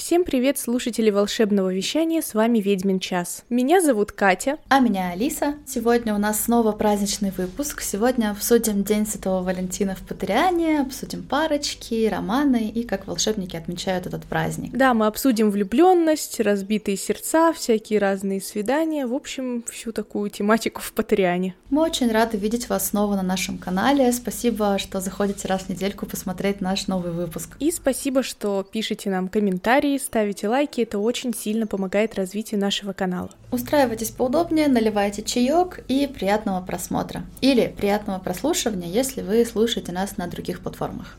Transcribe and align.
Всем 0.00 0.24
привет, 0.24 0.56
слушатели 0.56 1.10
волшебного 1.10 1.74
вещания, 1.74 2.22
с 2.22 2.32
вами 2.32 2.58
Ведьмин 2.58 3.00
час. 3.00 3.44
Меня 3.50 3.82
зовут 3.82 4.12
Катя. 4.12 4.56
А 4.68 4.80
меня 4.80 5.10
Алиса. 5.10 5.56
Сегодня 5.66 6.14
у 6.14 6.18
нас 6.18 6.44
снова 6.44 6.72
праздничный 6.72 7.30
выпуск. 7.32 7.82
Сегодня 7.82 8.30
обсудим 8.30 8.82
День 8.82 9.06
Святого 9.06 9.42
Валентина 9.42 9.94
в 9.94 10.00
Патриане, 10.00 10.80
обсудим 10.80 11.22
парочки, 11.22 12.08
романы 12.08 12.70
и 12.70 12.84
как 12.84 13.06
волшебники 13.06 13.56
отмечают 13.56 14.06
этот 14.06 14.24
праздник. 14.24 14.72
Да, 14.72 14.94
мы 14.94 15.04
обсудим 15.04 15.50
влюбленность, 15.50 16.40
разбитые 16.40 16.96
сердца, 16.96 17.52
всякие 17.52 17.98
разные 17.98 18.40
свидания, 18.40 19.06
в 19.06 19.12
общем, 19.12 19.62
всю 19.70 19.92
такую 19.92 20.30
тематику 20.30 20.80
в 20.80 20.94
Патриане. 20.94 21.54
Мы 21.68 21.82
очень 21.82 22.10
рады 22.10 22.38
видеть 22.38 22.70
вас 22.70 22.88
снова 22.88 23.16
на 23.16 23.22
нашем 23.22 23.58
канале. 23.58 24.10
Спасибо, 24.12 24.78
что 24.78 25.00
заходите 25.00 25.46
раз 25.46 25.64
в 25.64 25.68
недельку 25.68 26.06
посмотреть 26.06 26.62
наш 26.62 26.86
новый 26.86 27.12
выпуск. 27.12 27.50
И 27.60 27.70
спасибо, 27.70 28.22
что 28.22 28.66
пишете 28.72 29.10
нам 29.10 29.28
комментарии 29.28 29.89
комментарии, 29.90 29.98
ставите 29.98 30.48
лайки, 30.48 30.80
это 30.82 30.98
очень 30.98 31.34
сильно 31.34 31.66
помогает 31.66 32.14
развитию 32.14 32.60
нашего 32.60 32.92
канала. 32.92 33.30
Устраивайтесь 33.50 34.10
поудобнее, 34.10 34.68
наливайте 34.68 35.22
чаек 35.22 35.80
и 35.88 36.06
приятного 36.06 36.64
просмотра. 36.64 37.22
Или 37.40 37.74
приятного 37.76 38.18
прослушивания, 38.18 38.88
если 38.88 39.22
вы 39.22 39.44
слушаете 39.44 39.92
нас 39.92 40.16
на 40.16 40.26
других 40.26 40.60
платформах. 40.60 41.16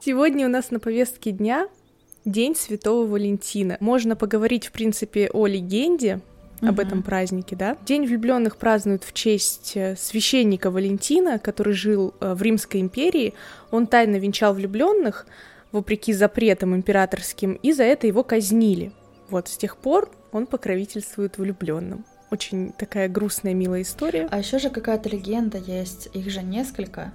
Сегодня 0.00 0.46
у 0.46 0.50
нас 0.50 0.70
на 0.70 0.78
повестке 0.78 1.32
дня 1.32 1.68
День 2.24 2.54
Святого 2.54 3.06
Валентина. 3.06 3.76
Можно 3.80 4.16
поговорить, 4.16 4.66
в 4.66 4.72
принципе, 4.72 5.28
о 5.32 5.46
легенде, 5.46 6.20
об 6.60 6.74
угу. 6.74 6.82
этом 6.82 7.02
празднике, 7.02 7.56
да. 7.56 7.76
День 7.84 8.06
влюбленных 8.06 8.56
празднуют 8.56 9.04
в 9.04 9.12
честь 9.12 9.72
э, 9.76 9.96
священника 9.96 10.70
Валентина, 10.70 11.38
который 11.38 11.72
жил 11.72 12.14
э, 12.20 12.34
в 12.34 12.42
Римской 12.42 12.80
империи. 12.80 13.34
Он 13.70 13.86
тайно 13.86 14.16
венчал 14.16 14.54
влюбленных, 14.54 15.26
вопреки 15.72 16.12
запретам 16.12 16.74
императорским, 16.74 17.54
и 17.54 17.72
за 17.72 17.84
это 17.84 18.06
его 18.06 18.22
казнили. 18.22 18.92
Вот 19.30 19.48
с 19.48 19.56
тех 19.56 19.76
пор 19.76 20.10
он 20.32 20.46
покровительствует 20.46 21.38
влюбленным. 21.38 22.04
Очень 22.30 22.72
такая 22.72 23.08
грустная, 23.08 23.54
милая 23.54 23.82
история. 23.82 24.28
А 24.30 24.38
еще 24.38 24.58
же 24.58 24.70
какая-то 24.70 25.08
легенда 25.08 25.58
есть, 25.58 26.08
их 26.12 26.30
же 26.30 26.42
несколько, 26.42 27.12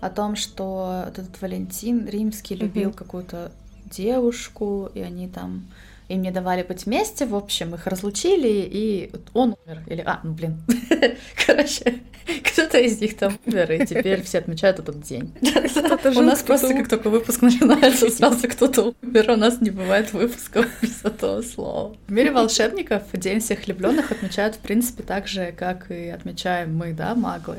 о 0.00 0.10
том, 0.10 0.36
что 0.36 1.04
этот 1.08 1.40
Валентин 1.40 2.06
римский 2.06 2.54
любил 2.54 2.90
угу. 2.90 2.98
какую-то 2.98 3.52
девушку, 3.84 4.90
и 4.94 5.00
они 5.00 5.28
там 5.28 5.68
им 6.08 6.22
не 6.22 6.30
давали 6.30 6.62
быть 6.62 6.86
вместе, 6.86 7.26
в 7.26 7.34
общем, 7.34 7.74
их 7.74 7.86
разлучили, 7.86 8.48
и 8.48 9.10
он 9.32 9.56
умер. 9.66 9.82
Или, 9.86 10.02
а, 10.06 10.20
ну 10.22 10.32
блин, 10.32 10.62
короче, 11.46 12.00
кто-то 12.44 12.78
из 12.78 13.00
них 13.00 13.16
там 13.16 13.38
умер, 13.44 13.72
и 13.72 13.86
теперь 13.86 14.22
все 14.22 14.38
отмечают 14.38 14.78
этот 14.78 15.02
день. 15.02 15.32
У 16.16 16.22
нас 16.22 16.42
просто, 16.42 16.74
как 16.74 16.88
только 16.88 17.10
выпуск 17.10 17.42
начинается, 17.42 18.08
сразу 18.10 18.48
кто-то 18.48 18.94
умер, 19.02 19.30
у 19.30 19.36
нас 19.36 19.60
не 19.60 19.70
бывает 19.70 20.12
выпусков 20.12 20.66
без 20.82 21.04
этого 21.04 21.42
слова. 21.42 21.96
В 22.06 22.12
мире 22.12 22.30
волшебников 22.30 23.02
День 23.12 23.40
всех 23.40 23.66
влюбленных 23.66 24.12
отмечают, 24.12 24.56
в 24.56 24.58
принципе, 24.58 25.02
так 25.02 25.26
же, 25.26 25.52
как 25.56 25.90
и 25.90 26.08
отмечаем 26.08 26.74
мы, 26.76 26.92
да, 26.92 27.14
маглы. 27.14 27.58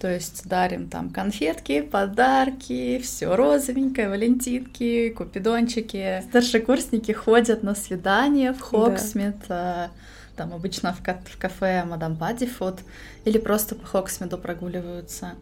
То 0.00 0.10
есть 0.10 0.48
дарим 0.48 0.88
там 0.88 1.10
конфетки, 1.10 1.82
подарки, 1.82 2.98
все 3.00 3.36
розовенькое, 3.36 4.08
валентинки, 4.08 5.10
купидончики. 5.10 6.24
Старшекурсники 6.30 7.12
ходят 7.12 7.62
на 7.62 7.74
свидания 7.74 8.54
в 8.54 8.60
Хоксмит, 8.60 9.36
да. 9.46 9.90
там 10.36 10.54
обычно 10.54 10.94
в, 10.94 11.00
в 11.00 11.38
кафе 11.38 11.84
Мадам 11.84 12.16
Паддифуд, 12.16 12.78
или 13.26 13.36
просто 13.36 13.74
по 13.74 13.86
Хоксмиду 13.86 14.38
прогуливаются. 14.38 15.34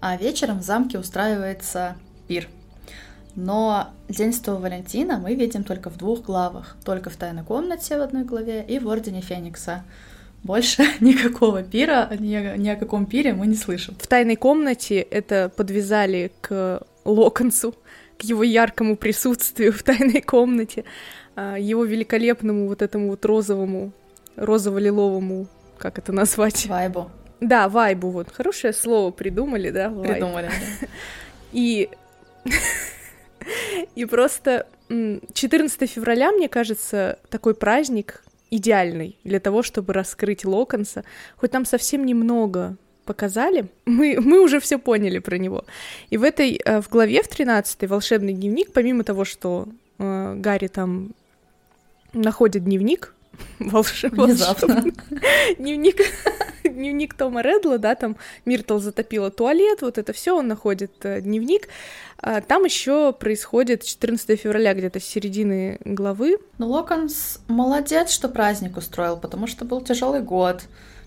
А 0.00 0.16
вечером 0.16 0.60
в 0.60 0.62
замке 0.62 0.98
устраивается 0.98 1.96
пир. 2.26 2.48
Но 3.34 3.90
День 4.08 4.32
Святого 4.32 4.60
Валентина 4.60 5.18
мы 5.18 5.34
видим 5.34 5.62
только 5.62 5.90
в 5.90 5.98
двух 5.98 6.22
главах. 6.22 6.78
Только 6.86 7.10
в 7.10 7.16
тайной 7.16 7.44
комнате 7.44 7.98
в 7.98 8.00
одной 8.00 8.24
главе 8.24 8.64
и 8.66 8.78
в 8.78 8.88
Ордене 8.88 9.20
Феникса 9.20 9.84
больше 10.46 10.84
никакого 11.00 11.62
пира, 11.62 12.08
ни, 12.18 12.56
ни 12.58 12.68
о 12.68 12.76
каком 12.76 13.06
пире 13.06 13.34
мы 13.34 13.46
не 13.46 13.56
слышим. 13.56 13.96
В 14.00 14.06
тайной 14.06 14.36
комнате 14.36 15.00
это 15.00 15.52
подвязали 15.54 16.32
к 16.40 16.82
Локонсу, 17.04 17.74
к 18.18 18.22
его 18.22 18.42
яркому 18.42 18.96
присутствию 18.96 19.72
в 19.72 19.82
тайной 19.82 20.22
комнате, 20.22 20.84
а, 21.34 21.58
его 21.58 21.84
великолепному 21.84 22.66
вот 22.66 22.82
этому 22.82 23.08
вот 23.08 23.24
розовому, 23.24 23.92
розово-лиловому, 24.36 25.48
как 25.78 25.98
это 25.98 26.12
назвать? 26.12 26.66
Вайбу. 26.66 27.10
Да, 27.40 27.68
вайбу, 27.68 28.10
вот. 28.10 28.32
Хорошее 28.32 28.72
слово 28.72 29.10
придумали, 29.10 29.70
да? 29.70 29.90
Вайб. 29.90 30.12
Придумали, 30.12 30.48
да. 30.48 30.86
И... 31.52 31.90
И 33.94 34.04
просто 34.06 34.66
14 34.88 35.90
февраля, 35.90 36.32
мне 36.32 36.48
кажется, 36.48 37.18
такой 37.28 37.54
праздник, 37.54 38.24
идеальный 38.50 39.18
для 39.24 39.40
того, 39.40 39.62
чтобы 39.62 39.92
раскрыть 39.92 40.44
Локонса. 40.44 41.04
Хоть 41.36 41.50
там 41.50 41.64
совсем 41.64 42.06
немного 42.06 42.76
показали, 43.04 43.66
мы, 43.86 44.18
мы 44.20 44.42
уже 44.42 44.60
все 44.60 44.78
поняли 44.78 45.18
про 45.18 45.38
него. 45.38 45.64
И 46.10 46.16
в 46.16 46.22
этой, 46.22 46.60
э, 46.64 46.80
в 46.80 46.88
главе 46.88 47.22
в 47.22 47.28
13 47.28 47.88
волшебный 47.88 48.32
дневник, 48.32 48.72
помимо 48.72 49.04
того, 49.04 49.24
что 49.24 49.68
э, 49.98 50.34
Гарри 50.36 50.68
там 50.68 51.12
находит 52.12 52.64
дневник, 52.64 53.14
волшебный 53.58 54.34
дневник, 55.58 56.00
дневник 56.76 57.14
Тома 57.14 57.42
Редла, 57.42 57.78
да, 57.78 57.94
там 57.94 58.16
Миртл 58.44 58.78
затопила 58.78 59.30
туалет, 59.30 59.82
вот 59.82 59.98
это 59.98 60.12
все, 60.12 60.36
он 60.36 60.46
находит 60.46 60.92
э, 61.02 61.20
дневник. 61.20 61.68
А, 62.18 62.40
там 62.40 62.64
еще 62.64 63.12
происходит 63.12 63.84
14 63.84 64.40
февраля, 64.40 64.74
где-то 64.74 65.00
с 65.00 65.04
середины 65.04 65.78
главы. 65.84 66.38
Ну, 66.58 66.68
Локонс 66.68 67.40
молодец, 67.48 68.10
что 68.10 68.28
праздник 68.28 68.76
устроил, 68.76 69.16
потому 69.16 69.46
что 69.46 69.64
был 69.64 69.80
тяжелый 69.80 70.22
год. 70.22 70.62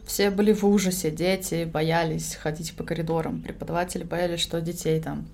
Все 0.06 0.31
были 0.31 0.53
в 0.53 0.66
ужасе, 0.66 1.12
дети 1.12 1.66
боялись 1.72 2.36
ходить 2.36 2.75
по 2.75 2.84
коридорам, 2.84 3.41
преподаватели 3.41 4.03
боялись, 4.03 4.40
что 4.40 4.59
детей 4.59 5.00
там, 5.00 5.25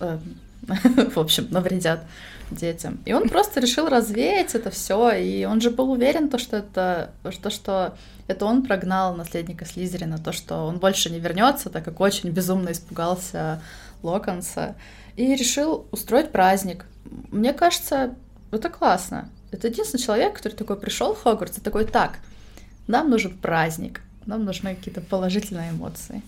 э, 0.00 0.18
в 1.14 1.18
общем, 1.18 1.48
навредят 1.50 2.04
детям. 2.50 3.00
И 3.04 3.12
он 3.12 3.28
просто 3.28 3.60
решил 3.60 3.88
развеять 3.88 4.54
это 4.54 4.70
все, 4.70 5.12
и 5.12 5.44
он 5.44 5.60
же 5.60 5.70
был 5.70 5.90
уверен, 5.90 6.28
то, 6.28 6.38
что 6.38 6.58
это, 6.58 7.12
что, 7.30 7.50
что 7.50 7.96
это 8.28 8.44
он 8.44 8.64
прогнал 8.64 9.16
наследника 9.16 9.64
Слизерина, 9.64 10.18
то, 10.18 10.32
что 10.32 10.66
он 10.66 10.78
больше 10.78 11.10
не 11.10 11.18
вернется, 11.18 11.70
так 11.70 11.84
как 11.84 11.98
очень 12.00 12.30
безумно 12.30 12.70
испугался 12.70 13.60
Локонса, 14.02 14.76
и 15.16 15.34
решил 15.34 15.86
устроить 15.90 16.30
праздник. 16.30 16.84
Мне 17.30 17.52
кажется, 17.52 18.14
это 18.52 18.68
классно. 18.68 19.30
Это 19.50 19.68
единственный 19.68 20.00
человек, 20.00 20.36
который 20.36 20.52
такой 20.52 20.78
пришел 20.78 21.14
в 21.14 21.22
Хогвартс 21.22 21.58
и 21.58 21.62
такой, 21.62 21.86
так, 21.86 22.18
нам 22.86 23.10
нужен 23.10 23.36
праздник, 23.36 24.02
нам 24.26 24.44
нужны 24.44 24.76
какие-то 24.76 25.00
положительные 25.00 25.70
эмоции. 25.70 26.22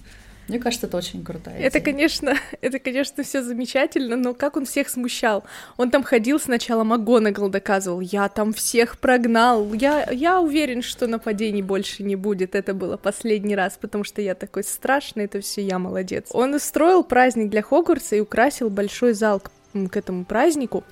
Мне 0.50 0.58
кажется, 0.58 0.86
это 0.86 0.96
очень 0.96 1.24
крутая 1.24 1.56
идея. 1.56 1.66
Это, 1.68 1.80
конечно, 1.80 2.34
это, 2.60 2.78
конечно, 2.78 3.22
все 3.22 3.42
замечательно, 3.42 4.16
но 4.16 4.34
как 4.34 4.56
он 4.56 4.66
всех 4.66 4.88
смущал? 4.88 5.44
Он 5.76 5.90
там 5.90 6.02
ходил 6.02 6.40
сначала, 6.40 6.84
МакГонагал 6.84 7.48
доказывал, 7.48 8.00
я 8.00 8.28
там 8.28 8.52
всех 8.52 8.98
прогнал, 8.98 9.72
я, 9.74 10.08
я 10.10 10.40
уверен, 10.40 10.82
что 10.82 11.06
нападений 11.06 11.62
больше 11.62 12.02
не 12.02 12.16
будет, 12.16 12.54
это 12.54 12.74
было 12.74 12.96
последний 12.96 13.54
раз, 13.54 13.78
потому 13.80 14.04
что 14.04 14.20
я 14.20 14.34
такой 14.34 14.64
страшный, 14.64 15.24
это 15.24 15.40
все 15.40 15.62
я 15.62 15.78
молодец. 15.78 16.28
Он 16.32 16.54
устроил 16.54 17.04
праздник 17.04 17.48
для 17.48 17.62
Хогвартса 17.62 18.16
и 18.16 18.20
украсил 18.20 18.70
большой 18.70 19.12
зал 19.12 19.40
к, 19.40 19.50
к 19.90 19.96
этому 19.96 20.24
празднику, 20.24 20.84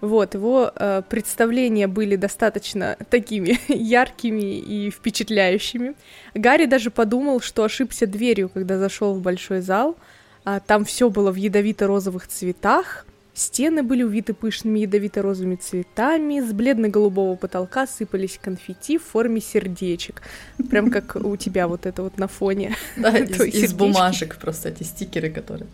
вот, 0.00 0.34
его 0.34 0.72
э, 0.74 1.02
представления 1.08 1.86
были 1.86 2.16
достаточно 2.16 2.96
такими 3.10 3.58
яркими 3.72 4.58
и 4.58 4.90
впечатляющими. 4.90 5.94
Гарри 6.34 6.66
даже 6.66 6.90
подумал, 6.90 7.40
что 7.40 7.64
ошибся 7.64 8.06
дверью, 8.06 8.48
когда 8.48 8.78
зашел 8.78 9.14
в 9.14 9.20
большой 9.20 9.60
зал. 9.60 9.96
А, 10.44 10.60
там 10.60 10.84
все 10.84 11.08
было 11.08 11.32
в 11.32 11.36
ядовито-розовых 11.36 12.26
цветах. 12.28 13.06
Стены 13.34 13.82
были 13.82 14.04
увиты 14.04 14.32
пышными 14.32 14.80
ядовито-розовыми 14.80 15.56
цветами, 15.56 16.40
с 16.40 16.52
бледно-голубого 16.52 17.34
потолка 17.34 17.86
сыпались 17.86 18.38
конфетти 18.40 18.96
в 18.96 19.02
форме 19.02 19.40
сердечек. 19.40 20.22
Прям 20.70 20.90
как 20.90 21.16
у 21.16 21.36
тебя 21.36 21.66
вот 21.66 21.84
это 21.86 22.02
вот 22.02 22.16
на 22.18 22.28
фоне. 22.28 22.76
Да, 22.96 23.10
из, 23.18 23.72
бумажек 23.72 24.36
просто 24.36 24.68
эти 24.68 24.84
стикеры, 24.84 25.30
которые 25.30 25.66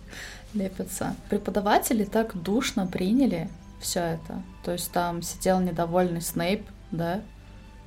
лепятся. 0.54 1.14
Преподаватели 1.28 2.04
так 2.04 2.40
душно 2.40 2.86
приняли 2.86 3.48
все 3.80 4.00
это. 4.00 4.42
То 4.62 4.72
есть 4.72 4.92
там 4.92 5.22
сидел 5.22 5.60
недовольный 5.60 6.20
Снейп, 6.20 6.66
да, 6.90 7.22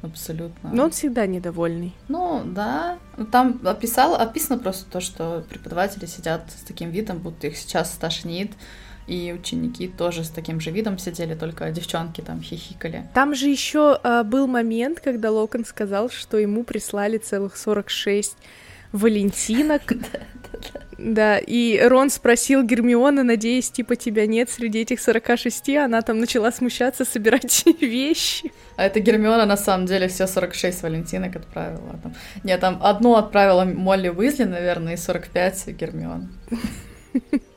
абсолютно. 0.01 0.71
Но 0.71 0.85
он 0.85 0.91
всегда 0.91 1.25
недовольный. 1.25 1.93
Ну, 2.07 2.41
да. 2.45 2.99
Там 3.31 3.61
описал, 3.63 4.15
описано 4.15 4.59
просто 4.59 4.89
то, 4.89 4.99
что 4.99 5.43
преподаватели 5.47 6.05
сидят 6.05 6.51
с 6.51 6.65
таким 6.65 6.89
видом, 6.89 7.19
будто 7.19 7.47
их 7.47 7.57
сейчас 7.57 7.93
стошнит, 7.93 8.51
и 9.07 9.35
ученики 9.37 9.87
тоже 9.87 10.23
с 10.23 10.29
таким 10.29 10.59
же 10.59 10.71
видом 10.71 10.97
сидели, 10.97 11.35
только 11.35 11.69
девчонки 11.71 12.21
там 12.21 12.41
хихикали. 12.41 13.09
Там 13.13 13.35
же 13.35 13.47
еще 13.49 13.99
э, 14.01 14.23
был 14.23 14.47
момент, 14.47 14.99
когда 15.01 15.29
Локон 15.31 15.65
сказал, 15.65 16.09
что 16.09 16.37
ему 16.37 16.63
прислали 16.63 17.17
целых 17.17 17.57
46 17.57 18.37
валентинок. 18.93 19.81
Да, 20.97 21.37
и 21.37 21.81
Рон 21.81 22.09
спросил 22.09 22.63
Гермиона, 22.63 23.23
надеясь, 23.23 23.69
типа, 23.69 23.97
тебя 23.97 24.25
нет 24.25 24.49
среди 24.49 24.79
этих 24.79 25.01
46, 25.01 25.69
она 25.75 26.01
там 26.01 26.19
начала 26.19 26.49
смущаться, 26.51 27.03
собирать 27.03 27.65
вещи. 27.81 28.53
А 28.77 28.85
это 28.85 29.01
Гермиона 29.01 29.45
на 29.45 29.57
самом 29.57 29.85
деле 29.85 30.07
все 30.07 30.27
46 30.27 30.83
Валентинок 30.83 31.35
отправила. 31.35 31.99
Там. 32.01 32.13
Нет, 32.43 32.61
там 32.61 32.79
одну 32.81 33.15
отправила 33.15 33.65
Молли 33.65 34.07
Уизли, 34.07 34.45
наверное, 34.45 34.93
и 34.93 34.97
45 34.97 35.69
Гермиона. 35.69 36.29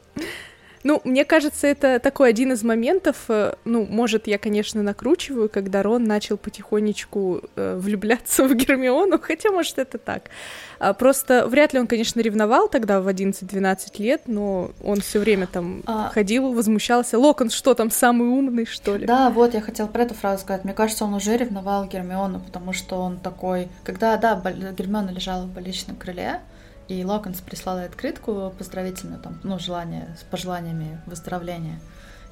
Ну, 0.87 1.01
мне 1.03 1.25
кажется, 1.25 1.67
это 1.67 1.99
такой 1.99 2.31
один 2.31 2.53
из 2.53 2.63
моментов, 2.63 3.17
э, 3.29 3.55
ну, 3.65 3.85
может, 3.85 4.29
я, 4.29 4.39
конечно, 4.39 4.85
накручиваю, 4.85 5.49
когда 5.49 5.83
Рон 5.83 6.05
начал 6.05 6.37
потихонечку 6.37 7.43
э, 7.57 7.77
влюбляться 7.77 8.45
в 8.45 8.55
Гермиону, 8.55 9.19
хотя, 9.21 9.51
может, 9.51 9.79
это 9.79 9.99
так. 9.99 10.31
А 10.79 10.93
просто 10.93 11.49
вряд 11.49 11.73
ли 11.73 11.81
он, 11.81 11.89
конечно, 11.89 12.21
ревновал 12.21 12.69
тогда 12.69 13.01
в 13.01 13.09
11-12 13.09 14.01
лет, 14.01 14.23
но 14.27 14.71
он 14.81 15.01
все 15.01 15.19
время 15.19 15.49
там 15.49 15.83
а... 15.87 16.11
ходил, 16.11 16.53
возмущался. 16.53 17.19
Локон, 17.19 17.51
что 17.51 17.75
там, 17.75 17.91
самый 17.91 18.29
умный, 18.29 18.65
что 18.65 18.97
ли? 18.97 19.07
Да, 19.07 19.31
вот, 19.31 19.55
я 19.55 19.63
хотела 19.63 19.89
про 19.89 20.05
эту 20.05 20.15
фразу 20.15 20.43
сказать. 20.43 20.63
Мне 20.63 20.73
кажется, 20.73 21.05
он 21.05 21.15
уже 21.15 21.37
ревновал 21.37 21.89
Гермиону, 21.89 22.39
потому 22.39 22.73
что 22.73 23.01
он 23.01 23.17
такой... 23.17 23.67
Когда, 23.83 24.17
да, 24.19 24.41
Гермиона 24.79 25.11
лежала 25.11 25.47
в 25.47 25.53
больничном 25.53 25.97
крыле, 25.97 26.43
и 26.89 27.05
Локонс 27.05 27.41
прислал 27.41 27.79
ей 27.79 27.87
открытку 27.87 28.53
поздравительную, 28.57 29.21
там, 29.21 29.39
ну, 29.43 29.59
желание, 29.59 30.17
с 30.19 30.23
пожеланиями 30.25 31.01
выздоровления. 31.07 31.81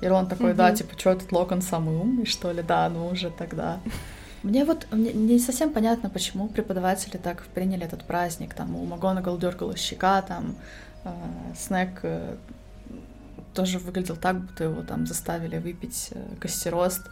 И 0.01 0.07
Рон 0.07 0.27
такой, 0.27 0.51
угу. 0.51 0.59
да, 0.59 0.73
типа, 0.73 0.99
что 0.99 1.11
этот 1.11 1.33
Локон 1.33 1.63
самый 1.63 1.97
умный, 1.97 2.27
что 2.27 2.53
ли? 2.53 2.63
Да, 2.63 2.89
ну 2.89 3.07
уже 3.09 3.31
тогда. 3.31 3.81
Мне 4.43 4.67
вот 4.67 4.87
мне 4.91 5.11
не 5.15 5.39
совсем 5.39 5.73
понятно, 5.73 6.11
почему 6.11 6.49
преподаватели 6.49 7.17
так 7.17 7.47
приняли 7.55 7.87
этот 7.87 8.05
праздник. 8.05 8.53
Там 8.53 8.77
у 8.77 8.85
МакГонагал 8.85 9.39
дергала 9.39 9.75
щека, 9.75 10.21
там 10.21 10.57
э, 11.05 11.11
Снег 11.57 12.01
э, 12.03 12.37
тоже 13.55 13.79
выглядел 13.79 14.17
так, 14.17 14.39
будто 14.39 14.65
его 14.65 14.83
там 14.83 15.07
заставили 15.07 15.57
выпить 15.57 16.11
э, 16.11 16.23
костерост. 16.41 17.09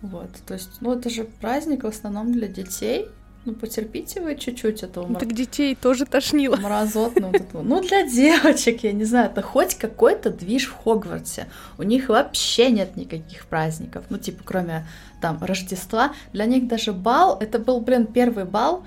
Вот, 0.00 0.30
то 0.46 0.54
есть, 0.54 0.80
ну, 0.80 0.94
это 0.94 1.10
же 1.10 1.24
праздник 1.24 1.84
в 1.84 1.86
основном 1.86 2.32
для 2.32 2.48
детей, 2.48 3.08
ну, 3.44 3.54
потерпите 3.54 4.20
вы 4.20 4.36
чуть-чуть 4.36 4.82
этого. 4.82 5.06
Ну, 5.06 5.18
так 5.18 5.32
детей 5.32 5.74
тоже 5.74 6.06
тошнило. 6.06 6.56
Мразотного 6.56 7.32
вот 7.32 7.40
этого. 7.40 7.62
Ну, 7.62 7.82
для 7.82 8.06
девочек, 8.06 8.84
я 8.84 8.92
не 8.92 9.04
знаю, 9.04 9.30
это 9.30 9.42
хоть 9.42 9.74
какой-то 9.74 10.30
движ 10.30 10.68
в 10.68 10.74
Хогвартсе. 10.74 11.48
У 11.76 11.82
них 11.82 12.08
вообще 12.08 12.70
нет 12.70 12.96
никаких 12.96 13.46
праздников. 13.46 14.04
Ну, 14.08 14.18
типа, 14.18 14.42
кроме 14.44 14.86
там 15.20 15.38
Рождества. 15.42 16.12
Для 16.32 16.46
них 16.46 16.68
даже 16.68 16.92
бал, 16.92 17.38
это 17.38 17.58
был, 17.58 17.80
блин, 17.80 18.06
первый 18.06 18.44
бал. 18.44 18.84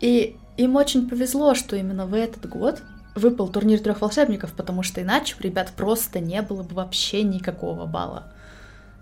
И 0.00 0.36
им 0.56 0.76
очень 0.76 1.08
повезло, 1.08 1.54
что 1.54 1.76
именно 1.76 2.06
в 2.06 2.14
этот 2.14 2.48
год 2.48 2.82
выпал 3.14 3.48
турнир 3.48 3.80
трех 3.80 4.00
волшебников, 4.00 4.52
потому 4.52 4.82
что 4.82 5.02
иначе 5.02 5.36
у 5.38 5.42
ребят 5.42 5.72
просто 5.76 6.20
не 6.20 6.42
было 6.42 6.62
бы 6.62 6.74
вообще 6.74 7.22
никакого 7.22 7.86
бала. 7.86 8.24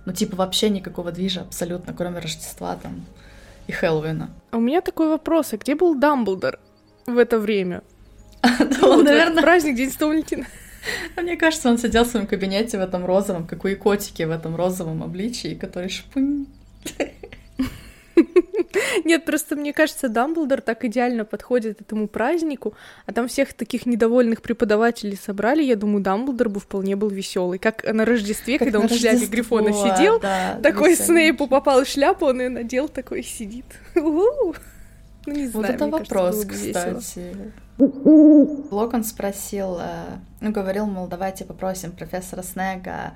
Ну, 0.05 0.13
типа, 0.13 0.37
вообще 0.37 0.71
никакого 0.71 1.13
движа 1.13 1.43
абсолютно, 1.43 1.93
кроме 1.93 2.19
Рождества 2.19 2.77
там 2.77 3.05
и 3.73 3.75
Хэллоуина. 3.75 4.31
А 4.51 4.57
у 4.57 4.61
меня 4.61 4.81
такой 4.81 5.09
вопрос, 5.09 5.53
а 5.53 5.57
где 5.57 5.75
был 5.75 5.95
Дамблдор 5.95 6.59
в 7.07 7.19
это 7.19 7.39
время? 7.39 7.83
Ну, 8.81 8.89
он, 8.89 9.05
наверное... 9.05 9.43
Праздник 9.43 9.77
День 9.77 9.91
Святого 9.91 10.11
Валентина. 10.11 10.47
Мне 11.17 11.37
кажется, 11.37 11.71
он 11.71 11.79
сидел 11.79 12.05
в 12.05 12.09
своем 12.09 12.27
кабинете 12.27 12.79
в 12.79 12.81
этом 12.81 13.07
розовом, 13.07 13.47
как 13.47 13.65
у 13.65 13.69
и 13.69 13.75
котики 13.75 14.23
в 14.25 14.31
этом 14.31 14.57
розовом 14.57 15.03
обличии, 15.03 15.55
который 15.55 15.89
шпунь. 15.89 16.47
Нет, 19.05 19.25
просто 19.25 19.57
мне 19.57 19.73
кажется, 19.73 20.09
Дамблдор 20.09 20.61
так 20.61 20.85
идеально 20.85 21.25
подходит 21.25 21.81
этому 21.81 22.09
празднику, 22.09 22.75
а 23.07 23.13
там 23.13 23.29
всех 23.29 23.53
таких 23.53 23.87
недовольных 23.87 24.43
преподавателей 24.43 25.17
собрали, 25.17 25.63
я 25.63 25.77
думаю, 25.77 26.03
Дамблдор 26.03 26.49
бы 26.49 26.61
вполне 26.61 26.97
был 26.97 27.09
веселый. 27.09 27.59
Как 27.59 27.85
на 27.91 28.05
Рождестве, 28.05 28.59
как 28.59 28.67
когда 28.67 28.81
он 28.81 28.89
в 28.89 28.93
шляпе 28.93 29.27
Грифона 29.27 29.73
сидел, 29.73 30.21
да, 30.21 30.59
такой 30.63 30.97
Снейпу 30.97 31.47
попал 31.47 31.85
в 31.85 31.89
шляпу, 31.89 32.27
он 32.27 32.41
ее 32.41 32.49
надел, 32.49 32.89
такой 32.89 33.23
сидит. 33.23 33.67
Ну, 35.25 35.35
не 35.35 35.47
знаю, 35.47 35.53
вот 35.53 35.67
это 35.67 35.87
вопрос, 35.87 36.45
кстати. 36.45 37.53
Локон 37.79 39.05
спросил, 39.05 39.79
э, 39.81 40.19
ну, 40.41 40.51
говорил, 40.51 40.87
мол, 40.87 41.07
давайте 41.07 41.45
попросим 41.45 41.93
профессора 41.93 42.43
Снега 42.43 43.13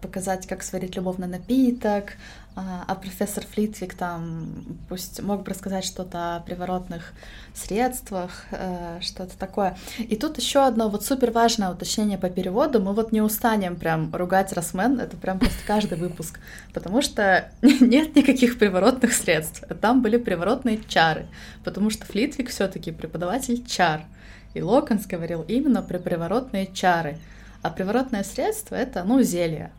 показать, 0.00 0.46
как 0.46 0.62
сварить 0.62 0.96
любовный 0.96 1.28
напиток, 1.28 2.14
а, 2.60 2.84
а 2.88 2.94
профессор 2.96 3.44
Флитвик 3.46 3.94
там 3.94 4.64
пусть 4.88 5.22
мог 5.22 5.44
бы 5.44 5.50
рассказать 5.50 5.84
что-то 5.84 6.36
о 6.36 6.40
приворотных 6.40 7.12
средствах, 7.54 8.46
э, 8.50 8.98
что-то 9.00 9.38
такое. 9.38 9.76
И 9.98 10.16
тут 10.16 10.38
еще 10.38 10.66
одно 10.66 10.88
вот 10.88 11.04
супер 11.04 11.30
важное 11.30 11.70
уточнение 11.70 12.18
по 12.18 12.28
переводу. 12.28 12.80
Мы 12.80 12.94
вот 12.94 13.12
не 13.12 13.22
устанем 13.22 13.76
прям 13.76 14.12
ругать 14.12 14.52
Росмен, 14.52 14.98
это 14.98 15.16
прям 15.16 15.38
просто 15.38 15.58
каждый 15.68 15.98
выпуск, 15.98 16.40
потому 16.74 17.00
что 17.00 17.48
нет 17.62 18.16
никаких 18.16 18.58
приворотных 18.58 19.12
средств. 19.12 19.62
Там 19.80 20.02
были 20.02 20.16
приворотные 20.16 20.80
чары, 20.88 21.28
потому 21.62 21.90
что 21.90 22.06
Флитвик 22.06 22.50
все-таки 22.50 22.90
преподаватель 22.90 23.64
чар. 23.66 24.02
И 24.54 24.62
Локонс 24.62 25.06
говорил 25.06 25.42
именно 25.46 25.80
про 25.82 26.00
приворотные 26.00 26.66
чары. 26.72 27.18
А 27.62 27.70
приворотное 27.70 28.24
средство— 28.24 28.74
это, 28.76 29.04
ну, 29.04 29.22
зелье. 29.22 29.72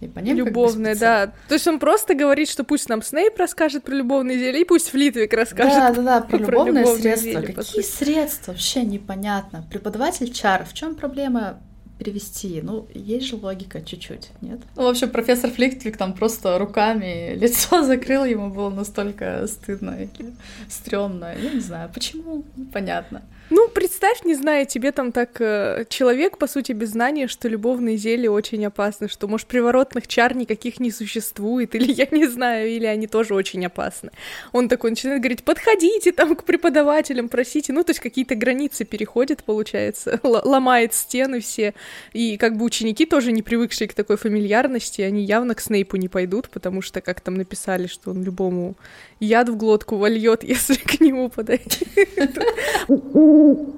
И 0.00 0.06
по 0.06 0.20
ним 0.20 0.36
Любовное, 0.36 0.94
как 0.94 1.00
бы 1.00 1.00
да. 1.00 1.32
То 1.48 1.54
есть 1.54 1.66
он 1.66 1.80
просто 1.80 2.14
говорит, 2.14 2.48
что 2.48 2.62
пусть 2.62 2.88
нам 2.88 3.02
Снейп 3.02 3.36
расскажет 3.36 3.82
про 3.82 3.94
любовные 3.94 4.38
зелья, 4.38 4.60
и 4.60 4.64
пусть 4.64 4.90
Флитвик 4.90 5.32
расскажет. 5.32 5.74
Да, 5.74 5.92
да, 5.92 6.02
да, 6.02 6.20
про, 6.28 6.38
про 6.38 6.46
любовные, 6.46 6.82
любовные 6.84 7.16
средства. 7.16 7.40
Зелья, 7.40 7.54
Какие 7.54 7.82
средства? 7.82 8.52
Вообще 8.52 8.82
непонятно. 8.84 9.64
Преподаватель 9.70 10.32
чар. 10.32 10.64
В 10.64 10.72
чем 10.72 10.94
проблема 10.94 11.58
перевести. 11.98 12.60
Ну, 12.62 12.86
есть 12.94 13.26
же 13.26 13.36
логика 13.36 13.80
чуть-чуть, 13.80 14.30
нет? 14.40 14.60
Ну, 14.76 14.84
в 14.84 14.86
общем, 14.86 15.10
профессор 15.10 15.50
Фликтвик 15.50 15.96
там 15.96 16.12
просто 16.14 16.56
руками 16.58 17.34
лицо 17.34 17.82
закрыл, 17.84 18.24
ему 18.24 18.50
было 18.50 18.70
настолько 18.70 19.46
стыдно 19.48 19.96
или 20.02 20.32
стрёмно. 20.68 21.34
Я 21.36 21.50
не 21.54 21.60
знаю, 21.60 21.90
почему, 21.92 22.44
понятно. 22.72 23.22
Ну, 23.50 23.68
представь, 23.68 24.24
не 24.24 24.34
знаю, 24.34 24.66
тебе 24.66 24.92
там 24.92 25.10
так 25.10 25.40
э, 25.40 25.86
человек, 25.88 26.36
по 26.36 26.46
сути, 26.46 26.72
без 26.72 26.90
знания, 26.90 27.28
что 27.28 27.48
любовные 27.48 27.96
зелья 27.96 28.30
очень 28.30 28.64
опасны, 28.66 29.08
что, 29.08 29.26
может, 29.26 29.46
приворотных 29.46 30.06
чар 30.06 30.36
никаких 30.36 30.80
не 30.80 30.90
существует, 30.90 31.74
или 31.74 31.90
я 31.92 32.06
не 32.10 32.26
знаю, 32.26 32.68
или 32.68 32.84
они 32.84 33.06
тоже 33.06 33.34
очень 33.34 33.64
опасны. 33.64 34.10
Он 34.52 34.68
такой 34.68 34.90
начинает 34.90 35.20
говорить, 35.20 35.44
подходите 35.44 36.12
там 36.12 36.36
к 36.36 36.44
преподавателям, 36.44 37.28
просите, 37.28 37.72
ну, 37.72 37.84
то 37.84 37.90
есть 37.90 38.00
какие-то 38.00 38.34
границы 38.34 38.84
переходит, 38.84 39.42
получается, 39.44 40.20
ломает 40.22 40.92
стены 40.92 41.40
все, 41.40 41.74
и 42.12 42.36
как 42.36 42.56
бы 42.56 42.64
ученики 42.64 43.06
тоже 43.06 43.32
не 43.32 43.42
привыкшие 43.42 43.88
к 43.88 43.94
такой 43.94 44.16
фамильярности, 44.16 45.00
они 45.00 45.24
явно 45.24 45.54
к 45.54 45.60
Снейпу 45.60 45.96
не 45.96 46.08
пойдут, 46.08 46.50
потому 46.50 46.82
что, 46.82 47.00
как 47.00 47.20
там 47.22 47.34
написали, 47.34 47.86
что 47.86 48.10
он 48.10 48.22
любому 48.22 48.76
яд 49.20 49.48
в 49.48 49.56
глотку 49.56 49.96
вольет, 49.96 50.42
если 50.48 50.74
к 50.74 51.00
нему 51.00 51.30
подойти. 51.30 51.86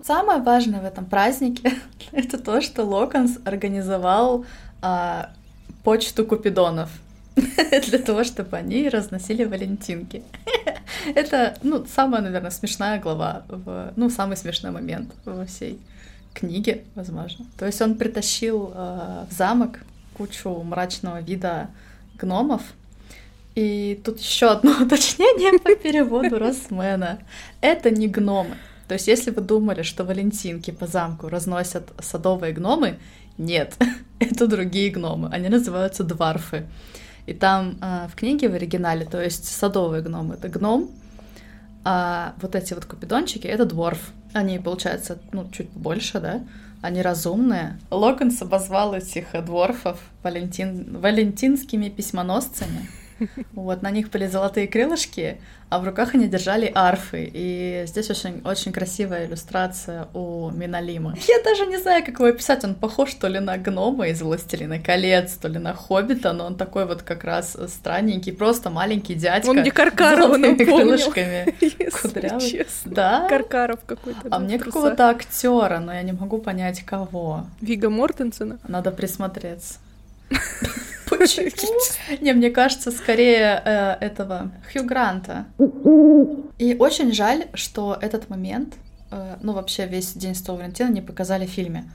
Самое 0.05 0.41
важное 0.41 0.81
в 0.81 0.85
этом 0.85 1.05
празднике— 1.05 1.73
это 2.13 2.39
то, 2.39 2.61
что 2.61 2.85
Локонс 2.85 3.39
организовал 3.45 4.45
а, 4.83 5.31
почту 5.85 6.25
купидонов 6.25 6.91
для 7.37 7.99
того, 7.99 8.25
чтобы 8.25 8.57
они 8.57 8.89
разносили 8.89 9.45
валентинки. 9.45 10.23
Это, 11.15 11.57
ну, 11.63 11.87
самая, 11.87 12.21
наверное, 12.21 12.51
смешная 12.51 13.01
глава, 13.01 13.45
в, 13.49 13.93
ну, 13.97 14.11
самый 14.11 14.37
смешной 14.37 14.73
момент 14.73 15.13
во 15.25 15.47
всей 15.47 15.79
книге, 16.35 16.85
возможно. 16.95 17.47
То 17.59 17.67
есть 17.67 17.81
он 17.81 17.95
притащил 17.97 18.73
э, 18.75 19.25
в 19.31 19.33
замок 19.33 19.81
кучу 20.17 20.51
мрачного 20.63 21.21
вида 21.21 21.71
гномов, 22.19 22.63
и 23.55 24.01
тут 24.05 24.21
еще 24.21 24.47
одно 24.47 24.73
уточнение 24.83 25.59
по 25.59 25.75
переводу 25.75 26.39
Росмена. 26.39 27.19
Это 27.61 27.91
не 27.91 28.09
гномы. 28.09 28.57
То 28.91 28.95
есть, 28.95 29.07
если 29.07 29.31
вы 29.31 29.41
думали, 29.43 29.83
что 29.83 30.03
валентинки 30.03 30.73
по 30.73 30.89
замку 30.89 31.29
разносят 31.29 31.93
садовые 32.01 32.53
гномы, 32.53 32.99
нет, 33.39 33.77
это 34.19 34.49
другие 34.49 34.91
гномы. 34.91 35.29
Они 35.31 35.49
называются 35.49 36.03
дварфы. 36.03 36.67
И 37.25 37.33
там 37.33 37.79
э, 37.81 38.09
в 38.13 38.17
книге 38.17 38.49
в 38.49 38.55
оригинале, 38.55 39.07
то 39.07 39.23
есть 39.23 39.45
садовые 39.45 40.03
гномы 40.03 40.35
это 40.35 40.49
гном, 40.49 40.91
а 41.85 42.35
вот 42.43 42.57
эти 42.57 42.75
вот 42.75 42.85
купидончики 42.85 43.47
это 43.47 43.65
дворф. 43.65 44.11
Они, 44.33 44.59
получается, 44.59 45.21
ну, 45.31 45.49
чуть 45.53 45.71
побольше, 45.71 46.19
да? 46.19 46.43
Они 46.83 47.01
разумные. 47.01 47.79
Локонс 47.93 48.43
обозвал 48.43 48.95
этих 48.95 49.27
дворфов 49.47 50.01
валентин... 50.25 50.99
валентинскими 50.99 51.91
письмоносцами. 51.91 52.89
Вот, 53.53 53.83
на 53.83 53.91
них 53.91 54.11
были 54.11 54.27
золотые 54.27 54.67
крылышки, 54.67 55.41
а 55.69 55.79
в 55.79 55.85
руках 55.85 56.15
они 56.15 56.27
держали 56.27 56.71
арфы. 56.75 57.31
И 57.33 57.85
здесь 57.87 58.11
очень, 58.11 58.43
очень 58.45 58.73
красивая 58.73 59.27
иллюстрация 59.27 60.09
у 60.15 60.51
Миналима. 60.51 61.15
Я 61.29 61.43
даже 61.45 61.67
не 61.67 61.79
знаю, 61.79 62.05
как 62.05 62.19
его 62.19 62.27
описать. 62.27 62.65
Он 62.65 62.75
похож 62.75 63.15
то 63.15 63.29
ли 63.29 63.39
на 63.39 63.57
гнома 63.57 64.09
из 64.09 64.21
«Властелина 64.21 64.81
колец», 64.81 65.35
то 65.35 65.49
ли 65.49 65.59
на 65.59 65.75
хоббита, 65.75 66.33
но 66.33 66.47
он 66.47 66.57
такой 66.57 66.87
вот 66.87 67.03
как 67.03 67.23
раз 67.25 67.57
странненький, 67.69 68.33
просто 68.33 68.71
маленький 68.71 69.15
дядька. 69.15 69.51
Он 69.51 69.59
мне 69.59 69.71
Каркарова 69.71 70.37
напомнил, 70.37 70.77
крылышками. 70.77 71.55
Кудрявый. 72.03 72.67
Да? 72.85 73.29
Каркаров 73.29 73.81
какой-то. 73.87 74.29
А 74.31 74.39
мне 74.39 74.59
какого-то 74.59 75.09
актера, 75.09 75.79
но 75.79 75.93
я 75.93 76.03
не 76.03 76.13
могу 76.13 76.39
понять, 76.39 76.83
кого. 76.83 77.47
Вига 77.61 77.91
Мортенсена? 77.91 78.59
Надо 78.67 78.91
присмотреться. 78.91 79.79
Почему? 81.19 81.79
Не, 82.21 82.33
мне 82.33 82.51
кажется, 82.51 82.91
скорее 82.91 83.63
э, 83.65 83.97
этого 84.01 84.51
Хью 84.73 84.85
Гранта. 84.85 85.47
И 86.59 86.77
очень 86.79 87.13
жаль, 87.13 87.47
что 87.55 87.97
этот 88.01 88.31
момент, 88.31 88.75
э, 89.11 89.37
ну 89.43 89.53
вообще 89.53 89.87
весь 89.87 90.13
День 90.13 90.35
Святого 90.35 90.59
Валентина 90.59 90.91
не 90.91 91.03
показали 91.03 91.47
в 91.47 91.51
фильме. 91.51 91.91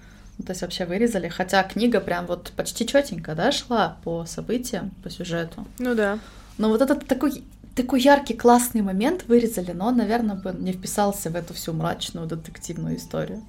То 0.46 0.52
есть 0.52 0.62
вообще 0.62 0.86
вырезали, 0.86 1.30
хотя 1.30 1.64
книга 1.64 2.02
прям 2.02 2.26
вот 2.26 2.52
почти 2.56 2.86
четенько, 2.86 3.36
да, 3.36 3.52
шла 3.52 3.98
по 4.04 4.26
событиям, 4.26 4.92
по 5.02 5.10
сюжету. 5.10 5.66
Ну 5.80 5.96
да. 5.96 6.20
Но 6.58 6.70
вот 6.70 6.82
этот 6.82 7.08
такой 7.08 7.44
такой 7.76 8.02
яркий, 8.02 8.34
классный 8.34 8.82
момент 8.82 9.26
вырезали, 9.28 9.72
но 9.72 9.88
он, 9.88 9.98
наверное, 9.98 10.36
бы 10.36 10.56
не 10.58 10.72
вписался 10.72 11.30
в 11.30 11.36
эту 11.36 11.54
всю 11.54 11.74
мрачную 11.74 12.26
детективную 12.26 12.96
историю. 12.96 13.44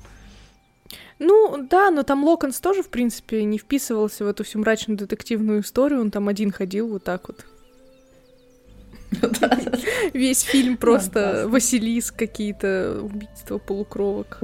Ну, 1.19 1.67
да, 1.71 1.91
но 1.91 2.03
там 2.03 2.25
Локонс 2.25 2.61
тоже, 2.61 2.83
в 2.83 2.89
принципе, 2.89 3.45
не 3.45 3.59
вписывался 3.59 4.25
в 4.25 4.29
эту 4.29 4.45
всю 4.45 4.59
мрачную 4.59 4.99
детективную 4.99 5.63
историю, 5.63 6.01
он 6.01 6.11
там 6.11 6.29
один 6.29 6.51
ходил 6.51 6.89
вот 6.89 7.05
так 7.05 7.29
вот. 7.29 7.45
Весь 10.13 10.41
фильм 10.41 10.77
просто 10.77 11.45
Василис 11.49 12.11
какие-то 12.11 13.01
убийства 13.03 13.59
полукровок. 13.59 14.39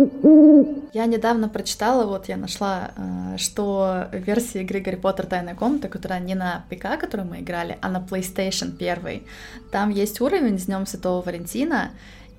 Я 0.92 1.06
недавно 1.06 1.48
прочитала, 1.48 2.06
вот 2.06 2.28
я 2.28 2.36
нашла, 2.36 2.92
э, 2.96 3.38
что 3.38 4.08
в 4.12 4.16
версии 4.18 4.60
игры 4.62 4.80
Гарри 4.80 4.96
Поттер. 4.96 5.26
Тайная 5.26 5.54
комната, 5.54 5.88
которая 5.88 6.20
не 6.20 6.34
на 6.34 6.64
ПК, 6.70 6.98
которую 6.98 7.28
мы 7.28 7.40
играли, 7.40 7.78
а 7.80 7.88
на 7.88 7.98
PlayStation 7.98 8.74
1, 8.76 9.22
там 9.70 9.90
есть 9.90 10.20
уровень 10.20 10.58
с 10.58 10.66
Днем 10.66 10.86
Святого 10.86 11.22
Валентина, 11.22 11.90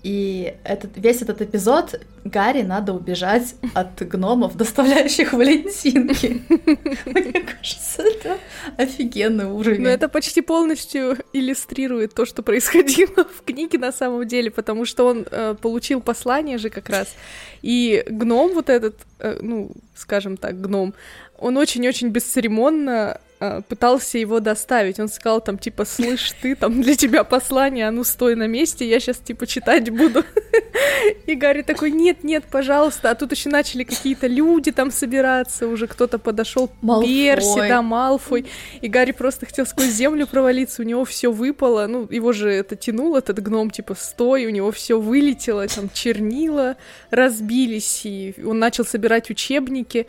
и 0.04 0.56
этот, 0.66 0.98
весь 0.98 1.22
этот 1.22 1.42
эпизод 1.42 1.96
Гарри 2.26 2.62
надо 2.62 2.94
убежать 2.94 3.56
от 3.74 4.02
гномов, 4.02 4.58
доставляющих 4.58 5.32
валентинки. 5.32 6.42
Мне 7.06 7.42
кажется, 7.42 8.02
это 8.02 8.38
офигенный 8.76 9.46
уровень. 9.46 9.82
Но 9.82 9.90
это 9.90 10.10
почти 10.10 10.42
полностью 10.42 11.18
иллюстрирует 11.32 12.14
то, 12.14 12.26
что 12.26 12.44
происходило 12.44 13.24
в 13.38 13.44
книге 13.46 13.78
на 13.78 13.94
самом 13.94 14.28
деле, 14.28 14.52
потому 14.52 14.84
что 14.84 15.08
он 15.08 15.26
э, 15.32 15.56
получил 15.62 16.02
послание 16.02 16.58
же 16.58 16.70
как 16.70 16.90
раз. 16.90 17.16
И 17.62 18.04
гном 18.08 18.54
вот 18.54 18.70
этот, 18.70 18.96
э, 19.20 19.40
ну, 19.42 19.72
скажем 19.96 20.36
так, 20.36 20.60
гном, 20.60 20.94
он 21.38 21.56
очень-очень 21.56 22.10
бесцеремонно 22.10 23.22
пытался 23.68 24.18
его 24.18 24.40
доставить. 24.40 25.00
Он 25.00 25.08
сказал 25.08 25.42
там, 25.42 25.58
типа, 25.58 25.86
слышь, 25.86 26.32
ты, 26.42 26.56
там 26.56 26.82
для 26.82 26.96
тебя 26.96 27.24
послание, 27.24 27.88
а 27.88 27.92
ну 27.92 28.04
стой 28.04 28.36
на 28.36 28.48
месте, 28.48 28.88
я 28.88 29.00
сейчас, 29.00 29.18
типа, 29.18 29.48
читать 29.48 29.90
буду. 29.90 30.24
И 31.26 31.36
Гарри 31.36 31.62
такой, 31.62 31.92
нет, 31.92 32.24
нет, 32.24 32.46
пожалуйста. 32.50 33.10
А 33.10 33.16
тут 33.16 33.32
еще 33.32 33.50
начали 33.50 33.84
какие-то 33.84 34.28
люди 34.28 34.72
там 34.72 34.92
собираться, 34.92 35.68
уже 35.68 35.88
кто-то 35.88 36.20
подошел, 36.20 36.70
Перси, 37.02 37.68
да, 37.68 37.82
Малфой. 37.82 38.46
И 38.82 38.88
Гарри 38.88 39.12
просто 39.12 39.46
хотел 39.46 39.66
сквозь 39.66 39.90
землю 39.90 40.28
провалиться, 40.28 40.82
у 40.82 40.86
него 40.86 41.06
все 41.06 41.32
выпало. 41.32 41.88
Ну, 41.88 42.08
его 42.10 42.32
же 42.34 42.50
это 42.52 42.76
тянул, 42.76 43.16
этот 43.16 43.42
гном, 43.42 43.70
типа, 43.70 43.96
стой, 43.96 44.46
у 44.46 44.50
него 44.50 44.72
все 44.72 45.00
вылетело, 45.00 45.68
там 45.68 45.90
чернила 45.94 46.78
разбились, 47.10 48.02
и 48.06 48.36
он 48.46 48.60
начал 48.60 48.86
собирать 48.86 49.30
учебники. 49.30 50.08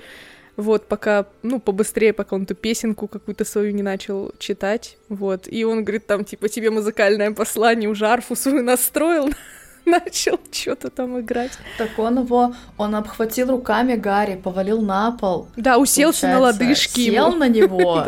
Вот, 0.56 0.86
пока, 0.86 1.26
ну, 1.42 1.58
побыстрее, 1.58 2.12
пока 2.12 2.36
он 2.36 2.46
ту 2.46 2.54
песенку 2.54 3.08
какую-то 3.08 3.44
свою 3.44 3.72
не 3.72 3.82
начал 3.82 4.32
читать, 4.38 4.98
вот. 5.08 5.48
И 5.48 5.64
он 5.64 5.82
говорит, 5.82 6.06
там, 6.06 6.24
типа, 6.24 6.48
тебе 6.48 6.70
музыкальное 6.70 7.32
послание, 7.32 7.90
уже 7.90 8.06
арфу 8.06 8.36
свою 8.36 8.62
настроил, 8.62 9.30
начал 9.86 10.40
что-то 10.50 10.90
там 10.90 11.20
играть. 11.20 11.52
Так 11.78 11.98
он 11.98 12.20
его, 12.20 12.54
он 12.78 12.94
обхватил 12.94 13.50
руками 13.50 13.96
Гарри, 13.96 14.36
повалил 14.36 14.80
на 14.80 15.12
пол. 15.12 15.48
Да, 15.56 15.78
уселся 15.78 16.28
на 16.28 16.40
лодыжки 16.40 17.10
Сел 17.10 17.28
ему. 17.28 17.36
на 17.36 17.48
него. 17.48 18.04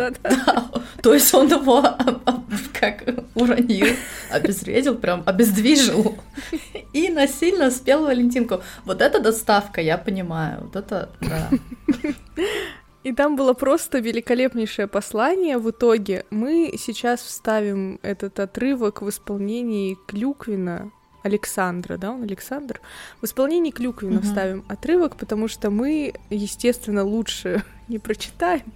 То 1.03 1.15
есть 1.15 1.33
он 1.35 1.49
его 1.49 1.83
как 2.73 3.05
уронил, 3.35 3.87
обезвредил, 4.31 4.97
прям 4.97 5.23
обездвижил. 5.27 6.17
И 6.93 7.09
насильно 7.09 7.71
спел 7.71 8.05
Валентинку. 8.05 8.63
Вот 8.85 9.03
это 9.03 9.21
доставка, 9.21 9.81
я 9.81 9.99
понимаю. 9.99 10.63
Вот 10.63 10.77
это, 10.77 11.11
да. 11.21 11.51
И 13.07 13.13
там 13.13 13.37
было 13.37 13.53
просто 13.53 14.01
великолепнейшее 14.01 14.89
послание. 14.89 15.59
В 15.59 15.71
итоге 15.71 16.25
мы 16.31 16.75
сейчас 16.77 17.21
вставим 17.21 18.01
этот 18.03 18.41
отрывок 18.41 19.01
в 19.01 19.09
исполнении 19.09 19.97
Клюквина, 20.09 20.91
Александра, 21.27 21.97
да, 21.97 22.13
он 22.13 22.23
Александр. 22.23 22.81
В 23.21 23.27
исполнении 23.27 23.71
Клюквина 23.71 24.19
угу. 24.19 24.27
вставим 24.27 24.65
отрывок, 24.69 25.17
потому 25.17 25.49
что 25.49 25.71
мы, 25.71 26.15
естественно, 26.31 27.05
лучше 27.05 27.63
не 27.89 27.99
прочитаем. 27.99 28.73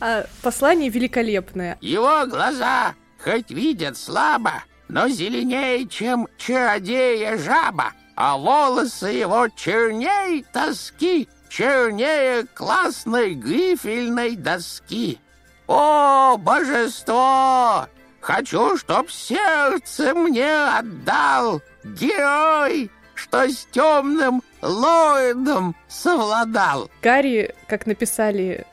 А 0.00 0.26
послание 0.42 0.88
великолепное. 0.90 1.78
Его 1.80 2.26
глаза 2.26 2.94
хоть 3.22 3.50
видят 3.50 3.96
слабо, 3.96 4.64
но 4.88 5.08
зеленее, 5.08 5.86
чем 5.88 6.28
чародея 6.36 7.38
жаба, 7.38 7.92
а 8.16 8.36
волосы 8.36 9.06
его 9.06 9.48
черней 9.48 10.44
тоски, 10.52 11.28
чернее 11.48 12.46
классной 12.54 13.34
грифельной 13.34 14.36
доски. 14.36 15.18
О, 15.66 16.36
божество! 16.36 17.88
Хочу, 18.22 18.76
чтоб 18.78 19.10
сердце 19.10 20.14
мне 20.14 20.48
отдал 20.48 21.60
герой, 21.82 22.88
что 23.14 23.48
с 23.48 23.66
темным 23.72 24.44
Ллойдом 24.62 25.74
совладал. 25.88 26.88
Гарри, 27.02 27.52
как 27.66 27.86
написали 27.86 28.64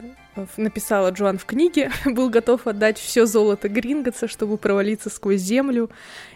написала 0.56 1.10
Джоан 1.10 1.40
в 1.40 1.46
книге, 1.46 1.92
был 2.06 2.30
готов 2.30 2.68
отдать 2.68 3.00
все 3.00 3.26
золото 3.26 3.68
Гринготса, 3.68 4.28
чтобы 4.28 4.58
провалиться 4.58 5.10
сквозь 5.10 5.42
землю. 5.42 5.90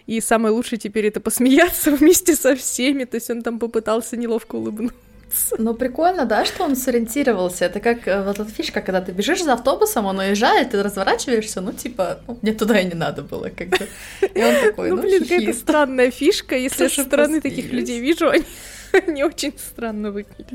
И 0.08 0.20
самое 0.20 0.54
лучшее 0.54 0.80
теперь 0.80 1.06
это 1.06 1.22
посмеяться 1.22 1.92
вместе 1.96 2.36
со 2.36 2.56
всеми. 2.56 3.06
То 3.06 3.16
есть 3.16 3.30
он 3.30 3.44
там 3.44 3.60
попытался 3.60 4.18
неловко 4.18 4.56
улыбнуться 4.56 4.98
кажется. 5.34 5.56
Ну, 5.58 5.74
прикольно, 5.74 6.26
да, 6.26 6.46
что 6.46 6.64
он 6.64 6.76
сориентировался. 6.76 7.66
Это 7.66 7.80
как 7.80 8.08
э, 8.08 8.24
вот 8.24 8.40
эта 8.40 8.50
фишка, 8.50 8.82
когда 8.82 9.02
ты 9.02 9.12
бежишь 9.12 9.44
за 9.44 9.54
автобусом, 9.54 10.06
он 10.06 10.20
уезжает, 10.20 10.72
ты 10.72 10.84
разворачиваешься, 10.84 11.62
ну, 11.62 11.72
типа, 11.72 12.20
ну, 12.28 12.38
мне 12.42 12.54
туда 12.54 12.80
и 12.80 12.86
не 12.86 12.96
надо 12.96 13.22
было, 13.22 13.50
как 13.50 13.70
бы. 13.70 13.88
И 14.22 14.44
он 14.44 14.56
такой, 14.62 14.90
ну, 14.90 14.96
ну 14.98 15.02
блин, 15.02 15.24
какая-то 15.24 15.54
странная 15.54 16.12
фишка. 16.12 16.56
Если 16.56 16.88
со 16.88 17.04
стороны 17.04 17.42
таких 17.42 17.72
людей 17.72 18.00
вижу, 18.00 18.30
они 18.30 18.46
не 19.08 19.24
очень 19.24 19.54
странно 19.58 20.12
выглядят. 20.12 20.50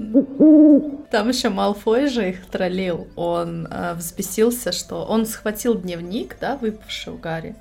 Там 1.11 1.28
еще 1.28 1.49
Малфой 1.49 2.08
же 2.08 2.30
их 2.30 2.47
троллил. 2.47 3.08
Он 3.16 3.66
э, 3.70 3.94
взбесился, 3.94 4.73
что 4.73 5.04
он 5.04 5.26
схватил 5.26 5.75
дневник, 5.75 6.37
да, 6.40 6.56
выпавший 6.56 7.12
у 7.12 7.16
Гарри. 7.16 7.54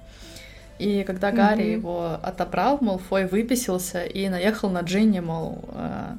И 0.79 1.03
когда 1.05 1.31
Гарри 1.31 1.63
mm-hmm. 1.63 1.71
его 1.71 2.19
отобрал, 2.21 2.77
Малфой 2.81 3.25
выписался 3.25 4.03
и 4.03 4.29
наехал 4.29 4.69
на 4.69 4.81
Джинни, 4.81 5.19
мол, 5.19 5.65
э, 5.73 6.11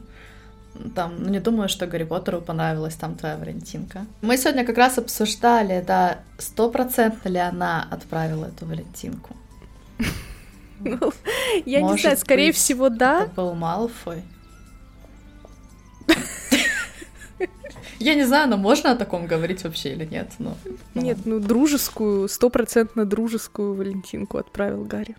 там, 0.94 1.22
ну 1.22 1.28
не 1.28 1.40
думаю, 1.40 1.68
что 1.68 1.86
Гарри 1.86 2.04
Поттеру 2.04 2.40
понравилась 2.40 2.94
там 2.94 3.14
твоя 3.14 3.36
Валентинка. 3.36 4.06
Мы 4.22 4.36
сегодня 4.36 4.64
как 4.64 4.76
раз 4.78 4.98
обсуждали, 4.98 5.84
да, 5.86 6.18
стопроцентно 6.38 7.28
ли 7.28 7.38
она 7.38 7.86
отправила 7.90 8.46
эту 8.46 8.66
Валентинку. 8.66 9.36
Ну, 10.80 11.12
я 11.66 11.82
не 11.82 11.98
знаю, 11.98 12.16
скорее 12.16 12.52
всего, 12.52 12.88
да. 12.88 13.22
Это 13.24 13.32
был 13.32 13.54
Малфой. 13.54 14.22
Я 17.98 18.14
не 18.14 18.24
знаю, 18.24 18.48
но 18.48 18.56
можно 18.56 18.92
о 18.92 18.94
таком 18.94 19.26
говорить 19.26 19.64
вообще 19.64 19.92
или 19.92 20.04
нет? 20.04 20.30
Но, 20.38 20.56
ну, 20.94 21.02
нет, 21.02 21.18
ну 21.24 21.40
дружескую, 21.40 22.28
стопроцентно 22.28 23.04
дружескую 23.04 23.74
Валентинку 23.74 24.38
отправил 24.38 24.84
Гарри. 24.84 25.16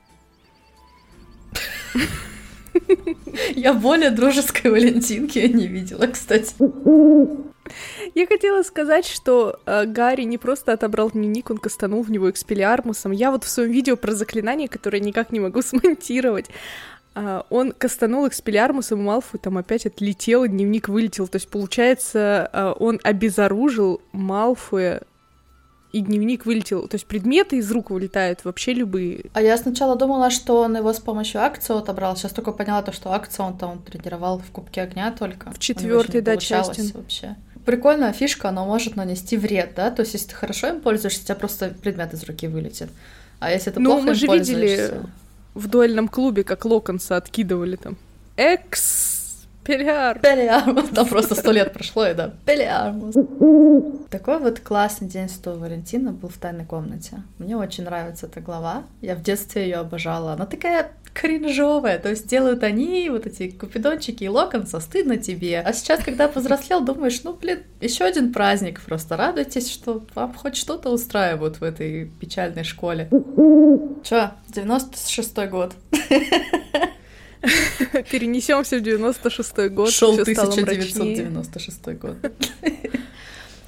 Я 3.56 3.74
более 3.74 4.12
дружеской 4.12 4.72
Валентинки 4.72 5.40
не 5.40 5.68
видела, 5.68 6.08
кстати. 6.08 6.54
Я 8.16 8.26
хотела 8.26 8.64
сказать, 8.64 9.06
что 9.06 9.60
э, 9.66 9.86
Гарри 9.86 10.24
не 10.24 10.38
просто 10.38 10.74
отобрал 10.74 11.12
дневник, 11.12 11.52
он 11.52 11.58
кастанул 11.58 12.02
в 12.02 12.10
него 12.10 12.30
экспелиармусом. 12.30 13.12
Я 13.12 13.32
вот 13.32 13.44
в 13.44 13.50
своем 13.50 13.72
видео 13.72 13.96
про 13.96 14.14
заклинание, 14.14 14.68
которое 14.68 15.00
никак 15.00 15.32
не 15.32 15.40
могу 15.40 15.62
смонтировать, 15.64 16.50
э, 17.16 17.42
он 17.50 17.72
кастанул 17.72 18.28
экспелиармусом, 18.28 19.00
и 19.00 19.04
Малфой 19.04 19.40
там 19.40 19.58
опять 19.58 19.86
отлетел, 19.86 20.48
дневник 20.48 20.90
вылетел. 20.90 21.28
То 21.28 21.36
есть, 21.36 21.50
получается, 21.50 22.50
э, 22.52 22.74
он 22.80 23.00
обезоружил 23.04 24.02
Малфоя 24.12 25.04
и 25.92 26.02
дневник 26.02 26.46
вылетел. 26.46 26.88
То 26.88 26.96
есть 26.96 27.06
предметы 27.06 27.58
из 27.58 27.72
рук 27.72 27.90
вылетают 27.90 28.46
вообще 28.46 28.74
любые. 28.74 29.26
А 29.34 29.42
я 29.42 29.58
сначала 29.58 29.96
думала, 29.96 30.30
что 30.30 30.62
он 30.62 30.78
его 30.78 30.94
с 30.94 31.00
помощью 31.00 31.42
акции 31.42 31.78
отобрал. 31.78 32.16
Сейчас 32.16 32.32
только 32.32 32.52
поняла 32.52 32.82
то, 32.82 32.92
что 32.92 33.12
акцию 33.12 33.48
он 33.48 33.58
там 33.58 33.80
тренировал 33.80 34.40
в 34.40 34.52
Кубке 34.52 34.82
Огня 34.82 35.12
только. 35.12 35.52
В 35.52 35.60
четвертой, 35.60 36.22
да, 36.22 36.38
части. 36.38 36.92
вообще. 36.94 37.36
Прикольная 37.66 38.14
фишка, 38.14 38.50
она 38.50 38.64
может 38.66 38.96
нанести 38.96 39.38
вред, 39.38 39.74
да? 39.76 39.92
То 39.92 40.02
есть, 40.02 40.14
если 40.14 40.30
ты 40.30 40.36
хорошо 40.36 40.68
им 40.68 40.82
пользуешься, 40.82 41.22
у 41.22 41.26
тебя 41.26 41.36
просто 41.36 41.70
предмет 41.82 42.14
из 42.14 42.24
руки 42.24 42.48
вылетит. 42.48 42.90
А 43.40 43.52
если 43.52 43.72
ты 43.72 43.80
ну, 43.80 43.92
плохо 43.92 44.04
мы 44.04 44.10
им 44.10 44.16
же 44.16 44.28
видели 44.28 45.02
в 45.54 45.68
дуэльном 45.68 46.08
клубе, 46.08 46.44
как 46.44 46.66
Локонса 46.66 47.18
откидывали 47.18 47.76
там. 47.76 47.98
Экс 48.38 49.19
Пелиар. 49.64 50.20
Пелиармус. 50.20 50.90
Там 50.90 51.08
просто 51.08 51.36
сто 51.36 51.52
лет 51.52 51.74
прошло, 51.74 52.08
и 52.08 52.14
да, 52.14 52.34
Пелиармус. 52.46 53.16
Такой 54.10 54.40
вот 54.40 54.60
классный 54.60 55.08
день 55.08 55.30
Святого 55.30 55.60
Валентина 55.60 56.12
был 56.12 56.30
в 56.30 56.38
тайной 56.38 56.66
комнате. 56.66 57.24
Мне 57.38 57.56
очень 57.56 57.84
нравится 57.84 58.26
эта 58.26 58.42
глава. 58.42 58.84
Я 59.02 59.16
в 59.16 59.22
детстве 59.22 59.64
ее 59.64 59.78
обожала. 59.78 60.34
Она 60.34 60.46
такая 60.46 60.92
кринжовая, 61.14 62.00
то 62.00 62.10
есть 62.10 62.28
делают 62.28 62.64
они, 62.64 63.10
вот 63.10 63.26
эти 63.26 63.50
купидончики 63.50 64.24
и 64.24 64.30
локонса, 64.30 64.80
стыдно 64.80 65.18
тебе. 65.18 65.60
А 65.60 65.74
сейчас, 65.74 66.04
когда 66.04 66.28
повзрослел, 66.28 66.82
думаешь, 66.82 67.22
ну, 67.24 67.34
блин, 67.34 67.64
еще 67.82 68.06
один 68.06 68.32
праздник, 68.32 68.82
просто 68.82 69.18
радуйтесь, 69.18 69.72
что 69.72 70.04
вам 70.16 70.34
хоть 70.34 70.56
что-то 70.56 70.90
устраивают 70.90 71.60
в 71.60 71.64
этой 71.64 72.06
печальной 72.06 72.64
школе. 72.64 73.10
Чё, 74.04 74.32
96-й 74.54 75.48
год. 75.48 75.74
Перенесемся 78.12 78.78
в 78.78 78.82
96-й 78.82 79.70
год. 79.70 79.90
Шел 79.92 80.14
всё 80.14 80.26
стало 80.34 80.54
1996 80.54 81.88
год. 81.98 82.18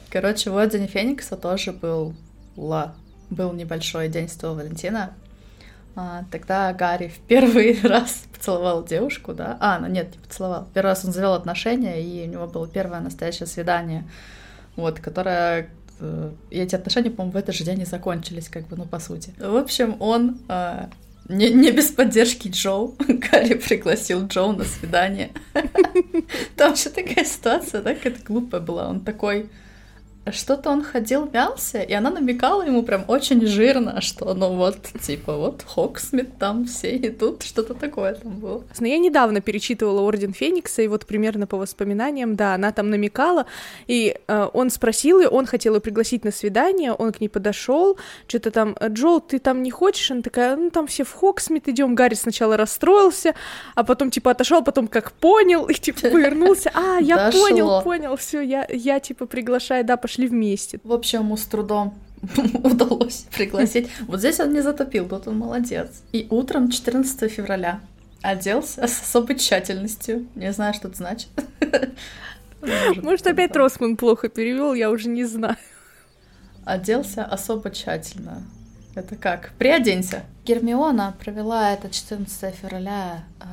Короче, 0.09 0.49
вот 0.49 0.69
День 0.69 0.87
Феникса 0.87 1.37
тоже 1.37 1.71
был 1.71 2.13
ла. 2.57 2.95
Был 3.29 3.53
небольшой 3.53 4.09
день 4.09 4.27
Святого 4.27 4.55
Валентина. 4.55 5.13
А, 5.95 6.25
тогда 6.31 6.73
Гарри 6.73 7.07
в 7.07 7.19
первый 7.27 7.79
раз 7.83 8.23
поцеловал 8.33 8.83
девушку, 8.83 9.33
да? 9.33 9.57
А, 9.59 9.79
ну 9.79 9.87
нет, 9.87 10.11
не 10.11 10.19
поцеловал. 10.19 10.67
Первый 10.73 10.89
раз 10.89 11.05
он 11.05 11.13
завел 11.13 11.33
отношения, 11.33 12.01
и 12.01 12.27
у 12.27 12.31
него 12.31 12.47
было 12.47 12.67
первое 12.67 12.99
настоящее 12.99 13.47
свидание, 13.47 14.05
вот, 14.75 14.99
которое 14.99 15.69
э, 15.99 16.31
и 16.49 16.59
эти 16.59 16.75
отношения, 16.75 17.11
по-моему, 17.11 17.33
в 17.33 17.37
этот 17.37 17.55
же 17.55 17.63
день 17.63 17.81
и 17.81 17.85
закончились, 17.85 18.49
как 18.49 18.67
бы, 18.67 18.75
ну, 18.77 18.85
по 18.85 18.99
сути. 18.99 19.33
В 19.37 19.55
общем, 19.55 19.95
он 19.99 20.39
а, 20.47 20.89
не, 21.29 21.49
не 21.49 21.71
без 21.71 21.87
поддержки 21.87 22.47
Джоу. 22.47 22.95
Гарри 23.07 23.55
пригласил 23.55 24.27
Джоу 24.27 24.53
на 24.53 24.63
свидание. 24.63 25.31
Там 26.55 26.73
еще 26.73 26.89
такая 26.89 27.25
ситуация, 27.25 27.81
да, 27.81 27.93
какая-то 27.93 28.23
глупая 28.23 28.61
была. 28.61 28.89
Он 28.89 29.01
такой, 29.01 29.49
что-то 30.29 30.69
он 30.69 30.83
ходил, 30.83 31.27
мялся, 31.33 31.81
и 31.81 31.93
она 31.93 32.11
намекала 32.11 32.61
ему 32.61 32.83
прям 32.83 33.05
очень 33.07 33.45
жирно, 33.47 34.01
что 34.01 34.33
ну 34.35 34.55
вот, 34.55 34.77
типа, 35.01 35.35
вот 35.35 35.63
Хоксмит 35.63 36.37
там 36.37 36.65
все 36.65 36.95
идут, 36.97 37.41
что-то 37.41 37.73
такое 37.73 38.13
там 38.13 38.33
было. 38.33 38.63
Но 38.79 38.87
я 38.87 38.99
недавно 38.99 39.41
перечитывала 39.41 40.01
Орден 40.01 40.33
Феникса, 40.33 40.83
и 40.83 40.87
вот 40.87 41.07
примерно 41.07 41.47
по 41.47 41.57
воспоминаниям, 41.57 42.35
да, 42.35 42.53
она 42.53 42.71
там 42.71 42.91
намекала, 42.91 43.47
и 43.87 44.15
э, 44.27 44.47
он 44.53 44.69
спросил 44.69 45.19
ее, 45.19 45.27
он 45.27 45.47
хотел 45.47 45.73
ее 45.73 45.81
пригласить 45.81 46.23
на 46.23 46.31
свидание, 46.31 46.93
он 46.93 47.11
к 47.13 47.19
ней 47.19 47.27
подошел, 47.27 47.97
что-то 48.27 48.51
там, 48.51 48.75
Джоу, 48.79 49.21
ты 49.21 49.39
там 49.39 49.63
не 49.63 49.71
хочешь? 49.71 50.11
Она 50.11 50.21
такая, 50.21 50.55
ну 50.55 50.69
там 50.69 50.85
все 50.85 51.03
в 51.03 51.13
Хоксмит 51.13 51.67
идем. 51.67 51.95
Гарри 51.95 52.13
сначала 52.13 52.57
расстроился, 52.57 53.33
а 53.73 53.83
потом 53.83 54.11
типа 54.11 54.31
отошел, 54.31 54.63
потом 54.63 54.87
как 54.87 55.13
понял, 55.13 55.65
и 55.65 55.73
типа 55.73 56.01
повернулся, 56.11 56.71
а, 56.75 56.99
я 56.99 57.31
понял, 57.31 57.81
понял, 57.81 58.15
все, 58.17 58.41
я, 58.41 58.67
я 58.69 58.99
типа 58.99 59.25
приглашаю, 59.25 59.83
да, 59.83 59.97
пошли 59.97 60.10
вместе. 60.17 60.79
В 60.83 60.93
общем, 60.93 61.21
ему 61.21 61.37
с 61.37 61.45
трудом 61.45 61.93
удалось 62.63 63.25
пригласить. 63.35 63.89
Вот 64.01 64.19
здесь 64.19 64.39
он 64.39 64.53
не 64.53 64.61
затопил, 64.61 65.07
тут 65.07 65.27
он 65.27 65.37
молодец. 65.37 66.03
И 66.11 66.27
утром 66.29 66.69
14 66.69 67.31
февраля 67.31 67.81
оделся 68.21 68.87
с 68.87 69.01
особой 69.01 69.37
тщательностью. 69.37 70.27
Не 70.35 70.51
знаю, 70.51 70.73
что 70.73 70.87
это 70.87 70.97
значит. 70.97 71.29
Может, 73.01 73.27
опять 73.27 73.55
Росман 73.55 73.97
плохо 73.97 74.29
перевел, 74.29 74.73
я 74.73 74.91
уже 74.91 75.09
не 75.09 75.25
знаю. 75.25 75.57
Оделся 76.63 77.25
особо 77.25 77.71
тщательно. 77.71 78.43
Это 78.93 79.15
как? 79.15 79.53
Приоденься. 79.57 80.23
Гермиона 80.45 81.15
провела 81.23 81.71
это 81.73 81.89
14 81.89 82.53
февраля 82.55 83.23
э, 83.39 83.45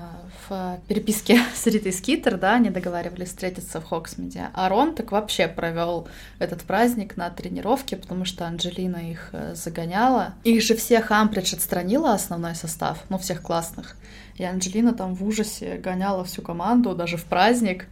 в 0.49 0.81
переписке 0.89 1.41
с 1.55 1.67
Ритой 1.67 1.93
Скитер, 1.93 2.39
да, 2.39 2.55
они 2.55 2.71
договаривались 2.71 3.29
встретиться 3.29 3.81
в 3.81 3.85
Хоксмиде. 3.85 4.51
А 4.55 4.69
Рон 4.69 4.95
так 4.95 5.13
вообще 5.13 5.49
провел 5.49 6.09
этот 6.39 6.63
праздник 6.63 7.17
на 7.17 7.31
тренировке, 7.31 7.97
потому 7.97 8.25
что 8.25 8.47
Анджелина 8.47 9.11
их 9.11 9.31
э, 9.33 9.55
загоняла. 9.55 10.35
Их 10.45 10.63
же 10.63 10.75
всех 10.77 11.11
Амбридж 11.11 11.55
отстранила 11.55 12.13
основной 12.13 12.55
состав, 12.55 13.05
ну, 13.09 13.19
всех 13.19 13.43
классных. 13.43 13.97
И 14.37 14.45
Анджелина 14.45 14.93
там 14.95 15.15
в 15.15 15.27
ужасе 15.27 15.77
гоняла 15.77 16.25
всю 16.25 16.43
команду, 16.43 16.95
даже 16.95 17.17
в 17.17 17.25
праздник 17.25 17.87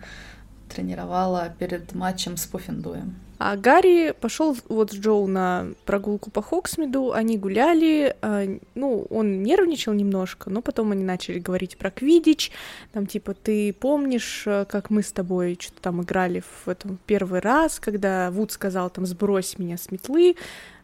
тренировала 0.68 1.54
перед 1.58 1.94
матчем 1.94 2.36
с 2.36 2.46
Пуффендуем. 2.46 3.25
А 3.38 3.56
Гарри 3.56 4.14
пошел 4.18 4.56
вот 4.68 4.92
с 4.92 4.94
Джоу 4.94 5.26
на 5.26 5.66
прогулку 5.84 6.30
по 6.30 6.40
Хоксмиду, 6.40 7.12
они 7.12 7.36
гуляли, 7.36 8.16
э, 8.22 8.58
ну, 8.74 9.06
он 9.10 9.42
нервничал 9.42 9.92
немножко, 9.92 10.48
но 10.48 10.62
потом 10.62 10.92
они 10.92 11.04
начали 11.04 11.38
говорить 11.38 11.76
про 11.76 11.90
Квидич, 11.90 12.50
там, 12.92 13.06
типа, 13.06 13.34
ты 13.34 13.74
помнишь, 13.74 14.44
э, 14.46 14.64
как 14.66 14.88
мы 14.88 15.02
с 15.02 15.12
тобой 15.12 15.58
что-то 15.60 15.82
там 15.82 16.02
играли 16.02 16.42
в 16.64 16.68
этом 16.68 16.98
первый 17.04 17.40
раз, 17.40 17.78
когда 17.78 18.30
Вуд 18.30 18.52
сказал, 18.52 18.88
там, 18.88 19.04
сбрось 19.04 19.58
меня 19.58 19.76
с 19.76 19.90
метлы, 19.90 20.36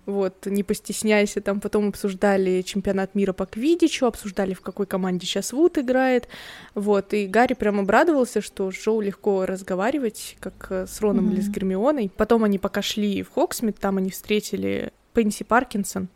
вот, 0.07 0.47
не 0.47 0.63
постесняйся, 0.63 1.41
там 1.41 1.61
потом 1.61 1.89
обсуждали 1.89 2.63
чемпионат 2.63 3.15
мира 3.15 3.33
по 3.33 3.47
квидичу, 3.47 4.07
обсуждали, 4.07 4.53
в 4.53 4.61
какой 4.61 4.87
команде 4.87 5.27
сейчас 5.27 5.53
Вуд 5.53 5.79
играет, 5.79 6.29
вот, 6.75 7.15
и 7.15 7.27
Гарри 7.27 7.55
прям 7.55 7.79
обрадовался, 7.81 8.41
что 8.41 8.71
с 8.73 8.75
Джоу 8.75 9.01
легко 9.01 9.47
разговаривать, 9.47 10.37
как 10.41 10.67
э, 10.71 10.87
с 10.89 11.01
Роном 11.01 11.29
mm-hmm. 11.29 11.33
или 11.33 11.41
с 11.41 11.49
Гермионой. 11.49 12.11
Потом 12.17 12.43
они 12.43 12.59
пока 12.59 12.83
шли 12.83 13.23
в 13.23 13.31
Хоксмит, 13.31 13.79
там 13.79 13.99
они 13.99 14.11
встретили 14.11 14.93
Пенси 15.15 15.45
Паркинсон, 15.45 16.09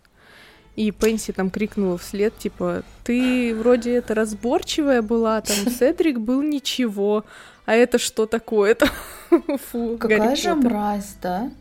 и 0.74 0.90
Пенси 0.90 1.32
там 1.32 1.50
крикнула 1.50 1.96
вслед, 1.96 2.36
типа, 2.36 2.82
ты 3.04 3.54
вроде 3.54 3.94
это 3.94 4.14
разборчивая 4.14 5.00
была, 5.00 5.40
там 5.42 5.56
Седрик 5.70 6.18
был 6.18 6.42
ничего, 6.42 7.24
а 7.66 7.74
это 7.74 7.98
что 7.98 8.26
такое-то? 8.26 8.88
Фу, 9.70 9.96
Какая 9.98 10.34
же 10.34 10.56
мразь, 10.56 11.16
да? 11.22 11.52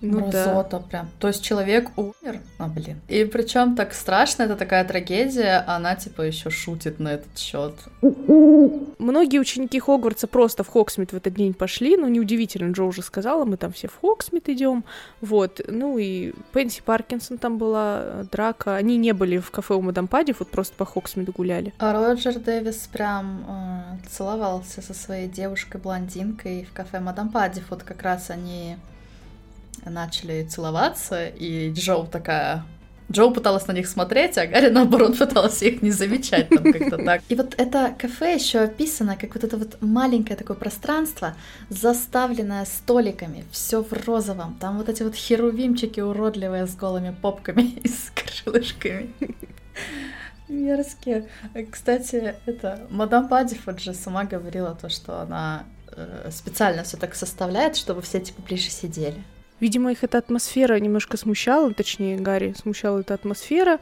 Ну 0.00 0.20
Мразота 0.20 0.78
да. 0.78 0.84
прям. 0.88 1.10
То 1.18 1.28
есть 1.28 1.42
человек 1.44 1.90
умер, 1.96 2.40
а 2.58 2.68
блин. 2.68 3.00
И 3.08 3.24
причем 3.24 3.76
так 3.76 3.92
страшно, 3.92 4.44
это 4.44 4.56
такая 4.56 4.84
трагедия, 4.84 5.62
она 5.66 5.94
типа 5.94 6.22
еще 6.22 6.50
шутит 6.50 7.00
на 7.00 7.14
этот 7.14 7.36
счет. 7.38 7.74
Многие 8.00 9.38
ученики 9.38 9.78
Хогвартса 9.78 10.26
просто 10.26 10.64
в 10.64 10.68
Хогсмид 10.68 11.12
в 11.12 11.16
этот 11.16 11.34
день 11.34 11.52
пошли, 11.52 11.96
ну 11.96 12.08
неудивительно, 12.08 12.72
Чжоу 12.72 12.84
уже 12.84 13.02
сказала, 13.02 13.44
мы 13.44 13.56
там 13.56 13.72
все 13.72 13.88
в 13.88 13.98
Хогсмид 14.00 14.48
идем, 14.48 14.84
вот. 15.20 15.60
Ну 15.68 15.98
и 15.98 16.32
Пенси 16.52 16.82
Паркинсон 16.82 17.38
там 17.38 17.58
была, 17.58 18.24
Драко, 18.32 18.76
они 18.76 18.96
не 18.96 19.12
были 19.12 19.38
в 19.38 19.50
кафе 19.50 19.74
у 19.74 19.82
Мадам 19.82 20.08
Пади, 20.08 20.34
вот 20.38 20.48
просто 20.48 20.74
по 20.76 20.86
Хогсмиду 20.86 21.32
гуляли. 21.32 21.74
А 21.78 21.92
Роджер 21.92 22.38
Дэвис 22.38 22.88
прям 22.90 23.44
э, 23.48 24.08
целовался 24.08 24.80
со 24.80 24.94
своей 24.94 25.28
девушкой-блондинкой 25.28 26.64
в 26.64 26.72
кафе 26.72 27.00
Мадам 27.00 27.28
Пади, 27.28 27.62
вот 27.68 27.82
как 27.82 28.02
раз 28.02 28.30
они 28.30 28.76
начали 29.84 30.44
целоваться, 30.44 31.26
и 31.28 31.72
Джоу 31.72 32.06
такая... 32.06 32.64
Джоу 33.10 33.32
пыталась 33.32 33.66
на 33.66 33.72
них 33.72 33.88
смотреть, 33.88 34.38
а 34.38 34.46
Гарри, 34.46 34.70
наоборот, 34.70 35.18
пыталась 35.18 35.60
их 35.62 35.82
не 35.82 35.90
замечать 35.90 36.48
там 36.48 36.72
как-то 36.72 36.96
так. 37.04 37.22
И 37.28 37.34
вот 37.34 37.54
это 37.58 37.92
кафе 37.98 38.34
еще 38.36 38.60
описано 38.60 39.16
как 39.16 39.34
вот 39.34 39.42
это 39.42 39.56
вот 39.56 39.78
маленькое 39.80 40.36
такое 40.36 40.56
пространство, 40.56 41.34
заставленное 41.70 42.64
столиками, 42.64 43.44
все 43.50 43.82
в 43.82 43.92
розовом. 44.06 44.56
Там 44.60 44.78
вот 44.78 44.88
эти 44.88 45.02
вот 45.02 45.16
херувимчики 45.16 45.98
уродливые 45.98 46.66
с 46.66 46.76
голыми 46.76 47.12
попками 47.20 47.62
и 47.82 47.88
с 47.88 48.12
крылышками. 48.14 49.12
Мерзкие. 50.48 51.28
Кстати, 51.70 52.34
это 52.46 52.86
мадам 52.90 53.28
Паддифорд 53.28 53.80
же 53.80 53.94
сама 53.94 54.24
говорила 54.24 54.76
то, 54.80 54.88
что 54.88 55.20
она 55.20 55.64
э, 55.92 56.28
специально 56.30 56.82
все 56.82 56.96
так 56.96 57.14
составляет, 57.14 57.76
чтобы 57.76 58.02
все 58.02 58.20
типа 58.20 58.42
ближе 58.42 58.70
сидели. 58.70 59.22
Видимо, 59.60 59.92
их 59.92 60.02
эта 60.02 60.18
атмосфера 60.18 60.78
немножко 60.80 61.16
смущала, 61.16 61.72
точнее, 61.72 62.18
Гарри 62.18 62.54
смущала 62.58 63.00
эта 63.00 63.14
атмосфера. 63.14 63.78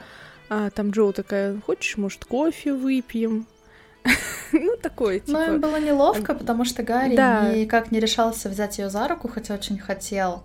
А 0.51 0.71
там 0.71 0.91
Джоу 0.91 1.13
такая, 1.13 1.61
хочешь, 1.61 1.97
может, 1.97 2.25
кофе 2.25 2.73
выпьем? 2.73 3.47
ну, 4.53 4.77
такое, 4.77 5.21
типа... 5.21 5.39
Но 5.39 5.45
им 5.45 5.61
было 5.61 5.79
неловко, 5.79 6.35
потому 6.35 6.65
что 6.65 6.83
Гарри 6.83 7.17
да. 7.17 7.53
никак 7.53 7.91
не 7.91 8.01
решался 8.01 8.49
взять 8.49 8.79
ее 8.79 8.91
за 8.91 9.07
руку, 9.09 9.29
хотя 9.29 9.55
очень 9.55 9.79
хотел. 9.79 10.43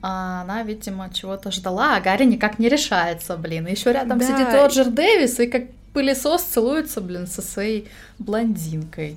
А 0.00 0.42
она, 0.42 0.62
видимо, 0.62 1.10
чего-то 1.12 1.50
ждала, 1.50 1.96
а 1.96 2.00
Гарри 2.00 2.24
никак 2.24 2.58
не 2.58 2.68
решается, 2.68 3.36
блин. 3.36 3.66
Еще 3.66 3.92
рядом 3.92 4.18
да. 4.18 4.26
сидит 4.26 4.52
Роджер 4.52 4.90
Дэвис 4.90 5.40
и 5.40 5.46
как 5.46 5.64
пылесос 5.92 6.42
целуется, 6.42 7.00
блин, 7.00 7.26
со 7.26 7.42
своей 7.42 7.88
блондинкой. 8.18 9.16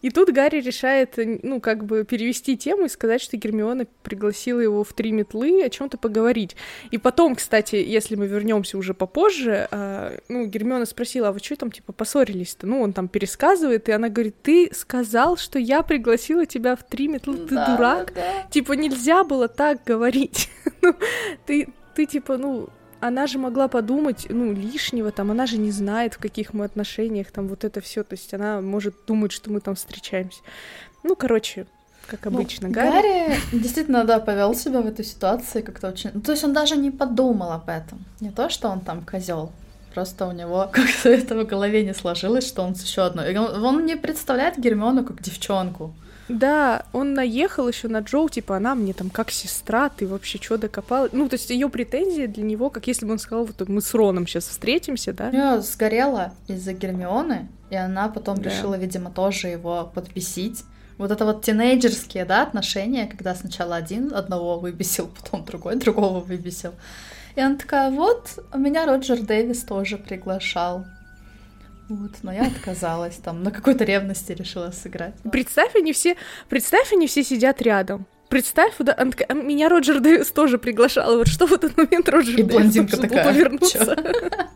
И 0.00 0.10
тут 0.10 0.30
Гарри 0.32 0.60
решает, 0.60 1.14
ну, 1.16 1.60
как 1.60 1.84
бы 1.84 2.04
перевести 2.04 2.56
тему 2.56 2.84
и 2.84 2.88
сказать, 2.88 3.20
что 3.20 3.36
Гермиона 3.36 3.86
пригласила 4.02 4.60
его 4.60 4.84
в 4.84 4.92
три 4.92 5.10
метлы 5.10 5.62
о 5.64 5.70
чем-то 5.70 5.98
поговорить. 5.98 6.56
И 6.90 6.98
потом, 6.98 7.34
кстати, 7.34 7.76
если 7.76 8.14
мы 8.14 8.26
вернемся 8.26 8.78
уже 8.78 8.94
попозже, 8.94 9.66
э, 9.70 10.18
ну, 10.28 10.46
Гермиона 10.46 10.86
спросила, 10.86 11.28
а 11.28 11.32
вы 11.32 11.40
что 11.40 11.56
там, 11.56 11.72
типа, 11.72 11.92
поссорились-то? 11.92 12.66
Ну, 12.66 12.80
он 12.80 12.92
там 12.92 13.08
пересказывает, 13.08 13.88
и 13.88 13.92
она 13.92 14.08
говорит, 14.08 14.36
ты 14.42 14.70
сказал, 14.72 15.36
что 15.36 15.58
я 15.58 15.82
пригласила 15.82 16.46
тебя 16.46 16.76
в 16.76 16.84
три 16.84 17.08
метлы, 17.08 17.38
ты 17.38 17.54
да, 17.56 17.74
дурак? 17.74 18.12
Да. 18.14 18.46
Типа, 18.50 18.74
нельзя 18.74 19.24
было 19.24 19.48
так 19.48 19.82
говорить. 19.84 20.50
ну, 20.80 20.94
ты, 21.46 21.68
ты, 21.96 22.06
типа, 22.06 22.36
ну, 22.36 22.68
она 23.00 23.26
же 23.26 23.38
могла 23.38 23.68
подумать, 23.68 24.26
ну, 24.28 24.52
лишнего, 24.52 25.10
там, 25.12 25.30
она 25.30 25.46
же 25.46 25.58
не 25.58 25.70
знает, 25.70 26.14
в 26.14 26.18
каких 26.18 26.52
мы 26.52 26.64
отношениях, 26.64 27.30
там, 27.30 27.48
вот 27.48 27.64
это 27.64 27.80
все, 27.80 28.02
то 28.02 28.14
есть 28.14 28.34
она 28.34 28.60
может 28.60 28.94
думать, 29.06 29.32
что 29.32 29.50
мы 29.50 29.60
там 29.60 29.74
встречаемся. 29.74 30.40
Ну, 31.04 31.14
короче, 31.14 31.66
как 32.06 32.24
ну, 32.24 32.38
обычно. 32.38 32.68
Ну, 32.68 32.74
Гарри... 32.74 32.90
Гарри 32.90 33.40
действительно, 33.52 34.04
да, 34.04 34.18
повел 34.18 34.54
себя 34.54 34.80
в 34.80 34.86
этой 34.86 35.04
ситуации 35.04 35.60
как-то 35.60 35.88
очень... 35.88 36.10
Ну, 36.14 36.20
то 36.20 36.32
есть 36.32 36.44
он 36.44 36.52
даже 36.52 36.76
не 36.76 36.90
подумал 36.90 37.52
об 37.52 37.68
этом. 37.68 38.04
Не 38.20 38.30
то, 38.30 38.48
что 38.48 38.68
он 38.68 38.80
там 38.80 39.04
козел, 39.04 39.52
просто 39.94 40.26
у 40.26 40.32
него 40.32 40.68
как-то 40.72 41.10
это 41.10 41.36
в 41.36 41.46
голове 41.46 41.84
не 41.84 41.94
сложилось, 41.94 42.46
что 42.46 42.62
он 42.62 42.72
еще 42.72 43.02
одно. 43.02 43.22
Он, 43.22 43.64
он 43.64 43.86
не 43.86 43.96
представляет 43.96 44.58
Гермиону 44.58 45.04
как 45.04 45.22
девчонку. 45.22 45.94
Да, 46.28 46.84
он 46.92 47.14
наехал 47.14 47.68
еще 47.68 47.88
на 47.88 48.00
Джоу, 48.00 48.28
типа, 48.28 48.56
она 48.56 48.74
мне 48.74 48.92
там 48.92 49.10
как 49.10 49.30
сестра, 49.30 49.88
ты 49.88 50.06
вообще 50.06 50.38
что 50.38 50.58
докопал? 50.58 51.08
Ну, 51.12 51.28
то 51.28 51.34
есть 51.34 51.50
ее 51.50 51.68
претензии 51.68 52.26
для 52.26 52.42
него, 52.42 52.70
как 52.70 52.86
если 52.86 53.06
бы 53.06 53.12
он 53.12 53.18
сказал, 53.18 53.46
вот 53.46 53.68
мы 53.68 53.80
с 53.80 53.94
Роном 53.94 54.26
сейчас 54.26 54.46
встретимся, 54.48 55.12
да? 55.12 55.30
Я 55.30 55.60
сгорела 55.60 56.32
из-за 56.46 56.74
Гермионы, 56.74 57.48
и 57.70 57.76
она 57.76 58.08
потом 58.08 58.36
да. 58.36 58.50
решила, 58.50 58.74
видимо, 58.76 59.10
тоже 59.10 59.48
его 59.48 59.90
подбесить. 59.94 60.64
Вот 60.98 61.12
это 61.12 61.24
вот 61.24 61.44
тинейджерские, 61.44 62.24
да, 62.24 62.42
отношения, 62.42 63.06
когда 63.06 63.34
сначала 63.34 63.76
один 63.76 64.12
одного 64.12 64.58
выбесил, 64.58 65.08
потом 65.22 65.44
другой 65.44 65.76
другого 65.76 66.20
выбесил. 66.20 66.74
И 67.36 67.40
она 67.40 67.56
такая, 67.56 67.90
вот, 67.90 68.38
меня 68.54 68.84
Роджер 68.84 69.20
Дэвис 69.20 69.62
тоже 69.62 69.96
приглашал. 69.96 70.84
Вот, 71.88 72.12
но 72.22 72.32
я 72.32 72.46
отказалась, 72.46 73.16
там, 73.16 73.42
на 73.42 73.50
какой-то 73.50 73.84
ревности 73.84 74.32
решила 74.32 74.70
сыграть. 74.70 75.14
Представь, 75.32 75.74
они 75.74 75.92
все, 75.92 76.16
представь, 76.48 76.92
они 76.92 77.06
все 77.06 77.24
сидят 77.24 77.62
рядом. 77.62 78.06
Представь, 78.28 78.74
да, 78.78 78.92
«А 78.92 79.32
меня 79.32 79.70
Роджер 79.70 80.00
Дэвис 80.00 80.30
тоже 80.32 80.58
приглашал. 80.58 81.16
Вот 81.16 81.28
что 81.28 81.46
в 81.46 81.52
этот 81.54 81.78
момент 81.78 82.08
Роджер 82.10 82.34
И 82.38 82.42
Дэвис 82.42 82.52
блондинка 82.52 82.96
такая. 82.98 83.24
повернуться. 83.24 83.96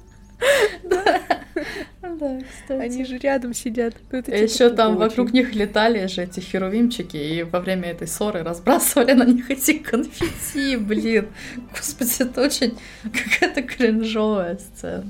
Да, 0.82 1.20
кстати. 2.02 2.80
Они 2.80 3.04
же 3.04 3.18
рядом 3.18 3.54
сидят. 3.54 3.94
Ну, 4.10 4.18
Еще 4.18 4.70
там 4.70 4.96
вокруг 4.96 5.32
них 5.32 5.54
летали 5.54 6.06
же 6.06 6.22
эти 6.22 6.40
херувимчики, 6.40 7.16
и 7.16 7.42
во 7.42 7.60
время 7.60 7.90
этой 7.90 8.06
ссоры 8.06 8.42
разбрасывали 8.42 9.12
на 9.14 9.24
них 9.24 9.50
эти 9.50 9.78
конфетти, 9.78 10.76
блин. 10.76 11.28
Господи, 11.70 12.22
это 12.22 12.42
очень 12.42 12.78
какая-то 13.02 13.62
кринжовая 13.62 14.58
сцена. 14.58 15.04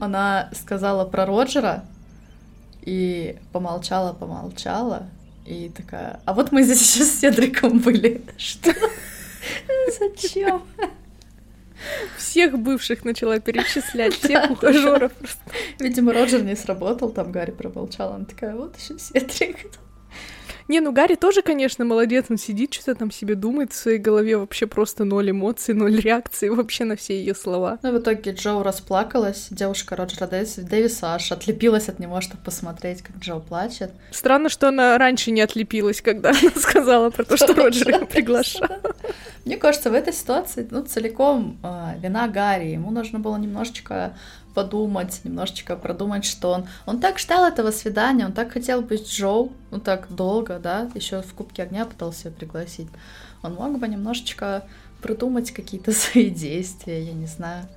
Она 0.00 0.50
сказала 0.52 1.04
про 1.04 1.26
Роджера 1.26 1.84
и 2.82 3.36
помолчала, 3.52 4.12
помолчала, 4.12 5.08
и 5.46 5.70
такая, 5.74 6.20
а 6.24 6.32
вот 6.34 6.52
мы 6.52 6.62
здесь 6.62 6.80
еще 6.80 7.04
с 7.04 7.20
Седриком 7.20 7.78
были. 7.78 8.22
Что? 8.36 8.72
Зачем? 9.98 10.62
Всех 12.16 12.58
бывших 12.58 13.04
начала 13.04 13.38
перечислять, 13.40 14.14
всех 14.22 14.50
ухажеров. 14.50 15.12
Видимо, 15.78 16.12
Роджер 16.12 16.42
не 16.42 16.56
сработал, 16.56 17.10
там 17.10 17.32
Гарри 17.32 17.50
промолчал, 17.50 18.12
она 18.14 18.24
такая, 18.24 18.54
вот 18.54 18.76
еще 18.78 18.98
Седрик. 18.98 19.70
Не, 20.68 20.80
ну 20.80 20.92
Гарри 20.92 21.14
тоже, 21.14 21.42
конечно, 21.42 21.84
молодец, 21.84 22.26
он 22.30 22.38
сидит, 22.38 22.72
что-то 22.72 22.94
там 22.94 23.10
себе 23.10 23.34
думает 23.34 23.72
в 23.72 23.76
своей 23.76 23.98
голове, 23.98 24.36
вообще 24.38 24.66
просто 24.66 25.04
ноль 25.04 25.30
эмоций, 25.30 25.74
ноль 25.74 26.00
реакции 26.00 26.48
вообще 26.48 26.84
на 26.84 26.96
все 26.96 27.18
ее 27.18 27.34
слова. 27.34 27.78
Ну, 27.82 27.92
в 27.92 27.98
итоге 27.98 28.32
Джоу 28.32 28.62
расплакалась, 28.62 29.48
девушка 29.50 29.94
Роджера 29.96 30.26
Дэвиса, 30.26 30.62
Дэвиса 30.62 31.14
аж 31.14 31.32
отлепилась 31.32 31.88
от 31.88 31.98
него, 31.98 32.20
чтобы 32.20 32.42
посмотреть, 32.42 33.02
как 33.02 33.16
Джоу 33.16 33.40
плачет. 33.40 33.90
Странно, 34.10 34.48
что 34.48 34.68
она 34.68 34.96
раньше 34.96 35.30
не 35.30 35.42
отлепилась, 35.42 36.00
когда 36.00 36.30
она 36.42 36.50
сказала 36.56 37.10
про 37.10 37.24
то, 37.24 37.36
что 37.36 37.54
Роджер 37.54 37.90
ее 37.90 38.06
приглашал. 38.06 38.68
Мне 39.44 39.58
кажется, 39.58 39.90
в 39.90 39.94
этой 39.94 40.14
ситуации, 40.14 40.66
ну, 40.70 40.82
целиком 40.82 41.58
э, 41.62 41.98
вина 42.00 42.28
Гарри. 42.28 42.68
Ему 42.68 42.90
нужно 42.90 43.18
было 43.18 43.36
немножечко 43.36 44.16
подумать, 44.54 45.20
немножечко 45.24 45.76
продумать, 45.76 46.24
что 46.24 46.50
он... 46.50 46.66
Он 46.86 47.00
так 47.00 47.18
ждал 47.18 47.44
этого 47.44 47.70
свидания, 47.70 48.26
он 48.26 48.32
так 48.32 48.52
хотел 48.52 48.80
быть 48.82 49.08
Джоу, 49.08 49.52
ну 49.70 49.80
так 49.80 50.14
долго, 50.14 50.58
да, 50.58 50.90
еще 50.94 51.22
в 51.22 51.34
Кубке 51.34 51.64
Огня 51.64 51.84
пытался 51.84 52.28
ее 52.28 52.34
пригласить. 52.34 52.88
Он 53.42 53.54
мог 53.54 53.78
бы 53.78 53.88
немножечко 53.88 54.64
продумать 55.02 55.50
какие-то 55.50 55.92
свои 55.92 56.30
действия, 56.30 57.02
я 57.04 57.12
не 57.12 57.26
знаю. 57.26 57.68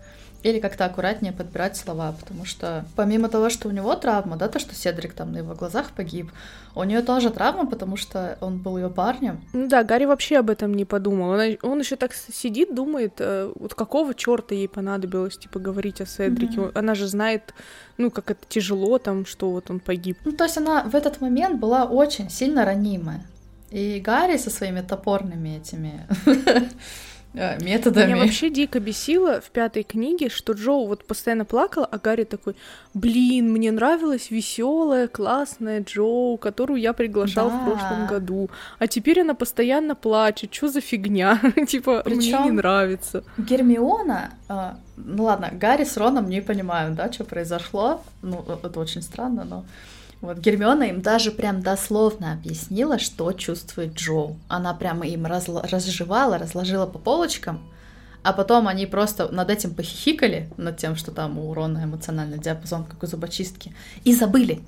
Или 0.43 0.60
как-то 0.60 0.86
аккуратнее 0.86 1.34
подбирать 1.34 1.76
слова, 1.76 2.13
потому 2.17 2.45
что 2.45 2.86
помимо 2.95 3.28
того, 3.28 3.50
что 3.50 3.67
у 3.67 3.71
него 3.71 3.95
травма, 3.95 4.38
да, 4.38 4.47
то, 4.47 4.60
что 4.60 4.76
Седрик 4.76 5.13
там 5.13 5.32
на 5.32 5.38
его 5.38 5.56
глазах 5.56 5.91
погиб, 5.91 6.32
у 6.76 6.84
нее 6.84 7.02
тоже 7.02 7.32
травма, 7.32 7.65
потому 7.65 7.97
что 7.97 8.38
он 8.39 8.60
был 8.60 8.78
ее 8.78 8.89
парнем. 8.89 9.41
Ну 9.54 9.67
да, 9.67 9.84
Гарри 9.84 10.06
вообще 10.06 10.38
об 10.38 10.52
этом 10.52 10.76
не 10.76 10.86
подумал. 10.86 11.32
Он, 11.32 11.58
он 11.63 11.80
еще 11.80 11.95
так 11.95 12.13
сидит, 12.13 12.76
думает, 12.76 13.13
э, 13.17 13.52
вот 13.56 13.73
какого 13.73 14.13
черта 14.13 14.54
ей 14.54 14.69
понадобилось, 14.69 15.38
типа, 15.38 15.58
говорить 15.60 16.02
о 16.02 16.06
Седрике. 16.06 16.58
Mm-hmm. 16.58 16.78
Она 16.78 16.93
же 16.93 17.08
знает, 17.08 17.56
ну, 17.97 18.12
как 18.12 18.30
это 18.30 18.45
тяжело 18.47 19.00
там, 19.00 19.26
что 19.26 19.50
вот 19.50 19.71
он 19.71 19.80
погиб. 19.80 20.19
Ну, 20.23 20.34
то 20.34 20.43
есть 20.43 20.58
она 20.58 20.84
в 20.84 20.93
этот 20.93 21.19
момент 21.19 21.60
была 21.60 21.86
очень 21.86 22.30
сильно 22.30 22.63
ранимая. 22.63 23.26
И 23.71 24.00
Гарри 24.00 24.38
со 24.38 24.50
своими 24.50 24.82
топорными 24.82 25.58
этими 25.58 26.08
методами. 27.62 28.13
Меня 28.13 28.23
вообще 28.23 28.50
дико 28.50 28.80
бесило 28.80 29.41
в 29.41 29.50
пятой 29.52 29.84
книге, 29.84 30.30
что 30.30 30.54
Джоу 30.54 30.88
вот 30.88 31.06
постоянно 31.06 31.45
плакала, 31.45 31.86
а 31.86 31.97
Гарри 31.97 32.23
такой, 32.23 32.56
блин, 32.93 33.52
мне 33.52 33.71
нравилась 33.71 34.32
веселая, 34.32 35.08
классная 35.08 35.82
Джоу, 35.82 36.38
которую 36.38 36.80
я 36.80 36.93
приглашал 36.93 37.50
да. 37.50 37.58
в 37.58 37.65
прошлом 37.65 38.08
году, 38.08 38.50
а 38.80 38.88
теперь 38.88 39.21
она 39.21 39.34
постоянно 39.34 39.95
плачет, 39.95 40.54
что 40.54 40.67
за 40.67 40.82
фигня, 40.82 41.39
типа 41.67 42.02
Причем 42.04 42.41
мне 42.41 42.45
не 42.45 42.52
нравится. 42.52 43.23
Гермиона, 43.38 44.32
э, 44.50 44.71
ну 44.97 45.23
ладно, 45.23 45.50
Гарри 45.52 45.84
с 45.84 45.97
Роном 45.97 46.30
не 46.30 46.41
понимают, 46.41 46.95
да, 46.95 47.12
что 47.12 47.23
произошло, 47.23 48.02
ну 48.21 48.43
это 48.63 48.80
очень 48.80 49.02
странно, 49.02 49.43
но 49.43 49.65
вот 50.22 50.40
Гермиона 50.40 50.84
им 50.84 51.02
даже 51.02 51.32
прям 51.32 51.62
дословно 51.62 52.34
объяснила, 52.34 52.98
что 52.98 53.32
чувствует 53.34 53.94
Джоу. 53.94 54.38
Она 54.48 54.74
прямо 54.74 55.06
им 55.06 55.26
разл... 55.26 55.60
разжевала, 55.60 56.38
разложила 56.38 56.86
по 56.86 56.98
полочкам, 56.98 57.62
а 58.24 58.34
потом 58.34 58.68
они 58.68 58.86
просто 58.86 59.30
над 59.32 59.50
этим 59.50 59.74
похихикали, 59.74 60.50
над 60.58 60.78
тем, 60.78 60.96
что 60.96 61.12
там 61.12 61.38
у 61.38 61.54
Рона 61.54 61.84
эмоциональный 61.84 62.40
диапазон, 62.40 62.86
как 62.86 63.04
у 63.04 63.08
зубочистки, 63.08 63.74
и 64.04 64.14
забыли. 64.14 64.62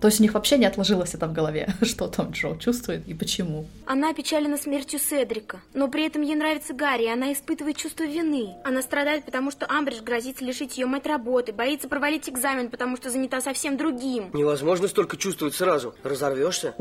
То 0.00 0.08
есть 0.08 0.20
у 0.20 0.22
них 0.22 0.34
вообще 0.34 0.56
не 0.56 0.66
отложилось 0.66 1.14
это 1.14 1.26
в 1.26 1.32
голове, 1.32 1.68
что 1.82 2.08
там 2.08 2.30
Джо 2.30 2.56
чувствует 2.58 3.06
и 3.06 3.14
почему. 3.14 3.66
Она 3.86 4.10
опечалена 4.10 4.56
смертью 4.56 4.98
Седрика, 4.98 5.60
но 5.74 5.88
при 5.88 6.06
этом 6.06 6.22
ей 6.22 6.34
нравится 6.34 6.72
Гарри, 6.72 7.04
и 7.04 7.08
она 7.08 7.32
испытывает 7.32 7.76
чувство 7.76 8.04
вины. 8.04 8.54
Она 8.64 8.82
страдает, 8.82 9.24
потому 9.24 9.50
что 9.50 9.66
Амбридж 9.68 10.02
грозится 10.02 10.44
лишить 10.44 10.78
ее 10.78 10.86
мать 10.86 11.06
работы, 11.06 11.52
боится 11.52 11.88
провалить 11.88 12.28
экзамен, 12.28 12.70
потому 12.70 12.96
что 12.96 13.10
занята 13.10 13.40
совсем 13.40 13.76
другим. 13.76 14.30
Невозможно 14.32 14.88
столько 14.88 15.16
чувствовать 15.16 15.54
сразу. 15.54 15.94
Разорвешься. 16.02 16.74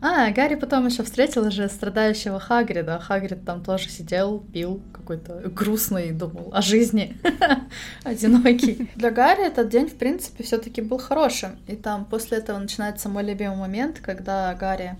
А, 0.00 0.30
Гарри 0.30 0.54
потом 0.54 0.86
еще 0.86 1.02
встретил 1.02 1.50
же 1.50 1.68
страдающего 1.68 2.40
Хагрида. 2.40 2.98
Хагрид 2.98 3.44
там 3.44 3.62
тоже 3.62 3.88
сидел, 3.88 4.42
пил 4.52 4.80
какой-то 4.92 5.42
грустный, 5.46 6.12
думал 6.12 6.50
о 6.52 6.62
жизни, 6.62 7.16
одинокий. 8.04 8.88
Для 8.96 9.10
Гарри 9.10 9.46
этот 9.46 9.68
день, 9.68 9.88
в 9.88 9.94
принципе, 9.94 10.44
все-таки 10.44 10.80
был 10.80 10.98
хорошим. 10.98 11.58
И 11.66 11.76
там 11.76 12.04
после 12.14 12.38
этого 12.38 12.58
начинается 12.58 13.08
мой 13.08 13.24
любимый 13.24 13.56
момент, 13.56 13.98
когда 13.98 14.54
Гарри 14.54 14.96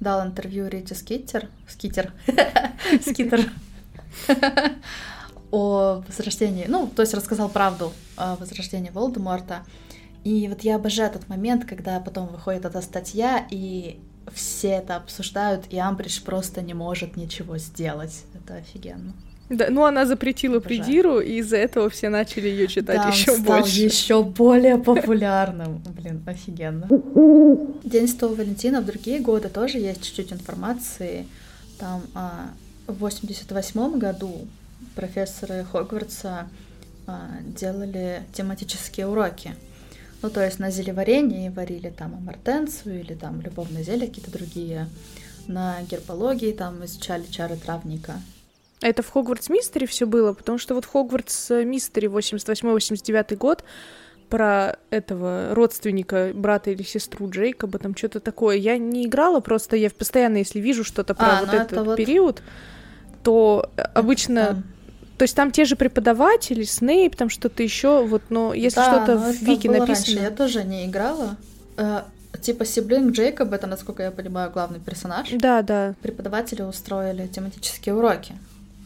дал 0.00 0.26
интервью 0.26 0.66
Рите 0.66 0.94
Скиттер, 0.94 1.50
Скиттер, 1.68 2.10
Скиттер, 3.02 3.50
о 5.50 6.02
возрождении, 6.08 6.64
ну, 6.66 6.86
то 6.86 7.02
есть 7.02 7.12
рассказал 7.12 7.50
правду 7.50 7.92
о 8.16 8.36
возрождении 8.36 8.88
Волдеморта. 8.88 9.66
И 10.24 10.48
вот 10.48 10.62
я 10.62 10.76
обожаю 10.76 11.10
этот 11.10 11.28
момент, 11.28 11.66
когда 11.66 12.00
потом 12.00 12.28
выходит 12.28 12.64
эта 12.64 12.80
статья, 12.80 13.46
и 13.50 14.00
все 14.32 14.68
это 14.68 14.96
обсуждают, 14.96 15.66
и 15.68 15.76
Амбридж 15.76 16.22
просто 16.22 16.62
не 16.62 16.72
может 16.72 17.18
ничего 17.18 17.58
сделать. 17.58 18.24
Это 18.34 18.54
офигенно. 18.54 19.12
Да, 19.50 19.66
ну 19.68 19.84
она 19.84 20.06
запретила 20.06 20.56
Обожаю. 20.56 20.82
придиру, 20.82 21.20
и 21.20 21.34
из-за 21.38 21.58
этого 21.58 21.90
все 21.90 22.08
начали 22.08 22.48
ее 22.48 22.66
читать 22.66 22.96
да, 22.96 23.08
еще 23.08 23.36
больше. 23.36 23.80
еще 23.80 24.22
более 24.22 24.78
популярным. 24.78 25.82
Блин, 25.96 26.22
офигенно. 26.26 26.88
День 27.84 28.08
Святого 28.08 28.36
Валентина 28.36 28.80
в 28.80 28.86
другие 28.86 29.20
годы 29.20 29.48
тоже 29.50 29.78
есть 29.78 30.02
чуть-чуть 30.02 30.32
информации. 30.32 31.26
Там 31.78 32.02
а, 32.14 32.50
в 32.86 32.94
88 32.98 33.98
году 33.98 34.46
профессоры 34.94 35.66
Хогвартса 35.70 36.48
а, 37.06 37.28
делали 37.46 38.22
тематические 38.32 39.08
уроки. 39.08 39.54
Ну, 40.22 40.30
то 40.30 40.42
есть 40.42 40.58
на 40.58 40.70
зелеварении 40.70 41.50
варили 41.50 41.90
там 41.90 42.14
амортенцию 42.14 43.00
или 43.00 43.12
там 43.12 43.42
любовные 43.42 43.84
зелья 43.84 44.06
какие-то 44.06 44.32
другие. 44.32 44.88
На 45.46 45.82
гербологии 45.82 46.52
там 46.52 46.82
изучали 46.86 47.26
чары 47.30 47.56
травника. 47.56 48.14
А 48.84 48.88
это 48.88 49.02
в 49.02 49.08
Хогвартс 49.10 49.48
Мистери 49.48 49.86
все 49.86 50.04
было, 50.04 50.34
потому 50.34 50.58
что 50.58 50.74
вот 50.74 50.84
Хогвартс 50.84 51.48
Мистери 51.48 52.06
88-89 52.06 53.34
год 53.36 53.64
про 54.28 54.76
этого 54.90 55.54
родственника, 55.54 56.32
брата 56.34 56.70
или 56.70 56.82
сестру 56.82 57.30
Джейкоба, 57.30 57.78
там 57.78 57.96
что-то 57.96 58.20
такое. 58.20 58.56
Я 58.56 58.76
не 58.76 59.06
играла, 59.06 59.40
просто 59.40 59.76
я 59.76 59.88
постоянно, 59.88 60.36
если 60.36 60.60
вижу 60.60 60.84
что-то 60.84 61.14
про 61.14 61.26
А, 61.26 61.40
вот 61.40 61.46
ну 61.46 61.54
этот 61.54 61.72
это 61.72 61.82
вот- 61.82 61.96
период, 61.96 62.42
то 63.22 63.70
обычно... 63.94 64.46
Там. 64.48 64.64
То 65.16 65.22
есть 65.22 65.34
там 65.34 65.50
те 65.50 65.64
же 65.64 65.76
преподаватели, 65.76 66.64
Снейп, 66.64 67.16
там 67.16 67.30
что-то 67.30 67.62
еще, 67.62 68.04
вот, 68.04 68.20
но 68.28 68.52
если 68.52 68.80
Да, 68.80 68.84
что-то 68.84 69.16
в 69.16 69.28
это 69.30 69.44
Вики 69.46 69.66
написано... 69.66 69.86
раньше, 69.86 70.12
Я 70.12 70.30
тоже 70.30 70.64
не 70.64 70.84
играла. 70.84 71.38
Э, 71.78 72.02
типа 72.38 72.66
сиблинг 72.66 73.12
Джейкоб, 73.12 73.50
это, 73.50 73.66
насколько 73.66 74.02
я 74.02 74.10
понимаю, 74.10 74.50
главный 74.50 74.80
персонаж. 74.80 75.30
Да, 75.30 75.62
да. 75.62 75.94
Преподаватели 76.02 76.60
устроили 76.60 77.26
тематические 77.28 77.94
уроки. 77.94 78.34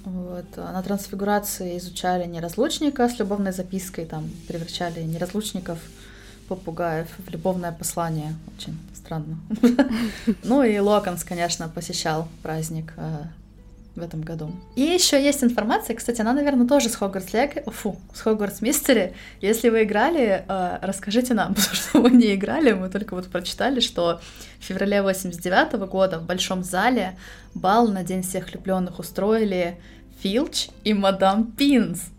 Вот. 0.08 0.46
а 0.56 0.72
На 0.72 0.82
трансфигурации 0.82 1.76
изучали 1.78 2.26
неразлучника 2.26 3.08
с 3.08 3.18
любовной 3.18 3.52
запиской, 3.52 4.06
там 4.06 4.30
превращали 4.46 5.02
неразлучников 5.02 5.78
попугаев 6.48 7.08
в 7.18 7.30
любовное 7.30 7.72
послание. 7.72 8.34
Очень 8.56 8.78
странно. 8.94 9.38
Ну 10.44 10.62
и 10.62 10.78
Локонс, 10.78 11.24
конечно, 11.24 11.68
посещал 11.68 12.28
праздник 12.42 12.94
э, 12.96 13.24
в 13.96 14.02
этом 14.02 14.22
году. 14.22 14.50
И 14.76 14.82
еще 14.82 15.22
есть 15.22 15.44
информация, 15.44 15.96
кстати, 15.96 16.20
она, 16.20 16.32
наверное, 16.32 16.66
тоже 16.66 16.88
с 16.88 16.96
Хогвартс 16.96 17.32
Лег... 17.32 17.70
Фу, 17.70 17.96
с 18.14 18.20
Хогвартс 18.20 18.62
Мистери. 18.62 19.14
Если 19.42 19.68
вы 19.68 19.82
играли, 19.82 20.44
э, 20.48 20.78
расскажите 20.82 21.34
нам, 21.34 21.48
потому 21.54 21.74
что 21.74 22.00
мы 22.00 22.10
не 22.10 22.34
играли, 22.34 22.72
мы 22.72 22.88
только 22.88 23.14
вот 23.14 23.28
прочитали, 23.28 23.80
что 23.80 24.20
в 24.58 24.64
феврале 24.64 25.02
89 25.02 25.72
года 25.88 26.18
в 26.18 26.24
Большом 26.24 26.64
зале 26.64 27.16
бал 27.54 27.88
на 27.88 28.02
День 28.02 28.22
всех 28.22 28.50
влюбленных 28.50 28.98
устроили 28.98 29.76
Филч 30.22 30.68
и 30.84 30.94
Мадам 30.94 31.52
Пинс. 31.52 32.10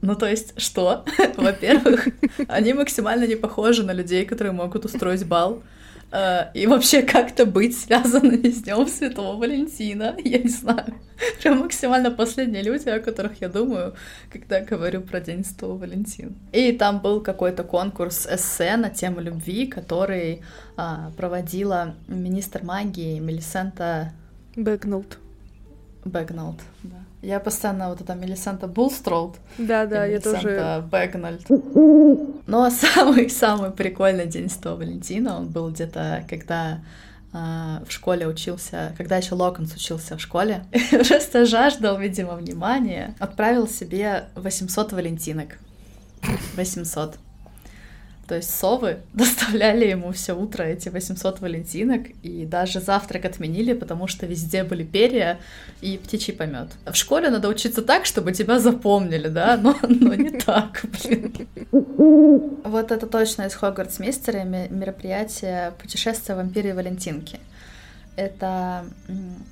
Ну, 0.00 0.16
то 0.16 0.26
есть, 0.26 0.60
что? 0.60 1.04
Во-первых, 1.36 2.08
они 2.48 2.72
максимально 2.72 3.26
не 3.26 3.36
похожи 3.36 3.84
на 3.84 3.92
людей, 3.92 4.24
которые 4.24 4.52
могут 4.52 4.84
устроить 4.84 5.26
бал. 5.26 5.62
Э, 6.10 6.50
И 6.54 6.66
вообще 6.66 7.02
как-то 7.02 7.46
быть 7.46 7.78
связанными 7.78 8.48
с 8.50 8.62
Днем 8.62 8.86
Святого 8.88 9.36
Валентина, 9.36 10.16
я 10.24 10.38
не 10.38 10.48
знаю. 10.48 10.94
Прям 11.40 11.60
максимально 11.60 12.10
последние 12.10 12.62
люди, 12.62 12.88
о 12.88 12.98
которых 12.98 13.40
я 13.40 13.48
думаю, 13.48 13.94
когда 14.30 14.60
говорю 14.60 15.02
про 15.02 15.20
День 15.20 15.44
Святого 15.44 15.78
Валентина. 15.78 16.32
И 16.52 16.72
там 16.72 17.00
был 17.00 17.20
какой-то 17.20 17.62
конкурс 17.62 18.26
эссе 18.26 18.76
на 18.76 18.90
тему 18.90 19.20
любви, 19.20 19.66
который 19.68 20.42
а, 20.76 21.12
проводила 21.16 21.94
министр 22.08 22.64
магии 22.64 23.20
Мелисента 23.20 24.12
Бэкнолд. 24.56 25.18
Бэгнолд. 26.04 26.60
Да. 26.82 27.01
Я 27.22 27.38
постоянно 27.38 27.88
вот 27.88 28.00
это 28.00 28.14
Мелисента 28.14 28.66
Булстроуд 28.66 29.36
Да, 29.56 29.86
да, 29.86 30.04
я 30.04 30.20
тоже... 30.20 30.84
Бэгнольд. 30.90 31.48
Но 32.48 32.68
самый-самый 32.68 33.70
прикольный 33.70 34.26
день 34.26 34.50
Святого 34.50 34.78
Валентина, 34.78 35.36
он 35.38 35.46
был 35.46 35.70
где-то, 35.70 36.24
когда 36.28 36.80
а, 37.32 37.82
в 37.86 37.92
школе 37.92 38.26
учился, 38.26 38.92
когда 38.98 39.16
еще 39.18 39.36
Локонс 39.36 39.72
учился 39.72 40.16
в 40.16 40.20
школе, 40.20 40.64
просто 40.90 41.46
жаждал, 41.46 41.96
видимо, 41.96 42.34
внимания, 42.34 43.14
отправил 43.20 43.68
себе 43.68 44.24
800 44.34 44.92
валентинок. 44.92 45.58
800. 46.56 47.18
То 48.32 48.36
есть 48.36 48.48
совы 48.48 49.00
доставляли 49.12 49.84
ему 49.84 50.10
все 50.12 50.32
утро 50.32 50.62
эти 50.62 50.88
800 50.88 51.40
валентинок, 51.40 52.06
и 52.22 52.46
даже 52.46 52.80
завтрак 52.80 53.26
отменили, 53.26 53.74
потому 53.74 54.06
что 54.06 54.24
везде 54.24 54.64
были 54.64 54.84
перья 54.84 55.38
и 55.82 55.98
птичий 55.98 56.32
помет. 56.32 56.68
В 56.86 56.94
школе 56.94 57.28
надо 57.28 57.48
учиться 57.48 57.82
так, 57.82 58.06
чтобы 58.06 58.32
тебя 58.32 58.58
запомнили, 58.58 59.28
да, 59.28 59.58
но, 59.62 59.76
но 59.82 60.14
не 60.14 60.30
так, 60.30 60.82
блин. 61.04 61.46
Вот 62.64 62.90
это 62.90 63.06
точно 63.06 63.42
из 63.42 63.54
Хогвартс 63.54 63.98
Мистера 63.98 64.44
мероприятие 64.44 65.74
«Путешествие 65.78 66.34
вампиры 66.34 66.74
Валентинки». 66.74 67.38
Это, 68.16 68.86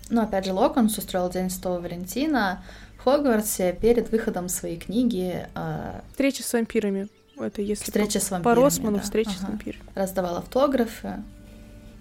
ну, 0.08 0.22
опять 0.22 0.46
же, 0.46 0.54
Локонс 0.54 0.96
устроил 0.96 1.28
День 1.28 1.50
Святого 1.50 1.80
Валентина 1.80 2.64
в 2.96 3.04
Хогвартсе 3.04 3.76
перед 3.78 4.10
выходом 4.10 4.48
своей 4.48 4.78
книги 4.78 5.46
а, 5.54 6.02
Встреча 6.12 6.42
с 6.42 6.50
вампирами. 6.54 7.10
Это 7.42 7.62
если 7.62 7.84
«Встреча 7.84 8.18
по, 8.18 8.24
с 8.24 8.28
по 8.28 8.34
вампирами». 8.34 8.64
Росману 8.64 8.96
да. 8.98 9.02
встреча 9.02 9.30
с 9.30 9.42
Ага. 9.42 9.52
вампирами. 9.52 9.84
Раздавал 9.94 10.36
автографы. 10.36 11.22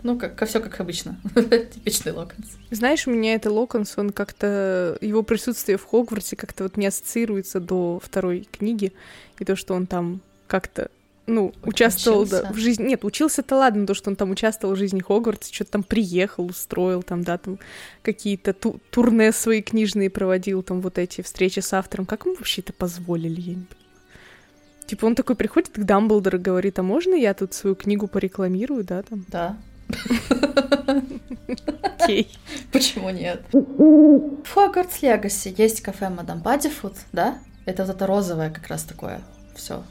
Ну, 0.01 0.17
как, 0.17 0.47
все 0.47 0.59
как 0.61 0.79
обычно. 0.79 1.19
Типичный 1.35 2.13
Локонс. 2.13 2.47
Знаешь, 2.71 3.05
у 3.07 3.11
меня 3.11 3.35
это 3.35 3.51
Локонс, 3.51 3.97
он 3.97 4.11
как-то... 4.11 4.97
Его 5.01 5.23
присутствие 5.23 5.77
в 5.77 5.85
Хогвартсе 5.85 6.35
как-то 6.35 6.63
вот 6.63 6.77
не 6.77 6.87
ассоциируется 6.87 7.59
до 7.59 7.99
второй 8.03 8.47
книги. 8.49 8.93
И 9.39 9.45
то, 9.45 9.55
что 9.55 9.73
он 9.73 9.87
там 9.87 10.21
как-то 10.47 10.89
ну, 11.29 11.53
участвовал 11.63 12.25
да, 12.25 12.51
в 12.51 12.57
жизни... 12.57 12.87
Нет, 12.87 13.05
учился-то 13.05 13.55
ладно, 13.55 13.85
то, 13.85 13.93
что 13.93 14.09
он 14.09 14.15
там 14.15 14.31
участвовал 14.31 14.75
в 14.75 14.77
жизни 14.77 14.99
Хогвартса, 14.99 15.53
что-то 15.53 15.71
там 15.71 15.83
приехал, 15.83 16.45
устроил, 16.45 17.03
там, 17.03 17.23
да, 17.23 17.37
там 17.37 17.59
какие-то 18.01 18.53
ту- 18.53 18.79
турне 18.89 19.31
свои 19.31 19.61
книжные 19.61 20.09
проводил, 20.09 20.63
там 20.63 20.81
вот 20.81 20.97
эти 20.97 21.21
встречи 21.21 21.59
с 21.59 21.73
автором. 21.73 22.05
Как 22.05 22.25
ему 22.25 22.35
вообще 22.35 22.61
это 22.61 22.73
позволили, 22.73 23.41
я 23.41 23.53
не 23.53 23.65
понимаю. 23.65 23.78
Типа 24.89 25.05
он 25.05 25.13
такой 25.13 25.35
приходит 25.35 25.69
к 25.69 25.77
Дамблдору 25.77 26.39
и 26.39 26.41
говорит, 26.41 26.79
а 26.79 26.81
можно 26.81 27.13
я 27.13 27.35
тут 27.35 27.53
свою 27.53 27.75
книгу 27.75 28.07
порекламирую, 28.07 28.83
да, 28.83 29.03
там? 29.03 29.23
Да. 29.27 29.55
Окей. 31.99 32.27
Почему 32.71 33.11
нет? 33.11 33.43
В 33.51 34.51
Хогвартс 34.51 35.03
Легаси 35.03 35.53
есть 35.55 35.81
кафе 35.81 36.09
Мадам 36.09 36.39
Баддифуд, 36.39 36.93
да? 37.11 37.37
Это 37.65 37.85
вот 37.85 37.95
это 37.95 38.07
розовое 38.07 38.49
как 38.49 38.67
раз 38.67 38.81
такое 38.83 39.21
все 39.55 39.83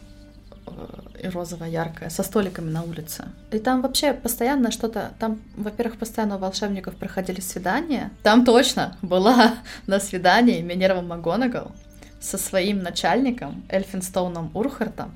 и 1.22 1.28
розовое 1.28 1.68
яркое, 1.68 2.10
со 2.10 2.24
столиками 2.24 2.68
на 2.68 2.82
улице. 2.82 3.26
И 3.52 3.58
там 3.60 3.82
вообще 3.82 4.12
постоянно 4.12 4.72
что-то... 4.72 5.12
Там, 5.20 5.40
во-первых, 5.56 5.96
постоянно 5.96 6.36
у 6.36 6.38
волшебников 6.38 6.96
проходили 6.96 7.40
свидания. 7.40 8.10
Там 8.24 8.44
точно 8.44 8.96
была 9.00 9.54
на 9.86 10.00
свидании 10.00 10.60
Минерва 10.60 11.02
МакГонагал 11.02 11.72
со 12.20 12.38
своим 12.38 12.82
начальником 12.82 13.62
Эльфинстоуном 13.68 14.50
Урхартом, 14.54 15.14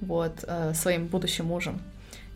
вот, 0.00 0.44
э, 0.46 0.72
своим 0.74 1.06
будущим 1.06 1.46
мужем. 1.46 1.80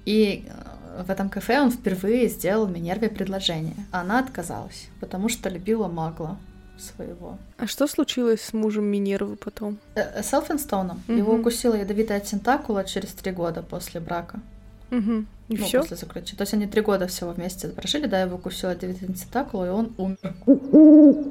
И 0.05 0.45
э, 0.49 1.03
в 1.03 1.11
этом 1.11 1.29
кафе 1.29 1.61
он 1.61 1.71
впервые 1.71 2.29
сделал 2.29 2.67
Минерве 2.67 3.09
предложение. 3.09 3.77
Она 3.93 4.19
отказалась, 4.21 4.89
потому 5.01 5.29
что 5.29 5.49
любила 5.49 5.89
Магла 5.89 6.37
своего. 6.79 7.39
А 7.59 7.67
что 7.67 7.87
случилось 7.87 8.41
с 8.41 8.53
мужем 8.53 8.85
Минервы 8.85 9.37
потом? 9.37 9.79
Э, 9.95 10.23
С 10.23 10.33
Элфинстоуном 10.33 11.03
Мгм. 11.09 11.19
его 11.19 11.35
укусила 11.35 11.75
ядовитая 11.75 12.21
тентакула 12.21 12.85
через 12.85 13.11
три 13.11 13.33
года 13.33 13.63
после 13.63 14.01
брака. 14.01 14.41
Угу. 14.91 15.25
И 15.49 15.57
ну, 15.57 15.65
все? 15.65 15.81
после 15.81 15.97
заключения. 15.97 16.37
То 16.37 16.43
есть 16.43 16.55
они 16.55 16.67
три 16.67 16.83
года 16.83 17.07
всего 17.07 17.31
вместе 17.31 17.69
прожили, 17.69 18.07
да, 18.07 18.21
его 18.21 18.37
укусила 18.37 18.71
ядовитая 18.71 19.09
тентакула, 19.09 19.67
и 19.67 19.71
он 19.71 19.95
умер. 19.97 20.35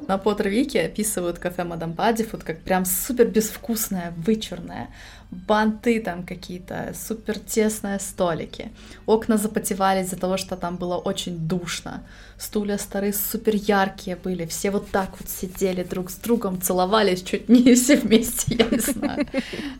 На 0.08 0.18
Поттер 0.18 0.48
Вики 0.48 0.76
описывают 0.76 1.38
кафе 1.38 1.64
Мадам 1.64 1.94
Паддифуд 1.94 2.42
как 2.42 2.60
прям 2.60 2.84
супер 2.84 3.28
безвкусное, 3.28 4.12
вычурное. 4.16 4.88
Банты 5.30 6.00
там 6.00 6.24
какие-то, 6.24 6.94
супер 6.94 7.38
тесные 7.38 8.00
столики. 8.00 8.72
Окна 9.04 9.36
запотевали 9.36 10.02
из-за 10.02 10.16
того, 10.16 10.38
что 10.38 10.56
там 10.56 10.76
было 10.76 10.96
очень 10.96 11.36
душно. 11.36 12.02
Стулья 12.38 12.78
старые 12.78 13.12
супер 13.12 13.54
яркие 13.54 14.16
были. 14.16 14.46
Все 14.46 14.70
вот 14.70 14.90
так 14.90 15.10
вот 15.20 15.28
сидели 15.28 15.82
друг 15.82 16.10
с 16.10 16.14
другом, 16.14 16.62
целовались 16.62 17.22
чуть 17.22 17.50
не 17.50 17.74
все 17.74 17.96
вместе, 17.96 18.54
я 18.54 18.66
не 18.70 18.78
знаю. 18.78 19.26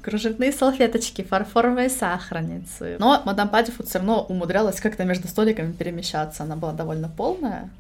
Кружевные 0.03 0.53
салфеточки, 0.53 1.23
фарфоровые 1.23 1.89
сахарницы. 1.89 2.97
Но 2.99 3.23
мадам 3.25 3.49
Паддифуд 3.49 3.89
все 3.89 3.99
равно 3.99 4.27
умудрялась 4.31 4.81
как-то 4.81 5.05
между 5.05 5.29
столиками 5.29 5.73
перемещаться. 5.73 6.43
Она 6.43 6.57
была 6.57 6.73
довольно 6.73 7.09
полная. 7.09 7.71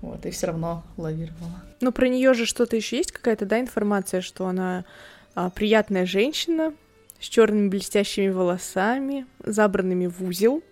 Вот, 0.00 0.24
и 0.24 0.30
все 0.30 0.46
равно 0.46 0.82
лавировала. 0.96 1.60
Но 1.80 1.92
про 1.92 2.08
нее 2.08 2.32
же 2.34 2.46
что-то 2.46 2.76
еще 2.76 2.96
есть 2.96 3.12
какая-то, 3.12 3.44
да, 3.46 3.60
информация, 3.60 4.20
что 4.22 4.46
она 4.46 4.84
а, 5.34 5.50
приятная 5.50 6.06
женщина 6.06 6.72
с 7.20 7.24
черными 7.24 7.68
блестящими 7.68 8.28
волосами, 8.28 9.26
забранными 9.44 10.06
в 10.06 10.22
узел. 10.22 10.62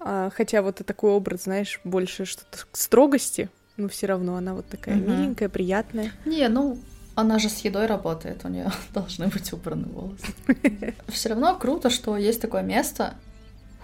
А, 0.00 0.30
хотя 0.34 0.62
вот 0.62 0.80
и 0.80 0.84
такой 0.84 1.12
образ, 1.12 1.44
знаешь, 1.44 1.80
больше 1.84 2.24
что-то 2.24 2.58
строгости, 2.72 3.48
но 3.76 3.88
все 3.88 4.06
равно 4.06 4.36
она 4.36 4.54
вот 4.54 4.66
такая 4.66 4.96
Мгм. 4.96 5.06
миленькая, 5.10 5.48
приятная. 5.48 6.10
Не, 6.24 6.48
ну, 6.48 6.78
она 7.14 7.38
же 7.38 7.48
с 7.48 7.58
едой 7.60 7.86
работает, 7.86 8.44
у 8.44 8.48
нее 8.48 8.70
должны 8.92 9.28
быть 9.28 9.52
убраны 9.52 9.86
волосы. 9.86 10.26
Все 11.08 11.28
равно 11.28 11.56
круто, 11.56 11.88
что 11.88 12.16
есть 12.16 12.40
такое 12.40 12.62
место 12.62 13.14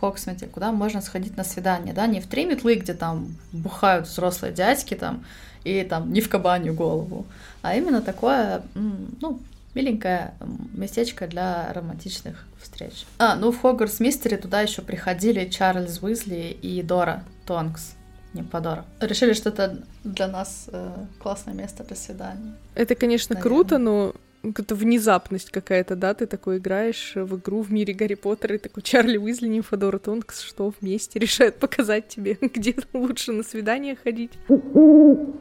Хоксмите, 0.01 0.47
куда 0.47 0.73
можно 0.73 1.01
сходить 1.01 1.37
на 1.37 1.45
свидание, 1.45 1.93
да, 1.95 2.07
не 2.07 2.21
в 2.21 2.27
три 2.27 2.47
метлы, 2.47 2.77
где 2.77 2.95
там 2.95 3.37
бухают 3.53 4.07
взрослые 4.07 4.53
дядьки 4.53 4.95
там, 4.95 5.25
и 5.65 5.83
там 5.85 6.13
не 6.13 6.21
в 6.21 6.29
кабанью 6.29 6.75
голову, 6.75 7.27
а 7.63 7.77
именно 7.77 8.01
такое, 8.01 8.63
ну, 8.75 9.41
Миленькое 9.73 10.35
местечко 10.75 11.29
для 11.29 11.73
романтичных 11.73 12.45
встреч. 12.61 13.07
А, 13.19 13.37
ну 13.37 13.53
в 13.53 13.61
Хогвартс 13.61 14.01
Мистере 14.01 14.37
туда 14.37 14.63
еще 14.63 14.83
приходили 14.83 15.49
Чарльз 15.49 16.03
Уизли 16.03 16.57
и 16.61 16.83
Дора 16.83 17.23
Тонкс. 17.47 17.95
Не 18.33 18.43
Подора. 18.43 18.85
Решили, 19.01 19.33
что 19.33 19.49
это 19.49 19.79
для 20.05 20.29
нас 20.29 20.67
э, 20.73 21.05
классное 21.21 21.55
место 21.55 21.83
для 21.83 21.97
свидания. 21.97 22.55
Это, 22.77 22.95
конечно, 22.95 23.35
Наверное. 23.35 23.57
круто, 23.57 23.79
но 23.79 24.15
это 24.43 24.75
внезапность 24.75 25.51
какая-то, 25.51 25.97
да, 25.97 26.15
ты 26.15 26.27
такой 26.27 26.59
играешь 26.59 27.13
в 27.15 27.37
игру 27.37 27.63
в 27.63 27.73
мире 27.73 27.93
Гарри 27.93 28.15
Поттера, 28.15 28.55
и 28.57 28.59
такой 28.59 28.83
Чарли 28.83 29.17
Уизли, 29.17 29.49
Нимфодора 29.49 29.99
Тонкс, 29.99 30.41
что 30.41 30.73
вместе 30.81 31.19
решают 31.19 31.57
показать 31.57 32.09
тебе, 32.09 32.39
где 32.41 32.75
лучше 32.93 33.33
на 33.33 33.43
свидание 33.43 33.97
ходить. 33.97 34.33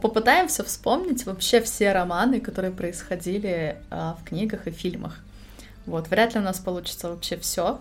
Попытаемся 0.01 0.63
вспомнить 0.63 1.25
вообще 1.25 1.61
все 1.61 1.93
романы, 1.93 2.41
которые 2.41 2.71
происходили 2.71 3.77
а, 3.89 4.17
в 4.21 4.27
книгах 4.27 4.67
и 4.67 4.71
фильмах. 4.71 5.19
Вот, 5.85 6.09
вряд 6.09 6.35
ли 6.35 6.41
у 6.41 6.43
нас 6.43 6.59
получится 6.59 7.09
вообще 7.09 7.37
все. 7.37 7.79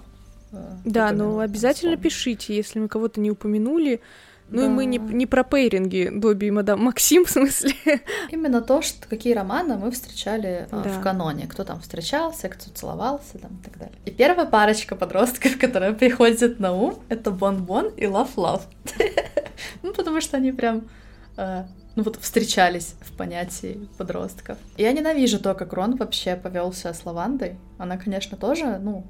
Э, 0.52 0.76
да, 0.84 1.12
но 1.12 1.40
обязательно 1.40 1.92
вспомнить. 1.92 2.14
пишите, 2.14 2.56
если 2.56 2.78
мы 2.78 2.88
кого-то 2.88 3.20
не 3.20 3.30
упомянули, 3.30 4.00
ну 4.50 4.60
да. 4.60 4.66
и 4.66 4.68
мы 4.68 4.84
не, 4.86 4.98
не 4.98 5.26
про 5.26 5.44
пейринги 5.44 6.10
Добби 6.12 6.46
и 6.46 6.50
мадам 6.50 6.82
Максим, 6.82 7.24
в 7.26 7.30
смысле. 7.30 7.72
Именно 8.30 8.62
то, 8.62 8.82
что 8.82 9.06
какие 9.08 9.34
романы 9.34 9.76
мы 9.76 9.90
встречали 9.90 10.66
а, 10.70 10.82
да. 10.82 10.90
в 10.90 11.02
каноне. 11.02 11.46
Кто 11.46 11.64
там 11.64 11.80
встречался, 11.80 12.48
кто 12.48 12.70
целовался 12.70 13.38
там, 13.38 13.58
и 13.60 13.64
так 13.64 13.78
далее. 13.78 13.94
И 14.04 14.10
первая 14.10 14.46
парочка 14.46 14.96
подростков, 14.96 15.58
которая 15.60 15.92
приходит 15.92 16.60
на 16.60 16.72
ум, 16.72 16.98
это 17.08 17.30
Бон-Бон 17.30 17.88
и 17.96 18.06
Лав-Лав. 18.06 18.62
ну, 19.82 19.92
потому 19.92 20.20
что 20.20 20.36
они 20.36 20.52
прям 20.52 20.88
а, 21.36 21.66
ну 21.98 22.04
вот 22.04 22.16
встречались 22.20 22.94
в 23.00 23.16
понятии 23.16 23.88
подростков. 23.98 24.56
Я 24.76 24.92
ненавижу 24.92 25.40
то, 25.40 25.54
как 25.54 25.72
Рон 25.72 25.96
вообще 25.96 26.36
повелся 26.36 26.92
с 26.92 27.04
Лавандой. 27.04 27.56
Она, 27.76 27.96
конечно, 27.96 28.36
тоже, 28.36 28.78
ну, 28.78 29.04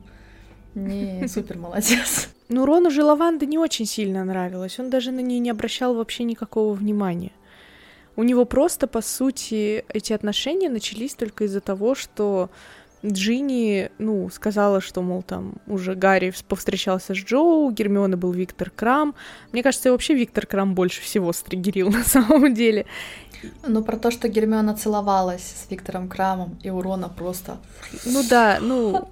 не 0.75 1.27
супер 1.29 1.59
молодец. 1.59 2.29
Ну, 2.49 2.65
Рону 2.65 2.91
же 2.91 3.03
лаванда 3.03 3.47
не 3.47 3.59
очень 3.59 3.87
сильно 3.87 4.25
нравилась. 4.25 4.79
Он 4.79 4.91
даже 4.91 5.11
на 5.11 5.21
нее 5.21 5.39
не 5.39 5.51
обращал 5.51 5.95
вообще 5.95 6.25
никакого 6.25 6.73
внимания. 6.75 7.33
У 8.17 8.23
него 8.23 8.45
просто, 8.45 8.87
по 8.87 9.01
сути, 9.01 9.85
эти 9.89 10.13
отношения 10.13 10.69
начались 10.69 11.15
только 11.15 11.45
из-за 11.45 11.61
того, 11.61 11.95
что 11.95 12.51
Джинни, 13.05 13.91
ну, 13.99 14.29
сказала, 14.31 14.81
что, 14.81 15.03
мол, 15.03 15.23
там 15.23 15.55
уже 15.67 15.95
Гарри 15.95 16.33
повстречался 16.49 17.15
с 17.15 17.19
Джоу, 17.19 17.71
Гермиона 17.71 18.17
был 18.17 18.33
Виктор 18.33 18.71
Крам. 18.71 19.15
Мне 19.53 19.63
кажется, 19.63 19.93
вообще 19.93 20.15
Виктор 20.15 20.47
Крам 20.47 20.75
больше 20.75 21.01
всего 21.01 21.33
стригерил 21.33 21.91
на 21.93 22.05
самом 22.05 22.55
деле. 22.55 22.87
Ну, 23.67 23.85
про 23.85 23.97
то, 23.97 24.11
что 24.11 24.29
Гермиона 24.29 24.75
целовалась 24.75 25.43
с 25.43 25.71
Виктором 25.71 26.09
Крамом, 26.09 26.59
и 26.63 26.71
урона 26.71 27.09
просто... 27.09 27.59
Ну 28.05 28.23
да, 28.29 28.59
ну, 28.61 29.09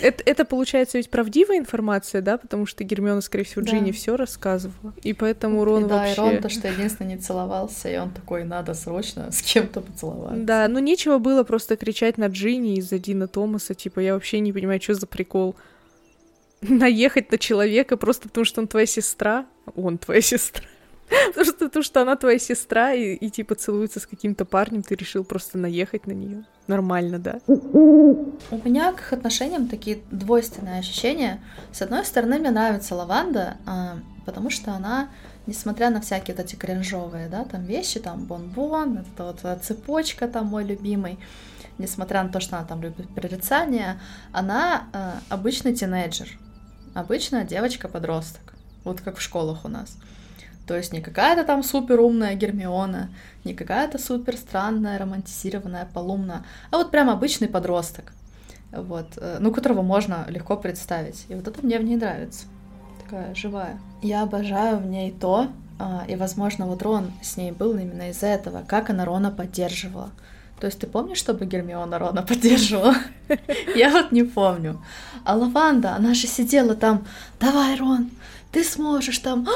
это, 0.00 0.22
это 0.24 0.44
получается 0.44 0.98
ведь 0.98 1.10
правдивая 1.10 1.58
информация, 1.58 2.22
да, 2.22 2.38
потому 2.38 2.66
что 2.66 2.84
Гермиона, 2.84 3.20
скорее 3.20 3.44
всего, 3.44 3.62
Джинни 3.62 3.90
да. 3.90 3.96
все 3.96 4.16
рассказывала, 4.16 4.94
и 5.02 5.12
поэтому 5.12 5.60
Урон 5.60 5.86
и 5.86 5.88
да, 5.88 5.96
вообще... 5.98 6.16
Да, 6.16 6.22
Рон 6.22 6.42
то, 6.42 6.48
что 6.48 6.68
единственное, 6.68 7.16
не 7.16 7.18
целовался, 7.18 7.88
и 7.88 7.96
он 7.96 8.10
такой, 8.10 8.44
надо 8.44 8.74
срочно 8.74 9.32
с 9.32 9.42
кем-то 9.42 9.80
поцеловаться. 9.80 10.44
Да, 10.44 10.68
ну 10.68 10.78
нечего 10.78 11.18
было 11.18 11.42
просто 11.42 11.76
кричать 11.76 12.18
на 12.18 12.26
Джинни 12.26 12.76
из 12.76 12.92
11 12.92 13.23
Алана 13.24 13.28
Томаса, 13.28 13.74
типа, 13.74 14.00
я 14.00 14.14
вообще 14.14 14.40
не 14.40 14.52
понимаю, 14.52 14.80
что 14.80 14.94
за 14.94 15.06
прикол. 15.06 15.56
Наехать 16.62 17.30
на 17.30 17.38
человека 17.38 17.96
просто 17.96 18.28
потому, 18.28 18.44
что 18.44 18.60
он 18.60 18.68
твоя 18.68 18.86
сестра. 18.86 19.46
Он 19.74 19.98
твоя 19.98 20.20
сестра. 20.20 20.64
потому, 21.28 21.44
что, 21.44 21.52
потому 21.66 21.82
что 21.82 22.02
она 22.02 22.16
твоя 22.16 22.38
сестра, 22.38 22.92
и, 22.92 23.14
и 23.14 23.30
типа 23.30 23.54
целуется 23.54 24.00
с 24.00 24.06
каким-то 24.06 24.44
парнем, 24.44 24.82
ты 24.82 24.94
решил 24.94 25.24
просто 25.24 25.58
наехать 25.58 26.06
на 26.06 26.12
нее. 26.12 26.44
Нормально, 26.66 27.18
да? 27.18 27.40
У 27.46 28.58
меня 28.64 28.92
к 28.92 29.00
их 29.00 29.12
отношениям 29.12 29.68
такие 29.68 29.98
двойственные 30.10 30.78
ощущения. 30.78 31.42
С 31.72 31.82
одной 31.82 32.04
стороны, 32.06 32.38
мне 32.38 32.50
нравится 32.50 32.94
лаванда, 32.94 33.58
а, 33.66 33.98
потому 34.24 34.48
что 34.48 34.72
она 34.72 35.10
несмотря 35.46 35.90
на 35.90 36.00
всякие 36.00 36.34
вот 36.34 36.44
эти 36.44 36.56
кринжовые, 36.56 37.28
да, 37.28 37.44
там 37.44 37.64
вещи, 37.64 38.00
там 38.00 38.24
бонбон, 38.24 38.94
-бон, 38.94 39.04
вот 39.18 39.26
вот 39.26 39.44
э, 39.44 39.58
цепочка 39.62 40.26
там 40.26 40.46
мой 40.46 40.64
любимый, 40.64 41.18
несмотря 41.78 42.22
на 42.22 42.28
то, 42.28 42.40
что 42.40 42.56
она 42.56 42.66
там 42.66 42.82
любит 42.82 43.08
прорицание, 43.14 44.00
она 44.32 44.84
э, 44.92 45.12
обычный 45.28 45.74
тинейджер, 45.74 46.28
обычная 46.94 47.44
девочка-подросток, 47.44 48.54
вот 48.84 49.00
как 49.00 49.18
в 49.18 49.22
школах 49.22 49.64
у 49.64 49.68
нас. 49.68 49.96
То 50.66 50.76
есть 50.76 50.92
не 50.92 51.00
какая-то 51.00 51.44
там 51.44 51.62
супер 51.62 52.00
умная 52.00 52.34
Гермиона, 52.34 53.10
не 53.44 53.54
какая-то 53.54 53.98
супер 53.98 54.36
странная, 54.36 54.98
романтизированная 54.98 55.88
Полумна, 55.92 56.46
а 56.70 56.78
вот 56.78 56.90
прям 56.90 57.10
обычный 57.10 57.48
подросток, 57.48 58.12
вот, 58.72 59.08
э, 59.16 59.38
ну, 59.40 59.52
которого 59.52 59.82
можно 59.82 60.24
легко 60.28 60.56
представить. 60.56 61.26
И 61.28 61.34
вот 61.34 61.48
это 61.48 61.64
мне 61.64 61.78
в 61.78 61.84
ней 61.84 61.96
нравится, 61.96 62.46
такая 63.02 63.34
живая. 63.34 63.78
Я 64.02 64.22
обожаю 64.22 64.78
в 64.78 64.86
ней 64.86 65.12
то, 65.12 65.48
а, 65.78 66.04
и, 66.06 66.16
возможно, 66.16 66.66
вот 66.66 66.82
Рон 66.82 67.12
с 67.22 67.36
ней 67.36 67.52
был 67.52 67.76
именно 67.76 68.10
из-за 68.10 68.28
этого, 68.28 68.62
как 68.66 68.90
она 68.90 69.04
Рона 69.04 69.30
поддерживала. 69.30 70.10
То 70.60 70.66
есть 70.66 70.78
ты 70.78 70.86
помнишь, 70.86 71.18
чтобы 71.18 71.46
Гермиона 71.46 71.98
Рона 71.98 72.22
поддерживала? 72.22 72.94
Я 73.76 73.90
вот 73.90 74.12
не 74.12 74.22
помню. 74.22 74.82
А 75.24 75.36
Лаванда, 75.36 75.94
она 75.94 76.14
же 76.14 76.26
сидела 76.26 76.74
там, 76.74 77.06
давай, 77.40 77.76
Рон, 77.76 78.10
ты 78.52 78.64
сможешь 78.64 79.18
там, 79.18 79.48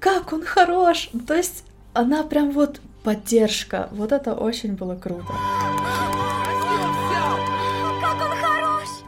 как 0.00 0.32
он 0.32 0.44
хорош! 0.44 1.10
То 1.26 1.34
есть 1.34 1.64
она 1.92 2.22
прям 2.22 2.50
вот 2.50 2.80
поддержка. 3.02 3.88
Вот 3.92 4.12
это 4.12 4.34
очень 4.34 4.74
было 4.74 4.96
круто. 4.96 5.32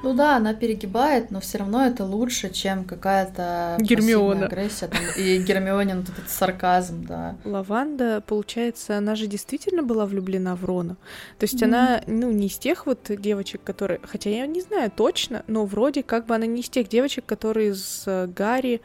Ну 0.04 0.12
да, 0.12 0.36
она 0.36 0.52
перегибает, 0.52 1.30
но 1.30 1.40
все 1.40 1.58
равно 1.58 1.86
это 1.86 2.04
лучше, 2.04 2.50
чем 2.50 2.84
какая-то 2.84 3.78
Гермиона. 3.80 4.46
агрессия. 4.46 4.88
Там, 4.88 5.00
и 5.16 5.38
Гермионин 5.38 6.00
вот 6.00 6.10
этот 6.10 6.30
сарказм, 6.30 7.06
да. 7.06 7.36
Лаванда, 7.44 8.20
получается, 8.20 8.98
она 8.98 9.14
же 9.14 9.26
действительно 9.26 9.82
была 9.82 10.04
влюблена 10.04 10.56
в 10.56 10.64
Рона. 10.66 10.96
То 11.38 11.44
есть 11.44 11.62
mm 11.62 11.64
она, 11.64 12.02
ну, 12.06 12.30
не 12.30 12.48
из 12.48 12.58
тех 12.58 12.84
вот 12.84 13.06
девочек, 13.08 13.62
которые... 13.64 13.98
Хотя 14.02 14.28
я 14.28 14.46
не 14.46 14.60
знаю 14.60 14.92
точно, 14.94 15.42
но 15.46 15.64
вроде 15.64 16.02
как 16.02 16.26
бы 16.26 16.34
она 16.34 16.44
не 16.44 16.60
из 16.60 16.68
тех 16.68 16.88
девочек, 16.88 17.24
которые 17.24 17.74
с 17.74 18.28
Гарри 18.36 18.82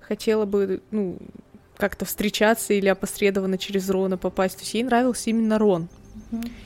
хотела 0.00 0.44
бы, 0.44 0.82
ну, 0.90 1.16
как-то 1.78 2.04
встречаться 2.04 2.74
или 2.74 2.88
опосредованно 2.88 3.56
через 3.56 3.88
Рона 3.88 4.18
попасть. 4.18 4.56
То 4.56 4.62
есть 4.62 4.74
ей 4.74 4.82
нравился 4.82 5.30
именно 5.30 5.58
Рон. 5.58 5.88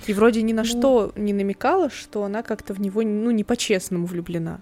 И 0.06 0.12
вроде 0.12 0.42
ни 0.42 0.52
на 0.52 0.62
ну, 0.62 0.68
что 0.68 1.12
не 1.16 1.32
намекала, 1.32 1.90
что 1.90 2.24
она 2.24 2.42
как-то 2.42 2.74
в 2.74 2.80
него, 2.80 3.02
ну, 3.02 3.30
не 3.30 3.44
по-честному 3.44 4.06
влюблена. 4.06 4.60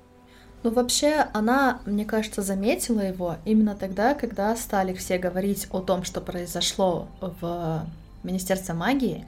Ну, 0.63 0.71
вообще, 0.71 1.27
она, 1.33 1.81
мне 1.87 2.05
кажется, 2.05 2.43
заметила 2.43 3.01
его 3.01 3.37
именно 3.47 3.75
тогда, 3.75 4.15
когда 4.15 4.55
стали 4.57 4.93
все 4.93 5.17
говорить 5.17 5.67
о 5.71 5.81
том, 5.81 6.05
что 6.05 6.21
произошло 6.21 7.09
в 7.21 7.87
Министерстве 8.23 8.75
магии, 8.75 9.25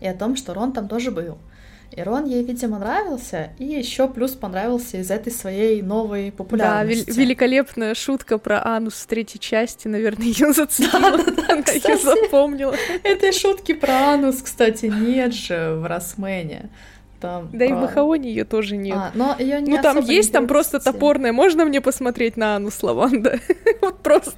и 0.00 0.06
о 0.06 0.14
том, 0.14 0.36
что 0.36 0.54
Рон 0.54 0.72
там 0.72 0.88
тоже 0.88 1.10
был. 1.10 1.38
И 1.94 2.02
Рон 2.02 2.24
ей, 2.24 2.42
видимо, 2.42 2.78
нравился, 2.78 3.50
и 3.58 3.64
еще 3.64 4.08
плюс 4.08 4.32
понравился 4.32 4.96
из 4.98 5.10
этой 5.10 5.30
своей 5.30 5.82
новой 5.82 6.32
популярности. 6.32 7.04
Да, 7.06 7.12
вел- 7.12 7.16
великолепная 7.16 7.94
шутка 7.94 8.38
про 8.38 8.64
Анус 8.66 8.94
в 8.94 9.06
третьей 9.06 9.40
части, 9.40 9.88
наверное, 9.88 10.26
ее 10.26 10.52
зацепила. 10.54 11.18
Да, 11.18 11.18
да, 11.18 11.32
да, 11.48 11.62
кстати, 11.62 12.02
запомнила. 12.02 12.74
Этой 13.02 13.32
шутки 13.32 13.74
про 13.74 14.14
Анус, 14.14 14.40
кстати, 14.42 14.86
нет 14.86 15.34
же 15.34 15.74
в 15.74 15.86
Росмене. 15.86 16.70
Там 17.20 17.50
да 17.52 17.58
про... 17.58 17.64
и 17.66 17.72
в 17.72 17.76
Махаоне 17.76 18.30
ее 18.30 18.44
тоже 18.44 18.76
нет. 18.76 18.96
А, 18.96 19.10
но 19.14 19.36
ее 19.38 19.60
не 19.60 19.76
Ну 19.76 19.82
там 19.82 20.00
есть, 20.00 20.32
там 20.32 20.46
просто 20.46 20.80
топорная. 20.80 21.32
Можно 21.32 21.64
мне 21.64 21.80
посмотреть 21.80 22.36
на 22.36 22.56
Анус 22.56 22.82
Лаванда? 22.82 23.38
вот 23.80 23.98
просто. 23.98 24.32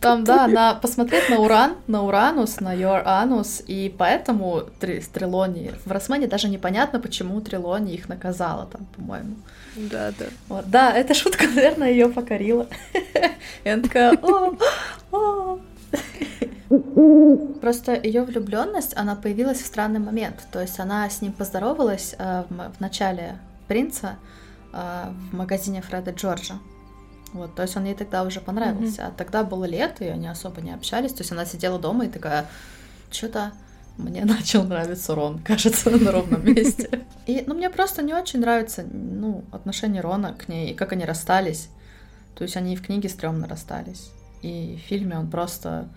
Там, 0.00 0.22
да, 0.22 0.46
на 0.46 0.74
посмотреть 0.74 1.28
на 1.28 1.40
Уран, 1.40 1.74
на 1.88 2.04
Уранус, 2.04 2.60
на 2.60 2.74
Your 2.74 3.04
Anus, 3.04 3.64
и 3.66 3.92
поэтому 3.96 4.62
три, 4.78 5.00
Трилони 5.00 5.72
в 5.84 5.90
Росмане 5.90 6.28
даже 6.28 6.48
непонятно, 6.48 7.00
почему 7.00 7.40
Трилони 7.40 7.94
их 7.94 8.08
наказала 8.08 8.66
там, 8.66 8.86
по-моему. 8.96 9.34
Да, 9.74 10.12
да. 10.18 10.26
Вот, 10.48 10.70
да, 10.70 10.92
эта 10.92 11.14
шутка, 11.14 11.46
наверное, 11.54 11.90
ее 11.90 12.08
покорила. 12.08 12.68
И 13.64 13.68
она 13.68 13.82
такая, 13.82 14.16
о, 14.22 14.56
о. 15.10 15.58
Просто 17.60 17.94
ее 17.94 18.22
влюбленность, 18.22 18.96
она 18.96 19.16
появилась 19.16 19.62
в 19.62 19.66
странный 19.66 20.00
момент. 20.00 20.46
То 20.52 20.60
есть 20.60 20.78
она 20.78 21.08
с 21.08 21.22
ним 21.22 21.32
поздоровалась 21.32 22.14
э, 22.18 22.44
в, 22.50 22.72
в 22.76 22.80
начале 22.80 23.38
принца 23.66 24.16
э, 24.72 25.10
в 25.30 25.36
магазине 25.36 25.80
Фреда 25.80 26.10
Джорджа. 26.10 26.54
Вот, 27.32 27.54
то 27.54 27.62
есть 27.62 27.76
он 27.76 27.84
ей 27.84 27.94
тогда 27.94 28.24
уже 28.24 28.40
понравился. 28.40 29.02
Mm-hmm. 29.02 29.08
А 29.08 29.10
тогда 29.10 29.44
было 29.44 29.64
лето, 29.64 30.04
и 30.04 30.08
они 30.08 30.28
особо 30.28 30.60
не 30.60 30.72
общались. 30.72 31.12
То 31.12 31.20
есть 31.20 31.32
она 31.32 31.44
сидела 31.44 31.78
дома 31.78 32.06
и 32.06 32.08
такая, 32.08 32.46
что-то 33.10 33.52
мне 33.98 34.24
начал 34.24 34.64
нравиться 34.64 35.14
Рон, 35.14 35.40
кажется, 35.40 35.90
на 35.90 36.12
ровном 36.12 36.44
месте. 36.44 37.04
И, 37.26 37.44
ну, 37.46 37.54
мне 37.54 37.68
просто 37.68 38.02
не 38.02 38.14
очень 38.14 38.40
нравится, 38.40 38.84
ну, 38.90 39.44
отношение 39.52 40.00
Рона 40.00 40.32
к 40.32 40.48
ней, 40.48 40.70
и 40.70 40.74
как 40.74 40.92
они 40.92 41.04
расстались. 41.04 41.68
То 42.34 42.44
есть 42.44 42.56
они 42.56 42.74
и 42.74 42.76
в 42.76 42.82
книге 42.82 43.08
стрёмно 43.08 43.46
расстались. 43.46 44.10
И 44.42 44.80
в 44.82 44.88
фильме 44.88 45.18
он 45.18 45.28
просто 45.28 45.88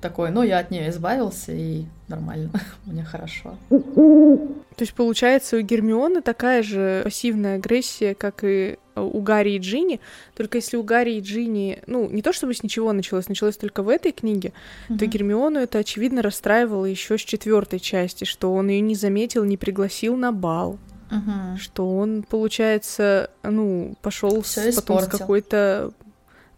такой, 0.00 0.30
ну, 0.30 0.42
я 0.42 0.58
от 0.58 0.70
нее 0.70 0.90
избавился, 0.90 1.52
и 1.52 1.84
нормально, 2.08 2.50
мне 2.86 3.04
хорошо. 3.04 3.56
То 3.68 4.82
есть, 4.84 4.94
получается, 4.94 5.56
у 5.56 5.60
Гермионы 5.60 6.22
такая 6.22 6.62
же 6.62 7.02
пассивная 7.04 7.56
агрессия, 7.56 8.14
как 8.14 8.44
и 8.44 8.78
у 8.96 9.20
Гарри 9.20 9.52
и 9.52 9.58
Джинни, 9.58 10.00
только 10.36 10.58
если 10.58 10.76
у 10.76 10.82
Гарри 10.82 11.12
и 11.12 11.20
Джинни, 11.20 11.82
ну, 11.86 12.08
не 12.08 12.22
то 12.22 12.32
чтобы 12.32 12.54
с 12.54 12.62
ничего 12.62 12.92
началось, 12.92 13.28
началось 13.28 13.56
только 13.56 13.82
в 13.82 13.88
этой 13.88 14.12
книге, 14.12 14.52
mm-hmm. 14.88 14.98
то 14.98 15.06
Гермиону 15.06 15.58
это, 15.60 15.78
очевидно, 15.78 16.22
расстраивало 16.22 16.84
еще 16.84 17.18
с 17.18 17.22
четвертой 17.22 17.78
части, 17.78 18.24
что 18.24 18.52
он 18.52 18.68
ее 18.68 18.80
не 18.80 18.94
заметил, 18.94 19.44
не 19.44 19.56
пригласил 19.56 20.16
на 20.16 20.32
бал. 20.32 20.78
Угу. 21.10 21.58
Что 21.58 21.96
он, 21.96 22.22
получается, 22.22 23.30
ну, 23.42 23.96
пошел 24.00 24.44
потом 24.76 25.00
с 25.00 25.08
какой-то 25.08 25.90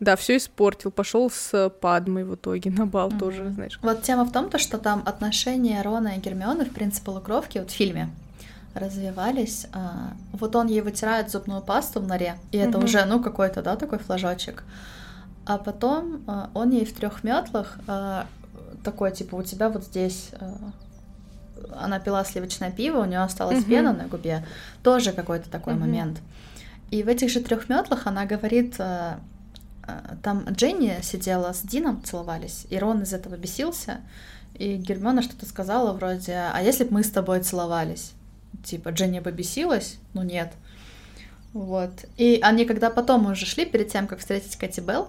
да, 0.03 0.17
все 0.17 0.37
испортил, 0.37 0.91
пошел 0.91 1.31
с 1.31 1.71
Падмой 1.81 2.25
в 2.25 2.35
итоге 2.35 2.71
на 2.73 2.87
бал 2.87 3.09
mm-hmm. 3.09 3.19
тоже, 3.19 3.51
знаешь. 3.51 3.79
Вот 3.83 4.03
тема 4.03 4.25
в 4.25 4.33
том, 4.33 4.51
то, 4.51 4.59
что 4.59 4.79
там 4.79 5.03
отношения 5.07 5.81
Рона 5.81 6.17
и 6.17 6.21
Гермионы 6.21 6.65
в 6.65 6.73
принципе 6.73 7.07
полукровки 7.07 7.59
вот 7.59 7.71
в 7.71 7.73
фильме 7.73 8.11
развивались. 8.75 9.69
А, 9.73 10.15
вот 10.33 10.57
он 10.57 10.67
ей 10.67 10.81
вытирает 10.81 11.31
зубную 11.31 11.63
пасту 11.63 12.01
в 12.01 12.09
норе, 12.09 12.37
и 12.51 12.57
это 12.57 12.79
mm-hmm. 12.79 12.85
уже, 12.85 13.05
ну, 13.05 13.23
какой-то, 13.23 13.63
да, 13.63 13.77
такой 13.77 14.01
флажочек. 14.01 14.65
А 15.47 15.57
потом 15.57 16.25
а, 16.27 16.51
он 16.53 16.71
ей 16.71 16.85
в 16.85 16.93
трех 16.93 17.23
метлах 17.23 17.79
а, 17.87 18.27
такой, 18.83 19.13
типа, 19.13 19.37
у 19.37 19.45
тебя 19.45 19.69
вот 19.69 19.85
здесь 19.85 20.31
а, 20.33 20.57
она 21.77 22.01
пила 22.01 22.25
сливочное 22.25 22.73
пиво, 22.73 23.03
у 23.03 23.05
нее 23.05 23.21
осталась 23.21 23.59
mm-hmm. 23.59 23.69
пена 23.69 23.93
на 23.93 24.09
губе, 24.09 24.45
тоже 24.83 25.13
какой-то 25.13 25.49
такой 25.49 25.75
mm-hmm. 25.75 25.79
момент. 25.79 26.19
И 26.91 27.05
в 27.05 27.09
этих 27.09 27.31
же 27.31 27.39
трех 27.39 27.69
метлах 27.69 28.09
она 28.09 28.27
говорит 28.27 28.75
а, 28.81 29.21
там 30.23 30.45
Дженни 30.51 31.01
сидела 31.03 31.53
с 31.53 31.63
Дином, 31.63 32.03
целовались, 32.03 32.67
и 32.71 32.79
Рон 32.79 33.03
из 33.03 33.13
этого 33.13 33.37
бесился, 33.37 34.01
и 34.55 34.77
Гермиона 34.77 35.23
что-то 35.23 35.47
сказала 35.47 35.93
вроде, 35.93 36.35
а 36.53 36.61
если 36.63 36.85
бы 36.85 36.95
мы 36.95 37.05
с 37.05 37.11
тобой 37.11 37.41
целовались? 37.41 38.13
Типа, 38.65 38.91
Дженни 38.91 39.21
бы 39.21 39.33
бесилась? 39.33 39.97
Ну 40.15 40.23
нет. 40.23 40.53
Вот. 41.53 41.91
И 42.17 42.39
они, 42.43 42.65
когда 42.65 42.91
потом 42.91 43.27
уже 43.27 43.47
шли, 43.47 43.65
перед 43.67 43.89
тем, 43.89 44.07
как 44.07 44.21
встретить 44.21 44.57
Кэти 44.57 44.81
Белл 44.81 45.09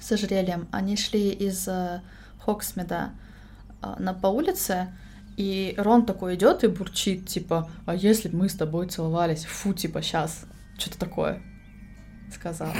с 0.00 0.12
ожерельем, 0.12 0.68
они 0.70 0.96
шли 0.96 1.30
из 1.30 1.66
э, 1.68 2.02
Хоксмеда 2.44 3.10
э, 3.82 3.94
на, 3.98 4.14
по 4.14 4.26
улице, 4.26 4.88
и 5.36 5.74
Рон 5.78 6.04
такой 6.04 6.34
идет 6.34 6.64
и 6.64 6.68
бурчит, 6.68 7.28
типа, 7.28 7.70
а 7.86 7.94
если 7.94 8.28
бы 8.28 8.38
мы 8.38 8.48
с 8.48 8.54
тобой 8.54 8.88
целовались? 8.88 9.44
Фу, 9.44 9.72
типа, 9.72 10.02
сейчас. 10.02 10.44
Что-то 10.76 10.98
такое 10.98 11.42
сказал. 12.32 12.72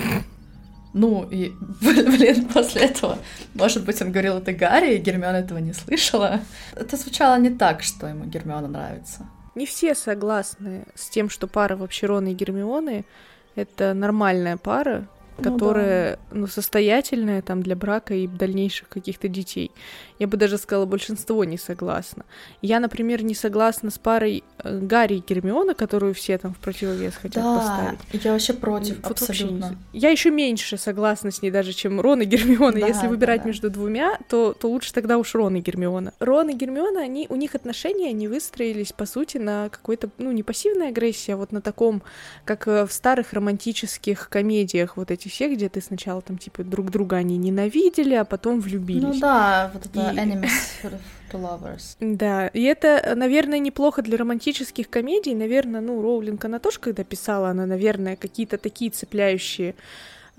Ну, 0.92 1.28
и, 1.30 1.52
блин, 1.80 2.48
после 2.48 2.82
этого, 2.82 3.18
может 3.54 3.84
быть, 3.84 4.02
он 4.02 4.10
говорил 4.10 4.38
это 4.38 4.52
Гарри, 4.52 4.94
и 4.94 4.98
Гермиона 4.98 5.36
этого 5.36 5.58
не 5.58 5.72
слышала. 5.72 6.40
Это 6.74 6.96
звучало 6.96 7.38
не 7.38 7.50
так, 7.50 7.82
что 7.82 8.06
ему 8.06 8.24
Гермиона 8.24 8.68
нравится. 8.68 9.26
Не 9.54 9.66
все 9.66 9.94
согласны 9.94 10.86
с 10.94 11.08
тем, 11.08 11.28
что 11.28 11.46
пара 11.46 11.76
вообще 11.76 12.06
Рона 12.06 12.28
и 12.28 12.34
Гермионы— 12.34 13.04
это 13.56 13.94
нормальная 13.94 14.56
пара, 14.56 15.08
которая, 15.42 16.18
ну, 16.30 16.34
да. 16.34 16.40
ну, 16.40 16.46
состоятельная 16.46 17.42
там 17.42 17.62
для 17.62 17.76
брака 17.76 18.14
и 18.14 18.26
дальнейших 18.26 18.88
каких-то 18.88 19.28
детей. 19.28 19.70
Я 20.18 20.26
бы 20.26 20.36
даже 20.36 20.58
сказала, 20.58 20.84
большинство 20.84 21.44
не 21.44 21.56
согласно. 21.56 22.24
Я, 22.60 22.78
например, 22.80 23.24
не 23.24 23.34
согласна 23.34 23.90
с 23.90 23.98
парой 23.98 24.44
э, 24.58 24.78
Гарри 24.78 25.16
и 25.16 25.24
Гермиона, 25.26 25.74
которую 25.74 26.12
все 26.14 26.36
там 26.36 26.52
в 26.52 26.58
противовес 26.58 27.14
хотят 27.16 27.42
да, 27.42 27.56
поставить. 27.56 28.24
Я 28.24 28.32
вообще 28.32 28.52
против, 28.52 28.96
вот 29.02 29.12
абсолютно. 29.12 29.68
Вообще 29.68 29.78
я 29.92 30.10
еще 30.10 30.30
меньше 30.30 30.76
согласна 30.76 31.30
с 31.30 31.40
ней 31.40 31.50
даже, 31.50 31.72
чем 31.72 32.00
Рон 32.00 32.20
и 32.20 32.24
Гермиона. 32.26 32.80
Да, 32.80 32.86
Если 32.86 33.06
выбирать 33.06 33.42
да, 33.42 33.48
между 33.48 33.70
двумя, 33.70 34.18
то, 34.28 34.52
то 34.52 34.68
лучше 34.68 34.92
тогда 34.92 35.16
уж 35.16 35.34
Рон 35.34 35.56
и 35.56 35.60
Гермиона. 35.60 36.12
Рон 36.20 36.50
и 36.50 36.54
Гермиона, 36.54 37.00
они, 37.00 37.26
у 37.30 37.36
них 37.36 37.54
отношения, 37.54 38.10
они 38.10 38.28
выстроились, 38.28 38.92
по 38.92 39.06
сути, 39.06 39.38
на 39.38 39.70
какой-то, 39.70 40.10
ну, 40.18 40.32
не 40.32 40.42
пассивной 40.42 40.88
агрессии, 40.88 41.32
а 41.32 41.36
вот 41.36 41.50
на 41.52 41.62
таком, 41.62 42.02
как 42.44 42.68
э, 42.68 42.84
в 42.86 42.92
старых 42.92 43.32
романтических 43.32 44.28
комедиях, 44.28 44.96
вот 44.96 45.10
эти 45.10 45.28
все, 45.30 45.52
где 45.54 45.68
ты 45.68 45.80
сначала 45.80 46.20
там, 46.20 46.38
типа, 46.38 46.64
друг 46.64 46.90
друга 46.90 47.16
они 47.16 47.38
ненавидели, 47.38 48.14
а 48.14 48.24
потом 48.24 48.60
влюбились. 48.60 49.02
Ну 49.02 49.18
да, 49.18 49.70
вот 49.72 49.86
это 49.86 50.12
и... 50.12 50.16
enemies 50.16 51.00
to 51.32 51.40
lovers. 51.40 51.96
Да, 52.00 52.48
и 52.48 52.62
это, 52.62 53.14
наверное, 53.16 53.58
неплохо 53.58 54.02
для 54.02 54.18
романтических 54.18 54.90
комедий. 54.90 55.34
Наверное, 55.34 55.80
ну, 55.80 56.02
Роулинг, 56.02 56.44
она 56.44 56.58
тоже, 56.58 56.78
когда 56.80 57.04
писала, 57.04 57.50
она, 57.50 57.66
наверное, 57.66 58.16
какие-то 58.16 58.58
такие 58.58 58.90
цепляющие 58.90 59.74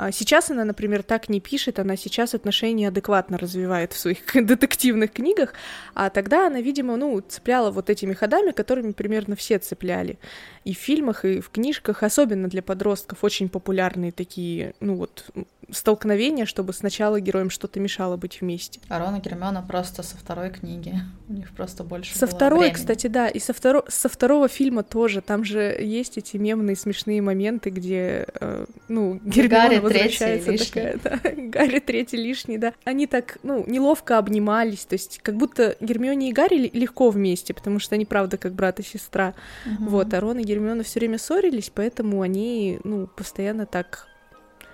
а 0.01 0.11
сейчас 0.11 0.49
она, 0.49 0.65
например, 0.65 1.03
так 1.03 1.29
не 1.29 1.39
пишет, 1.39 1.77
она 1.77 1.95
сейчас 1.95 2.33
отношения 2.33 2.87
адекватно 2.87 3.37
развивает 3.37 3.93
в 3.93 3.99
своих 3.99 4.17
детективных 4.33 5.13
книгах, 5.13 5.53
а 5.93 6.09
тогда 6.09 6.47
она, 6.47 6.59
видимо, 6.59 6.95
ну, 6.95 7.21
цепляла 7.21 7.69
вот 7.69 7.91
этими 7.91 8.13
ходами, 8.13 8.49
которыми 8.49 8.93
примерно 8.93 9.35
все 9.35 9.59
цепляли. 9.59 10.17
И 10.63 10.73
в 10.73 10.77
фильмах, 10.77 11.25
и 11.25 11.39
в 11.39 11.49
книжках, 11.49 12.03
особенно 12.03 12.47
для 12.47 12.61
подростков, 12.61 13.23
очень 13.23 13.49
популярные 13.49 14.11
такие, 14.11 14.73
ну 14.79 14.95
вот, 14.95 15.31
столкновения, 15.71 16.45
чтобы 16.45 16.73
сначала 16.73 17.19
героям 17.19 17.49
что-то 17.49 17.79
мешало 17.79 18.17
быть 18.17 18.41
вместе. 18.41 18.79
А 18.89 18.99
Рон 18.99 19.15
и 19.15 19.21
Гермиона 19.21 19.63
просто 19.67 20.03
со 20.03 20.17
второй 20.17 20.49
книги. 20.49 20.95
У 21.29 21.33
них 21.33 21.51
просто 21.51 21.83
больше 21.83 22.17
Со 22.17 22.27
второй, 22.27 22.59
времени. 22.59 22.75
кстати, 22.75 23.07
да, 23.07 23.27
и 23.27 23.39
со, 23.39 23.53
второ... 23.53 23.83
со 23.87 24.09
второго 24.09 24.47
фильма 24.47 24.83
тоже. 24.83 25.21
Там 25.21 25.43
же 25.43 25.61
есть 25.79 26.17
эти 26.17 26.37
мемные 26.37 26.75
смешные 26.75 27.21
моменты, 27.21 27.69
где, 27.69 28.27
э, 28.39 28.65
ну, 28.87 29.19
Гермиона 29.23 29.69
Гарри 29.69 29.79
возвращается 29.79 30.57
такая, 30.57 30.99
да, 31.03 31.19
Гарри 31.23 31.79
третий 31.79 32.17
лишний, 32.17 32.57
да. 32.57 32.73
Они 32.83 33.07
так, 33.07 33.37
ну, 33.43 33.63
неловко 33.65 34.17
обнимались, 34.17 34.85
то 34.85 34.93
есть 34.93 35.19
как 35.21 35.37
будто 35.37 35.77
Гермионе 35.79 36.29
и 36.29 36.33
Гарри 36.33 36.69
легко 36.73 37.09
вместе, 37.09 37.53
потому 37.53 37.79
что 37.79 37.95
они, 37.95 38.05
правда, 38.05 38.37
как 38.37 38.53
брат 38.53 38.79
и 38.79 38.83
сестра. 38.83 39.33
Угу. 39.65 39.89
Вот, 39.89 40.13
а 40.13 40.19
Рон 40.19 40.39
и 40.39 40.43
Гермиона 40.51 40.83
все 40.83 40.99
время 40.99 41.17
ссорились, 41.17 41.71
поэтому 41.73 42.21
они, 42.21 42.79
ну, 42.83 43.07
постоянно 43.07 43.65
так 43.65 44.07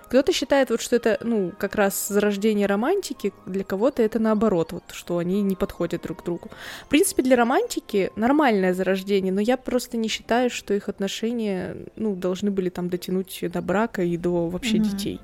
кто-то 0.08 0.32
считает, 0.32 0.70
вот, 0.70 0.80
что 0.80 0.96
это, 0.96 1.18
ну, 1.22 1.52
как 1.58 1.74
раз 1.74 2.08
зарождение 2.08 2.66
романтики, 2.66 3.32
для 3.46 3.62
кого-то 3.62 4.02
это 4.02 4.18
наоборот, 4.18 4.72
вот, 4.72 4.84
что 4.92 5.18
они 5.18 5.42
не 5.42 5.54
подходят 5.54 6.02
друг 6.02 6.22
к 6.22 6.24
другу. 6.24 6.48
В 6.86 6.88
принципе, 6.88 7.22
для 7.22 7.36
романтики 7.36 8.10
нормальное 8.16 8.72
зарождение, 8.72 9.32
но 9.32 9.40
я 9.42 9.58
просто 9.58 9.98
не 9.98 10.08
считаю, 10.08 10.48
что 10.48 10.72
их 10.72 10.88
отношения, 10.88 11.76
ну, 11.96 12.16
должны 12.16 12.50
были 12.50 12.70
там 12.70 12.88
дотянуть 12.88 13.38
до 13.52 13.60
брака 13.60 14.02
и 14.02 14.16
до 14.16 14.48
вообще 14.48 14.78
mm-hmm. 14.78 14.82
детей. 14.82 15.20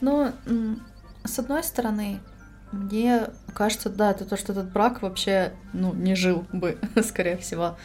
Ну, 0.00 0.32
с 1.24 1.38
одной 1.38 1.62
стороны, 1.62 2.18
мне 2.72 3.28
кажется, 3.54 3.90
да, 3.90 4.10
это 4.10 4.24
то, 4.24 4.36
что 4.36 4.52
этот 4.52 4.72
брак 4.72 5.02
вообще, 5.02 5.52
ну, 5.72 5.94
не 5.94 6.16
жил 6.16 6.44
бы, 6.52 6.78
скорее 7.02 7.36
всего. 7.36 7.76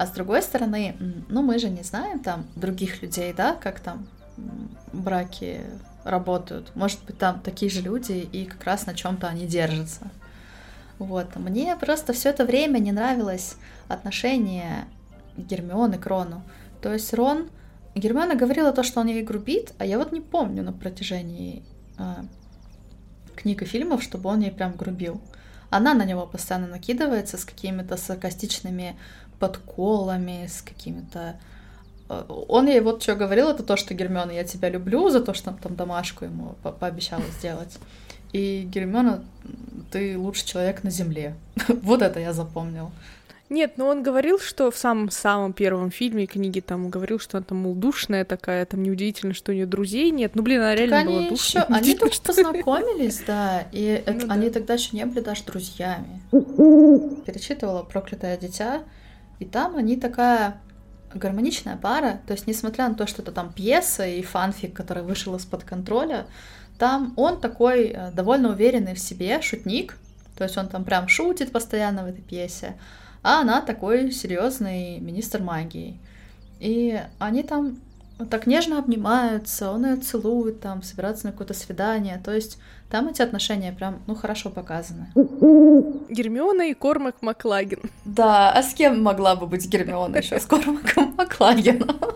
А 0.00 0.06
с 0.06 0.12
другой 0.12 0.40
стороны, 0.40 0.96
ну, 1.28 1.42
мы 1.42 1.58
же 1.58 1.68
не 1.68 1.82
знаем 1.82 2.20
там 2.20 2.46
других 2.56 3.02
людей, 3.02 3.34
да, 3.34 3.54
как 3.54 3.80
там 3.80 4.08
браки 4.94 5.60
работают. 6.04 6.74
Может 6.74 7.04
быть, 7.04 7.18
там 7.18 7.40
такие 7.40 7.70
же 7.70 7.82
люди, 7.82 8.12
и 8.12 8.46
как 8.46 8.64
раз 8.64 8.86
на 8.86 8.94
чем-то 8.94 9.26
они 9.26 9.46
держатся. 9.46 10.10
Вот. 10.98 11.36
Мне 11.36 11.76
просто 11.76 12.14
все 12.14 12.30
это 12.30 12.46
время 12.46 12.78
не 12.78 12.92
нравилось 12.92 13.56
отношение 13.88 14.86
Гермионы 15.36 15.98
к 15.98 16.06
Рону. 16.06 16.44
То 16.80 16.94
есть 16.94 17.12
Рон... 17.12 17.50
Гермиона 17.94 18.36
говорила 18.36 18.72
то, 18.72 18.82
что 18.82 19.00
он 19.00 19.08
ей 19.08 19.22
грубит, 19.22 19.74
а 19.76 19.84
я 19.84 19.98
вот 19.98 20.12
не 20.12 20.22
помню 20.22 20.62
на 20.62 20.72
протяжении 20.72 21.62
э, 21.98 22.14
книг 23.36 23.60
и 23.60 23.66
фильмов, 23.66 24.02
чтобы 24.02 24.30
он 24.30 24.40
ей 24.40 24.50
прям 24.50 24.76
грубил. 24.76 25.20
Она 25.68 25.92
на 25.92 26.06
него 26.06 26.26
постоянно 26.26 26.68
накидывается 26.68 27.36
с 27.36 27.44
какими-то 27.44 27.98
саркастичными 27.98 28.96
подколами, 29.40 30.46
с 30.46 30.62
какими-то 30.62 31.36
Э, 32.10 32.24
он 32.28 32.66
ей 32.66 32.80
вот 32.80 33.02
что 33.02 33.14
говорил, 33.14 33.48
это 33.48 33.62
то, 33.62 33.76
что 33.76 33.94
Гермиона, 33.94 34.32
я 34.32 34.44
тебя 34.44 34.68
люблю 34.68 35.08
за 35.08 35.20
то, 35.20 35.32
что 35.32 35.52
там 35.62 35.76
домашку 35.76 36.24
ему 36.26 36.56
по 36.62 36.72
пообещала 36.72 37.22
сделать. 37.38 37.78
И 38.32 38.68
Гермиона, 38.70 39.24
ты 39.90 40.18
лучший 40.18 40.46
человек 40.46 40.84
на 40.84 40.90
Земле. 40.90 41.34
вот 41.68 42.02
это 42.02 42.20
я 42.20 42.32
запомнил. 42.32 42.90
Нет, 43.48 43.72
но 43.78 43.88
он 43.88 44.04
говорил, 44.04 44.38
что 44.38 44.70
в 44.70 44.76
самом-самом 44.76 45.52
первом 45.52 45.90
фильме 45.90 46.26
книги 46.26 46.60
там 46.60 46.88
говорил, 46.88 47.18
что 47.18 47.36
она 47.36 47.44
там, 47.44 47.58
мол, 47.58 47.74
душная 47.74 48.24
такая, 48.24 48.64
там 48.64 48.84
неудивительно, 48.84 49.34
что 49.34 49.50
у 49.50 49.54
нее 49.56 49.66
друзей 49.66 50.12
нет. 50.12 50.36
Ну, 50.36 50.42
блин, 50.42 50.60
она 50.60 50.76
реально 50.76 50.96
так 50.98 51.06
была 51.06 51.28
душная. 51.28 51.64
Еще, 51.64 51.74
они 51.74 51.96
только 51.96 52.16
познакомились, 52.24 53.20
да, 53.26 53.64
и 53.72 54.04
ну, 54.06 54.12
это, 54.12 54.26
да. 54.26 54.34
они 54.34 54.50
тогда 54.50 54.74
еще 54.74 54.96
не 54.96 55.04
были 55.04 55.18
даже 55.18 55.42
друзьями. 55.42 56.22
Перечитывала 56.30 57.82
«Проклятое 57.82 58.36
дитя», 58.36 58.84
и 59.40 59.44
там 59.44 59.76
они 59.76 59.96
такая 59.96 60.60
гармоничная 61.12 61.76
пара, 61.76 62.20
то 62.26 62.34
есть 62.34 62.46
несмотря 62.46 62.88
на 62.88 62.94
то, 62.94 63.06
что 63.08 63.22
это 63.22 63.32
там 63.32 63.52
пьеса 63.52 64.06
и 64.06 64.22
фанфик, 64.22 64.74
который 64.74 65.02
вышел 65.02 65.34
из-под 65.34 65.64
контроля, 65.64 66.26
там 66.78 67.12
он 67.16 67.40
такой 67.40 67.88
э, 67.88 68.12
довольно 68.12 68.50
уверенный 68.50 68.94
в 68.94 69.00
себе, 69.00 69.42
шутник, 69.42 69.98
то 70.36 70.44
есть 70.44 70.56
он 70.56 70.68
там 70.68 70.84
прям 70.84 71.08
шутит 71.08 71.50
постоянно 71.50 72.04
в 72.04 72.06
этой 72.06 72.22
пьесе, 72.22 72.76
а 73.22 73.40
она 73.40 73.60
такой 73.60 74.12
серьезный 74.12 74.98
министр 75.00 75.42
магии. 75.42 75.98
И 76.60 77.00
они 77.18 77.42
там 77.42 77.78
так 78.30 78.46
нежно 78.46 78.78
обнимаются, 78.78 79.70
он 79.70 79.86
ее 79.86 79.96
целует, 79.96 80.60
там, 80.60 80.82
собираются 80.82 81.26
на 81.26 81.32
какое-то 81.32 81.54
свидание. 81.54 82.20
То 82.22 82.32
есть 82.32 82.58
там 82.90 83.08
эти 83.08 83.22
отношения 83.22 83.72
прям, 83.72 84.02
ну, 84.06 84.14
хорошо 84.14 84.50
показаны. 84.50 85.06
Гермиона 85.14 86.70
и 86.70 86.74
Кормак 86.74 87.22
Маклагин. 87.22 87.78
Да, 88.04 88.52
а 88.52 88.62
с 88.62 88.74
кем 88.74 89.02
могла 89.02 89.36
бы 89.36 89.46
быть 89.46 89.68
Гермиона 89.68 90.16
еще? 90.16 90.40
С 90.40 90.46
Кормаком 90.46 91.14
Маклагином. 91.16 91.96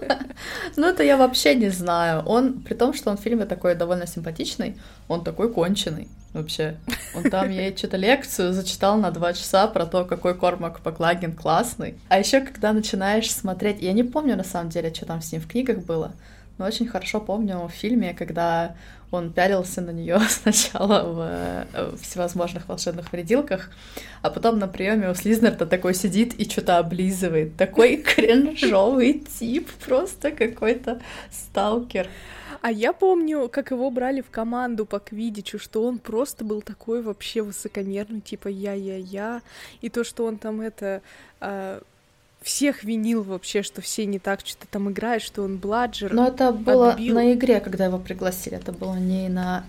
Ну, 0.76 0.88
это 0.88 1.04
я 1.04 1.16
вообще 1.16 1.54
не 1.54 1.70
знаю. 1.70 2.22
Он, 2.26 2.54
при 2.60 2.74
том, 2.74 2.92
что 2.92 3.10
он 3.10 3.16
в 3.16 3.20
фильме 3.20 3.46
такой 3.46 3.76
довольно 3.76 4.06
симпатичный, 4.06 4.76
он 5.06 5.22
такой 5.22 5.52
конченый 5.52 6.08
вообще. 6.32 6.76
Он 7.14 7.30
там 7.30 7.50
ей 7.50 7.74
что-то 7.76 7.96
лекцию 7.96 8.52
зачитал 8.52 8.98
на 8.98 9.12
два 9.12 9.32
часа 9.32 9.68
про 9.68 9.86
то, 9.86 10.04
какой 10.04 10.34
Кормак 10.34 10.84
Маклагин 10.84 11.36
классный. 11.36 11.94
А 12.08 12.18
еще 12.18 12.40
когда 12.40 12.72
начинаешь 12.72 13.30
смотреть, 13.30 13.80
я 13.80 13.92
не 13.92 14.02
помню 14.02 14.36
на 14.36 14.44
самом 14.44 14.70
деле, 14.70 14.92
что 14.92 15.06
там 15.06 15.22
с 15.22 15.30
ним 15.30 15.40
в 15.40 15.46
книгах 15.46 15.78
было, 15.78 16.12
но 16.58 16.66
очень 16.66 16.88
хорошо 16.88 17.20
помню 17.20 17.58
в 17.66 17.70
фильме, 17.70 18.12
когда 18.12 18.74
он 19.10 19.32
пялился 19.32 19.80
на 19.80 19.90
нее 19.90 20.20
сначала 20.28 21.02
в, 21.12 21.20
э, 21.20 21.90
в 21.92 22.02
всевозможных 22.02 22.68
волшебных 22.68 23.12
вредилках, 23.12 23.70
а 24.22 24.30
потом 24.30 24.58
на 24.58 24.68
приеме 24.68 25.10
у 25.10 25.14
Слизнерта 25.14 25.66
такой 25.66 25.94
сидит 25.94 26.34
и 26.34 26.48
что-то 26.48 26.78
облизывает. 26.78 27.56
Такой 27.56 27.96
кринжовый 28.14 29.24
тип, 29.38 29.70
просто 29.86 30.30
какой-то 30.30 31.00
сталкер. 31.30 32.08
А 32.60 32.72
я 32.72 32.94
помню, 32.94 33.50
как 33.50 33.72
его 33.72 33.90
брали 33.90 34.22
в 34.22 34.30
команду 34.30 34.86
по 34.86 34.98
квидичу, 34.98 35.58
что 35.58 35.84
он 35.84 35.98
просто 35.98 36.44
был 36.44 36.62
такой 36.62 37.02
вообще 37.02 37.42
высокомерный, 37.42 38.22
типа 38.22 38.48
я-я-я, 38.48 39.42
и 39.82 39.90
то, 39.90 40.02
что 40.02 40.24
он 40.24 40.38
там 40.38 40.60
это... 40.60 41.02
Всех 42.44 42.84
винил 42.84 43.22
вообще, 43.22 43.62
что 43.62 43.80
все 43.80 44.04
не 44.04 44.18
так 44.18 44.40
что-то 44.44 44.66
там 44.70 44.90
играют, 44.90 45.22
что 45.22 45.42
он 45.42 45.56
бладжер. 45.56 46.12
Но 46.12 46.28
это 46.28 46.52
было 46.52 46.90
отбил. 46.90 47.14
на 47.14 47.32
игре, 47.32 47.58
когда 47.58 47.86
его 47.86 47.96
пригласили, 47.96 48.58
это 48.58 48.70
было 48.70 48.96
не 48.96 49.30
на... 49.30 49.64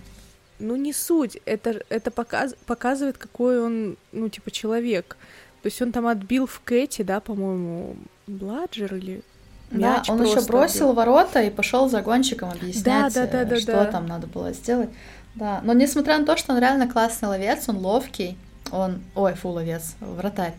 Ну, 0.59 0.75
не 0.75 0.91
суть, 0.91 1.37
это, 1.45 1.81
это 1.87 2.11
показ, 2.11 2.53
показывает, 2.65 3.17
какой 3.17 3.61
он, 3.63 3.95
ну, 4.11 4.27
типа, 4.27 4.51
человек. 4.51 5.15
То 5.61 5.67
есть 5.67 5.81
он 5.81 5.93
там 5.93 6.05
отбил 6.05 6.47
в 6.47 6.59
Кэти, 6.65 7.03
да, 7.03 7.21
по-моему, 7.21 7.95
бладжер 8.27 8.95
или 8.95 9.23
да, 9.71 10.03
он 10.09 10.21
еще 10.21 10.41
бросил 10.41 10.89
отбил. 10.89 10.93
ворота 10.95 11.43
и 11.43 11.49
пошел 11.49 11.87
за 11.87 12.01
гонщиком 12.01 12.49
объяснять, 12.49 13.13
да, 13.13 13.25
да, 13.25 13.27
да, 13.27 13.45
да, 13.45 13.55
что 13.55 13.71
да. 13.71 13.85
там 13.85 14.05
надо 14.05 14.27
было 14.27 14.51
сделать. 14.51 14.89
Да, 15.35 15.61
но 15.63 15.71
несмотря 15.71 16.17
на 16.17 16.25
то, 16.25 16.35
что 16.35 16.51
он 16.51 16.59
реально 16.59 16.89
классный 16.89 17.29
ловец, 17.29 17.69
он 17.69 17.77
ловкий, 17.77 18.37
он, 18.71 19.01
ой, 19.15 19.33
фу, 19.33 19.49
ловец, 19.49 19.95
вратарь. 20.01 20.55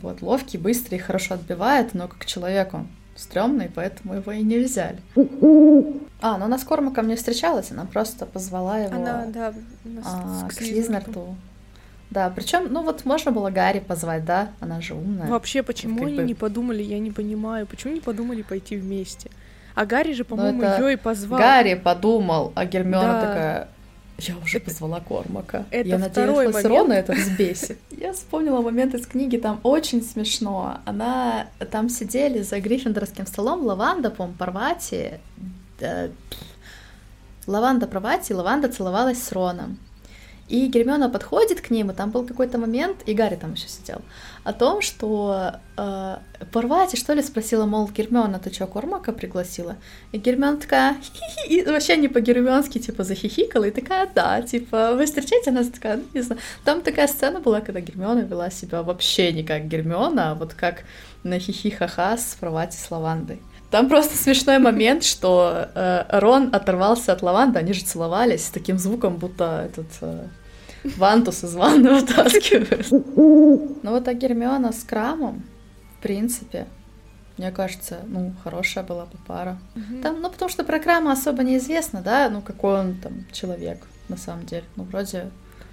Вот, 0.00 0.22
ловкий, 0.22 0.58
быстрый, 0.58 0.98
хорошо 0.98 1.34
отбивает, 1.34 1.94
но 1.94 2.08
как 2.08 2.24
человек 2.24 2.72
он 2.74 2.88
стрёмный, 3.14 3.70
поэтому 3.74 4.14
его 4.14 4.32
и 4.32 4.42
не 4.42 4.58
взяли. 4.58 4.98
А, 6.22 6.38
ну 6.38 6.44
она 6.44 6.58
с 6.58 6.64
Кормаком 6.64 7.08
не 7.08 7.16
встречалась, 7.16 7.70
она 7.70 7.84
просто 7.84 8.26
позвала 8.26 8.78
его 8.78 8.94
она, 8.94 9.26
да, 9.26 9.52
а, 10.04 10.48
к 10.48 10.52
Слизнерту. 10.52 11.34
Да, 12.10 12.30
причем, 12.34 12.70
ну 12.70 12.82
вот 12.82 13.04
можно 13.04 13.32
было 13.32 13.50
Гарри 13.50 13.80
позвать, 13.80 14.24
да? 14.24 14.50
Она 14.60 14.80
же 14.80 14.94
умная. 14.94 15.28
Вообще, 15.28 15.62
почему 15.62 16.00
вот, 16.00 16.08
они 16.08 16.16
бы... 16.18 16.22
не 16.24 16.34
подумали, 16.34 16.82
я 16.82 16.98
не 16.98 17.10
понимаю, 17.10 17.66
почему 17.66 17.94
не 17.94 18.00
подумали 18.00 18.42
пойти 18.42 18.76
вместе? 18.76 19.30
А 19.74 19.86
Гарри 19.86 20.12
же, 20.12 20.24
по-моему, 20.24 20.62
ее 20.62 20.92
и 20.92 20.96
позвал. 20.96 21.40
Гарри 21.40 21.74
подумал, 21.74 22.52
а 22.54 22.66
Гермиона 22.66 23.12
да. 23.12 23.20
такая. 23.20 23.68
Я 24.18 24.36
уже 24.38 24.58
это... 24.58 24.66
позвала 24.66 25.00
Кормака. 25.00 25.66
Это 25.70 25.88
я 25.88 25.98
второй 25.98 26.46
надеялась, 26.46 26.64
момент. 26.64 26.80
Рона 26.80 26.92
это 26.92 27.12
взбесит. 27.12 27.78
Я 27.90 28.12
вспомнила 28.12 28.60
момент 28.60 28.94
из 28.94 29.06
книги, 29.06 29.36
там 29.36 29.60
очень 29.62 30.02
смешно. 30.02 30.78
Она 30.84 31.48
там 31.70 31.88
сидели 31.88 32.42
за 32.42 32.60
гриффиндорским 32.60 33.26
столом, 33.26 33.64
Лаванда, 33.64 34.10
по-моему, 34.10 34.36
Парвати. 34.38 35.14
Да... 35.80 36.08
Лаванда 37.46 37.86
Парвати, 37.86 38.32
Лаванда 38.34 38.68
целовалась 38.68 39.22
с 39.22 39.32
Роном. 39.32 39.78
И 40.52 40.66
Гермиона 40.66 41.08
подходит 41.08 41.62
к 41.62 41.70
ним, 41.70 41.90
и 41.90 41.94
там 41.94 42.10
был 42.10 42.26
какой-то 42.26 42.58
момент, 42.58 42.98
и 43.06 43.14
Гарри 43.14 43.36
там 43.36 43.54
еще 43.54 43.68
сидел, 43.68 44.02
о 44.44 44.52
том, 44.52 44.82
что 44.82 45.52
э, 45.78 46.16
порвать, 46.52 46.98
что 46.98 47.14
ли, 47.14 47.22
спросила, 47.22 47.64
мол, 47.64 47.88
Гермиона, 47.88 48.38
ты 48.38 48.52
что, 48.52 48.66
Кормака 48.66 49.12
пригласила? 49.12 49.76
И 50.12 50.18
Гермиона 50.18 50.58
такая, 50.58 50.96
хи-хи, 51.00 51.48
и 51.48 51.64
вообще 51.64 51.96
не 51.96 52.08
по-гермионски, 52.08 52.78
типа, 52.80 53.02
захихикала, 53.02 53.64
и 53.64 53.70
такая, 53.70 54.10
да, 54.14 54.42
типа, 54.42 54.92
вы 54.94 55.06
встречаете 55.06 55.52
нас? 55.52 55.68
Такая, 55.68 55.96
ну, 55.96 56.02
не 56.12 56.20
знаю. 56.20 56.40
Там 56.64 56.82
такая 56.82 57.06
сцена 57.06 57.40
была, 57.40 57.62
когда 57.62 57.80
Гермиона 57.80 58.20
вела 58.20 58.50
себя 58.50 58.82
вообще 58.82 59.32
не 59.32 59.44
как 59.44 59.68
Гермиона, 59.68 60.32
а 60.32 60.34
вот 60.34 60.52
как 60.52 60.84
на 61.24 61.40
с 61.40 62.36
Парвати 62.38 62.76
с 62.76 62.90
Лавандой. 62.90 63.40
Там 63.70 63.88
просто 63.88 64.18
смешной 64.18 64.58
момент, 64.58 65.02
что 65.02 65.68
э, 65.74 66.04
Рон 66.20 66.50
оторвался 66.52 67.14
от 67.14 67.22
лаванды, 67.22 67.58
они 67.58 67.72
же 67.72 67.82
целовались 67.84 68.44
с 68.44 68.50
таким 68.50 68.76
звуком, 68.76 69.16
будто 69.16 69.64
этот 69.64 69.86
э, 70.02 70.26
Вантус 70.84 71.44
из 71.44 71.54
ванны 71.54 71.90
вытаскивает. 72.00 72.90
Ну 72.90 73.90
вот 73.90 74.08
а 74.08 74.14
Гермиона 74.14 74.72
с 74.72 74.82
Крамом, 74.82 75.42
в 75.98 76.02
принципе, 76.02 76.66
мне 77.38 77.50
кажется, 77.50 78.00
ну, 78.06 78.34
хорошая 78.44 78.84
была 78.84 79.06
бы 79.06 79.16
пара. 79.26 79.58
Там, 80.02 80.20
ну, 80.20 80.30
потому 80.30 80.48
что 80.50 80.64
про 80.64 80.78
Крама 80.78 81.12
особо 81.12 81.42
неизвестно, 81.42 82.02
да, 82.02 82.28
ну, 82.28 82.42
какой 82.42 82.80
он 82.80 82.94
там 82.96 83.24
человек, 83.32 83.78
на 84.08 84.16
самом 84.16 84.44
деле. 84.44 84.64
Ну, 84.76 84.84
вроде 84.84 85.30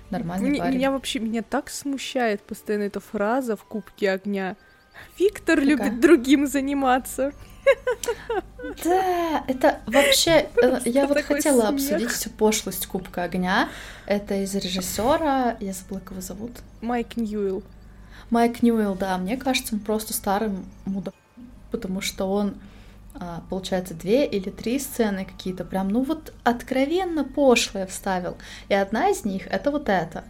нормальный 0.10 0.52
М- 0.52 0.58
парень. 0.58 0.76
Меня 0.78 0.92
вообще, 0.92 1.20
меня 1.20 1.44
так 1.44 1.70
смущает 1.70 2.42
постоянно 2.42 2.84
эта 2.84 3.00
фраза 3.00 3.56
в 3.56 3.64
Кубке 3.66 4.12
Огня. 4.12 4.56
Виктор 5.18 5.60
Какая? 5.60 5.70
любит 5.70 6.00
другим 6.00 6.48
заниматься. 6.48 7.34
Да, 8.84 9.44
это 9.48 9.80
вообще... 9.88 10.50
Э, 10.62 10.80
я 10.86 11.08
вот 11.08 11.22
хотела 11.22 11.70
обсудить 11.70 12.12
всю 12.12 12.30
пошлость 12.30 12.88
Кубка 12.88 13.24
Огня. 13.24 13.70
Это 14.06 14.36
из 14.44 14.54
режиссера, 14.56 15.58
я 15.60 15.74
забыла, 15.74 16.00
как 16.00 16.12
его 16.12 16.22
зовут. 16.22 16.52
Майк 16.82 17.18
Ньюэлл. 17.18 17.64
Майк 18.30 18.62
Ньюэлл, 18.62 18.96
да, 18.96 19.18
мне 19.18 19.38
кажется, 19.38 19.76
он 19.76 19.82
просто 19.82 20.14
старым 20.14 20.66
мудак, 20.86 21.16
потому 21.72 22.02
что 22.02 22.32
он, 22.32 22.56
а, 23.16 23.44
получается, 23.50 23.94
две 23.94 24.26
или 24.26 24.50
три 24.50 24.78
сцены 24.78 25.26
какие-то 25.26 25.66
прям, 25.66 25.90
ну 25.90 26.04
вот 26.04 26.34
откровенно 26.44 27.24
пошлые 27.24 27.88
вставил. 27.88 28.38
И 28.68 28.74
одна 28.74 29.10
из 29.10 29.26
них— 29.26 29.48
это 29.50 29.72
вот 29.72 29.90
это. 29.90 30.26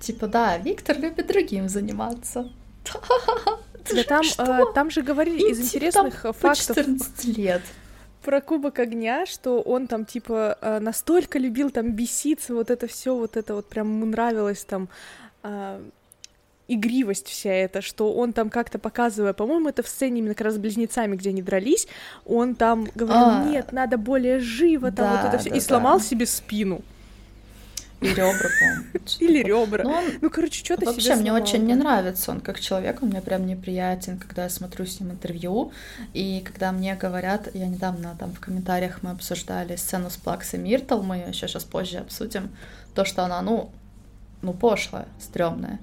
Типа, 0.00 0.26
да, 0.26 0.58
Виктор 0.58 0.98
любит 0.98 1.28
другим 1.28 1.68
заниматься. 1.68 2.50
Да 3.94 4.02
там, 4.04 4.22
э, 4.38 4.62
там 4.74 4.90
же 4.90 5.02
говорили 5.02 5.50
из 5.50 5.60
интересных 5.60 6.22
там 6.22 6.32
фактов. 6.32 6.76
14 6.76 7.24
лет 7.36 7.62
про 8.26 8.40
Кубок 8.40 8.80
Огня, 8.80 9.24
что 9.24 9.60
он 9.60 9.86
там 9.86 10.04
типа 10.04 10.58
э, 10.60 10.80
настолько 10.80 11.38
любил 11.38 11.70
там 11.70 11.92
беситься, 11.92 12.54
вот 12.54 12.70
это 12.70 12.88
все, 12.88 13.14
вот 13.14 13.36
это 13.36 13.54
вот 13.54 13.68
прям 13.68 13.86
ему 13.86 14.06
нравилось 14.06 14.64
там 14.64 14.88
э, 15.44 15.80
игривость 16.66 17.28
вся 17.28 17.52
эта, 17.52 17.82
что 17.82 18.12
он 18.12 18.32
там 18.32 18.50
как-то 18.50 18.80
показывая, 18.80 19.32
по-моему, 19.32 19.68
это 19.68 19.84
в 19.84 19.88
сцене 19.88 20.18
именно 20.18 20.34
как 20.34 20.46
раз 20.46 20.54
с 20.54 20.58
близнецами, 20.58 21.14
где 21.14 21.30
они 21.30 21.40
дрались, 21.40 21.86
он 22.24 22.56
там 22.56 22.88
говорил, 22.96 23.28
а, 23.28 23.44
нет, 23.44 23.70
надо 23.70 23.96
более 23.96 24.40
живо, 24.40 24.90
там 24.90 25.06
да, 25.06 25.22
вот 25.22 25.28
это 25.28 25.38
все, 25.38 25.50
да, 25.50 25.56
и 25.56 25.60
сломал 25.60 25.98
да. 25.98 26.04
себе 26.04 26.26
спину. 26.26 26.82
И 28.06 28.14
ребра, 28.14 28.48
по-моему. 28.58 28.84
Или 29.20 29.42
ребра. 29.42 29.84
Ну, 29.84 29.90
он... 29.90 30.04
ну 30.20 30.30
короче, 30.30 30.64
что-то 30.64 30.86
Вообще, 30.86 31.14
мне 31.14 31.32
очень 31.32 31.64
не 31.64 31.74
нравится 31.74 32.30
он 32.30 32.40
как 32.40 32.60
человек, 32.60 33.02
он 33.02 33.10
мне 33.10 33.20
прям 33.20 33.46
неприятен, 33.46 34.18
когда 34.18 34.44
я 34.44 34.50
смотрю 34.50 34.86
с 34.86 35.00
ним 35.00 35.12
интервью, 35.12 35.72
и 36.12 36.42
когда 36.44 36.72
мне 36.72 36.94
говорят, 36.94 37.48
я 37.54 37.66
недавно 37.66 38.16
там 38.18 38.32
в 38.32 38.40
комментариях 38.40 39.02
мы 39.02 39.10
обсуждали 39.10 39.76
сцену 39.76 40.10
с 40.10 40.16
Плаксой 40.16 40.58
Миртл, 40.58 41.02
мы 41.02 41.16
ее 41.16 41.28
еще 41.28 41.48
сейчас 41.48 41.64
позже 41.64 41.98
обсудим, 41.98 42.50
то, 42.94 43.04
что 43.04 43.24
она, 43.24 43.42
ну, 43.42 43.70
ну, 44.42 44.52
пошлая, 44.52 45.06
стрёмная. 45.20 45.78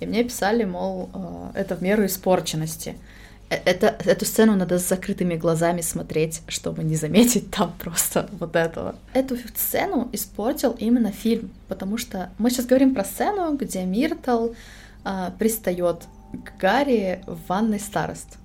И 0.00 0.06
мне 0.06 0.24
писали, 0.24 0.64
мол, 0.64 1.10
э, 1.12 1.60
это 1.60 1.76
в 1.76 1.82
меру 1.82 2.06
испорченности. 2.06 2.96
Э, 3.50 3.56
это, 3.64 3.96
эту 4.04 4.24
сцену 4.24 4.56
надо 4.56 4.78
с 4.78 4.88
закрытыми 4.88 5.36
глазами 5.36 5.80
смотреть, 5.80 6.42
чтобы 6.48 6.84
не 6.84 6.96
заметить 6.96 7.50
там 7.50 7.72
просто 7.78 8.28
вот 8.38 8.56
этого. 8.56 8.94
Эту 9.14 9.36
сцену 9.54 10.08
испортил 10.12 10.74
именно 10.78 11.12
фильм, 11.12 11.50
потому 11.68 11.98
что 11.98 12.30
мы 12.38 12.50
сейчас 12.50 12.66
говорим 12.66 12.94
про 12.94 13.04
сцену, 13.04 13.56
где 13.56 13.84
Миртл 13.84 14.50
а, 15.04 15.32
пристает 15.38 16.04
к 16.32 16.60
Гарри 16.60 17.22
в 17.26 17.38
ванной 17.48 17.80
старост. 17.80 18.38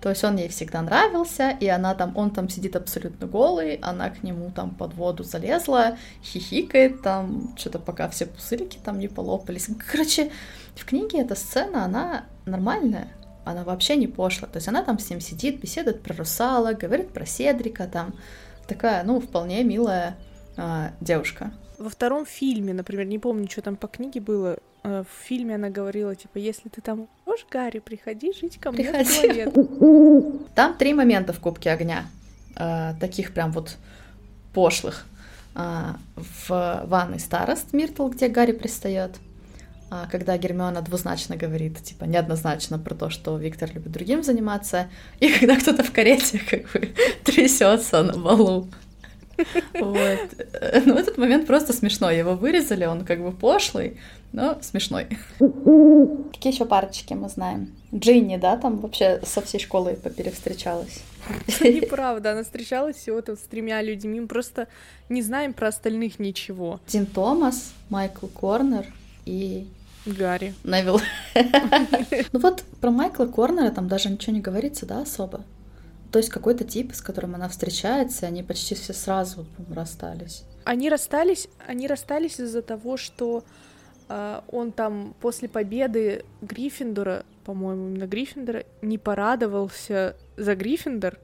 То 0.00 0.10
есть 0.10 0.22
он 0.22 0.36
ей 0.36 0.48
всегда 0.48 0.82
нравился, 0.82 1.50
и 1.50 1.66
она 1.66 1.94
там, 1.94 2.16
он 2.16 2.30
там 2.30 2.48
сидит 2.48 2.76
абсолютно 2.76 3.26
голый, 3.26 3.76
она 3.82 4.10
к 4.10 4.22
нему 4.22 4.52
там 4.54 4.70
под 4.70 4.94
воду 4.94 5.24
залезла, 5.24 5.96
хихикает 6.22 7.02
там, 7.02 7.54
что-то 7.56 7.80
пока 7.80 8.08
все 8.08 8.26
пузырики 8.26 8.78
там 8.84 9.00
не 9.00 9.08
полопались. 9.08 9.68
Короче, 9.90 10.30
в 10.76 10.84
книге 10.84 11.22
эта 11.22 11.34
сцена, 11.34 11.84
она 11.84 12.24
нормальная, 12.44 13.08
она 13.46 13.64
вообще 13.64 13.96
не 13.96 14.08
пошла. 14.08 14.48
То 14.48 14.56
есть 14.56 14.68
она 14.68 14.82
там 14.82 14.98
с 14.98 15.08
ним 15.08 15.20
сидит, 15.20 15.60
беседует 15.60 16.02
про 16.02 16.14
русала, 16.16 16.72
говорит 16.72 17.12
про 17.12 17.24
Седрика, 17.24 17.86
там 17.86 18.14
такая, 18.66 19.04
ну, 19.04 19.20
вполне 19.20 19.62
милая 19.62 20.16
э, 20.56 20.90
девушка. 21.00 21.52
Во 21.78 21.88
втором 21.88 22.26
фильме, 22.26 22.74
например, 22.74 23.06
не 23.06 23.18
помню, 23.18 23.48
что 23.50 23.62
там 23.62 23.76
по 23.76 23.86
книге 23.86 24.20
было, 24.20 24.58
э, 24.82 25.04
в 25.04 25.24
фильме 25.26 25.54
она 25.54 25.70
говорила, 25.70 26.14
типа, 26.16 26.38
если 26.38 26.68
ты 26.68 26.80
там 26.80 27.08
можешь, 27.24 27.46
Гарри, 27.48 27.78
приходи 27.78 28.32
жить 28.32 28.58
ко 28.58 28.72
мне 28.72 28.84
приходи. 28.84 29.44
в 29.44 29.52
туалет. 29.52 30.54
Там 30.54 30.74
три 30.76 30.92
момента 30.92 31.32
в 31.32 31.38
Кубке 31.38 31.70
Огня. 31.70 32.06
э, 32.56 32.94
таких 32.98 33.32
прям 33.32 33.52
вот 33.52 33.76
пошлых. 34.52 35.06
Э, 35.54 35.94
в 36.16 36.82
ванной 36.86 37.20
старост 37.20 37.72
Миртл, 37.72 38.08
где 38.08 38.26
Гарри 38.28 38.52
пристает, 38.52 39.12
когда 40.10 40.36
Гермиона 40.36 40.82
двузначно 40.82 41.36
говорит, 41.36 41.82
типа, 41.82 42.04
неоднозначно 42.04 42.78
про 42.78 42.94
то, 42.94 43.10
что 43.10 43.36
Виктор 43.38 43.70
любит 43.72 43.92
другим 43.92 44.22
заниматься, 44.22 44.88
и 45.20 45.32
когда 45.32 45.56
кто-то 45.56 45.82
в 45.82 45.92
карете 45.92 46.38
как 46.38 46.70
бы 46.72 46.92
трясется 47.24 48.02
на 48.02 48.16
балу. 48.16 48.68
Вот. 49.74 50.18
Ну, 50.86 50.94
этот 50.94 51.18
момент 51.18 51.46
просто 51.46 51.72
смешной. 51.72 52.16
Его 52.18 52.34
вырезали, 52.34 52.86
он 52.86 53.04
как 53.04 53.20
бы 53.20 53.32
пошлый, 53.32 53.98
но 54.32 54.58
смешной. 54.62 55.06
Какие 55.38 56.52
еще 56.52 56.64
парочки 56.64 57.14
мы 57.14 57.28
знаем? 57.28 57.72
Джинни, 57.94 58.36
да, 58.36 58.56
там 58.56 58.78
вообще 58.78 59.20
со 59.24 59.42
всей 59.42 59.60
школой 59.60 59.94
поперевстречалась. 59.94 61.02
Неправда, 61.60 62.32
она 62.32 62.44
встречалась 62.44 62.96
всего 62.96 63.20
там 63.20 63.36
с 63.36 63.40
тремя 63.40 63.82
людьми, 63.82 64.20
мы 64.20 64.26
просто 64.26 64.68
не 65.08 65.22
знаем 65.22 65.52
про 65.52 65.68
остальных 65.68 66.18
ничего. 66.18 66.80
Дин 66.86 67.06
Томас, 67.06 67.72
Майкл 67.90 68.26
Корнер 68.26 68.86
и 69.26 69.66
Гарри. 70.06 70.54
Невил. 70.64 71.00
Ну 72.32 72.40
вот 72.40 72.62
про 72.80 72.90
Майкла 72.90 73.26
Корнера 73.26 73.70
там 73.70 73.88
даже 73.88 74.08
ничего 74.08 74.32
не 74.32 74.40
говорится, 74.40 74.86
да, 74.86 75.02
особо? 75.02 75.44
То 76.12 76.18
есть 76.18 76.30
какой-то 76.30 76.64
тип, 76.64 76.94
с 76.94 77.02
которым 77.02 77.34
она 77.34 77.48
встречается, 77.48 78.26
они 78.26 78.42
почти 78.42 78.74
все 78.74 78.92
сразу 78.92 79.44
расстались. 79.74 80.44
Они 80.64 80.88
расстались, 80.88 81.48
они 81.66 81.86
расстались 81.86 82.40
из-за 82.40 82.62
того, 82.62 82.96
что 82.96 83.44
э, 84.08 84.40
он 84.50 84.72
там 84.72 85.14
после 85.20 85.48
победы 85.48 86.24
Гриффиндора, 86.40 87.24
по-моему, 87.44 87.88
именно 87.88 88.06
Гриффиндора, 88.06 88.64
не 88.82 88.98
порадовался 88.98 90.16
за 90.36 90.54
Гриффиндор. 90.54 91.18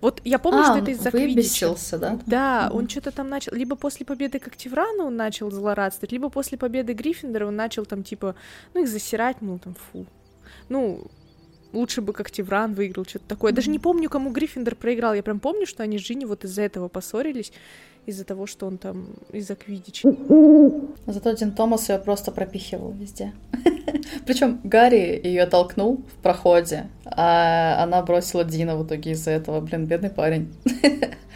Вот 0.00 0.20
я 0.24 0.38
помню, 0.38 0.60
а, 0.60 0.64
что 0.64 0.78
это 0.78 0.90
из-за 0.90 1.10
выбесился, 1.10 1.98
да? 1.98 2.18
Да, 2.26 2.68
mm-hmm. 2.68 2.76
он 2.76 2.88
что-то 2.88 3.10
там 3.10 3.28
начал... 3.28 3.52
Либо 3.54 3.76
после 3.76 4.06
победы 4.06 4.38
Когтеврана 4.38 5.04
он 5.04 5.16
начал 5.16 5.50
злорадствовать, 5.50 6.12
либо 6.12 6.28
после 6.28 6.56
победы 6.58 6.92
Гриффиндора 6.92 7.46
он 7.46 7.56
начал 7.56 7.84
там, 7.84 8.02
типа, 8.02 8.34
ну, 8.74 8.82
их 8.82 8.88
засирать, 8.88 9.38
ну, 9.40 9.58
там, 9.58 9.74
фу. 9.74 10.06
Ну, 10.68 11.06
лучше 11.72 12.00
бы 12.00 12.12
как 12.12 12.30
Тивран 12.30 12.74
выиграл, 12.74 13.04
что-то 13.04 13.26
такое. 13.26 13.52
Даже 13.52 13.70
не 13.70 13.78
помню, 13.78 14.08
кому 14.08 14.30
Гриффиндор 14.30 14.74
проиграл. 14.74 15.14
Я 15.14 15.22
прям 15.22 15.40
помню, 15.40 15.66
что 15.66 15.82
они 15.82 15.98
с 15.98 16.02
Джинни 16.02 16.24
вот 16.24 16.44
из-за 16.44 16.62
этого 16.62 16.88
поссорились, 16.88 17.52
из-за 18.08 18.24
того, 18.24 18.46
что 18.46 18.66
он 18.66 18.78
там 18.78 19.08
из-за 19.32 19.54
Квидича. 19.54 20.08
Зато 21.06 21.32
Дин 21.32 21.52
Томас 21.52 21.90
ее 21.90 21.98
просто 21.98 22.32
пропихивал 22.32 22.92
везде. 22.92 23.34
Причем 24.26 24.60
Гарри 24.64 25.20
ее 25.22 25.44
толкнул 25.44 26.00
в 26.16 26.22
проходе, 26.22 26.88
а 27.04 27.82
она 27.82 28.02
бросила 28.02 28.44
Дина 28.44 28.78
в 28.78 28.86
итоге 28.86 29.10
из-за 29.10 29.32
этого. 29.32 29.60
Блин, 29.60 29.84
бедный 29.84 30.08
парень. 30.08 30.54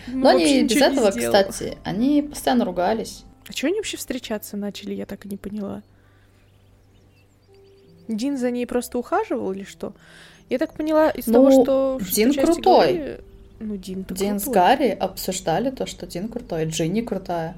Ну, 0.09 0.23
Но 0.23 0.31
они 0.31 0.65
без 0.65 0.77
этого, 0.77 1.11
кстати, 1.11 1.77
они 1.85 2.23
постоянно 2.23 2.65
ругались. 2.65 3.25
А 3.47 3.53
чего 3.53 3.69
они 3.69 3.79
вообще 3.79 3.99
встречаться 3.99 4.57
начали, 4.57 4.95
я 4.95 5.05
так 5.05 5.27
и 5.27 5.29
не 5.29 5.37
поняла. 5.37 5.83
Дин 8.09 8.39
за 8.39 8.51
ней 8.51 8.67
просто 8.67 8.99
ухаживал 8.99 9.53
или 9.53 9.65
что? 9.65 9.93
Я 10.49 10.59
так 10.59 10.75
поняла 10.75 11.11
из 11.11 11.27
ну, 11.27 11.35
того, 11.35 11.63
что... 11.63 12.01
Дин 12.13 12.33
крутой. 12.33 12.63
Говорили... 12.63 13.21
Ну, 13.63 13.77
Дин 13.77 14.05
Дин 14.05 14.39
крутой. 14.39 14.41
с 14.41 14.49
Гарри 14.49 14.89
обсуждали 14.89 15.71
то, 15.71 15.87
что 15.87 16.07
Дин 16.07 16.29
крутой, 16.29 16.67
Джинни 16.67 17.01
крутая. 17.01 17.57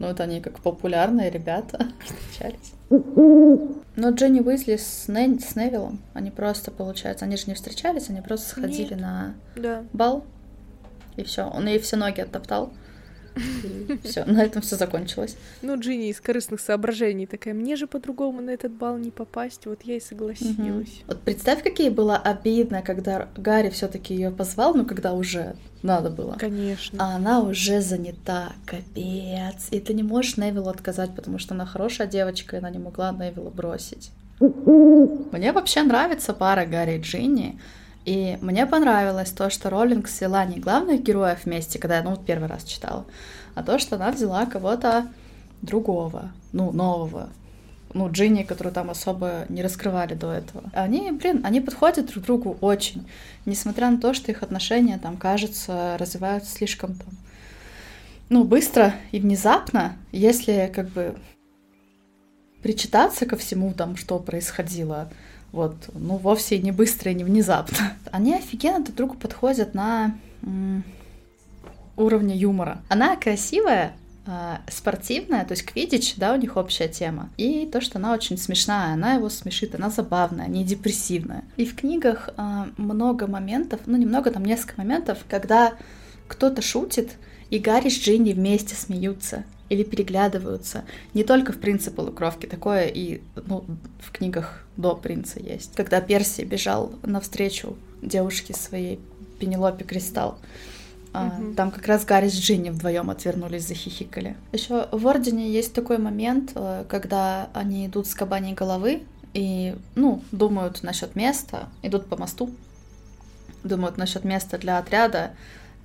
Ну, 0.00 0.08
это 0.08 0.24
они 0.24 0.40
как 0.40 0.60
популярные 0.60 1.30
ребята 1.30 1.86
встречались. 2.04 2.72
Но 2.88 4.10
Дженни 4.10 4.40
Уизли 4.40 4.76
с, 4.76 5.06
Не... 5.08 5.38
с 5.38 5.54
Невилом, 5.54 6.00
они 6.14 6.30
просто, 6.30 6.70
получается, 6.70 7.26
они 7.26 7.36
же 7.36 7.44
не 7.46 7.54
встречались, 7.54 8.08
они 8.10 8.20
просто 8.20 8.48
сходили 8.48 8.94
Нет. 8.94 9.00
на 9.00 9.34
да. 9.54 9.84
бал. 9.92 10.24
И 11.16 11.22
все, 11.22 11.44
он 11.44 11.68
ей 11.68 11.78
все 11.78 11.96
ноги 11.96 12.20
оттоптал. 12.20 12.72
Все, 14.04 14.24
на 14.24 14.42
этом 14.42 14.62
все 14.62 14.76
закончилось. 14.76 15.36
Ну, 15.62 15.78
Джинни 15.78 16.08
из 16.08 16.20
корыстных 16.20 16.60
соображений 16.60 17.26
такая, 17.26 17.54
мне 17.54 17.76
же 17.76 17.86
по-другому 17.86 18.40
на 18.40 18.50
этот 18.50 18.72
бал 18.72 18.96
не 18.98 19.10
попасть, 19.10 19.66
вот 19.66 19.82
я 19.82 19.96
и 19.96 20.00
согласилась. 20.00 21.02
Вот 21.06 21.20
представь, 21.20 21.62
какие 21.62 21.88
было 21.88 22.16
обидно, 22.16 22.82
когда 22.82 23.28
Гарри 23.36 23.70
все-таки 23.70 24.14
ее 24.14 24.30
позвал, 24.30 24.74
ну, 24.74 24.84
когда 24.84 25.12
уже 25.12 25.56
надо 25.82 26.10
было. 26.10 26.36
Конечно. 26.38 26.98
А 27.02 27.16
она 27.16 27.40
уже 27.40 27.80
занята, 27.80 28.52
капец. 28.66 29.68
И 29.70 29.80
ты 29.80 29.94
не 29.94 30.02
можешь 30.02 30.36
Невилу 30.36 30.68
отказать, 30.68 31.14
потому 31.14 31.38
что 31.38 31.54
она 31.54 31.66
хорошая 31.66 32.06
девочка, 32.06 32.56
и 32.56 32.58
она 32.58 32.70
не 32.70 32.78
могла 32.78 33.12
Невила 33.12 33.50
бросить. 33.50 34.10
Мне 34.40 35.52
вообще 35.52 35.82
нравится 35.82 36.32
пара 36.32 36.64
Гарри 36.66 36.96
и 36.96 37.00
Джинни. 37.00 37.58
И 38.04 38.38
мне 38.40 38.66
понравилось 38.66 39.30
то, 39.30 39.50
что 39.50 39.68
Роллинг 39.68 40.08
свела 40.08 40.44
не 40.44 40.58
главных 40.58 41.02
героев 41.02 41.44
вместе, 41.44 41.78
когда 41.78 41.98
я, 41.98 42.02
ну, 42.02 42.16
первый 42.16 42.48
раз 42.48 42.64
читала, 42.64 43.04
а 43.54 43.62
то, 43.62 43.78
что 43.78 43.96
она 43.96 44.10
взяла 44.10 44.46
кого-то 44.46 45.08
другого, 45.60 46.32
ну, 46.52 46.72
нового, 46.72 47.28
ну, 47.92 48.10
Джинни, 48.10 48.44
которую 48.44 48.72
там 48.72 48.88
особо 48.88 49.44
не 49.48 49.62
раскрывали 49.62 50.14
до 50.14 50.32
этого. 50.32 50.70
Они, 50.72 51.10
блин, 51.10 51.40
они 51.44 51.60
подходят 51.60 52.06
друг 52.06 52.24
другу 52.24 52.56
очень, 52.60 53.06
несмотря 53.46 53.90
на 53.90 54.00
то, 54.00 54.14
что 54.14 54.30
их 54.30 54.42
отношения 54.42 54.98
там, 54.98 55.16
кажется, 55.16 55.96
развиваются 55.98 56.54
слишком 56.54 56.94
там, 56.94 57.08
ну, 58.28 58.44
быстро 58.44 58.94
и 59.10 59.20
внезапно, 59.20 59.96
если 60.12 60.70
как 60.74 60.88
бы 60.88 61.16
причитаться 62.62 63.26
ко 63.26 63.36
всему 63.36 63.72
там, 63.74 63.96
что 63.96 64.18
происходило, 64.18 65.10
вот, 65.52 65.74
ну, 65.94 66.16
вовсе 66.16 66.58
не 66.58 66.72
быстро 66.72 67.10
и 67.10 67.14
не 67.14 67.24
внезапно. 67.24 67.94
Они 68.12 68.34
офигенно 68.34 68.84
друг 68.84 68.96
другу 68.96 69.14
подходят 69.16 69.74
на 69.74 70.14
м- 70.42 70.84
уровне 71.96 72.36
юмора. 72.36 72.82
Она 72.88 73.16
красивая, 73.16 73.92
э, 74.26 74.56
спортивная, 74.70 75.44
то 75.44 75.52
есть 75.52 75.64
квидич, 75.64 76.14
да, 76.16 76.32
у 76.32 76.36
них 76.36 76.56
общая 76.56 76.88
тема. 76.88 77.30
И 77.36 77.68
то, 77.70 77.80
что 77.80 77.98
она 77.98 78.12
очень 78.12 78.38
смешная, 78.38 78.94
она 78.94 79.14
его 79.14 79.28
смешит, 79.28 79.74
она 79.74 79.90
забавная, 79.90 80.46
не 80.46 80.64
депрессивная. 80.64 81.44
И 81.56 81.64
в 81.64 81.74
книгах 81.74 82.30
э, 82.36 82.64
много 82.76 83.26
моментов, 83.26 83.80
ну, 83.86 83.96
немного, 83.96 84.30
там 84.30 84.44
несколько 84.44 84.74
моментов, 84.78 85.18
когда 85.28 85.74
кто-то 86.28 86.62
шутит, 86.62 87.10
и 87.50 87.58
Гарри 87.58 87.88
с 87.88 87.98
Джинни 87.98 88.32
вместе 88.32 88.74
смеются 88.74 89.44
или 89.68 89.84
переглядываются. 89.84 90.84
Не 91.14 91.24
только 91.24 91.52
в 91.52 91.58
«Принце 91.58 91.90
полукровки», 91.90 92.46
такое 92.46 92.86
и 92.86 93.20
ну, 93.46 93.64
в 94.00 94.10
книгах 94.10 94.64
до 94.76 94.94
«Принца» 94.94 95.40
есть. 95.40 95.74
Когда 95.74 96.00
Перси 96.00 96.42
бежал 96.42 96.92
навстречу 97.02 97.76
девушке 98.02 98.54
своей, 98.54 99.00
Пенелопе 99.38 99.84
Кристалл, 99.84 100.38
Uh-huh. 101.12 101.56
Там 101.56 101.72
как 101.72 101.88
раз 101.88 102.04
Гарри 102.04 102.28
с 102.28 102.38
Джинни 102.38 102.70
вдвоем 102.70 103.10
отвернулись, 103.10 103.66
захихикали. 103.66 104.36
Еще 104.52 104.86
в 104.92 105.08
Ордене 105.08 105.50
есть 105.50 105.72
такой 105.72 105.98
момент, 105.98 106.52
э, 106.54 106.84
когда 106.88 107.48
они 107.52 107.88
идут 107.88 108.06
с 108.06 108.14
кабаней 108.14 108.54
головы 108.54 109.02
и, 109.34 109.74
ну, 109.96 110.22
думают 110.30 110.84
насчет 110.84 111.16
места, 111.16 111.68
идут 111.82 112.06
по 112.06 112.16
мосту, 112.16 112.50
думают 113.64 113.96
насчет 113.96 114.22
места 114.22 114.56
для 114.56 114.78
отряда, 114.78 115.32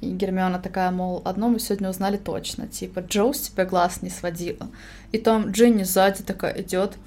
и 0.02 0.12
Гермиона 0.12 0.60
такая, 0.60 0.92
мол, 0.92 1.22
одно 1.26 1.50
мы 1.50 1.60
сегодня 1.60 1.90
узнали 1.90 2.18
точно, 2.18 2.68
типа, 2.68 3.00
Джоу 3.00 3.34
с 3.34 3.50
тебя 3.50 3.66
глаз 3.66 4.02
не 4.02 4.10
сводила. 4.10 4.70
И 5.12 5.18
там 5.18 5.52
Джинни 5.52 5.84
сзади 5.84 6.24
такая 6.24 6.62
идет 6.62 6.98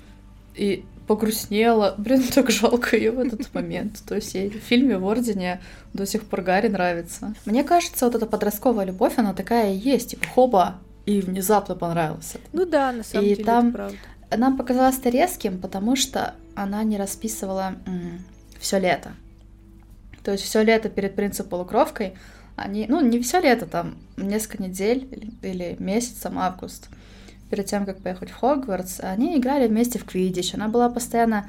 и 0.54 0.84
погрустнела. 1.06 1.94
Блин, 1.98 2.22
так 2.34 2.50
жалко 2.50 2.96
ее 2.96 3.12
в 3.12 3.18
этот 3.18 3.52
момент. 3.54 4.02
То 4.06 4.14
есть 4.14 4.34
ей 4.34 4.50
в 4.50 4.62
фильме 4.62 4.98
в 4.98 5.06
Ордене 5.06 5.60
до 5.92 6.06
сих 6.06 6.24
пор 6.24 6.42
Гарри 6.42 6.68
нравится. 6.68 7.34
Мне 7.46 7.64
кажется, 7.64 8.06
вот 8.06 8.14
эта 8.14 8.26
подростковая 8.26 8.84
любовь, 8.84 9.14
она 9.16 9.34
такая 9.34 9.72
и 9.72 9.76
есть, 9.76 10.10
типа, 10.10 10.26
хоба, 10.26 10.78
и 11.06 11.20
внезапно 11.20 11.74
понравилась. 11.74 12.34
Ну 12.52 12.66
да, 12.66 12.92
на 12.92 13.02
самом 13.02 13.24
и 13.24 13.28
деле, 13.30 13.44
там 13.44 13.68
это 13.68 13.76
правда. 13.76 13.98
Нам 14.36 14.56
показалось 14.58 14.98
это 14.98 15.08
резким, 15.08 15.58
потому 15.58 15.96
что 15.96 16.34
она 16.54 16.84
не 16.84 16.98
расписывала 16.98 17.76
все 18.60 18.78
лето. 18.78 19.12
То 20.22 20.32
есть 20.32 20.44
все 20.44 20.62
лето 20.62 20.90
перед 20.90 21.14
принцем 21.14 21.46
полукровкой 21.46 22.14
они, 22.58 22.86
ну, 22.88 23.00
не 23.00 23.20
все 23.20 23.40
лето, 23.40 23.66
там, 23.66 23.96
несколько 24.16 24.62
недель 24.62 25.08
или, 25.10 25.32
или 25.42 25.76
месяц, 25.78 26.18
сам 26.20 26.38
август, 26.38 26.88
перед 27.50 27.66
тем, 27.66 27.86
как 27.86 28.02
поехать 28.02 28.30
в 28.30 28.36
Хогвартс, 28.36 29.00
они 29.00 29.36
играли 29.38 29.68
вместе 29.68 29.98
в 29.98 30.04
Квидич. 30.04 30.54
Она 30.54 30.68
была 30.68 30.88
постоянно, 30.88 31.48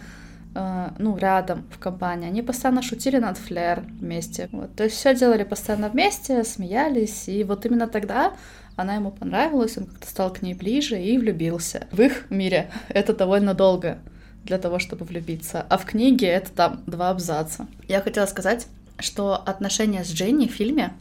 э, 0.56 0.90
ну, 0.98 1.18
рядом 1.18 1.66
в 1.72 1.80
компании. 1.80 2.28
Они 2.28 2.42
постоянно 2.42 2.82
шутили 2.82 3.18
над 3.18 3.38
Флер 3.38 3.84
вместе. 4.00 4.50
Вот. 4.52 4.76
То 4.76 4.86
есть 4.86 4.96
все 4.96 5.16
делали 5.16 5.44
постоянно 5.44 5.90
вместе, 5.90 6.44
смеялись. 6.44 7.28
И 7.28 7.44
вот 7.44 7.66
именно 7.66 7.88
тогда 7.88 8.34
она 8.76 8.96
ему 8.96 9.12
понравилась, 9.12 9.78
он 9.78 9.86
как-то 9.86 10.08
стал 10.08 10.32
к 10.32 10.42
ней 10.42 10.54
ближе 10.54 11.02
и 11.02 11.18
влюбился. 11.18 11.88
В 11.92 12.00
их 12.00 12.28
мире 12.30 12.72
это 12.88 13.14
довольно 13.14 13.54
долго 13.54 14.00
для 14.46 14.58
того, 14.58 14.80
чтобы 14.80 15.04
влюбиться. 15.04 15.66
А 15.70 15.78
в 15.78 15.86
книге 15.86 16.28
это 16.28 16.52
там 16.52 16.84
два 16.88 17.10
абзаца. 17.10 17.68
Я 17.90 18.02
хотела 18.02 18.26
сказать, 18.26 18.68
что 19.00 19.36
отношения 19.36 20.04
с 20.04 20.12
Дженни 20.12 20.48
в 20.48 20.52
фильме 20.52 20.94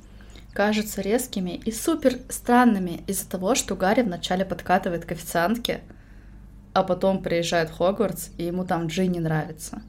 кажутся 0.52 1.02
резкими 1.02 1.60
и 1.64 1.70
супер 1.70 2.18
странными 2.28 3.02
из-за 3.06 3.28
того, 3.28 3.54
что 3.54 3.76
Гарри 3.76 4.02
вначале 4.02 4.44
подкатывает 4.44 5.04
к 5.04 5.12
официантке, 5.12 5.82
а 6.72 6.82
потом 6.82 7.22
приезжает 7.22 7.70
в 7.70 7.78
Хогвартс, 7.78 8.30
и 8.38 8.44
ему 8.44 8.64
там 8.64 8.86
Джинни 8.86 9.18
нравится. 9.18 9.82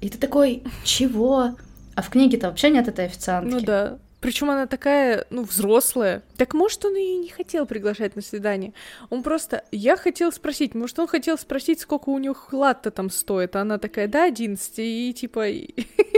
И 0.00 0.08
ты 0.08 0.18
такой, 0.18 0.62
чего? 0.84 1.56
А 1.94 2.02
в 2.02 2.08
книге-то 2.08 2.48
вообще 2.48 2.70
нет 2.70 2.88
этой 2.88 3.06
официантки. 3.06 3.52
Ну 3.52 3.60
да. 3.60 3.98
Причем 4.20 4.50
она 4.50 4.66
такая, 4.66 5.26
ну, 5.30 5.44
взрослая. 5.44 6.22
Так 6.36 6.52
может, 6.52 6.84
он 6.84 6.94
ее 6.94 7.16
не 7.16 7.28
хотел 7.28 7.64
приглашать 7.64 8.16
на 8.16 8.22
свидание. 8.22 8.74
Он 9.08 9.22
просто... 9.22 9.64
Я 9.72 9.96
хотел 9.96 10.30
спросить, 10.30 10.74
может, 10.74 10.98
он 10.98 11.06
хотел 11.06 11.38
спросить, 11.38 11.80
сколько 11.80 12.10
у 12.10 12.18
него 12.18 12.36
латте 12.52 12.90
там 12.90 13.08
стоит. 13.08 13.56
А 13.56 13.62
она 13.62 13.78
такая, 13.78 14.08
да, 14.08 14.24
11, 14.24 14.74
и 14.78 15.14
типа... 15.14 15.46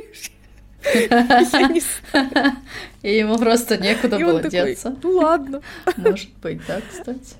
И 3.02 3.16
ему 3.16 3.38
просто 3.38 3.78
некуда 3.78 4.18
было 4.18 4.42
деться. 4.42 4.96
Ну 5.02 5.10
ладно. 5.16 5.62
Может 5.96 6.34
быть, 6.42 6.60
да, 6.66 6.80
кстати. 6.80 7.36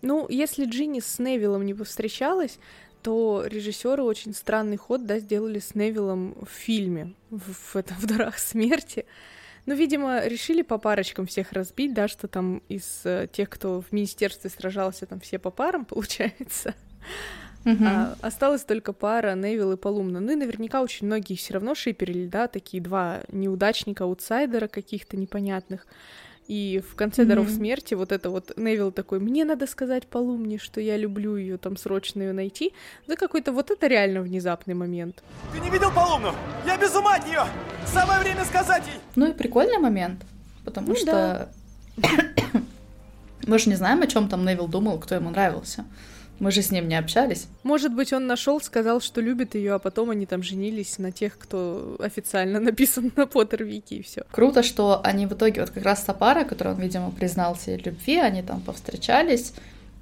Ну, 0.00 0.26
если 0.28 0.64
Джинни 0.64 1.00
с 1.00 1.18
Невиллом 1.18 1.66
не 1.66 1.74
повстречалась, 1.74 2.58
то 3.02 3.44
режиссеры 3.46 4.02
очень 4.02 4.34
странный 4.34 4.76
ход, 4.76 5.06
да, 5.06 5.18
сделали 5.18 5.58
с 5.58 5.74
Невиллом 5.74 6.36
в 6.40 6.48
фильме, 6.50 7.14
в, 7.30 7.52
в, 7.52 7.76
этом, 7.76 7.96
в 7.96 8.06
«Дарах 8.06 8.38
смерти». 8.38 9.06
Ну, 9.66 9.74
видимо, 9.74 10.24
решили 10.26 10.62
по 10.62 10.78
парочкам 10.78 11.26
всех 11.26 11.52
разбить, 11.52 11.92
да, 11.92 12.08
что 12.08 12.26
там 12.26 12.62
из 12.68 13.02
э, 13.04 13.28
тех, 13.30 13.50
кто 13.50 13.82
в 13.82 13.92
министерстве 13.92 14.48
сражался, 14.48 15.04
там 15.04 15.20
все 15.20 15.38
по 15.38 15.50
парам, 15.50 15.84
получается. 15.84 16.74
Uh-huh. 17.68 17.86
А, 17.86 18.16
осталась 18.22 18.64
только 18.64 18.94
пара 18.94 19.34
Невил 19.34 19.72
и 19.72 19.76
Полумна. 19.76 20.20
Ну 20.20 20.32
и 20.32 20.36
наверняка 20.36 20.80
очень 20.80 21.06
многие 21.06 21.34
все 21.34 21.54
равно 21.54 21.74
шиперили, 21.74 22.26
да, 22.26 22.48
такие 22.48 22.82
два 22.82 23.20
неудачника, 23.28 24.04
аутсайдера 24.04 24.68
каких-то 24.68 25.18
непонятных. 25.18 25.86
И 26.46 26.80
в 26.80 26.94
конце 26.94 27.22
mm-hmm. 27.22 27.26
даров 27.26 27.50
смерти 27.50 27.92
вот 27.92 28.10
это 28.10 28.30
вот 28.30 28.56
Невил 28.56 28.90
такой, 28.90 29.20
мне 29.20 29.44
надо 29.44 29.66
сказать 29.66 30.06
Полумне, 30.06 30.56
что 30.56 30.80
я 30.80 30.96
люблю 30.96 31.36
ее, 31.36 31.58
там 31.58 31.76
срочно 31.76 32.22
ее 32.22 32.32
найти. 32.32 32.72
Да 33.06 33.16
какой-то 33.16 33.52
вот 33.52 33.70
это 33.70 33.86
реально 33.86 34.22
внезапный 34.22 34.72
момент. 34.72 35.22
Ты 35.52 35.60
не 35.60 35.68
видел 35.68 35.92
Полумну? 35.92 36.32
Я 36.66 36.78
без 36.78 36.94
ума 36.96 37.16
от 37.16 37.26
нее! 37.26 37.44
Самое 37.86 38.20
время 38.20 38.46
сказать 38.46 38.82
ей! 38.86 38.98
Ну 39.14 39.26
и 39.26 39.34
прикольный 39.34 39.76
момент, 39.76 40.24
потому 40.64 40.88
ну, 40.88 40.94
что 40.94 41.50
да. 41.96 42.08
мы 43.46 43.58
же 43.58 43.68
не 43.68 43.76
знаем, 43.76 44.00
о 44.00 44.06
чем 44.06 44.30
там 44.30 44.46
Невил 44.46 44.68
думал, 44.68 44.98
кто 44.98 45.16
ему 45.16 45.28
нравился. 45.28 45.84
Мы 46.38 46.50
же 46.50 46.62
с 46.62 46.70
ним 46.70 46.88
не 46.88 46.94
общались. 46.94 47.48
Может 47.62 47.94
быть, 47.94 48.12
он 48.12 48.26
нашел, 48.26 48.60
сказал, 48.60 49.00
что 49.00 49.20
любит 49.20 49.54
ее, 49.54 49.74
а 49.74 49.78
потом 49.78 50.10
они 50.10 50.26
там 50.26 50.42
женились 50.42 50.98
на 50.98 51.12
тех, 51.12 51.38
кто 51.38 51.96
официально 51.98 52.60
написан 52.68 53.12
на 53.16 53.26
Поттер 53.26 53.64
Вики 53.64 53.94
и 53.94 54.02
все. 54.02 54.24
Круто, 54.30 54.62
что 54.62 55.00
они 55.02 55.26
в 55.26 55.32
итоге, 55.32 55.60
вот 55.60 55.70
как 55.70 55.84
раз 55.84 56.02
та 56.02 56.14
пара, 56.14 56.44
которую 56.44 56.76
он, 56.76 56.82
видимо, 56.82 57.10
признался 57.10 57.76
любви, 57.76 58.16
они 58.18 58.42
там 58.42 58.60
повстречались 58.60 59.52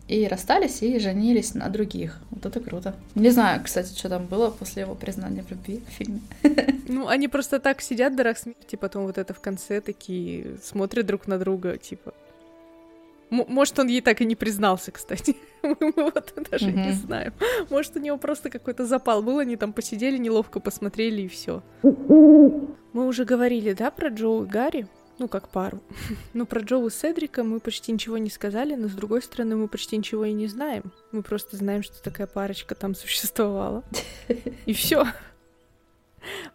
и 0.09 0.29
расстались, 0.29 0.83
и 0.83 0.99
женились 0.99 1.55
на 1.55 1.69
других. 1.69 2.21
Вот 2.31 2.47
это 2.47 2.61
круто. 2.61 2.95
Не 3.15 3.31
знаю, 3.31 3.63
кстати, 3.65 3.97
что 3.97 4.09
там 4.09 4.27
было 4.27 4.51
после 4.51 4.83
его 4.83 4.95
признания 4.95 5.43
в 5.43 5.51
любви 5.51 5.83
в 5.89 5.93
фильме. 5.93 6.21
Ну, 6.89 7.09
они 7.09 7.27
просто 7.27 7.59
так 7.59 7.83
сидят 7.83 8.15
дарах 8.15 8.39
смерти, 8.39 8.77
потом 8.77 9.07
вот 9.07 9.19
это 9.19 9.35
в 9.35 9.41
конце 9.41 9.81
такие 9.81 10.57
смотрят 10.63 11.05
друг 11.05 11.27
на 11.27 11.37
друга, 11.37 11.79
типа, 11.79 12.15
может, 13.31 13.79
он 13.79 13.89
ей 13.89 14.01
так 14.01 14.21
и 14.21 14.25
не 14.25 14.37
признался, 14.37 14.93
кстати. 14.93 15.37
Мы 15.63 15.93
вот 15.97 16.33
даже 16.51 16.73
не 16.73 16.93
знаем. 16.93 17.33
Может, 17.71 17.97
у 17.97 18.01
него 18.01 18.19
просто 18.19 18.51
какой-то 18.51 18.87
запал 18.87 19.23
был, 19.23 19.39
они 19.39 19.57
там 19.57 19.73
посидели, 19.73 20.17
неловко 20.17 20.61
посмотрели 20.61 21.23
и 21.23 21.29
все. 21.29 21.63
Мы 21.83 23.07
уже 23.07 23.25
говорили, 23.25 23.73
да, 23.73 23.91
про 23.91 24.09
Джоу 24.09 24.45
и 24.45 24.49
Гарри? 24.49 24.89
Ну, 25.19 25.29
как 25.29 25.49
пару. 25.49 25.81
ну, 26.35 26.47
про 26.47 26.61
Джоу 26.61 26.87
и 26.87 26.91
Седрика 26.91 27.43
мы 27.43 27.59
почти 27.59 27.91
ничего 27.91 28.19
не 28.19 28.31
сказали, 28.31 28.75
но, 28.75 28.89
с 28.89 28.93
другой 28.93 29.23
стороны, 29.23 29.57
мы 29.57 29.69
почти 29.69 29.97
ничего 29.97 30.25
и 30.27 30.33
не 30.33 30.47
знаем. 30.47 30.93
Мы 31.13 31.23
просто 31.23 31.57
знаем, 31.57 31.83
что 31.83 32.03
такая 32.03 32.27
парочка 32.27 32.75
там 32.75 32.95
существовала. 32.95 33.83
И 34.67 34.73
все. 34.73 35.07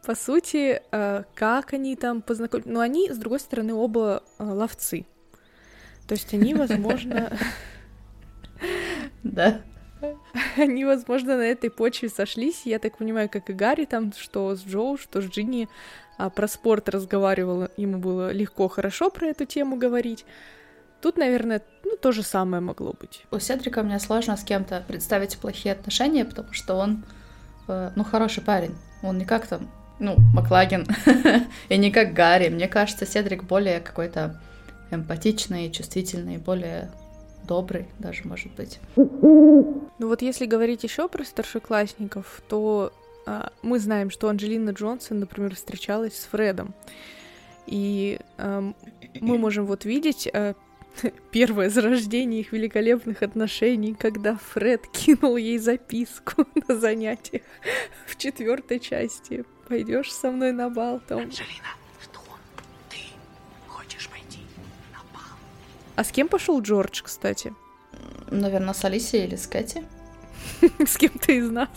По 0.06 0.16
сути, 0.16 0.82
э, 0.92 1.24
как 1.34 1.74
они 1.74 1.96
там 1.96 2.22
познакомились... 2.22 2.72
Ну, 2.72 2.80
они, 2.82 3.12
с 3.12 3.18
другой 3.18 3.40
стороны, 3.40 3.74
оба 3.74 4.24
э, 4.38 4.44
ловцы. 4.44 5.06
То 6.12 6.16
есть 6.16 6.34
они, 6.34 6.54
возможно... 6.54 7.32
Да. 9.24 9.62
Они, 10.58 10.84
возможно, 10.84 11.38
на 11.38 11.44
этой 11.44 11.70
почве 11.70 12.10
сошлись. 12.10 12.64
Я 12.66 12.80
так 12.80 12.98
понимаю, 12.98 13.30
как 13.30 13.50
и 13.50 13.54
Гарри 13.54 13.86
там, 13.86 14.12
что 14.12 14.54
с 14.54 14.66
Джоу, 14.66 14.98
что 14.98 15.22
с 15.22 15.26
Джинни 15.26 15.70
а, 16.18 16.30
про 16.30 16.50
спорт 16.50 16.90
разговаривала. 16.90 17.72
Ему 17.78 18.00
было 18.00 18.34
легко, 18.34 18.68
хорошо 18.68 19.10
про 19.10 19.28
эту 19.28 19.46
тему 19.46 19.78
говорить. 19.78 20.26
Тут, 21.02 21.16
наверное, 21.16 21.62
ну, 21.86 21.96
то 21.96 22.12
же 22.12 22.24
самое 22.24 22.62
могло 22.62 22.94
быть. 23.00 23.24
У 23.32 23.40
Седрика 23.40 23.82
мне 23.82 23.98
сложно 23.98 24.36
с 24.36 24.44
кем-то 24.44 24.84
представить 24.86 25.38
плохие 25.38 25.72
отношения, 25.72 26.26
потому 26.26 26.52
что 26.52 26.76
он, 26.76 27.06
э, 27.70 27.92
ну, 27.96 28.04
хороший 28.04 28.44
парень. 28.44 28.76
Он 29.02 29.18
не 29.18 29.24
как 29.24 29.48
там, 29.48 29.72
ну, 30.00 30.18
Маклагин, 30.34 30.86
и 31.70 31.78
не 31.78 31.90
как 31.90 32.12
Гарри. 32.12 32.50
Мне 32.50 32.68
кажется, 32.68 33.06
Седрик 33.06 33.44
более 33.44 33.80
какой-то 33.80 34.42
эмпатичный, 34.92 35.72
чувствительный, 35.72 36.38
более 36.38 36.92
добрый 37.48 37.88
даже, 38.00 38.28
может 38.28 38.52
быть. 38.54 38.80
Ну 38.96 40.08
вот 40.08 40.22
если 40.22 40.46
говорить 40.46 40.84
еще 40.84 41.08
про 41.08 41.24
старшеклассников, 41.24 42.42
то 42.48 42.94
а, 43.26 43.52
мы 43.62 43.80
знаем, 43.80 44.10
что 44.10 44.30
Анджелина 44.30 44.72
Джонсон, 44.72 45.20
например, 45.20 45.56
встречалась 45.56 46.18
с 46.18 46.26
Фредом. 46.26 46.74
И 47.68 48.20
а, 48.38 48.74
мы 49.20 49.38
можем 49.38 49.66
вот 49.66 49.86
видеть 49.86 50.28
а, 50.34 50.56
первое 51.32 51.70
зарождение 51.70 52.42
их 52.42 52.52
великолепных 52.52 53.22
отношений, 53.22 53.94
когда 53.94 54.36
Фред 54.36 54.88
кинул 54.88 55.38
ей 55.38 55.58
записку 55.58 56.46
на 56.68 56.76
занятиях 56.76 57.44
в 58.08 58.18
четвертой 58.18 58.80
части. 58.80 59.46
Пойдешь 59.68 60.12
со 60.12 60.32
мной 60.32 60.52
на 60.52 60.70
бал, 60.70 61.00
Том? 61.08 61.22
Анджелина, 61.22 61.76
А 66.02 66.04
с 66.04 66.12
кем 66.12 66.28
пошел 66.28 66.60
Джордж, 66.60 67.04
кстати? 67.04 67.54
Наверное, 68.32 68.74
с 68.74 68.84
Алисией 68.84 69.26
или 69.28 69.36
с 69.36 69.46
Кэти. 69.46 69.84
С 70.88 70.98
кем-то 70.98 71.32
из 71.32 71.48
нас. 71.52 71.70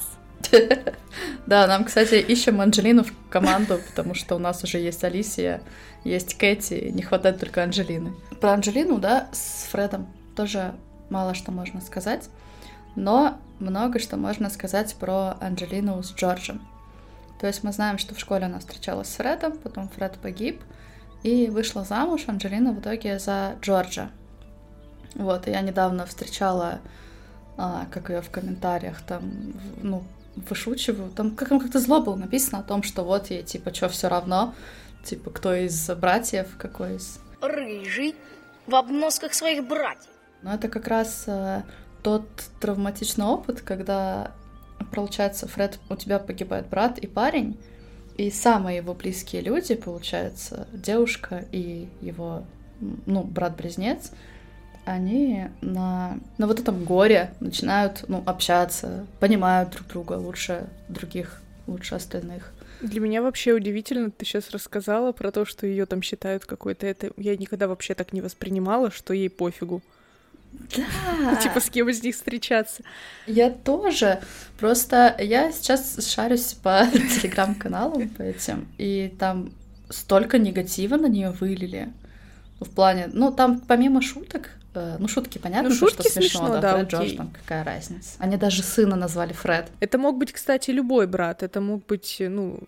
Да, 1.46 1.66
нам, 1.66 1.84
кстати, 1.84 2.14
ищем 2.14 2.62
Анджелину 2.62 3.04
в 3.04 3.12
команду, 3.28 3.78
потому 3.86 4.14
что 4.14 4.36
у 4.36 4.38
нас 4.38 4.64
уже 4.64 4.78
есть 4.78 5.04
Алисия, 5.04 5.60
есть 6.04 6.38
Кэти, 6.38 6.90
не 6.90 7.02
хватает 7.02 7.38
только 7.38 7.62
Анджелины. 7.62 8.14
Про 8.40 8.52
Анджелину, 8.54 8.98
да, 8.98 9.28
с 9.32 9.66
Фредом 9.70 10.06
тоже 10.34 10.74
мало 11.10 11.34
что 11.34 11.52
можно 11.52 11.82
сказать, 11.82 12.30
но 12.96 13.38
много 13.58 13.98
что 13.98 14.16
можно 14.16 14.48
сказать 14.48 14.96
про 14.98 15.36
Анджелину 15.38 16.02
с 16.02 16.14
Джорджем. 16.14 16.66
То 17.38 17.46
есть 17.46 17.62
мы 17.62 17.72
знаем, 17.72 17.98
что 17.98 18.14
в 18.14 18.18
школе 18.18 18.46
она 18.46 18.58
встречалась 18.58 19.08
с 19.08 19.16
Фредом, 19.16 19.58
потом 19.58 19.90
Фред 19.90 20.16
погиб, 20.22 20.62
и 21.24 21.48
вышла 21.48 21.84
замуж 21.84 22.24
Анджелина 22.28 22.72
в 22.72 22.80
итоге 22.80 23.18
за 23.18 23.56
Джорджа. 23.60 24.10
Вот, 25.14 25.48
и 25.48 25.50
я 25.50 25.62
недавно 25.62 26.06
встречала, 26.06 26.80
а, 27.56 27.86
как 27.90 28.10
ее 28.10 28.20
в 28.20 28.30
комментариях 28.30 29.00
там, 29.02 29.54
ну, 29.82 30.04
вышучиваю, 30.36 31.10
там 31.10 31.34
как 31.34 31.48
как-то 31.48 31.80
зло 31.80 32.00
было 32.00 32.16
написано 32.16 32.58
о 32.58 32.62
том, 32.62 32.82
что 32.82 33.04
вот 33.04 33.30
ей, 33.30 33.42
типа, 33.42 33.72
что 33.74 33.88
все 33.88 34.08
равно, 34.08 34.54
типа, 35.04 35.30
кто 35.30 35.54
из 35.54 35.88
братьев, 35.90 36.56
какой 36.58 36.96
из... 36.96 37.20
Рыжий, 37.40 38.14
в 38.66 38.74
обносках 38.74 39.34
своих 39.34 39.66
братьев. 39.66 40.10
Ну, 40.42 40.50
это 40.50 40.68
как 40.68 40.88
раз 40.88 41.24
э, 41.26 41.62
тот 42.02 42.26
травматичный 42.60 43.24
опыт, 43.24 43.62
когда, 43.62 44.32
получается, 44.92 45.48
Фред, 45.48 45.78
у 45.88 45.96
тебя 45.96 46.18
погибает 46.18 46.68
брат 46.68 46.98
и 46.98 47.06
парень, 47.06 47.58
и 48.16 48.30
самые 48.30 48.78
его 48.78 48.94
близкие 48.94 49.42
люди, 49.42 49.74
получается, 49.74 50.68
девушка 50.72 51.44
и 51.50 51.88
его, 52.00 52.44
ну, 53.06 53.22
брат-близнец, 53.22 54.12
они 54.84 55.46
на, 55.60 56.18
на 56.38 56.46
вот 56.46 56.60
этом 56.60 56.84
горе 56.84 57.32
начинают, 57.40 58.04
ну, 58.08 58.22
общаться, 58.26 59.06
понимают 59.18 59.70
друг 59.70 59.88
друга 59.88 60.12
лучше 60.14 60.68
других, 60.88 61.40
лучше 61.66 61.94
остальных. 61.94 62.52
Для 62.80 63.00
меня 63.00 63.22
вообще 63.22 63.52
удивительно, 63.52 64.10
ты 64.10 64.24
сейчас 64.26 64.50
рассказала 64.50 65.12
про 65.12 65.30
то, 65.30 65.44
что 65.44 65.66
ее 65.66 65.86
там 65.86 66.02
считают 66.02 66.44
какой-то 66.44 66.86
это. 66.86 67.10
Я 67.16 67.36
никогда 67.36 67.66
вообще 67.66 67.94
так 67.94 68.12
не 68.12 68.20
воспринимала, 68.20 68.90
что 68.90 69.14
ей 69.14 69.30
пофигу. 69.30 69.82
Да. 70.76 71.36
Типа 71.36 71.60
с 71.60 71.70
кем 71.70 71.88
из 71.88 72.02
них 72.02 72.14
встречаться. 72.14 72.82
Я 73.26 73.50
тоже. 73.50 74.20
Просто 74.58 75.14
я 75.18 75.52
сейчас 75.52 76.06
шарюсь 76.06 76.54
по 76.54 76.86
телеграм-каналам 76.92 78.08
по 78.10 78.22
этим, 78.22 78.68
и 78.78 79.14
там 79.18 79.52
столько 79.90 80.38
негатива 80.38 80.96
на 80.96 81.06
нее 81.06 81.30
вылили. 81.30 81.92
В 82.60 82.70
плане, 82.70 83.08
ну, 83.12 83.30
там 83.30 83.60
помимо 83.60 84.00
шуток, 84.00 84.50
э, 84.74 84.96
ну, 84.98 85.08
шутки, 85.08 85.38
понятно, 85.38 85.70
ну, 85.70 85.74
шутки 85.74 86.02
что 86.02 86.10
смешно, 86.10 86.46
смешно 86.46 86.60
да, 86.60 86.74
Фред 86.74 86.86
окей. 86.86 86.98
Джордж, 86.98 87.16
там 87.16 87.30
какая 87.30 87.64
разница. 87.64 88.10
Они 88.18 88.36
даже 88.36 88.62
сына 88.62 88.96
назвали 88.96 89.32
Фред. 89.32 89.70
Это 89.80 89.98
мог 89.98 90.16
быть, 90.16 90.32
кстати, 90.32 90.70
любой 90.70 91.06
брат, 91.06 91.42
это 91.42 91.60
мог 91.60 91.84
быть, 91.86 92.16
ну, 92.20 92.60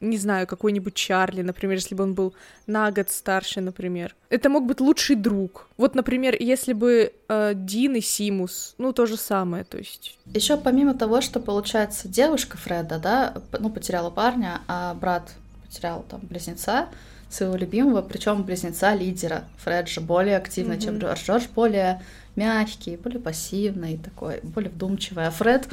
не 0.00 0.16
знаю, 0.18 0.46
какой-нибудь 0.46 0.94
Чарли, 0.94 1.42
например, 1.42 1.76
если 1.76 1.94
бы 1.94 2.04
он 2.04 2.14
был 2.14 2.34
на 2.66 2.90
год 2.90 3.10
старше, 3.10 3.60
например. 3.60 4.14
Это 4.28 4.48
мог 4.48 4.66
быть 4.66 4.80
лучший 4.80 5.16
друг. 5.16 5.68
Вот, 5.76 5.94
например, 5.94 6.36
если 6.38 6.72
бы 6.72 7.12
э, 7.28 7.52
Дин 7.54 7.96
и 7.96 8.00
Симус, 8.00 8.74
ну, 8.78 8.92
то 8.92 9.06
же 9.06 9.16
самое, 9.16 9.64
то 9.64 9.78
есть... 9.78 10.18
Еще 10.26 10.56
помимо 10.56 10.94
того, 10.94 11.20
что, 11.20 11.40
получается, 11.40 12.08
девушка 12.08 12.56
Фреда, 12.56 12.98
да, 12.98 13.34
ну, 13.58 13.70
потеряла 13.70 14.10
парня, 14.10 14.60
а 14.68 14.94
брат 14.94 15.32
потерял 15.66 16.04
там 16.08 16.20
близнеца, 16.22 16.88
своего 17.28 17.56
любимого, 17.56 18.02
причем 18.02 18.44
близнеца 18.44 18.94
лидера. 18.94 19.44
Фред 19.58 19.88
же 19.88 20.00
более 20.00 20.36
активный, 20.36 20.80
чем 20.80 20.98
Джордж. 20.98 21.24
Джордж 21.24 21.46
более 21.54 22.02
мягкий, 22.36 22.96
более 22.96 23.20
пассивный 23.20 23.98
такой, 23.98 24.40
более 24.42 24.70
вдумчивый. 24.70 25.26
А 25.26 25.30
Фред 25.30 25.68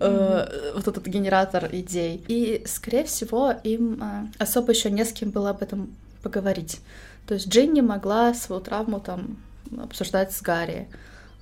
э, 0.00 0.72
вот 0.74 0.88
этот 0.88 1.06
генератор 1.06 1.68
идей. 1.72 2.22
И, 2.28 2.62
скорее 2.66 3.04
всего, 3.04 3.52
им 3.64 4.02
э, 4.02 4.26
особо 4.42 4.72
еще 4.72 4.90
не 4.90 5.04
с 5.04 5.12
кем 5.12 5.30
было 5.30 5.50
об 5.50 5.62
этом 5.62 5.94
поговорить. 6.22 6.80
То 7.26 7.34
есть 7.34 7.48
Джинни 7.48 7.80
могла 7.80 8.34
свою 8.34 8.60
травму 8.60 9.00
там 9.00 9.36
обсуждать 9.82 10.32
с 10.32 10.42
Гарри. 10.42 10.88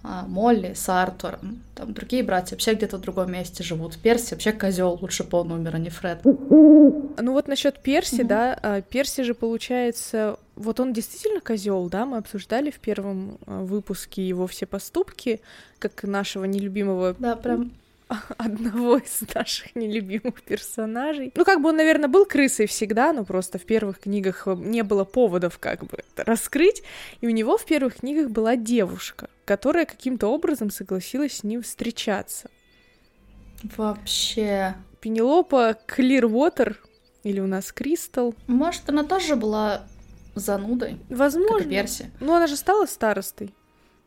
А, 0.06 0.26
Молли 0.26 0.74
с 0.74 0.86
Артуром, 0.90 1.62
там 1.74 1.94
другие 1.94 2.22
братья 2.22 2.54
вообще 2.56 2.74
где-то 2.74 2.98
в 2.98 3.00
другом 3.00 3.32
месте 3.32 3.64
живут. 3.64 3.96
Перси 3.96 4.34
вообще 4.34 4.52
козел, 4.52 4.98
лучше 5.00 5.24
бы 5.24 5.38
он 5.38 5.50
умер, 5.50 5.76
а 5.76 5.78
не 5.78 5.88
Фред. 5.88 6.18
Ну 6.24 7.32
вот 7.32 7.48
насчет 7.48 7.78
Перси, 7.80 8.16
Мгм. 8.16 8.26
да, 8.26 8.58
а, 8.62 8.82
Перси 8.82 9.22
же 9.22 9.32
получается, 9.32 10.36
вот 10.56 10.78
он 10.78 10.92
действительно 10.92 11.40
козел, 11.40 11.88
да, 11.88 12.04
мы 12.04 12.18
обсуждали 12.18 12.70
в 12.70 12.80
первом 12.80 13.38
а, 13.46 13.62
выпуске 13.62 14.28
его 14.28 14.46
все 14.46 14.66
поступки, 14.66 15.40
как 15.78 16.02
нашего 16.02 16.44
нелюбимого 16.44 17.16
Да, 17.18 17.34
прям 17.36 17.72
одного 18.38 18.98
из 18.98 19.22
наших 19.34 19.74
нелюбимых 19.74 20.42
персонажей. 20.42 21.32
Ну, 21.34 21.44
как 21.44 21.60
бы 21.60 21.70
он, 21.70 21.76
наверное, 21.76 22.08
был 22.08 22.26
крысой 22.26 22.66
всегда, 22.66 23.12
но 23.12 23.24
просто 23.24 23.58
в 23.58 23.64
первых 23.64 24.00
книгах 24.00 24.46
э, 24.46 24.54
не 24.54 24.82
было 24.82 25.04
поводов 25.04 25.58
как 25.58 25.84
бы 25.84 25.98
это 25.98 26.24
раскрыть. 26.24 26.82
И 27.20 27.26
у 27.26 27.30
него 27.30 27.56
в 27.56 27.64
первых 27.64 27.96
книгах 27.96 28.30
была 28.30 28.56
девушка, 28.56 29.28
которая 29.44 29.86
каким-то 29.86 30.28
образом 30.28 30.70
согласилась 30.70 31.38
с 31.38 31.44
ним 31.44 31.62
встречаться. 31.62 32.50
вообще... 33.76 34.74
Пенелопа 35.00 35.76
Клирвотер, 35.86 36.80
или 37.24 37.38
у 37.38 37.46
нас 37.46 37.72
Кристал. 37.72 38.34
Может, 38.46 38.88
она 38.88 39.04
тоже 39.04 39.36
была 39.36 39.82
занудой, 40.34 40.98
Возможно. 41.10 41.66
и 41.66 41.70
Перси. 41.70 42.10
Ну, 42.20 42.32
она 42.32 42.46
же 42.46 42.56
стала 42.56 42.86
старостой. 42.86 43.52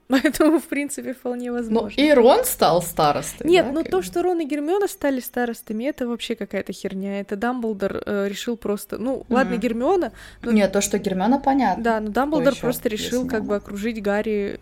Поэтому, 0.21 0.59
в 0.59 0.63
принципе, 0.67 1.13
вполне 1.13 1.51
Ну, 1.51 1.57
возможно. 1.57 1.99
и 1.99 2.11
Рон 2.13 2.45
стал 2.45 2.81
старостой. 2.81 3.45
Нет, 3.49 3.65
да, 3.65 3.71
ну 3.71 3.81
как 3.81 3.91
то, 3.91 4.01
что 4.01 4.21
Рон 4.23 4.39
и 4.39 4.45
Гермиона 4.45 4.87
стали 4.87 5.19
старостами, 5.19 5.83
это 5.85 6.07
вообще 6.07 6.35
какая-то 6.35 6.71
херня. 6.73 7.19
Это 7.19 7.35
Дамблдор 7.35 8.03
э, 8.05 8.27
решил 8.29 8.55
просто... 8.57 8.97
Ну, 8.97 9.25
ладно, 9.29 9.53
Мгм. 9.53 9.61
Гермиона, 9.61 10.11
ну, 10.43 10.51
Нет, 10.51 10.71
то, 10.71 10.81
что 10.81 10.97
Гермиона, 10.97 11.39
понятно. 11.39 11.83
да, 11.83 11.99
но 11.99 12.09
Дамблдор 12.09 12.55
просто 12.55 12.87
решил 12.89 13.23
не 13.23 13.29
как 13.29 13.45
бы 13.45 13.55
окружить 13.57 14.01
Гарри 14.01 14.59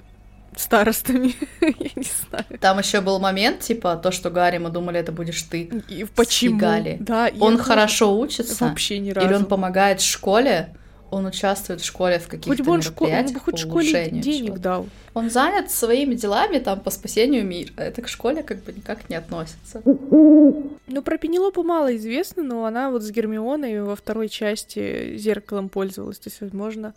старостами. 0.55 1.35
Я 1.61 1.89
не 1.95 2.03
знаю. 2.29 2.59
Там 2.59 2.79
еще 2.79 3.01
был 3.01 3.19
момент, 3.19 3.59
типа, 3.59 3.97
то, 3.97 4.11
что 4.11 4.29
Гарри, 4.29 4.57
мы 4.57 4.69
думали, 4.69 4.99
это 4.99 5.11
будешь 5.11 5.41
ты. 5.43 5.63
И 5.89 6.05
почему? 6.15 6.57
Гали. 6.57 6.97
Да, 6.99 7.29
Он 7.39 7.57
хорошо 7.57 8.17
учится, 8.17 8.65
Вообще 8.65 8.99
ни 8.99 9.11
разу. 9.11 9.27
или 9.27 9.35
он 9.35 9.45
помогает 9.45 9.99
в 10.01 10.05
школе, 10.05 10.69
он 11.11 11.25
участвует 11.25 11.81
в 11.81 11.85
школе 11.85 12.19
в 12.19 12.27
каких-то 12.27 12.49
Хоть 12.49 12.59
мероприятиях 12.59 13.33
бы 13.33 13.39
хоть 13.39 13.53
по 13.53 13.57
школе 13.57 13.73
улучшению 13.75 14.23
денег 14.23 14.45
чего-то. 14.45 14.61
дал. 14.61 14.89
Он 15.13 15.29
занят 15.29 15.71
своими 15.71 16.15
делами 16.15 16.59
там 16.59 16.79
по 16.79 16.89
спасению 16.89 17.45
мира. 17.45 17.71
Это 17.77 18.01
к 18.01 18.07
школе 18.07 18.43
как 18.43 18.63
бы 18.63 18.73
никак 18.73 19.09
не 19.09 19.15
относится. 19.15 19.81
Ну, 19.85 21.01
про 21.03 21.17
Пенелопу 21.17 21.63
мало 21.63 21.95
известно, 21.95 22.43
но 22.43 22.65
она 22.65 22.91
вот 22.91 23.03
с 23.03 23.11
Гермионой 23.11 23.81
во 23.81 23.95
второй 23.95 24.29
части 24.29 25.17
зеркалом 25.17 25.69
пользовалась, 25.69 26.19
то 26.19 26.29
есть, 26.29 26.41
возможно... 26.41 26.93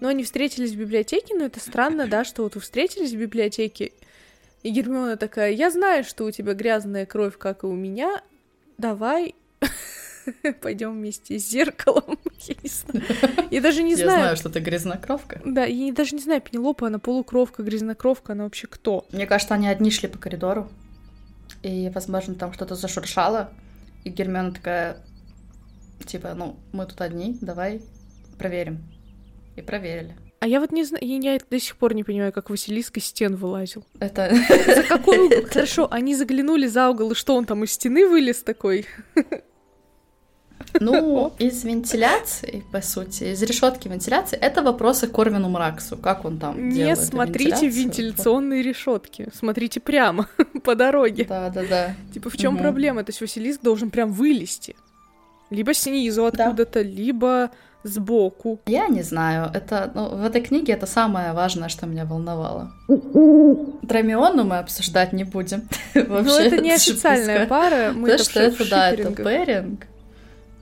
Но 0.00 0.08
они 0.08 0.22
встретились 0.22 0.72
в 0.72 0.78
библиотеке, 0.78 1.34
но 1.34 1.44
это 1.44 1.60
странно, 1.60 2.06
да, 2.06 2.24
что 2.24 2.44
вот 2.44 2.54
вы 2.54 2.60
встретились 2.60 3.12
в 3.12 3.18
библиотеке, 3.18 3.92
и 4.62 4.70
Гермиона 4.70 5.16
такая, 5.16 5.52
я 5.52 5.70
знаю, 5.70 6.04
что 6.04 6.24
у 6.24 6.30
тебя 6.30 6.54
грязная 6.54 7.06
кровь, 7.06 7.36
как 7.36 7.64
и 7.64 7.66
у 7.66 7.74
меня, 7.74 8.22
давай 8.76 9.34
пойдем 10.62 10.92
вместе 10.92 11.38
с 11.38 11.48
зеркалом. 11.48 12.18
Я 12.40 12.54
не 12.62 12.68
знаю. 12.68 13.04
Я 13.50 13.60
даже 13.60 13.82
не 13.82 13.90
Я 13.92 13.96
знаю. 13.96 14.20
знаю, 14.20 14.36
что 14.36 14.50
ты 14.50 14.60
грязнокровка. 14.60 15.40
Да, 15.44 15.64
я 15.64 15.92
даже 15.92 16.14
не 16.14 16.22
знаю, 16.22 16.40
Пенелопа, 16.40 16.86
она 16.86 16.98
полукровка, 16.98 17.62
грязнокровка, 17.62 18.32
она 18.32 18.44
вообще 18.44 18.66
кто? 18.66 19.06
Мне 19.12 19.26
кажется, 19.26 19.54
они 19.54 19.68
одни 19.68 19.90
шли 19.90 20.08
по 20.08 20.18
коридору, 20.18 20.70
и, 21.62 21.90
возможно, 21.94 22.34
там 22.34 22.52
что-то 22.52 22.74
зашуршало, 22.74 23.50
и 24.04 24.10
Гермиона 24.10 24.52
такая, 24.52 25.04
типа, 26.06 26.34
ну, 26.34 26.56
мы 26.72 26.86
тут 26.86 27.00
одни, 27.00 27.36
давай 27.40 27.82
проверим. 28.38 28.78
И 29.56 29.62
проверили. 29.62 30.14
А 30.40 30.46
я 30.46 30.60
вот 30.60 30.70
не 30.70 30.84
знаю, 30.84 31.04
я, 31.04 31.32
я 31.32 31.40
до 31.50 31.58
сих 31.58 31.76
пор 31.76 31.94
не 31.94 32.04
понимаю, 32.04 32.32
как 32.32 32.48
Василиск 32.48 32.96
из 32.98 33.06
стен 33.06 33.34
вылазил. 33.34 33.84
Это... 33.98 34.30
За 34.32 34.84
какой 34.84 35.18
угол? 35.18 35.48
Хорошо, 35.52 35.88
они 35.90 36.14
заглянули 36.14 36.68
за 36.68 36.90
угол, 36.90 37.10
и 37.10 37.14
что 37.16 37.34
он 37.34 37.44
там 37.44 37.64
из 37.64 37.72
стены 37.72 38.06
вылез 38.06 38.44
такой? 38.44 38.86
Ну, 40.80 41.32
из 41.38 41.64
вентиляции, 41.64 42.62
по 42.72 42.80
сути, 42.82 43.24
из 43.32 43.42
решетки 43.42 43.88
вентиляции, 43.88 44.36
это 44.36 44.62
вопросы 44.62 45.06
к 45.06 45.12
Корвину 45.12 45.48
Мраксу. 45.48 45.96
Как 45.96 46.24
он 46.24 46.38
там 46.38 46.68
Не 46.68 46.74
делает 46.76 46.98
смотрите 47.00 47.68
вентиляционные 47.68 48.62
решетки, 48.62 49.28
смотрите 49.34 49.80
прямо 49.80 50.26
по 50.64 50.74
дороге. 50.74 51.24
Да, 51.28 51.48
да, 51.50 51.62
да. 51.68 51.94
Типа 52.12 52.30
в 52.30 52.36
чем 52.36 52.54
Мгм. 52.54 52.62
проблема? 52.62 53.04
То 53.04 53.10
есть 53.10 53.20
Василиск 53.20 53.62
должен 53.62 53.90
прям 53.90 54.12
вылезти. 54.12 54.76
Либо 55.50 55.72
снизу 55.74 56.30
Да. 56.32 56.44
откуда-то, 56.44 56.82
либо 56.82 57.50
сбоку. 57.82 58.60
Я 58.66 58.88
не 58.88 59.02
знаю, 59.02 59.50
это, 59.54 59.90
ну, 59.94 60.08
в 60.08 60.24
этой 60.24 60.42
книге 60.42 60.74
это 60.74 60.86
самое 60.86 61.32
важное, 61.32 61.68
что 61.68 61.86
меня 61.86 62.04
волновало. 62.04 62.72
Драмиону 63.82 64.44
мы 64.44 64.58
обсуждать 64.58 65.12
не 65.12 65.24
будем. 65.24 65.68
Но 65.94 66.02
Вообще, 66.04 66.42
это 66.46 66.56
не 66.62 66.72
официальная 66.72 67.46
пара, 67.46 67.92
мы 67.94 68.08
То, 68.10 68.18
что 68.24 68.40
это, 68.40 68.68
да, 68.68 68.90
это 68.90 69.10
пэринг. 69.10 69.86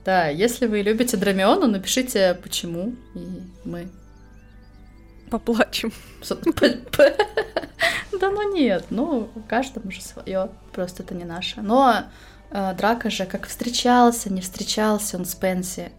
Да, 0.07 0.29
если 0.29 0.67
вы 0.67 0.83
любите 0.83 1.17
Драмиону, 1.17 1.67
напишите 1.67 2.39
почему, 2.41 2.95
и 3.17 3.43
мы... 3.65 3.89
поплачем. 5.31 5.93
Да 8.19 8.31
ну 8.31 8.55
нет, 8.55 8.87
ну, 8.89 9.29
каждому 9.47 9.91
же 9.91 10.01
свое, 10.01 10.49
просто 10.73 11.03
это 11.03 11.15
не 11.15 11.25
наше. 11.25 11.61
Но 11.61 12.05
э, 12.51 12.75
Драка 12.75 13.11
же 13.11 13.27
как 13.27 13.47
встречался, 13.47 14.33
не 14.33 14.41
встречался 14.41 15.19
он 15.19 15.27
с 15.27 15.35
Пенси 15.35 15.91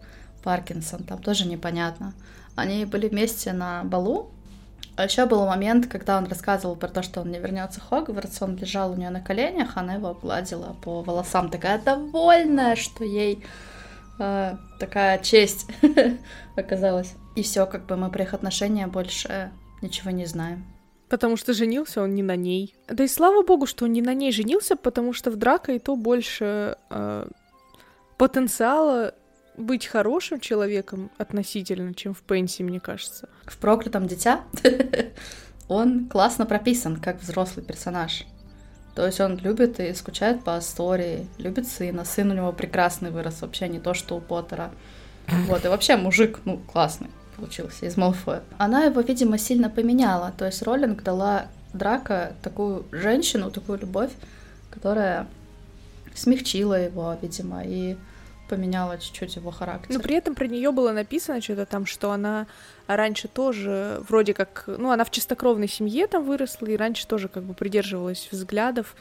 Паркинсон, 0.42 1.04
там 1.04 1.22
тоже 1.22 1.46
непонятно. 1.46 2.14
Они 2.56 2.84
были 2.86 3.08
вместе 3.08 3.52
на 3.52 3.84
балу, 3.84 4.32
а 4.96 5.04
еще 5.04 5.26
был 5.26 5.46
момент, 5.46 5.86
когда 5.86 6.18
он 6.18 6.24
рассказывал 6.24 6.74
про 6.74 6.88
то, 6.88 7.02
что 7.02 7.20
он 7.20 7.30
не 7.30 7.38
вернется 7.38 7.80
в 7.80 7.88
Хогвартс, 7.88 8.42
он 8.42 8.56
лежал 8.56 8.90
у 8.90 8.96
нее 8.96 9.10
на 9.10 9.20
коленях, 9.20 9.76
она 9.76 9.94
его 9.94 10.14
гладила 10.14 10.74
по 10.82 11.02
волосам, 11.02 11.50
такая 11.50 11.78
довольная, 11.78 12.74
что 12.74 13.04
ей 13.04 13.44
э, 14.18 14.56
такая 14.78 15.18
честь 15.18 15.66
оказалась. 16.56 17.14
И 17.36 17.42
все, 17.42 17.66
как 17.66 17.86
бы 17.86 17.96
мы 17.96 18.10
про 18.10 18.24
их 18.24 18.34
отношения 18.34 18.86
больше 18.86 19.50
ничего 19.82 20.10
не 20.10 20.26
знаем. 20.26 20.64
Потому 21.08 21.36
что 21.36 21.54
женился 21.54 22.02
он 22.02 22.14
не 22.14 22.22
на 22.22 22.36
ней. 22.36 22.74
Да 22.86 23.04
и 23.04 23.08
слава 23.08 23.42
богу, 23.42 23.66
что 23.66 23.86
он 23.86 23.92
не 23.92 24.02
на 24.02 24.14
ней 24.14 24.30
женился, 24.32 24.76
потому 24.76 25.12
что 25.12 25.30
в 25.30 25.36
Драко 25.36 25.72
и 25.72 25.78
то 25.78 25.96
больше 25.96 26.76
э, 26.90 27.28
потенциала 28.18 29.14
быть 29.56 29.86
хорошим 29.86 30.40
человеком 30.40 31.10
относительно, 31.18 31.94
чем 31.94 32.14
в 32.14 32.22
Пенси, 32.22 32.62
мне 32.62 32.80
кажется. 32.80 33.28
В 33.44 33.58
проклятом 33.58 34.06
дитя 34.06 34.44
он 35.68 36.08
классно 36.08 36.46
прописан 36.46 36.96
как 36.96 37.20
взрослый 37.20 37.64
персонаж. 37.64 38.24
То 38.98 39.06
есть 39.06 39.20
он 39.20 39.36
любит 39.36 39.78
и 39.78 39.94
скучает 39.94 40.42
по 40.42 40.58
истории, 40.58 41.28
любит 41.38 41.68
сына. 41.68 42.04
Сын 42.04 42.32
у 42.32 42.34
него 42.34 42.50
прекрасный 42.50 43.12
вырос, 43.12 43.42
вообще 43.42 43.68
не 43.68 43.78
то, 43.78 43.94
что 43.94 44.16
у 44.16 44.20
Поттера. 44.20 44.72
Вот, 45.46 45.64
и 45.64 45.68
вообще 45.68 45.96
мужик, 45.96 46.40
ну, 46.44 46.58
классный 46.58 47.06
получился 47.36 47.86
из 47.86 47.96
Малфоя. 47.96 48.42
Она 48.58 48.86
его, 48.86 49.00
видимо, 49.00 49.38
сильно 49.38 49.70
поменяла. 49.70 50.32
То 50.36 50.46
есть 50.46 50.62
Роллинг 50.64 51.04
дала 51.04 51.46
Драка 51.72 52.32
такую 52.42 52.86
женщину, 52.90 53.52
такую 53.52 53.78
любовь, 53.78 54.10
которая 54.68 55.28
смягчила 56.16 56.74
его, 56.74 57.16
видимо, 57.22 57.62
и 57.64 57.96
поменяла 58.48 58.98
чуть-чуть 58.98 59.36
его 59.36 59.50
характер. 59.50 59.94
Но 59.94 60.00
при 60.00 60.16
этом 60.16 60.34
про 60.34 60.46
нее 60.46 60.72
было 60.72 60.92
написано 60.92 61.40
что-то 61.40 61.66
там, 61.66 61.86
что 61.86 62.10
она 62.10 62.46
раньше 62.86 63.28
тоже 63.28 64.02
вроде 64.08 64.34
как, 64.34 64.64
ну, 64.66 64.90
она 64.90 65.04
в 65.04 65.10
чистокровной 65.10 65.68
семье 65.68 66.06
там 66.06 66.24
выросла, 66.24 66.66
и 66.66 66.76
раньше 66.76 67.06
тоже 67.06 67.28
как 67.28 67.44
бы 67.44 67.54
придерживалась 67.54 68.28
взглядов, 68.30 68.96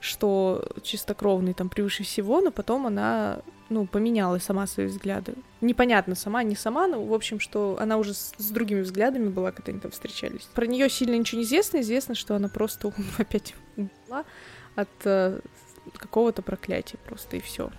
что 0.00 0.64
чистокровный 0.82 1.54
там 1.54 1.68
превыше 1.68 2.04
всего, 2.04 2.40
но 2.40 2.50
потом 2.50 2.86
она, 2.86 3.40
ну, 3.68 3.86
поменяла 3.86 4.38
сама 4.38 4.66
свои 4.66 4.86
взгляды. 4.86 5.34
Непонятно, 5.60 6.14
сама, 6.14 6.42
не 6.42 6.54
сама, 6.54 6.86
но, 6.86 7.04
в 7.04 7.14
общем, 7.14 7.40
что 7.40 7.76
она 7.80 7.96
уже 7.96 8.14
с, 8.14 8.34
с 8.38 8.50
другими 8.50 8.80
взглядами 8.80 9.28
была, 9.28 9.50
когда 9.52 9.72
они 9.72 9.80
там 9.80 9.90
встречались. 9.90 10.48
Про 10.54 10.66
нее 10.66 10.88
сильно 10.88 11.16
ничего 11.16 11.40
не 11.40 11.44
известно, 11.44 11.80
известно, 11.80 12.14
что 12.14 12.36
она 12.36 12.48
просто 12.48 12.92
опять 13.18 13.54
умерла 13.76 14.24
от 14.76 14.88
э, 15.04 15.40
какого-то 15.96 16.42
проклятия 16.42 16.98
просто, 17.04 17.36
и 17.36 17.40
все. 17.40 17.70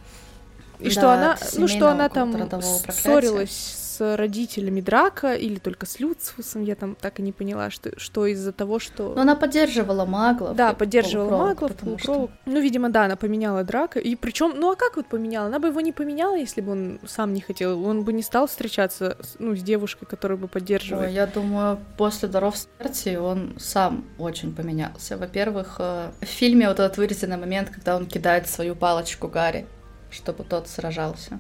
И 0.79 0.89
что 0.89 1.01
Да, 1.01 1.13
она, 1.13 1.33
от 1.33 1.57
ну 1.57 1.67
что 1.67 1.89
она 1.89 2.09
там 2.09 2.61
ссорилась 2.61 3.79
с 3.99 4.15
родителями 4.15 4.81
Драка 4.81 5.33
или 5.33 5.59
только 5.59 5.85
с 5.85 5.99
Люциусом, 5.99 6.63
я 6.63 6.75
там 6.75 6.95
так 6.95 7.19
и 7.19 7.21
не 7.21 7.31
поняла, 7.31 7.69
что, 7.69 7.97
что 7.99 8.25
из-за 8.27 8.51
того, 8.51 8.79
что... 8.79 9.13
Но 9.15 9.21
она 9.21 9.35
поддерживала 9.35 10.05
маглов. 10.05 10.55
Да, 10.55 10.71
и 10.71 10.75
поддерживала 10.75 11.37
маглов, 11.37 11.73
потому 11.75 11.97
что-. 11.97 12.29
Ну, 12.45 12.61
видимо, 12.61 12.89
да, 12.89 13.05
она 13.05 13.15
поменяла 13.15 13.63
Драка. 13.63 13.99
И 13.99 14.15
причем, 14.15 14.53
ну 14.55 14.71
а 14.71 14.75
как 14.75 14.95
вот 14.95 15.07
поменяла? 15.07 15.47
Она 15.47 15.59
бы 15.59 15.67
его 15.67 15.81
не 15.81 15.91
поменяла, 15.91 16.35
если 16.35 16.61
бы 16.61 16.71
он 16.71 16.99
сам 17.05 17.33
не 17.33 17.41
хотел. 17.41 17.83
Он 17.85 18.03
бы 18.03 18.13
не 18.13 18.23
стал 18.23 18.47
встречаться 18.47 19.17
с, 19.19 19.35
ну, 19.39 19.55
с 19.55 19.61
девушкой, 19.61 20.05
которая 20.05 20.37
бы 20.37 20.45
Ой, 20.45 20.49
поддерживает. 20.49 21.11
я 21.11 21.27
думаю, 21.27 21.79
после 21.97 22.29
«Даров 22.29 22.57
смерти» 22.57 23.17
он 23.17 23.55
сам 23.59 24.05
очень 24.17 24.55
поменялся. 24.55 25.17
Во-первых, 25.17 25.75
э, 25.79 26.11
в 26.21 26.25
фильме 26.25 26.67
вот 26.67 26.79
этот 26.79 26.97
вырезанный 26.97 27.37
момент, 27.37 27.69
когда 27.69 27.97
он 27.97 28.05
кидает 28.05 28.47
свою 28.47 28.75
палочку 28.75 29.27
Гарри, 29.27 29.65
чтобы 30.11 30.43
тот 30.43 30.67
сражался. 30.67 31.39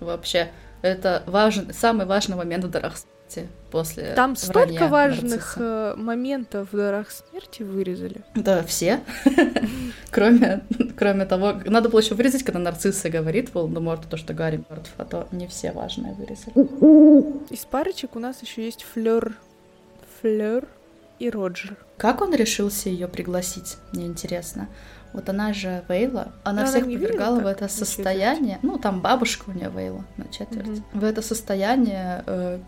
Вообще, 0.00 0.50
это 0.82 1.22
важный, 1.26 1.74
самый 1.74 2.06
важный 2.06 2.36
момент 2.36 2.64
в 2.64 2.70
«Дарах 2.70 2.96
смерти» 2.96 3.48
после 3.70 4.14
Там 4.14 4.34
столько 4.34 4.88
важных 4.88 5.56
нарцисса. 5.56 5.94
э, 5.96 6.00
моментов 6.00 6.72
в 6.72 6.76
дарах 6.76 7.10
смерти 7.10 7.62
вырезали. 7.62 8.22
Да, 8.34 8.62
все. 8.64 9.00
кроме, 10.10 10.62
кроме 10.96 11.26
того, 11.26 11.54
надо 11.66 11.88
было 11.88 12.00
еще 12.00 12.14
вырезать, 12.14 12.42
когда 12.42 12.58
нарцисса 12.58 13.08
говорит 13.08 13.54
Волдеморту, 13.54 14.08
то, 14.08 14.16
что 14.16 14.34
Гарри 14.34 14.64
мертв, 14.68 14.90
а 14.96 15.04
то 15.04 15.28
не 15.30 15.46
все 15.46 15.70
важные 15.72 16.14
вырезали. 16.14 16.54
Из 17.52 17.64
парочек 17.66 18.16
у 18.16 18.18
нас 18.18 18.42
еще 18.42 18.64
есть 18.64 18.84
Флёр, 18.94 19.34
Флёр 20.20 20.66
и 21.20 21.30
Роджер. 21.30 21.76
Как 21.98 22.22
он 22.22 22.34
решился 22.34 22.88
ее 22.88 23.06
пригласить, 23.06 23.76
мне 23.92 24.06
интересно. 24.06 24.68
Вот 25.12 25.28
она 25.28 25.52
же 25.52 25.82
Вейла, 25.88 26.32
она 26.44 26.52
Но 26.52 26.60
она 26.60 26.66
всех 26.66 26.86
видела 26.86 27.08
повергала 27.08 27.40
в 27.40 27.44
так 27.44 27.56
это 27.56 27.68
состояние. 27.68 28.58
Ну, 28.62 28.78
там 28.78 29.00
бабушка 29.00 29.50
у 29.50 29.52
нее 29.52 29.70
Вейла 29.74 30.04
на 30.16 30.24
четверть. 30.32 30.68
Мгм. 30.68 30.84
В 31.00 31.04
это 31.04 31.22
состояние 31.22 32.22
э, 32.26 32.58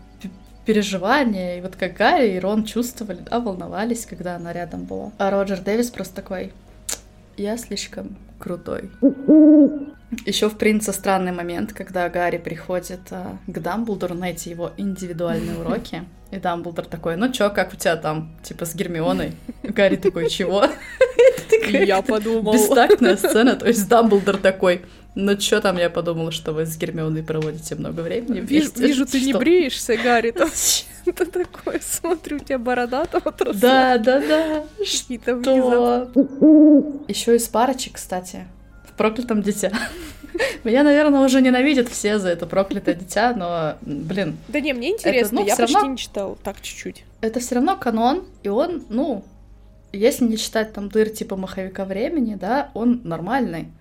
переживания, 0.65 1.57
и 1.57 1.61
вот 1.61 1.75
как 1.75 1.93
Гарри 1.93 2.35
и 2.35 2.39
Рон 2.39 2.63
чувствовали, 2.63 3.19
да, 3.29 3.39
волновались, 3.39 4.05
когда 4.05 4.35
она 4.35 4.53
рядом 4.53 4.83
была. 4.83 5.11
А 5.17 5.29
Роджер 5.29 5.59
Дэвис 5.59 5.89
просто 5.89 6.15
такой, 6.15 6.53
я 7.37 7.57
слишком 7.57 8.17
крутой. 8.39 8.89
Еще 10.25 10.47
в 10.49 10.57
«Принце» 10.57 10.93
странный 10.93 11.31
момент, 11.31 11.73
когда 11.73 12.07
Гарри 12.07 12.37
приходит 12.37 12.99
а, 13.09 13.37
к 13.47 13.59
Дамблдору 13.59 14.13
на 14.13 14.29
эти 14.29 14.49
его 14.49 14.71
индивидуальные 14.77 15.57
уроки. 15.57 16.03
И 16.31 16.37
Дамблдор 16.37 16.85
такой, 16.85 17.15
ну 17.15 17.31
чё, 17.31 17.49
как 17.49 17.73
у 17.73 17.75
тебя 17.75 17.95
там, 17.95 18.35
типа, 18.43 18.65
с 18.65 18.75
Гермионой? 18.75 19.33
Гарри 19.63 19.95
такой, 19.95 20.29
чего? 20.29 20.65
Я 21.69 22.01
подумал. 22.01 22.53
Бестактная 22.53 23.17
сцена, 23.17 23.55
то 23.55 23.67
есть 23.67 23.87
Дамблдор 23.87 24.37
такой, 24.37 24.81
ну 25.15 25.35
чё 25.37 25.61
там, 25.61 25.77
я 25.77 25.89
подумала, 25.89 26.31
что 26.31 26.51
вы 26.53 26.65
с 26.65 26.77
Гермионой 26.77 27.23
проводите 27.23 27.75
много 27.75 28.01
времени 28.01 28.39
Вижу, 28.39 28.71
вижу, 28.75 29.05
ты 29.05 29.21
не 29.21 29.31
Что? 29.31 29.39
бреешься, 29.39 29.95
Гарри. 29.97 30.31
Там 30.31 30.49
что 31.03 31.25
такое? 31.25 31.79
Смотрю, 31.81 32.37
у 32.37 32.39
тебя 32.39 32.57
борода 32.57 33.05
там 33.05 33.21
отросла. 33.25 33.59
Да, 33.59 33.97
да, 33.97 34.19
да. 34.19 34.63
Что? 34.85 36.11
Еще 37.07 37.35
из 37.35 37.47
парочек, 37.47 37.93
кстати, 37.95 38.47
в 38.87 38.93
проклятом 38.93 39.41
дитя. 39.41 39.71
Меня, 40.63 40.81
наверное, 40.83 41.19
уже 41.21 41.41
ненавидят 41.41 41.89
все 41.89 42.17
за 42.17 42.29
это 42.29 42.47
проклятое 42.47 42.95
дитя, 42.95 43.33
но, 43.35 43.75
блин, 43.81 44.37
Да 44.47 44.59
не, 44.59 44.73
мне 44.73 44.89
интересно, 44.91 45.41
ну, 45.41 45.45
я 45.45 45.55
почти 45.55 45.75
равно- 45.75 45.91
не 45.91 45.97
читала, 45.97 46.35
так 46.43 46.59
чуть-чуть. 46.61 47.03
это 47.21 47.39
все 47.39 47.55
равно 47.55 47.77
канон, 47.77 48.23
и 48.41 48.49
он, 48.49 48.83
ну, 48.89 49.23
если 49.93 50.25
не 50.25 50.37
читать 50.37 50.73
там 50.73 50.89
дыр 50.89 51.09
типа 51.09 51.35
маховика 51.35 51.85
времени, 51.85 52.35
да, 52.35 52.71
он 52.73 53.01
нормальный. 53.03 53.71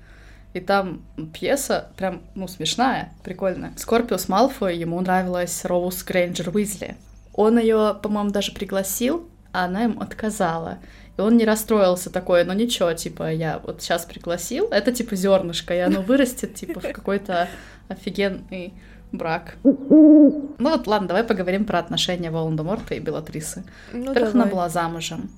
И 0.53 0.61
там 0.61 1.03
пьеса 1.33 1.89
прям, 1.97 2.21
ну, 2.35 2.47
смешная, 2.47 3.13
прикольная. 3.25 3.73
Скорпиус 3.77 4.29
Малфой, 4.29 4.77
ему 4.77 5.01
нравилась 5.01 5.65
Роуз 5.65 6.03
Грейнджер 6.05 6.55
Уизли. 6.55 6.97
Он 7.33 7.59
ее, 7.59 7.99
по-моему, 8.03 8.31
даже 8.31 8.53
пригласил, 8.53 9.27
а 9.53 9.65
она 9.65 9.85
ему 9.85 10.01
отказала. 10.01 10.79
И 11.17 11.21
он 11.21 11.39
не 11.39 11.47
расстроился 11.47 12.11
такой, 12.11 12.45
ну 12.45 12.53
ничего, 12.53 12.93
типа, 12.93 13.33
я 13.33 13.61
вот 13.63 13.81
сейчас 13.81 14.05
пригласил, 14.05 14.69
это 14.71 14.93
типа 14.93 15.17
зернышко, 15.17 15.75
и 15.75 15.79
оно 15.79 16.03
вырастет, 16.03 16.55
типа, 16.55 16.81
в 16.81 16.93
какой-то 16.93 17.49
офигенный 17.89 18.75
брак. 19.13 19.57
Ну 19.63 20.49
вот, 20.59 20.87
ладно, 20.87 21.09
давай 21.09 21.25
поговорим 21.25 21.65
про 21.65 21.79
отношения 21.79 22.31
Волан-де-Морта 22.31 22.95
и 22.95 23.01
Белатрисы. 23.01 23.65
Ну, 23.93 24.07
Во-первых, 24.07 24.35
она 24.35 24.47
была 24.47 24.69
замужем. 24.69 25.31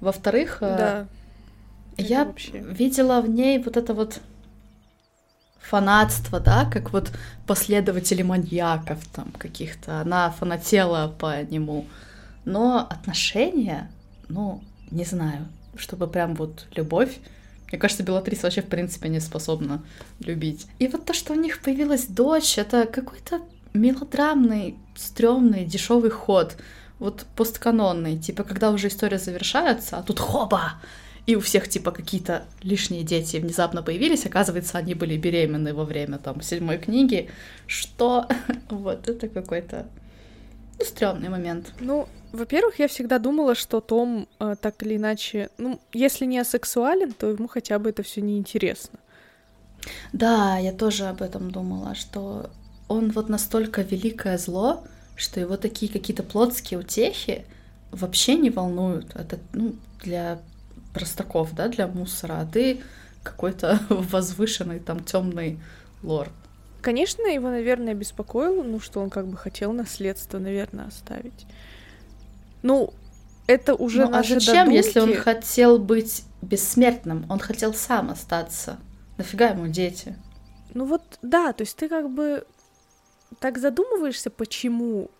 Во-вторых, 0.00 0.58
э, 0.60 0.76
Да. 0.76 1.06
я 1.96 2.24
вообще. 2.24 2.52
видела 2.58 3.20
в 3.20 3.28
ней 3.28 3.58
вот 3.62 3.76
это 3.76 3.94
вот 3.94 4.20
фанатство, 5.60 6.40
да, 6.40 6.64
как 6.64 6.92
вот 6.92 7.12
последователи 7.46 8.22
маньяков 8.22 8.98
там 9.14 9.30
каких-то. 9.38 10.00
Она 10.00 10.30
фанатела 10.30 11.14
по 11.18 11.42
нему. 11.42 11.86
Но 12.44 12.78
отношения, 12.90 13.90
ну, 14.28 14.62
не 14.90 15.04
знаю, 15.04 15.46
чтобы 15.76 16.08
прям 16.08 16.34
вот 16.34 16.66
любовь. 16.74 17.18
Мне 17.70 17.78
кажется, 17.78 18.02
Белатрис 18.02 18.42
вообще, 18.42 18.62
в 18.62 18.66
принципе, 18.66 19.08
не 19.08 19.20
способна 19.20 19.82
любить. 20.18 20.66
И 20.80 20.88
вот 20.88 21.04
то, 21.04 21.14
что 21.14 21.34
у 21.34 21.36
них 21.36 21.60
появилась 21.62 22.06
дочь, 22.06 22.58
это 22.58 22.86
какой-то 22.86 23.40
мелодрамный, 23.74 24.76
стрёмный, 24.96 25.64
дешевый 25.64 26.10
ход. 26.10 26.56
Вот 27.00 27.26
постканонный, 27.34 28.18
типа, 28.18 28.44
когда 28.44 28.70
уже 28.70 28.88
история 28.88 29.18
завершается, 29.18 29.96
а 29.98 30.02
тут 30.02 30.20
хоба! 30.20 30.74
И 31.26 31.36
у 31.36 31.40
всех, 31.40 31.68
типа, 31.68 31.90
какие-то 31.90 32.44
лишние 32.62 33.02
дети 33.02 33.38
внезапно 33.38 33.82
появились. 33.82 34.26
Оказывается, 34.26 34.78
они 34.78 34.94
были 34.94 35.16
беременны 35.16 35.74
во 35.74 35.84
время, 35.84 36.18
там, 36.18 36.40
седьмой 36.42 36.78
книги. 36.78 37.28
Что? 37.66 38.28
Вот, 38.70 39.08
это 39.08 39.28
какой-то 39.28 39.86
ну, 40.78 40.84
стрёмный 40.84 41.28
момент. 41.28 41.72
Ну, 41.80 42.08
во-первых, 42.32 42.78
я 42.78 42.86
всегда 42.86 43.18
думала, 43.18 43.54
что 43.54 43.80
Том 43.80 44.26
э, 44.38 44.56
так 44.60 44.82
или 44.82 44.96
иначе, 44.96 45.48
ну, 45.58 45.80
если 45.92 46.26
не 46.26 46.38
асексуален, 46.38 47.12
то 47.12 47.30
ему 47.30 47.48
хотя 47.48 47.78
бы 47.78 47.90
это 47.90 48.02
все 48.02 48.20
неинтересно. 48.20 48.98
Да, 50.12 50.58
я 50.58 50.72
тоже 50.72 51.04
об 51.06 51.22
этом 51.22 51.50
думала, 51.50 51.94
что 51.94 52.50
он 52.88 53.10
вот 53.10 53.28
настолько 53.28 53.82
великое 53.82 54.38
зло, 54.38 54.84
что 55.20 55.38
его 55.38 55.56
такие 55.56 55.92
какие-то 55.92 56.22
плотские 56.22 56.80
утехи 56.80 57.44
вообще 57.90 58.36
не 58.36 58.50
волнуют. 58.50 59.14
Это, 59.14 59.38
ну, 59.52 59.74
для 60.02 60.40
простаков, 60.94 61.54
да, 61.54 61.68
для 61.68 61.86
мусора, 61.86 62.40
а 62.40 62.46
ты 62.46 62.80
какой-то 63.22 63.78
возвышенный 63.88 64.80
там 64.80 65.04
темный 65.04 65.60
лорд. 66.02 66.32
Конечно, 66.80 67.26
его, 67.26 67.50
наверное, 67.50 67.92
беспокоило, 67.92 68.62
ну, 68.62 68.80
что 68.80 69.00
он 69.00 69.10
как 69.10 69.26
бы 69.26 69.36
хотел 69.36 69.72
наследство, 69.72 70.38
наверное, 70.38 70.86
оставить. 70.86 71.46
Ну, 72.62 72.94
это 73.46 73.74
уже 73.74 74.06
Ну, 74.06 74.16
а 74.16 74.22
зачем, 74.22 74.70
если 74.70 75.00
он 75.00 75.08
додумки. 75.08 75.22
хотел 75.22 75.78
быть 75.78 76.24
бессмертным? 76.40 77.26
Он 77.28 77.38
хотел 77.38 77.74
сам 77.74 78.10
остаться. 78.10 78.78
Нафига 79.18 79.48
ему 79.48 79.66
дети? 79.66 80.16
Ну 80.72 80.86
вот, 80.86 81.02
да, 81.20 81.52
то 81.52 81.62
есть 81.62 81.76
ты 81.76 81.88
как 81.88 82.08
бы 82.08 82.46
так 83.38 83.58
задумываешься, 83.58 84.30
почему. 84.30 85.10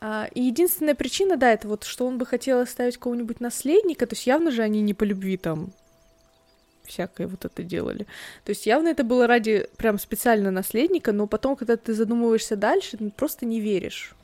А, 0.00 0.28
и 0.34 0.42
единственная 0.42 0.94
причина, 0.94 1.36
да, 1.36 1.52
это 1.52 1.68
вот, 1.68 1.84
что 1.84 2.06
он 2.06 2.18
бы 2.18 2.24
хотел 2.24 2.60
оставить 2.60 2.96
кого-нибудь 2.96 3.40
наследника, 3.40 4.06
то 4.06 4.14
есть 4.14 4.26
явно 4.26 4.50
же 4.50 4.62
они 4.62 4.80
не 4.80 4.94
по 4.94 5.04
любви 5.04 5.36
там 5.36 5.72
всякое 6.84 7.28
вот 7.28 7.44
это 7.44 7.62
делали. 7.62 8.06
То 8.44 8.50
есть 8.50 8.66
явно 8.66 8.88
это 8.88 9.04
было 9.04 9.26
ради 9.26 9.68
прям 9.76 9.98
специально 9.98 10.50
наследника, 10.50 11.12
но 11.12 11.26
потом, 11.26 11.54
когда 11.54 11.76
ты 11.76 11.94
задумываешься 11.94 12.56
дальше, 12.56 12.96
ты 12.96 13.10
просто 13.10 13.46
не 13.46 13.60
веришь, 13.60 14.14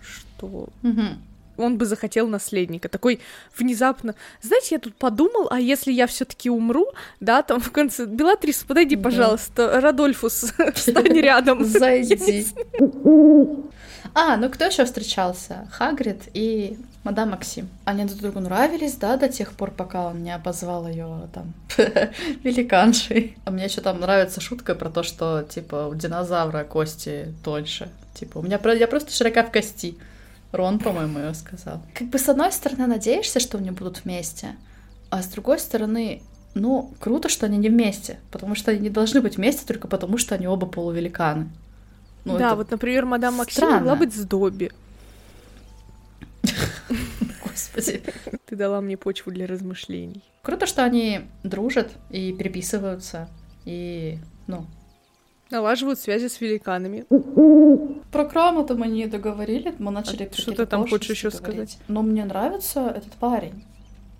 что 0.00 0.68
Мгм. 0.82 1.22
Он 1.60 1.78
бы 1.78 1.84
захотел 1.86 2.28
наследника. 2.28 2.88
Такой 2.88 3.20
внезапно, 3.56 4.14
знаете, 4.42 4.74
я 4.74 4.78
тут 4.78 4.94
подумал, 4.96 5.48
а 5.50 5.60
если 5.60 5.92
я 5.92 6.06
все-таки 6.06 6.50
умру, 6.50 6.86
да, 7.20 7.42
там 7.42 7.60
в 7.60 7.70
конце, 7.70 8.06
Белатрис, 8.06 8.64
подойди, 8.64 8.96
Да. 8.96 9.02
пожалуйста, 9.04 9.80
Радольфус, 9.80 10.52
встань 10.74 11.20
рядом. 11.20 11.64
Зайди. 11.64 12.46
А, 14.14 14.36
ну 14.36 14.48
кто 14.50 14.64
еще 14.64 14.84
встречался? 14.84 15.68
Хагрид 15.70 16.22
и 16.34 16.78
мадам 17.04 17.30
Максим. 17.30 17.68
Они 17.84 18.04
друг 18.04 18.18
другу 18.20 18.40
нравились, 18.40 18.94
да, 18.94 19.16
до 19.16 19.28
тех 19.28 19.52
пор, 19.52 19.70
пока 19.70 20.06
он 20.06 20.22
не 20.22 20.34
обозвал 20.34 20.88
ее 20.88 21.28
там 21.32 21.52
великаншей. 22.42 23.36
А 23.44 23.50
мне 23.50 23.64
еще 23.64 23.80
там 23.80 24.00
нравится 24.00 24.40
шутка 24.40 24.74
про 24.74 24.90
то, 24.90 25.02
что 25.02 25.42
типа 25.42 25.86
у 25.86 25.94
динозавра 25.94 26.64
кости 26.64 27.34
тоньше. 27.44 27.88
Типа, 28.14 28.38
у 28.38 28.42
меня 28.42 28.58
я 28.74 28.88
просто 28.88 29.12
широка 29.12 29.44
в 29.44 29.52
кости. 29.52 29.96
Рон, 30.52 30.78
по-моему, 30.78 31.18
ее 31.20 31.34
сказал. 31.34 31.82
Как 31.94 32.08
бы 32.08 32.18
с 32.18 32.28
одной 32.28 32.52
стороны 32.52 32.86
надеешься, 32.86 33.40
что 33.40 33.58
они 33.58 33.70
будут 33.70 34.04
вместе, 34.04 34.56
а 35.10 35.22
с 35.22 35.28
другой 35.28 35.58
стороны, 35.58 36.22
ну, 36.54 36.92
круто, 36.98 37.28
что 37.28 37.46
они 37.46 37.58
не 37.58 37.68
вместе, 37.68 38.18
потому 38.30 38.54
что 38.54 38.72
они 38.72 38.80
не 38.80 38.90
должны 38.90 39.20
быть 39.20 39.36
вместе 39.36 39.66
только 39.66 39.86
потому, 39.88 40.18
что 40.18 40.34
они 40.34 40.48
оба 40.48 40.66
полувеликаны. 40.66 41.50
Ну, 42.24 42.38
да, 42.38 42.54
вот, 42.54 42.70
например, 42.70 43.06
мадам 43.06 43.34
Максим 43.34 43.70
могла 43.70 43.96
быть 43.96 44.14
с 44.14 44.24
Добби. 44.24 44.70
Господи. 47.44 48.02
Ты 48.46 48.56
дала 48.56 48.80
мне 48.80 48.96
почву 48.96 49.32
для 49.32 49.46
размышлений. 49.46 50.22
Круто, 50.42 50.66
что 50.66 50.84
они 50.84 51.22
дружат 51.44 51.92
и 52.10 52.32
переписываются, 52.32 53.28
и, 53.64 54.18
ну, 54.46 54.66
Налаживают 55.50 55.98
связи 55.98 56.28
с 56.28 56.40
великанами. 56.40 57.04
Про 58.12 58.24
Крама-то 58.24 58.74
мы 58.74 58.86
не 58.86 59.06
договорили, 59.06 59.74
мы 59.78 59.90
начали 59.90 60.30
А 60.30 60.36
что 60.36 60.52
ты 60.52 60.66
там 60.66 60.88
хочешь 60.88 61.10
еще 61.10 61.30
сказать? 61.30 61.78
Но 61.88 62.02
мне 62.02 62.24
нравится 62.24 62.92
этот 62.96 63.12
парень. 63.14 63.64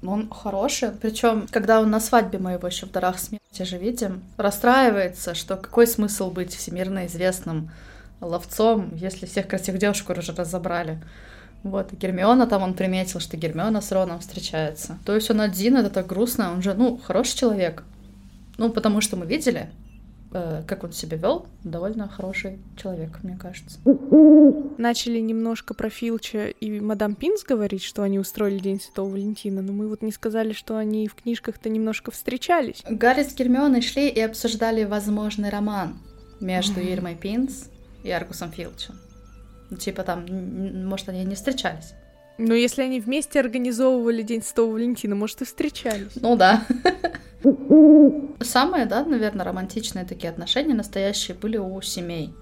Он 0.03 0.31
хороший. 0.31 0.91
Причем, 0.91 1.47
когда 1.51 1.81
он 1.81 1.91
на 1.91 2.01
свадьбе 2.01 2.39
мы 2.39 2.53
его 2.53 2.67
еще 2.67 2.87
в 2.87 2.91
дарах 2.91 3.19
смерти 3.19 3.63
же 3.63 3.79
видим, 3.79 4.23
расстраивается, 4.37 5.35
что 5.35 5.57
какой 5.57 5.87
смысл 5.87 6.31
быть 6.31 6.55
всемирно 6.55 7.07
известным 7.07 7.71
ловцом, 8.21 8.91
если 8.95 9.27
всех 9.27 9.47
красивых 9.47 9.81
девушек 9.81 10.11
уже 10.11 10.33
разобрали. 10.33 11.01
Вот, 11.63 11.93
и 11.93 11.97
Гермиона 11.97 12.47
там 12.47 12.63
он 12.63 12.75
приметил, 12.75 13.21
что 13.21 13.37
Гермиона 13.37 13.83
с 13.83 13.93
Роном 13.93 14.21
встречается. 14.21 14.99
То 15.05 15.15
есть 15.15 15.31
он 15.31 15.43
один, 15.43 15.77
это 15.77 15.91
так 15.91 16.07
грустно, 16.07 16.53
он 16.53 16.63
же, 16.63 16.73
ну, 16.75 16.97
хороший 16.97 17.37
человек. 17.37 17.85
Ну, 18.57 18.71
потому 18.71 19.03
что 19.03 19.17
мы 19.17 19.27
видели, 19.27 19.69
как 20.33 20.85
он 20.85 20.93
себя 20.93 21.17
вел, 21.17 21.47
довольно 21.65 22.09
хороший 22.09 22.59
человек, 22.77 23.19
мне 23.23 23.37
кажется. 23.37 23.81
Начали 24.79 25.19
немножко 25.19 25.75
про 25.75 25.91
Филча 25.91 26.47
и 26.49 26.81
мадам 26.81 27.17
Пинс 27.17 27.43
говорить, 27.43 27.83
что 27.83 28.03
они 28.03 28.19
устроили 28.19 28.59
День 28.59 28.81
Святого 28.81 29.11
Валентина, 29.11 29.61
но 29.61 29.73
мы 29.73 29.89
вот 29.89 30.03
не 30.03 30.13
сказали, 30.13 30.53
что 30.53 30.77
они 30.77 31.09
в 31.09 31.15
книжках-то 31.15 31.69
немножко 31.69 32.11
встречались. 32.13 32.83
Гарри 32.89 33.25
с 33.25 33.35
Гермионой 33.35 33.83
шли 33.83 34.09
и 34.09 34.21
обсуждали 34.21 34.85
возможный 34.85 35.51
роман 35.51 35.99
между 36.41 36.81
Ирмой 36.81 37.17
Пинс 37.17 37.69
и 38.05 38.11
Аргусом 38.11 38.53
Филчем. 38.53 38.95
Ну, 39.71 39.77
Типа 39.77 40.03
там, 40.03 40.27
может, 40.87 41.09
они 41.09 41.25
не 41.25 41.35
встречались. 41.35 41.95
Но 42.41 42.55
если 42.55 42.83
они 42.83 43.01
вместе 43.01 43.39
организовывали 43.39 44.23
День 44.23 44.43
Святого 44.43 44.73
Валентина, 44.73 45.15
может, 45.15 45.43
и 45.43 45.45
встречались. 45.45 46.17
Ну 46.17 46.37
да. 46.37 46.63
Самые, 48.41 48.87
да, 48.87 49.05
наверное, 49.05 49.45
романтичные 49.45 50.05
такие 50.07 50.31
отношения 50.31 50.75
настоящие 50.75 51.37
были 51.37 51.59
у 51.59 51.81
семей. 51.83 52.33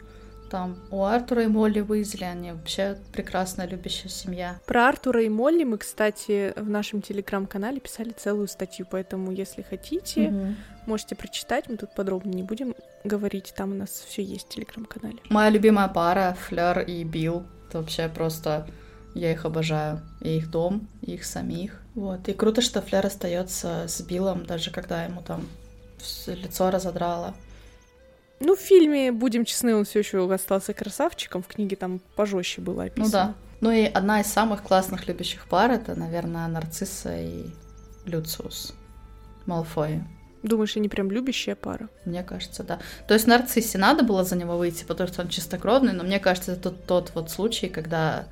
Там 0.51 0.78
у 0.90 1.03
Артура 1.03 1.42
и 1.42 1.46
Молли 1.46 1.80
Уизли, 1.80 2.24
они 2.24 2.53
вообще 2.53 2.96
прекрасная 3.12 3.66
любящая 3.66 4.09
семья. 4.09 4.59
Про 4.66 4.88
Артура 4.88 5.22
и 5.22 5.28
Молли 5.28 5.64
мы, 5.64 5.76
кстати, 5.78 6.55
в 6.57 6.70
нашем 6.70 7.03
телеграм-канале 7.03 7.80
писали 7.80 8.11
целую 8.16 8.49
статью, 8.49 8.86
поэтому, 8.90 9.30
если 9.30 9.61
хотите, 9.62 10.30
Мгм. 10.30 10.57
можете 10.86 11.16
прочитать. 11.16 11.68
Мы 11.68 11.76
тут 11.76 11.94
подробно 11.94 12.30
не 12.30 12.42
будем 12.44 12.74
говорить, 13.05 13.53
там 13.57 13.72
у 13.72 13.74
нас 13.74 13.90
все 14.09 14.22
есть 14.22 14.46
в 14.46 14.55
телеграм-канале. 14.55 15.18
Моя 15.28 15.51
любимая 15.51 15.88
пара, 15.88 16.34
Флер 16.49 16.80
и 16.80 17.05
Билл. 17.05 17.42
Это 17.68 17.80
вообще 17.80 18.09
просто... 18.09 18.66
Я 19.15 19.33
их 19.33 19.45
обожаю. 19.45 20.01
И 20.21 20.37
их 20.37 20.51
дом, 20.51 20.89
и 21.03 21.15
их 21.15 21.25
самих. 21.25 21.81
Вот. 21.95 22.29
И 22.29 22.33
круто, 22.33 22.61
что 22.61 22.83
Флер 22.83 23.07
остается 23.07 23.87
с 23.89 24.01
Биллом, 24.01 24.47
даже 24.47 24.71
когда 24.71 25.05
ему 25.05 25.23
там 25.23 25.47
лицо 26.27 26.71
разодрало. 26.71 27.35
Ну, 28.41 28.55
в 28.55 28.61
фильме, 28.61 29.11
будем 29.11 29.45
честны, 29.45 29.75
он 29.75 29.85
все 29.85 29.99
еще 29.99 30.33
остался 30.33 30.73
красавчиком, 30.73 31.43
в 31.43 31.49
книге 31.49 31.75
там 31.75 32.01
пожестче 32.15 32.61
было 32.61 32.85
описано. 32.85 33.05
Ну 33.05 33.13
да. 33.13 33.35
Ну 33.61 33.71
и 33.73 33.85
одна 33.87 34.21
из 34.21 34.27
самых 34.27 34.63
классных 34.63 35.09
любящих 35.09 35.49
пар 35.49 35.73
это, 35.73 35.97
наверное, 35.97 36.47
Нарцисса 36.47 37.19
и 37.19 37.47
Люциус. 38.05 38.75
Малфой. 39.47 40.05
Думаешь, 40.45 40.77
они 40.77 40.89
прям 40.89 41.11
любящая 41.11 41.57
пара? 41.57 41.89
Мне 42.05 42.23
кажется, 42.23 42.63
да. 42.63 42.79
То 43.09 43.15
есть 43.15 43.27
Нарциссе 43.27 43.77
надо 43.77 44.05
было 44.05 44.23
за 44.23 44.37
него 44.37 44.57
выйти, 44.57 44.85
потому 44.85 45.09
что 45.09 45.23
он 45.23 45.29
чистокровный, 45.29 45.93
но 45.93 46.05
мне 46.05 46.21
кажется, 46.21 46.53
это 46.53 46.71
тот, 46.71 46.87
тот 46.87 47.13
вот 47.15 47.31
случай, 47.31 47.69
когда 47.69 48.27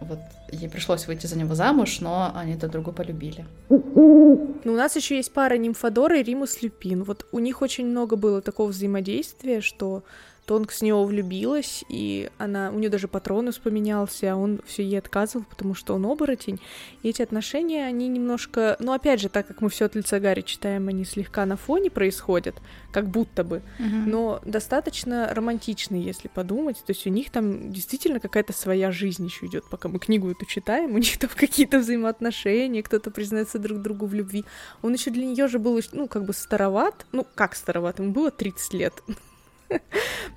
вот 0.00 0.18
ей 0.52 0.68
пришлось 0.68 1.06
выйти 1.06 1.26
за 1.26 1.38
него 1.38 1.54
замуж, 1.54 2.00
но 2.00 2.30
они 2.34 2.54
друг 2.54 2.72
друга 2.72 2.92
полюбили. 2.92 3.46
Ну, 3.68 4.72
у 4.72 4.76
нас 4.76 4.96
еще 4.96 5.16
есть 5.16 5.32
пара 5.32 5.56
Нимфодора 5.56 6.18
и 6.18 6.22
Римус 6.22 6.62
Люпин. 6.62 7.02
Вот 7.02 7.26
у 7.32 7.38
них 7.38 7.62
очень 7.62 7.86
много 7.86 8.16
было 8.16 8.42
такого 8.42 8.68
взаимодействия, 8.68 9.60
что 9.60 10.02
Тонк 10.46 10.70
с 10.70 10.80
него 10.80 11.04
влюбилась, 11.04 11.84
и 11.88 12.30
она, 12.38 12.70
у 12.70 12.78
нее 12.78 12.88
даже 12.88 13.08
патронус 13.08 13.58
поменялся, 13.58 14.32
а 14.32 14.36
он 14.36 14.60
все 14.64 14.84
ей 14.84 14.98
отказывал, 14.98 15.44
потому 15.50 15.74
что 15.74 15.94
он 15.94 16.06
оборотень. 16.06 16.60
И 17.02 17.08
эти 17.08 17.20
отношения, 17.20 17.84
они 17.84 18.06
немножко, 18.06 18.76
ну, 18.78 18.92
опять 18.92 19.20
же, 19.20 19.28
так 19.28 19.48
как 19.48 19.60
мы 19.60 19.68
все 19.68 19.86
от 19.86 19.96
лица 19.96 20.20
Гарри 20.20 20.42
читаем, 20.42 20.86
они 20.86 21.04
слегка 21.04 21.44
на 21.46 21.56
фоне 21.56 21.90
происходят, 21.90 22.54
как 22.92 23.08
будто 23.08 23.42
бы, 23.42 23.62
но 23.78 24.40
достаточно 24.44 25.34
романтичные, 25.34 26.02
если 26.02 26.28
подумать. 26.28 26.76
То 26.86 26.92
есть 26.92 27.06
у 27.08 27.10
них 27.10 27.30
там 27.30 27.72
действительно 27.72 28.20
какая-то 28.20 28.52
своя 28.52 28.92
жизнь 28.92 29.24
еще 29.24 29.46
идет, 29.46 29.64
пока 29.68 29.88
мы 29.88 29.98
книгу 29.98 30.30
эту 30.30 30.46
читаем, 30.46 30.94
у 30.94 30.98
них 30.98 31.18
там 31.18 31.30
какие-то 31.34 31.80
взаимоотношения, 31.80 32.84
кто-то 32.84 33.10
признается 33.10 33.58
друг 33.58 33.82
другу 33.82 34.06
в 34.06 34.14
любви. 34.14 34.44
Он 34.82 34.92
еще 34.92 35.10
для 35.10 35.26
нее 35.26 35.48
же 35.48 35.58
был, 35.58 35.80
ну, 35.92 36.06
как 36.06 36.24
бы 36.24 36.32
староват, 36.32 37.04
ну, 37.10 37.26
как 37.34 37.56
староват, 37.56 37.98
ему 37.98 38.12
было 38.12 38.30
30 38.30 38.74
лет. 38.74 38.94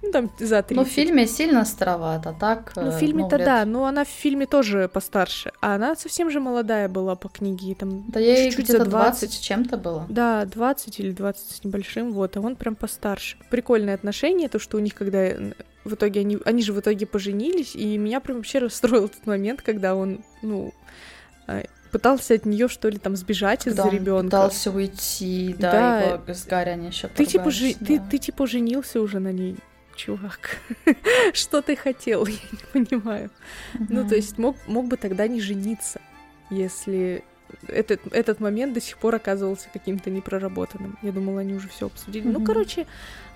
Ну, 0.02 0.12
там 0.12 0.32
за 0.40 0.64
30. 0.64 0.72
Ну, 0.72 0.84
в 0.86 0.88
фильме 0.88 1.28
сильно 1.28 1.66
староват, 1.66 2.26
а 2.26 2.34
так... 2.34 2.72
Ну, 2.76 2.84
э, 2.84 2.92
в 2.92 3.00
фильме-то 3.00 3.36
лет- 3.36 3.46
да, 3.46 3.66
но 3.66 3.86
она 3.86 4.06
в 4.06 4.08
фильме 4.08 4.46
тоже 4.46 4.88
постарше. 4.88 5.52
А 5.62 5.76
она 5.76 5.96
совсем 5.96 6.32
же 6.32 6.40
молодая 6.40 6.88
была 6.88 7.16
по 7.16 7.28
книге, 7.30 7.76
там 7.76 8.06
Да 8.10 8.20
ей 8.20 8.50
чуть-чуть 8.50 8.68
за 8.68 8.86
20 8.86 9.32
с 9.32 9.38
чем-то 9.38 9.78
было. 9.78 10.06
Да, 10.10 10.46
20 10.46 11.00
или 11.00 11.12
20 11.12 11.52
с 11.58 11.64
небольшим, 11.64 12.12
вот, 12.14 12.38
а 12.38 12.42
он 12.42 12.56
прям 12.56 12.76
постарше. 12.76 13.38
Прикольное 13.50 13.94
отношение, 13.96 14.50
то, 14.50 14.58
что 14.58 14.78
у 14.78 14.80
них, 14.80 14.96
когда 14.96 15.20
э, 15.20 15.52
в 15.84 15.94
итоге 15.94 16.22
они, 16.22 16.38
они 16.46 16.62
же 16.64 16.74
в 16.74 16.80
итоге 16.80 17.06
поженились, 17.06 17.76
и 17.76 17.98
меня 17.98 18.20
прям 18.20 18.38
вообще 18.38 18.60
расстроил 18.60 19.06
этот 19.06 19.28
момент, 19.28 19.62
когда 19.62 19.96
он, 19.96 20.24
ну, 20.42 20.74
э, 21.48 21.66
пытался 21.92 22.36
от 22.36 22.46
нее 22.46 22.68
что 22.68 22.90
ли 22.90 22.98
там 22.98 23.16
сбежать 23.16 23.68
из-за 23.68 23.88
ребенка. 23.90 24.26
пытался 24.26 24.72
уйти, 24.72 25.56
да, 25.58 25.72
Да. 25.72 26.02
его 26.02 26.34
с 26.34 26.46
Гарри 26.46 26.70
они 26.72 26.88
еще 26.88 27.08
Ты 27.08 27.26
типа, 27.26 27.52
жи- 27.52 27.76
ты, 27.76 28.00
ты 28.00 28.18
типа 28.18 28.48
женился 28.48 29.02
уже 29.02 29.20
на 29.20 29.32
ней, 29.32 29.56
чувак. 29.96 30.58
Что 31.34 31.62
ты 31.62 31.76
хотел, 31.76 32.26
я 32.28 32.34
не 32.52 32.86
понимаю. 32.86 33.30
Ну, 33.90 34.08
то 34.08 34.16
есть 34.16 34.38
мог, 34.38 34.56
мог 34.68 34.88
бы 34.88 34.98
тогда 34.98 35.28
не 35.28 35.42
жениться, 35.42 36.00
если 36.50 37.24
этот, 37.68 38.02
этот 38.14 38.40
момент 38.40 38.74
до 38.74 38.82
сих 38.82 38.98
пор 38.98 39.16
оказывался 39.16 39.68
каким-то 39.74 40.10
непроработанным. 40.12 40.98
Я 41.02 41.12
думала, 41.12 41.42
они 41.42 41.54
уже 41.54 41.68
все 41.68 41.88
обсудили. 41.88 42.28
Ну, 42.28 42.40
Мгм. 42.40 42.46
короче, 42.46 42.86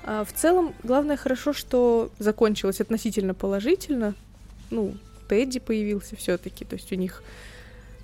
а, 0.04 0.24
в 0.24 0.32
целом, 0.34 0.74
главное 0.84 1.18
хорошо, 1.18 1.52
что 1.54 2.12
закончилось 2.20 2.80
относительно 2.82 3.34
положительно. 3.34 4.14
Ну, 4.70 4.94
Тедди 5.28 5.60
появился 5.60 6.16
все-таки, 6.16 6.64
то 6.66 6.76
есть 6.76 6.92
у 6.92 6.96
них 6.96 7.24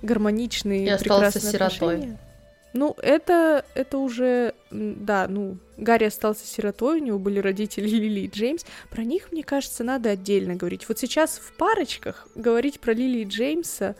гармоничные, 0.02 0.94
И 0.94 0.98
прекрасные 0.98 1.42
сиротой. 1.52 1.94
отношения. 1.96 2.18
Ну, 2.72 2.94
это, 3.02 3.64
это 3.74 3.98
уже, 3.98 4.54
да, 4.70 5.26
ну, 5.28 5.56
Гарри 5.76 6.04
остался 6.04 6.46
сиротой, 6.46 7.00
у 7.00 7.04
него 7.04 7.18
были 7.18 7.40
родители 7.40 7.88
Лили 7.88 8.20
и 8.20 8.28
Джеймс. 8.30 8.64
Про 8.90 9.02
них, 9.02 9.32
мне 9.32 9.42
кажется, 9.42 9.82
надо 9.82 10.10
отдельно 10.10 10.54
говорить. 10.54 10.88
Вот 10.88 10.98
сейчас 10.98 11.38
в 11.38 11.52
парочках 11.56 12.28
говорить 12.36 12.78
про 12.78 12.92
Лили 12.92 13.18
и 13.18 13.24
Джеймса... 13.24 13.96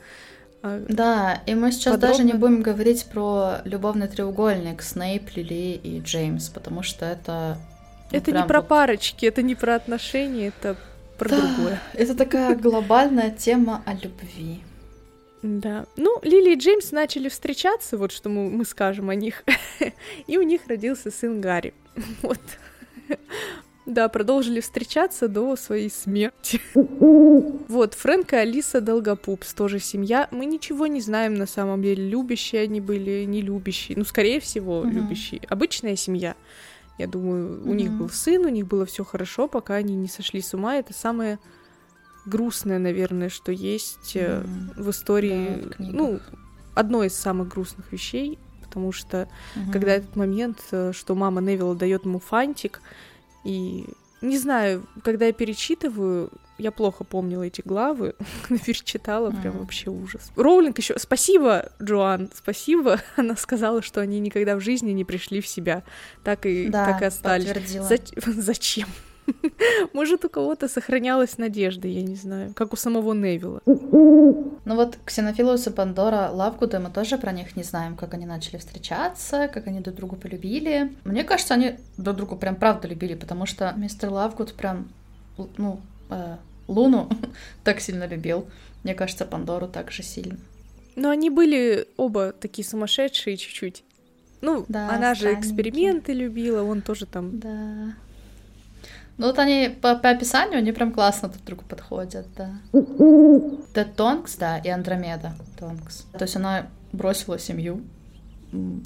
а, 0.63 0.85
Да, 0.87 1.41
и 1.45 1.53
мы 1.53 1.73
сейчас 1.73 1.95
Подробно. 1.95 2.07
даже 2.17 2.23
не 2.23 2.33
будем 2.33 2.61
говорить 2.61 3.07
про 3.07 3.57
любовный 3.65 4.07
треугольник 4.07 4.81
Снейп, 4.81 5.35
Лили 5.35 5.77
и 5.83 5.99
Джеймс, 5.99 6.47
потому 6.47 6.81
что 6.81 7.05
это... 7.05 7.57
ну, 8.09 8.17
это 8.17 8.31
не 8.31 8.45
про 8.45 8.61
вот- 8.61 8.69
парочки, 8.69 9.25
это 9.25 9.41
не 9.41 9.55
про 9.55 9.75
отношения, 9.75 10.47
это 10.47 10.77
про 11.17 11.27
Да. 11.29 11.41
другое. 11.41 11.81
Это 11.93 12.15
такая 12.15 12.55
глобальная 12.55 13.31
тема 13.31 13.83
о 13.85 13.93
любви. 13.95 14.61
Да. 15.43 15.85
Ну, 15.97 16.19
Лили 16.23 16.53
и 16.53 16.55
Джеймс 16.55 16.91
начали 16.91 17.29
встречаться, 17.29 17.97
вот 17.97 18.11
что 18.11 18.29
мы, 18.29 18.49
мы 18.49 18.63
скажем 18.65 19.09
о 19.09 19.15
них. 19.15 19.43
И 20.27 20.37
у 20.37 20.43
них 20.43 20.61
родился 20.67 21.09
сын 21.11 21.41
Гарри. 21.41 21.73
Вот. 22.21 22.39
Да, 23.87 24.07
продолжили 24.09 24.59
встречаться 24.61 25.27
до 25.27 25.55
своей 25.55 25.89
смерти. 25.89 26.61
Вот, 27.67 27.93
Фрэнк 27.95 28.33
и 28.33 28.35
Алиса 28.35 28.81
Долгопупс, 28.81 29.53
тоже 29.53 29.79
семья. 29.79 30.27
Мы 30.31 30.45
ничего 30.45 30.87
не 30.87 30.99
знаем 31.01 31.33
на 31.35 31.45
самом 31.45 31.81
деле, 31.81 32.07
любящие 32.07 32.63
они 32.63 32.81
были, 32.81 33.23
не 33.23 33.41
любящие. 33.41 33.97
Ну, 33.97 34.03
скорее 34.03 34.39
всего, 34.41 34.81
Мгм. 34.83 34.91
любящие. 34.91 35.41
Обычная 35.47 35.95
семья. 35.95 36.35
Я 36.97 37.07
думаю, 37.07 37.61
у 37.65 37.73
них 37.73 37.89
Мгм. 37.89 37.97
был 37.97 38.09
сын, 38.09 38.45
у 38.45 38.49
них 38.49 38.67
было 38.67 38.85
все 38.85 39.03
хорошо, 39.05 39.47
пока 39.47 39.75
они 39.75 39.95
не 39.95 40.07
сошли 40.09 40.41
с 40.41 40.53
ума. 40.53 40.75
Это 40.77 40.93
самое 40.93 41.39
грустное, 42.25 42.79
наверное, 42.79 43.29
что 43.29 43.51
есть 43.51 44.15
Мгм. 44.15 44.73
в 44.75 44.89
истории, 44.89 45.65
Да, 45.77 45.85
ну, 45.91 46.19
одно 46.75 47.03
из 47.03 47.15
самых 47.15 47.47
грустных 47.49 47.91
вещей, 47.91 48.37
потому 48.61 48.91
что 48.91 49.27
Мгм. 49.55 49.71
когда 49.71 49.91
этот 49.93 50.15
момент, 50.15 50.59
э, 50.71 50.91
что 50.93 51.15
мама 51.15 51.41
Невилла 51.41 51.75
дает 51.75 52.05
ему 52.05 52.19
фантик, 52.19 52.81
и 53.43 53.85
не 54.21 54.37
знаю, 54.37 54.85
когда 55.03 55.25
я 55.25 55.33
перечитываю, 55.33 56.29
я 56.59 56.71
плохо 56.71 57.03
помнила 57.03 57.41
эти 57.41 57.61
главы, 57.65 58.13
перечитала, 58.65 59.31
прям 59.31 59.53
Мгм. 59.53 59.59
вообще 59.61 59.89
ужас. 59.89 60.31
Роулинг 60.35 60.77
еще, 60.77 60.97
спасибо, 60.99 61.71
Джоан, 61.81 62.29
спасибо, 62.35 62.99
она 63.17 63.35
сказала, 63.35 63.81
что 63.81 63.99
они 63.99 64.19
никогда 64.19 64.55
в 64.55 64.59
жизни 64.61 64.91
не 64.91 65.03
пришли 65.03 65.41
в 65.41 65.47
себя, 65.47 65.83
так 66.23 66.45
и, 66.45 66.69
Да, 66.69 66.85
так 66.85 67.01
и 67.01 67.05
остались. 67.05 67.47
Зач- 67.49 68.13
Зачем? 68.41 68.87
Может, 69.93 70.25
у 70.25 70.29
кого-то 70.29 70.67
сохранялась 70.67 71.37
надежда, 71.37 71.87
я 71.87 72.01
не 72.01 72.15
знаю, 72.15 72.53
как 72.53 72.73
у 72.73 72.75
самого 72.75 73.13
Невилла. 73.13 73.61
Ну 73.65 74.75
вот 74.75 74.97
Ксенофилус 75.05 75.67
и 75.67 75.71
Пандора 75.71 76.29
Лавгуда, 76.31 76.79
мы 76.79 76.89
тоже 76.89 77.17
про 77.17 77.31
них 77.31 77.55
не 77.55 77.63
знаем, 77.63 77.95
как 77.95 78.13
они 78.13 78.25
начали 78.25 78.57
встречаться, 78.57 79.47
как 79.47 79.67
они 79.67 79.79
друг 79.79 79.95
друга 79.95 80.15
полюбили. 80.15 80.93
Мне 81.03 81.23
кажется, 81.23 81.53
они 81.53 81.75
друг 81.97 82.17
друга 82.17 82.35
прям 82.35 82.55
правда 82.55 82.87
любили, 82.87 83.15
потому 83.15 83.45
что 83.45 83.73
мистер 83.75 84.09
Лавгуд 84.09 84.53
прям, 84.53 84.89
ну, 85.57 85.81
э, 86.09 86.37
Луну 86.67 87.09
так 87.63 87.79
сильно 87.81 88.07
любил. 88.07 88.47
Мне 88.83 88.93
кажется, 88.93 89.25
Пандору 89.25 89.67
также 89.67 90.03
сильно. 90.03 90.37
Но 90.95 91.09
они 91.09 91.29
были 91.29 91.87
оба 91.97 92.33
такие 92.33 92.67
сумасшедшие 92.67 93.37
чуть-чуть. 93.37 93.83
Ну, 94.41 94.65
Да, 94.67 94.89
она 94.89 95.13
же 95.13 95.21
странненькие. 95.21 95.51
эксперименты 95.51 96.13
любила, 96.13 96.63
он 96.63 96.81
тоже 96.81 97.05
там... 97.05 97.39
Да. 97.39 97.93
Ну 99.21 99.27
вот 99.27 99.37
они 99.37 99.69
по, 99.69 99.95
по 99.95 100.09
описанию, 100.09 100.57
они 100.57 100.71
прям 100.71 100.91
классно 100.91 101.29
друг 101.29 101.43
другу 101.43 101.63
подходят, 101.69 102.25
да. 102.35 102.53
Тед 103.75 103.95
Тонкс, 103.95 104.35
да, 104.35 104.57
и 104.57 104.67
Андромеда 104.67 105.33
Тонкс. 105.59 106.07
То 106.11 106.23
есть 106.23 106.35
она 106.37 106.65
бросила 106.91 107.37
семью, 107.37 107.83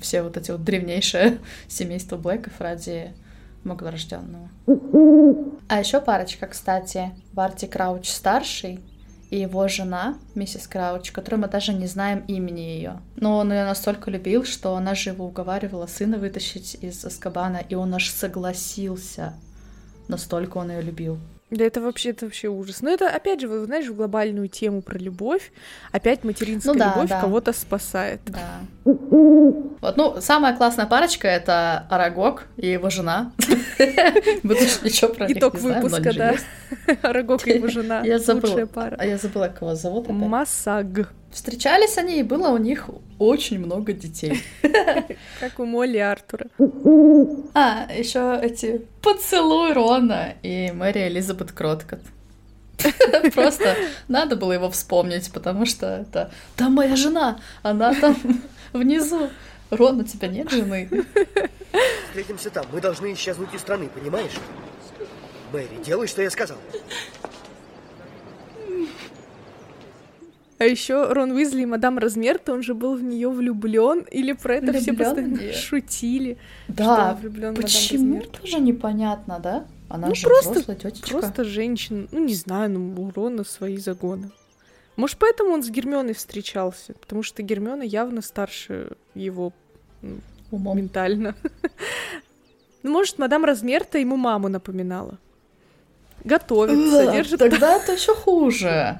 все 0.01 0.23
вот 0.23 0.35
эти 0.35 0.51
вот 0.51 0.61
древнейшее 0.61 1.37
семейство 1.69 2.17
Блэков 2.17 2.59
ради 2.59 3.13
многорожденного. 3.63 4.49
А 5.67 5.79
еще 5.79 6.01
парочка, 6.01 6.47
кстати, 6.47 7.11
Барти 7.31 7.65
Крауч 7.65 8.09
старший 8.09 8.81
и 9.31 9.39
его 9.39 9.67
жена, 9.69 10.17
миссис 10.35 10.67
Крауч, 10.67 11.11
которой 11.11 11.37
мы 11.37 11.47
даже 11.47 11.73
не 11.73 11.87
знаем 11.87 12.25
имени 12.27 12.59
ее. 12.59 12.99
Но 13.15 13.37
он 13.37 13.53
ее 13.53 13.63
настолько 13.63 14.11
любил, 14.11 14.43
что 14.43 14.75
она 14.75 14.95
же 14.95 15.11
его 15.11 15.25
уговаривала 15.25 15.87
сына 15.87 16.17
вытащить 16.17 16.77
из 16.81 17.03
Аскабана, 17.05 17.63
и 17.69 17.73
он 17.73 17.95
аж 17.95 18.09
согласился. 18.11 19.33
Настолько 20.07 20.57
он 20.57 20.71
ее 20.71 20.81
любил. 20.81 21.17
Да 21.51 21.63
это 21.63 21.79
вообще, 21.79 22.09
это 22.09 22.25
вообще 22.25 22.47
ужас. 22.47 22.81
Но 22.81 22.89
это, 22.89 23.07
опять 23.07 23.39
же, 23.39 23.47
вот, 23.47 23.65
знаешь, 23.65 23.85
в 23.85 23.95
глобальную 23.95 24.47
тему 24.47 24.81
про 24.81 24.97
любовь. 24.97 25.51
Опять 25.91 26.23
материнская 26.23 26.73
Ну 26.73 26.79
да, 26.79 26.93
любовь 26.95 27.09
да. 27.09 27.21
кого-то 27.21 27.53
спасает. 27.53 28.19
Да. 28.25 28.61
Вот, 28.83 29.95
ну, 29.95 30.15
самая 30.21 30.55
классная 30.57 30.87
парочка— 30.87 31.27
это 31.29 31.85
Арагог 31.89 32.45
и 32.57 32.67
его 32.67 32.89
жена. 32.89 33.31
Мы 34.43 34.55
тоже 34.55 34.79
ничего 34.83 35.13
про 35.13 35.27
них 35.27 35.37
Итог 35.37 35.55
выпуска, 35.55 36.13
да. 36.13 36.35
Арагог 37.03 37.47
и 37.47 37.51
его 37.51 37.67
жена. 37.67 38.01
Я 38.03 38.17
забыла. 38.17 38.49
Лучшая 38.49 38.65
пара. 38.65 38.95
А 38.99 39.05
я 39.05 39.17
забыла, 39.17 39.47
как 39.47 39.61
его 39.61 39.75
зовут. 39.75 40.09
Масаг. 40.09 41.13
Встречались 41.35 41.97
они, 41.97 42.21
и 42.21 42.23
было 42.23 42.47
у 42.47 42.57
них 42.57 42.89
очень 43.19 43.59
много 43.59 43.91
детей. 43.91 44.41
Как 45.41 45.59
у 45.59 45.65
Молли 45.65 45.97
и 45.97 45.99
Артура. 45.99 46.45
А, 47.53 47.91
еще 47.93 48.39
эти 48.41 48.85
поцелуй 49.01 49.73
Рона 49.73 50.35
и 50.43 50.71
Мэри 50.71 51.09
Элизабет 51.09 51.51
Кроткот. 51.51 51.99
Просто 53.33 53.75
надо 54.07 54.37
было 54.37 54.53
его 54.53 54.69
вспомнить, 54.69 55.29
потому 55.33 55.65
что 55.65 56.05
это... 56.07 56.31
Там 56.55 56.75
моя 56.75 56.95
жена, 56.95 57.41
она 57.63 57.93
там 57.93 58.15
внизу. 58.71 59.29
Рон, 59.71 59.99
у 59.99 60.03
тебя 60.05 60.29
нет 60.29 60.49
жены? 60.49 60.89
Встретимся 62.07 62.49
там. 62.49 62.65
Мы 62.71 62.79
должны 62.79 63.11
исчезнуть 63.11 63.53
из 63.53 63.59
страны, 63.59 63.89
понимаешь? 63.89 64.31
Мэри, 65.51 65.83
делай, 65.85 66.07
что 66.07 66.21
я 66.21 66.29
сказал. 66.29 66.57
А 70.57 70.63
еще 70.63 71.11
Рон 71.11 71.31
Уизли 71.31 71.63
и 71.63 71.65
мадам 71.65 71.97
Размерта, 71.97 72.53
он 72.53 72.63
же 72.63 72.73
был 72.73 72.95
в 72.95 73.03
нее 73.03 73.29
влюблен, 73.29 74.05
или 74.09 74.31
про 74.31 74.55
это 74.55 74.71
все 74.73 74.91
Влюблён 74.91 74.95
в 74.95 75.15
постоянно 75.15 75.41
неё? 75.41 75.53
шутили. 75.53 76.37
Да, 76.69 77.11
он 77.11 77.17
влюблён 77.21 77.53
в 77.53 77.57
мадам 77.57 77.63
почему 77.63 78.21
тоже 78.21 78.59
непонятно, 78.61 79.39
да? 79.39 79.65
Она 79.89 80.07
Ну, 80.07 80.15
же 80.15 80.27
просто-. 80.27 80.75
Просто 81.09 81.43
женщин, 81.43 82.07
ну 82.11 82.19
не 82.19 82.33
знаю, 82.35 82.71
ну 82.71 83.01
у 83.03 83.11
Рона 83.11 83.43
свои 83.43 83.77
загоны. 83.77 84.31
Может, 84.95 85.17
поэтому 85.17 85.51
он 85.51 85.61
с 85.61 85.69
Гермионой 85.69 86.13
встречался, 86.13 86.93
потому 86.93 87.21
что 87.21 87.43
Гермиона 87.43 87.83
явно 87.83 88.21
старше 88.21 88.91
его 89.13 89.51
Умом. 90.51 90.77
ментально. 90.77 91.35
Ну, 92.83 92.91
может, 92.91 93.17
мадам 93.17 93.43
Размерта 93.45 93.97
ему 93.97 94.15
маму 94.15 94.47
напоминала. 94.47 95.17
Готовится, 96.25 97.05
Да, 97.05 97.11
держит... 97.13 97.39
Тогда 97.39 97.75
это 97.81 97.93
еще 97.93 98.13
хуже. 98.13 98.99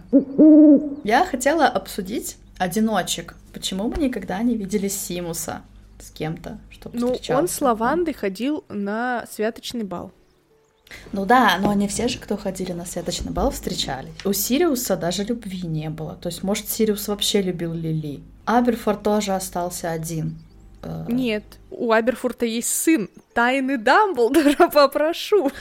Я 1.04 1.26
хотела 1.26 1.68
обсудить 1.68 2.38
одиночек. 2.58 3.36
Почему 3.54 3.90
мы 3.90 3.98
никогда 3.98 4.42
не 4.44 4.56
видели 4.56 4.88
Симуса 4.88 5.62
с 6.00 6.12
кем-то, 6.12 6.60
чтобы 6.70 6.98
Ну, 7.00 7.18
он 7.30 7.48
с 7.48 7.60
Лавандой 7.62 8.14
ходил 8.14 8.64
на 8.70 9.26
святочный 9.32 9.84
бал. 9.84 10.12
Ну 11.12 11.26
да, 11.26 11.58
но 11.60 11.74
не 11.74 11.88
все 11.88 12.08
же, 12.08 12.20
кто 12.20 12.38
ходили 12.38 12.72
на 12.72 12.86
святочный 12.86 13.32
бал, 13.32 13.50
встречались. 13.50 14.14
У 14.24 14.34
Сириуса 14.34 14.96
даже 14.96 15.24
любви 15.24 15.62
не 15.64 15.90
было. 15.90 16.16
То 16.16 16.30
есть, 16.30 16.44
может, 16.44 16.70
Сириус 16.70 17.08
вообще 17.08 17.42
любил 17.42 17.74
Лили. 17.74 18.22
Аберфорд 18.46 19.02
тоже 19.02 19.34
остался 19.34 19.90
один. 19.90 20.38
Э, 20.86 21.06
Нет, 21.10 21.44
у 21.72 21.92
Аберфурта 21.92 22.46
есть 22.46 22.70
сын. 22.70 23.10
Тайны 23.34 23.78
Дамблдора 23.78 24.70
попрошу. 24.74 25.52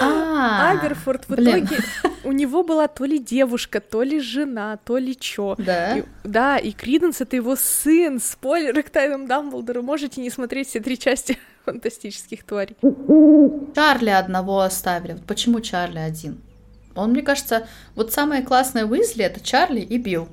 А, 0.00 0.70
Аберфорд 0.72 1.24
в 1.28 1.34
блин. 1.34 1.64
итоге... 1.66 1.82
У 2.24 2.30
него 2.32 2.62
была 2.62 2.86
то 2.88 3.04
ли 3.04 3.18
девушка, 3.18 3.80
то 3.80 4.02
ли 4.02 4.20
жена, 4.20 4.76
то 4.84 4.96
ли 4.98 5.16
чё. 5.18 5.54
Да? 5.58 5.98
И- 5.98 6.04
да, 6.24 6.56
и 6.58 6.70
Криденс— 6.72 7.20
это 7.20 7.34
его 7.36 7.56
сын. 7.56 8.20
Спойлеры 8.20 8.82
к 8.82 8.90
Тайнам 8.90 9.26
Дамблдора. 9.26 9.82
Можете 9.82 10.20
не 10.20 10.30
смотреть 10.30 10.68
все 10.68 10.80
три 10.80 10.98
части 10.98 11.38
фантастических 11.64 12.44
тварей. 12.44 12.76
Чарли 13.74 14.10
одного 14.10 14.60
оставили. 14.60 15.18
Почему 15.26 15.60
Чарли 15.60 15.98
один? 15.98 16.40
Он, 16.94 17.10
мне 17.12 17.22
кажется, 17.22 17.66
вот 17.94 18.12
самые 18.12 18.42
классные 18.42 18.84
Уизли 18.84 19.24
это 19.24 19.40
Чарли 19.40 19.80
и 19.80 19.96
Билл. 19.98 20.28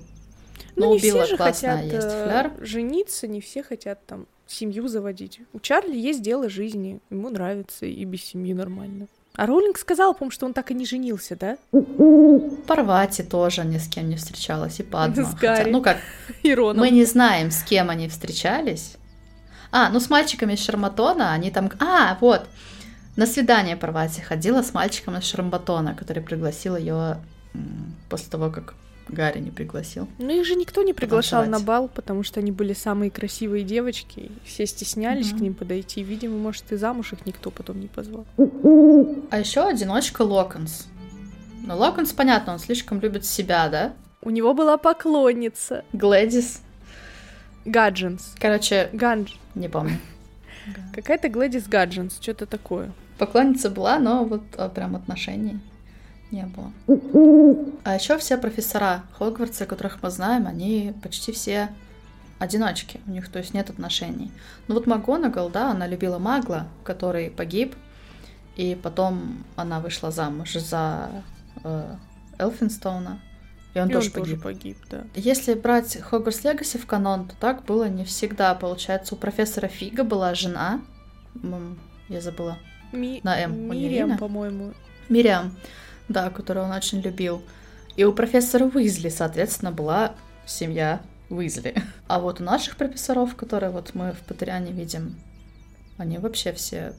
Ну, 0.80 0.85
Но 0.85 0.91
не 0.93 0.97
у 0.97 1.01
Билла 1.01 1.23
все 1.23 1.31
же 1.31 1.38
классная 1.38 1.77
хотят 1.77 1.93
есть 1.93 2.07
э, 2.07 2.23
фляр. 2.23 2.51
жениться, 2.61 3.27
не 3.27 3.41
все 3.41 3.61
хотят 3.64 4.06
там 4.06 4.26
семью 4.47 4.88
заводить. 4.88 5.41
У 5.53 5.60
Чарли 5.60 5.95
есть 5.95 6.22
дело 6.22 6.49
жизни, 6.49 6.99
ему 7.10 7.30
нравится 7.30 7.85
и 7.85 8.03
без 8.06 8.23
семьи 8.23 8.53
нормально. 8.53 9.07
А 9.35 9.45
Роулинг 9.45 9.77
сказал, 9.77 10.14
по 10.15 10.30
что 10.31 10.45
он 10.45 10.53
так 10.53 10.72
и 10.72 10.73
не 10.73 10.85
женился, 10.85 11.35
да? 11.35 11.57
Парвати 12.68 13.23
тоже 13.23 13.64
ни 13.64 13.77
с 13.77 13.88
кем 13.88 14.10
не 14.10 14.15
встречалась, 14.15 14.80
и 14.80 14.84
Падма. 14.84 15.23
С 15.23 15.34
Хотя, 15.35 15.56
Гарри. 15.56 15.72
ну 15.72 15.81
как, 15.81 15.97
И 16.43 16.53
Роном. 16.53 16.77
мы 16.77 16.89
не 16.89 17.06
знаем, 17.06 17.51
с 17.51 17.64
кем 17.64 17.89
они 17.89 18.07
встречались. 18.10 18.95
А, 19.72 19.89
ну 19.89 19.99
с 19.99 20.10
мальчиками 20.10 20.53
из 20.53 20.64
Шарматона, 20.64 21.31
они 21.31 21.51
там... 21.51 21.69
А, 21.80 22.18
вот, 22.22 22.47
на 23.15 23.26
свидание 23.26 23.77
Парвати 23.77 24.22
ходила 24.22 24.61
с 24.61 24.73
мальчиком 24.73 25.18
из 25.18 25.23
Шарматона, 25.26 25.93
который 25.93 26.23
пригласил 26.23 26.76
ее 26.76 27.18
после 28.10 28.30
того, 28.31 28.49
как 28.49 28.73
Гарри 29.10 29.40
не 29.40 29.52
пригласил. 29.52 30.07
Ну 30.19 30.30
их 30.30 30.45
же 30.45 30.56
никто 30.56 30.81
не 30.84 30.94
приглашал 30.94 31.41
на 31.41 31.45
Потанцевать. 31.60 31.65
бал, 31.68 31.88
потому 31.88 32.23
что 32.23 32.40
они 32.40 32.52
были 32.52 32.73
самые 32.73 33.11
красивые 33.11 33.64
девочки, 33.64 34.31
все 34.45 34.65
стеснялись 34.65 35.30
Мгм. 35.31 35.38
к 35.38 35.41
ним 35.41 35.53
подойти. 35.56 36.03
Видимо, 36.03 36.38
может, 36.38 36.72
и 36.72 36.76
замуж 36.76 37.14
их 37.14 37.26
никто 37.26 37.52
потом 37.52 37.80
не 37.80 37.88
позвал. 37.88 38.26
А 38.38 39.40
еще 39.40 39.61
одиночка 39.68 40.22
Локонс. 40.22 40.88
Ну, 41.65 41.76
Локонс, 41.77 42.14
понятно, 42.14 42.53
он 42.53 42.60
слишком 42.60 42.99
любит 42.99 43.26
себя, 43.26 43.68
да? 43.69 43.94
У 44.22 44.30
него 44.30 44.53
была 44.53 44.77
поклонница. 44.77 45.84
Глэдис. 45.94 46.61
Гаджинс. 47.65 48.36
Короче, 48.40 48.90
Ганж. 48.94 49.38
не 49.56 49.68
помню. 49.69 49.98
Какая-то 50.94 51.30
Глэдис 51.30 51.68
Гаджинс, 51.68 52.18
что-то 52.22 52.45
такое. 52.45 52.91
Поклонница 53.18 53.69
была, 53.69 53.99
но 53.99 54.23
вот 54.23 54.41
а, 54.57 54.69
прям 54.69 54.95
отношений 54.95 55.60
не 56.31 56.45
было. 56.45 56.72
А 57.84 57.95
еще 57.95 58.18
все 58.18 58.38
профессора 58.38 59.03
Хогвартса, 59.18 59.65
которых 59.65 60.03
мы 60.03 60.10
знаем, 60.10 60.47
они 60.47 60.93
почти 61.01 61.31
все 61.31 61.69
одиночки. 62.39 62.99
У 63.07 63.11
них, 63.11 63.30
то 63.30 63.39
есть, 63.39 63.53
нет 63.53 63.69
отношений. 63.69 64.31
Ну 64.68 64.76
вот 64.76 64.85
МакГонагал, 64.88 65.49
да, 65.49 65.72
она 65.72 65.88
любила 65.88 66.19
Магла, 66.19 66.68
который 66.84 67.30
погиб, 67.31 67.76
и 68.56 68.77
потом 68.81 69.43
она 69.56 69.80
вышла 69.80 70.11
замуж 70.11 70.53
за 70.53 71.10
э, 71.64 71.95
Элфинстоуна, 72.38 73.22
и 73.73 73.80
он 73.80 73.89
И 73.89 73.93
тоже 73.93 74.07
он 74.07 74.14
тоже 74.14 74.38
погиб. 74.38 74.43
погиб, 74.43 74.77
да. 74.89 75.03
Если 75.15 75.53
брать 75.53 75.97
Хогвартс 76.01 76.43
Легаси 76.43 76.77
в 76.77 76.85
канон, 76.85 77.27
то 77.27 77.35
так 77.39 77.64
было 77.65 77.88
не 77.89 78.03
всегда. 78.06 78.53
Получается, 78.56 79.15
у 79.15 79.18
профессора 79.18 79.68
Фига 79.68 80.03
была 80.03 80.34
жена, 80.35 80.81
я 82.10 82.22
забыла, 82.22 82.57
Ми- 82.91 83.22
На 83.23 83.39
«М» 83.41 83.69
Мириам, 83.69 84.18
по-моему. 84.18 84.73
Мириам, 85.10 85.56
да, 86.10 86.30
которую 86.30 86.65
он 86.65 86.72
очень 86.72 86.99
любил. 87.02 87.41
И 87.95 88.03
у 88.03 88.14
профессора 88.14 88.65
Уизли, 88.65 89.10
соответственно, 89.10 89.72
была 89.72 90.15
семья 90.45 91.02
Уизли. 91.30 91.76
А 92.07 92.19
вот 92.19 92.41
у 92.41 92.44
наших 92.44 92.76
профессоров, 92.76 93.36
которые 93.36 93.72
вот 93.72 93.94
мы 93.94 94.14
в 94.14 94.19
Патриане 94.27 94.72
видим, 94.72 95.15
они 95.98 96.18
вообще 96.18 96.52
все 96.53 96.94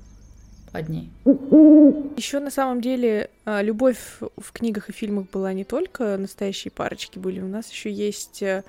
одни. 0.72 1.10
Еще 1.24 2.38
на 2.38 2.50
самом 2.50 2.80
деле 2.80 3.30
а, 3.44 3.62
любовь 3.62 3.98
в 4.20 4.52
книгах 4.52 4.88
и 4.88 4.92
фильмах 4.92 5.28
была 5.30 5.52
не 5.52 5.64
только 5.64 6.16
настоящие 6.16 6.70
парочки 6.70 7.18
были, 7.18 7.40
у 7.40 7.48
нас 7.48 7.70
еще 7.70 7.90
есть 7.90 8.42
э, 8.42 8.62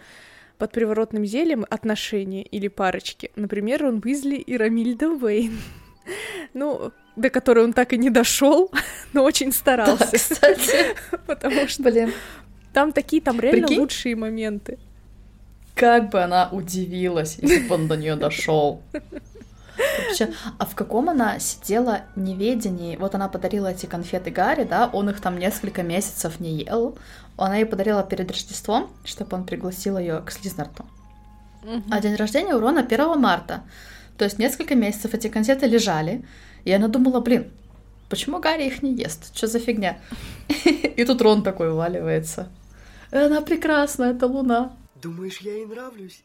под 0.58 0.72
приворотным 0.72 1.26
зельем 1.26 1.66
отношения 1.70 2.44
или 2.44 2.68
парочки. 2.70 3.32
Например, 3.36 3.82
Рон 3.82 4.02
Уизли 4.04 4.36
и 4.36 4.58
Рамильда 4.58 5.10
Уэйн. 5.10 5.58
Ну, 6.54 6.92
до 7.16 7.30
которой 7.30 7.64
он 7.66 7.74
так 7.74 7.94
и 7.94 7.98
не 7.98 8.10
дошел, 8.10 8.72
но 9.14 9.24
очень 9.24 9.52
Да, 9.52 9.54
старался. 9.58 10.06
кстати. 10.12 10.96
Потому 11.28 11.68
что 11.68 11.84
Блин, 11.84 12.14
там 12.74 12.92
такие, 12.94 13.22
там 13.22 13.40
реально 13.40 13.68
Прикинь? 13.68 13.80
лучшие 13.82 14.16
моменты. 14.16 14.78
как 15.76 16.10
бы 16.10 16.22
она 16.22 16.50
удивилась, 16.52 17.38
если 17.42 17.68
бы 17.68 17.76
он 17.76 17.88
до 17.88 17.98
нее 17.98 18.16
дошел. 18.16 18.82
Вообще, 20.08 20.30
а 20.60 20.66
в 20.66 20.76
каком 20.76 21.10
она 21.10 21.40
сидела 21.40 22.02
неведении? 22.16 22.98
Вот 22.98 23.16
она 23.16 23.28
подарила 23.30 23.68
эти 23.68 23.86
конфеты 23.88 24.30
Гарри, 24.30 24.64
да, 24.64 24.90
он 24.92 25.10
их 25.10 25.20
там 25.22 25.38
несколько 25.40 25.82
месяцев 25.82 26.40
не 26.40 26.64
ел. 26.64 26.98
Она 27.38 27.56
ей 27.58 27.66
подарила 27.66 28.04
перед 28.04 28.30
Рождеством, 28.30 28.92
чтобы 29.06 29.36
он 29.38 29.46
пригласил 29.46 29.98
ее 29.98 30.22
к 30.26 30.32
Слизнарту. 30.32 30.86
А 31.90 32.00
день 32.00 32.16
рождения 32.16 32.54
у 32.56 32.60
Рона 32.60 32.82
1 32.82 33.20
марта. 33.20 33.62
То 34.18 34.26
есть 34.26 34.38
несколько 34.40 34.76
месяцев 34.76 35.14
эти 35.14 35.28
конфеты 35.30 35.66
лежали, 35.68 36.24
и 36.66 36.72
она 36.72 36.88
думала, 36.88 37.20
блин, 37.20 37.52
почему 38.10 38.40
Гарри 38.40 38.68
их 38.68 38.84
не 38.84 38.94
ест? 38.94 39.36
Что 39.36 39.48
за 39.48 39.60
фигня? 39.60 40.00
И 40.96 41.06
тут 41.06 41.22
Рон 41.22 41.44
такой 41.44 41.72
уваливается. 41.72 42.50
Она 43.12 43.42
прекрасна, 43.42 44.06
это 44.06 44.28
Луна. 44.28 44.76
Думаешь, 45.02 45.40
я 45.40 45.54
ей 45.54 45.66
нравлюсь? 45.66 46.24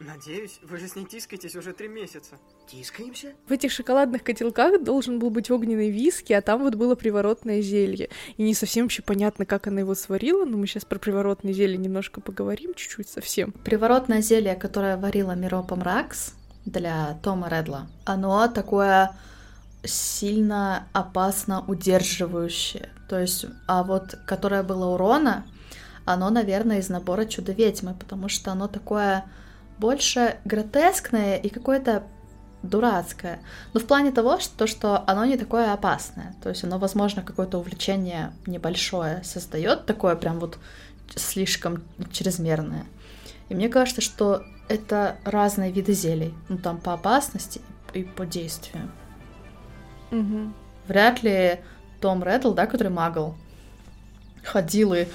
Надеюсь, 0.00 0.60
вы 0.62 0.78
же 0.78 0.86
с 0.86 0.94
ней 0.94 1.06
тискаетесь 1.06 1.56
уже 1.56 1.72
три 1.72 1.88
месяца. 1.88 2.36
Тискаемся? 2.70 3.32
В 3.48 3.52
этих 3.52 3.72
шоколадных 3.72 4.22
котелках 4.22 4.82
должен 4.84 5.18
был 5.18 5.30
быть 5.30 5.50
огненный 5.50 5.90
виски, 5.90 6.32
а 6.32 6.40
там 6.40 6.62
вот 6.62 6.76
было 6.76 6.94
приворотное 6.94 7.60
зелье. 7.62 8.08
И 8.36 8.42
не 8.42 8.54
совсем 8.54 8.84
вообще 8.84 9.02
понятно, 9.02 9.44
как 9.44 9.66
она 9.66 9.80
его 9.80 9.96
сварила, 9.96 10.44
но 10.44 10.56
мы 10.56 10.68
сейчас 10.68 10.84
про 10.84 11.00
приворотное 11.00 11.52
зелье 11.52 11.76
немножко 11.76 12.20
поговорим, 12.20 12.74
чуть-чуть 12.74 13.08
совсем. 13.08 13.50
Приворотное 13.50 14.22
зелье, 14.22 14.54
которое 14.54 14.96
варила 14.96 15.32
Миропа 15.32 15.74
Мракс 15.74 16.34
для 16.64 17.18
Тома 17.22 17.48
Редла, 17.48 17.88
оно 18.04 18.46
такое 18.46 19.16
сильно 19.84 20.86
опасно 20.92 21.64
удерживающее. 21.66 22.90
То 23.08 23.18
есть, 23.18 23.46
а 23.66 23.82
вот 23.82 24.16
которое 24.26 24.62
было 24.62 24.86
у 24.86 24.96
Рона, 24.96 25.44
оно, 26.04 26.30
наверное, 26.30 26.78
из 26.78 26.88
набора 26.88 27.24
Чудо-ведьмы, 27.24 27.94
потому 27.94 28.28
что 28.28 28.52
оно 28.52 28.68
такое 28.68 29.24
больше 29.78 30.36
гротескное 30.44 31.36
и 31.36 31.48
какое-то 31.48 32.02
дурацкое. 32.62 33.40
Но 33.72 33.80
в 33.80 33.86
плане 33.86 34.10
того, 34.10 34.40
что, 34.40 34.66
что 34.66 35.04
оно 35.06 35.24
не 35.24 35.36
такое 35.36 35.72
опасное. 35.72 36.34
То 36.42 36.48
есть 36.48 36.64
оно, 36.64 36.78
возможно, 36.78 37.22
какое-то 37.22 37.58
увлечение 37.58 38.32
небольшое 38.46 39.22
создает, 39.22 39.86
такое 39.86 40.16
прям 40.16 40.40
вот 40.40 40.58
слишком 41.14 41.84
чрезмерное. 42.10 42.84
И 43.48 43.54
мне 43.54 43.68
кажется, 43.68 44.00
что 44.00 44.42
это 44.68 45.16
разные 45.24 45.72
виды 45.72 45.92
зелий. 45.92 46.34
Ну, 46.48 46.58
там 46.58 46.78
по 46.78 46.92
опасности 46.92 47.60
и 47.94 48.02
по 48.02 48.26
действию. 48.26 48.90
Мгм. 50.10 50.54
Вряд 50.86 51.22
ли 51.22 51.60
Том 52.00 52.22
Реддл, 52.22 52.52
да, 52.52 52.66
который 52.66 52.90
магл, 52.90 53.34
ходил 54.42 54.94
и 54.94 55.06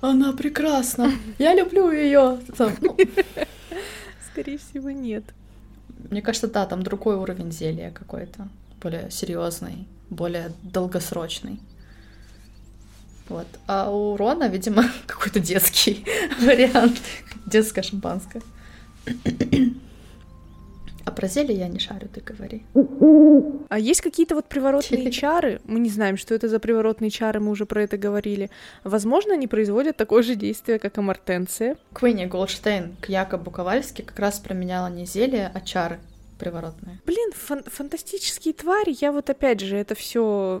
она 0.00 0.32
прекрасна, 0.32 1.10
я 1.38 1.54
люблю 1.54 1.90
ее. 1.90 2.38
Скорее 4.30 4.58
всего, 4.58 4.90
нет. 4.90 5.24
мне 6.10 6.20
кажется, 6.20 6.48
да, 6.48 6.66
там 6.66 6.82
другой 6.82 7.16
уровень 7.16 7.50
зелья 7.50 7.90
какой-то, 7.90 8.48
более 8.82 9.10
серьезный, 9.10 9.88
более 10.10 10.52
долгосрочный. 10.62 11.60
Вот. 13.28 13.46
А 13.66 13.90
у 13.90 14.16
Рона, 14.16 14.48
видимо, 14.48 14.84
какой-то 15.06 15.40
детский 15.40 16.04
вариант. 16.40 17.00
Детское 17.46 17.82
шампанское. 17.82 18.42
А 21.06 21.12
про 21.12 21.28
зелье 21.28 21.56
я 21.56 21.68
не 21.68 21.78
шарю, 21.78 22.08
ты 22.12 22.20
говори. 22.20 22.64
А 23.68 23.78
есть 23.78 24.00
какие-то 24.00 24.34
вот 24.34 24.46
приворотные 24.48 25.10
чары? 25.12 25.60
Мы 25.64 25.78
не 25.78 25.88
знаем, 25.88 26.16
что 26.16 26.34
это 26.34 26.48
за 26.48 26.58
приворотные 26.58 27.10
чары, 27.10 27.38
мы 27.38 27.52
уже 27.52 27.64
про 27.64 27.82
это 27.84 27.96
говорили. 27.96 28.50
Возможно, 28.82 29.34
они 29.34 29.46
производят 29.46 29.96
такое 29.96 30.22
же 30.24 30.34
действие, 30.34 30.80
как 30.80 30.98
амортенция. 30.98 31.76
Квинни 31.94 32.26
Голдштейн 32.26 32.96
к 33.00 33.08
Якобу 33.08 33.52
Ковальски 33.52 34.02
как 34.02 34.18
раз 34.18 34.40
променяла 34.40 34.88
не 34.88 35.06
зелье, 35.06 35.48
а 35.54 35.60
чары 35.60 36.00
приворотные. 36.40 36.98
Блин, 37.06 37.30
фан- 37.34 37.64
фантастические 37.64 38.52
твари, 38.52 38.94
я 39.00 39.12
вот 39.12 39.30
опять 39.30 39.60
же 39.60 39.76
это 39.76 39.94
все 39.94 40.60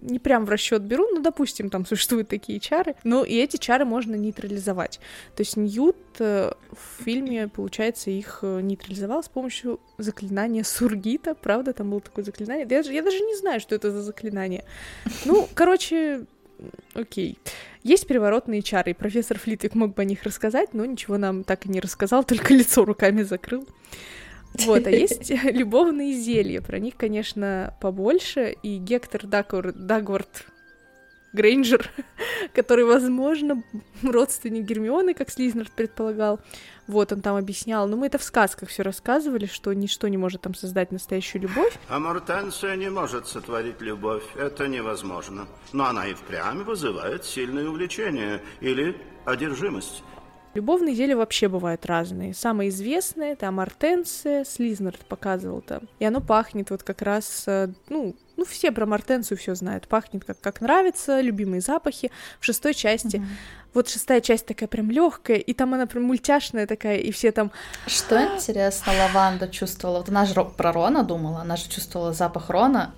не 0.00 0.18
прям 0.18 0.44
в 0.44 0.50
расчет 0.50 0.82
беру, 0.82 1.06
но, 1.14 1.20
допустим, 1.20 1.70
там 1.70 1.86
существуют 1.86 2.28
такие 2.28 2.60
чары, 2.60 2.94
но 3.04 3.24
и 3.24 3.34
эти 3.36 3.56
чары 3.56 3.84
можно 3.84 4.14
нейтрализовать. 4.14 5.00
То 5.36 5.42
есть 5.42 5.56
Ньют 5.56 5.96
э, 6.18 6.52
в 6.70 7.04
фильме, 7.04 7.48
получается, 7.48 8.10
их 8.10 8.40
э, 8.42 8.60
нейтрализовал 8.60 9.22
с 9.22 9.28
помощью 9.28 9.80
заклинания 9.98 10.64
Сургита, 10.64 11.34
правда, 11.34 11.72
там 11.72 11.90
было 11.90 12.00
такое 12.00 12.24
заклинание. 12.24 12.66
Я, 12.68 12.76
даже- 12.78 12.92
я 12.92 13.02
даже 13.02 13.20
не 13.20 13.36
знаю, 13.36 13.60
что 13.60 13.74
это 13.74 13.90
за 13.90 14.02
заклинание. 14.02 14.64
Ну, 15.24 15.48
короче, 15.54 16.26
окей. 16.94 17.38
Есть 17.82 18.06
приворотные 18.06 18.62
чары, 18.62 18.90
и 18.90 18.94
профессор 18.94 19.38
Флитвик 19.38 19.74
мог 19.74 19.94
бы 19.94 20.02
о 20.02 20.04
них 20.04 20.22
рассказать, 20.24 20.74
но 20.74 20.84
ничего 20.84 21.16
нам 21.16 21.44
так 21.44 21.66
и 21.66 21.70
не 21.70 21.80
рассказал, 21.80 22.24
только 22.24 22.54
лицо 22.54 22.84
руками 22.84 23.22
закрыл. 23.22 23.66
Вот, 24.66 24.86
а 24.86 24.90
есть 24.90 25.30
любовные 25.44 26.14
зелья. 26.14 26.60
Про 26.60 26.78
них, 26.78 26.96
конечно, 26.96 27.74
побольше. 27.80 28.56
И 28.62 28.78
Гектор 28.78 29.26
Дагвард 29.26 30.46
Грейнджер, 31.32 31.90
который, 32.54 32.84
возможно, 32.84 33.62
родственник 34.02 34.64
Гермионы, 34.64 35.14
как 35.14 35.30
Слизнард 35.30 35.70
предполагал. 35.72 36.40
Вот, 36.86 37.12
он 37.12 37.20
там 37.20 37.36
объяснял. 37.36 37.86
Но 37.86 37.96
мы 37.96 38.06
это 38.06 38.18
в 38.18 38.22
сказках 38.22 38.70
все 38.70 38.82
рассказывали, 38.82 39.46
что 39.46 39.72
ничто 39.74 40.08
не 40.08 40.16
может 40.16 40.42
там 40.42 40.54
создать 40.54 40.90
настоящую 40.90 41.42
любовь. 41.42 41.74
Амортенция 41.88 42.76
не 42.76 42.88
может 42.88 43.26
сотворить 43.26 43.80
любовь, 43.80 44.24
это 44.36 44.68
невозможно. 44.68 45.46
Но 45.72 45.84
она 45.84 46.06
и 46.06 46.14
впрямь 46.14 46.62
вызывает 46.62 47.24
сильное 47.24 47.68
увлечение 47.68 48.40
или 48.60 48.96
одержимость. 49.26 50.02
Любовные 50.58 50.92
зелья 50.92 51.16
вообще 51.16 51.46
бывают 51.46 51.86
разные. 51.86 52.34
Самое 52.34 52.70
известное— 52.70 53.32
это 53.34 53.46
амортенция, 53.46 54.44
Слизнард 54.44 54.98
показывал 55.06 55.60
там. 55.60 55.82
И 56.00 56.04
оно 56.04 56.20
пахнет 56.20 56.70
вот 56.70 56.82
как 56.82 57.00
раз, 57.00 57.44
э, 57.46 57.68
ну, 57.88 58.16
ну 58.36 58.44
все 58.44 58.72
про 58.72 58.82
амортенцию 58.82 59.38
все 59.38 59.54
знают. 59.54 59.86
Пахнет 59.86 60.24
как, 60.24 60.40
как 60.40 60.60
нравится, 60.60 61.20
любимые 61.20 61.60
запахи. 61.60 62.10
В 62.40 62.44
шестой 62.44 62.74
части, 62.74 63.24
вот 63.72 63.88
шестая 63.88 64.20
часть 64.20 64.46
такая 64.46 64.68
прям 64.68 64.90
легкая, 64.90 65.36
и 65.36 65.54
там 65.54 65.74
она 65.74 65.86
прям 65.86 66.02
мультяшная 66.02 66.66
такая, 66.66 66.96
и 66.96 67.12
все 67.12 67.30
там 67.30 67.52
Что 67.86 68.20
интересно, 68.20 68.92
Лаванда 68.98 69.46
чувствовала? 69.46 69.98
Вот 69.98 70.08
она 70.08 70.24
же 70.24 70.34
ро- 70.34 70.52
про 70.52 70.72
Рона 70.72 71.04
думала, 71.04 71.42
она 71.42 71.54
же 71.54 71.68
чувствовала 71.68 72.12
запах 72.12 72.50
Рона. 72.50 72.96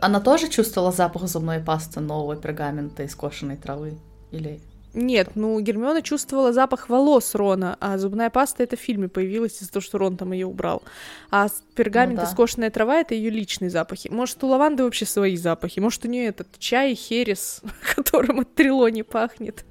Она 0.00 0.20
тоже 0.20 0.46
чувствовала 0.46 0.92
запах 0.92 1.26
зубной 1.26 1.58
пасты 1.58 1.98
нового 1.98 2.36
пергамента 2.36 3.02
из 3.02 3.16
кошеной 3.16 3.56
травы? 3.56 3.98
Или... 4.30 4.60
Нет, 4.92 5.30
ну 5.36 5.60
Гермиона 5.60 6.02
чувствовала 6.02 6.52
запах 6.52 6.88
волос 6.88 7.34
Рона, 7.34 7.76
а 7.80 7.96
зубная 7.98 8.28
паста 8.30 8.62
это 8.64 8.76
в 8.76 8.80
фильме 8.80 9.08
появилась 9.08 9.60
из-за 9.62 9.70
того, 9.72 9.82
что 9.82 9.98
Рон 9.98 10.16
там 10.16 10.32
ее 10.32 10.46
убрал. 10.46 10.82
А 11.30 11.46
пергамент 11.76 12.16
Ну 12.18 12.22
и 12.22 12.26
да. 12.26 12.30
скошенная 12.30 12.70
трава 12.70 13.00
это 13.00 13.14
ее 13.14 13.30
личные 13.30 13.70
запахи. 13.70 14.08
Может, 14.08 14.42
у 14.42 14.48
лаванды 14.48 14.82
вообще 14.82 15.06
свои 15.06 15.36
запахи. 15.36 15.78
Может, 15.78 16.04
у 16.04 16.08
нее 16.08 16.26
этот 16.26 16.48
чай, 16.58 16.94
херес, 16.94 17.62
которым 17.94 18.40
от 18.40 18.54
Трилони 18.54 19.02
пахнет. 19.02 19.64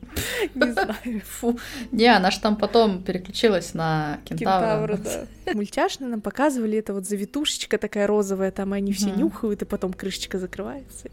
Не 0.56 0.72
знаю. 0.72 1.22
Фу. 1.26 1.60
Не, 1.91 2.08
она 2.08 2.32
же 2.32 2.40
там 2.40 2.56
потом 2.56 3.04
переключилась 3.04 3.74
на 3.74 4.20
кентавра. 4.26 4.96
Кентавра, 4.98 5.28
да. 5.46 5.54
Мультяшно 5.54 6.08
нам 6.08 6.22
показывали 6.22 6.78
это 6.78 6.94
вот 6.94 7.06
завитушечка 7.06 7.78
такая 7.78 8.08
розовая, 8.08 8.52
там 8.52 8.74
они 8.74 8.94
все 8.94 9.10
нюхают, 9.10 9.62
и 9.62 9.66
потом 9.66 9.94
крышечка 9.94 10.40
закрывается. 10.40 11.10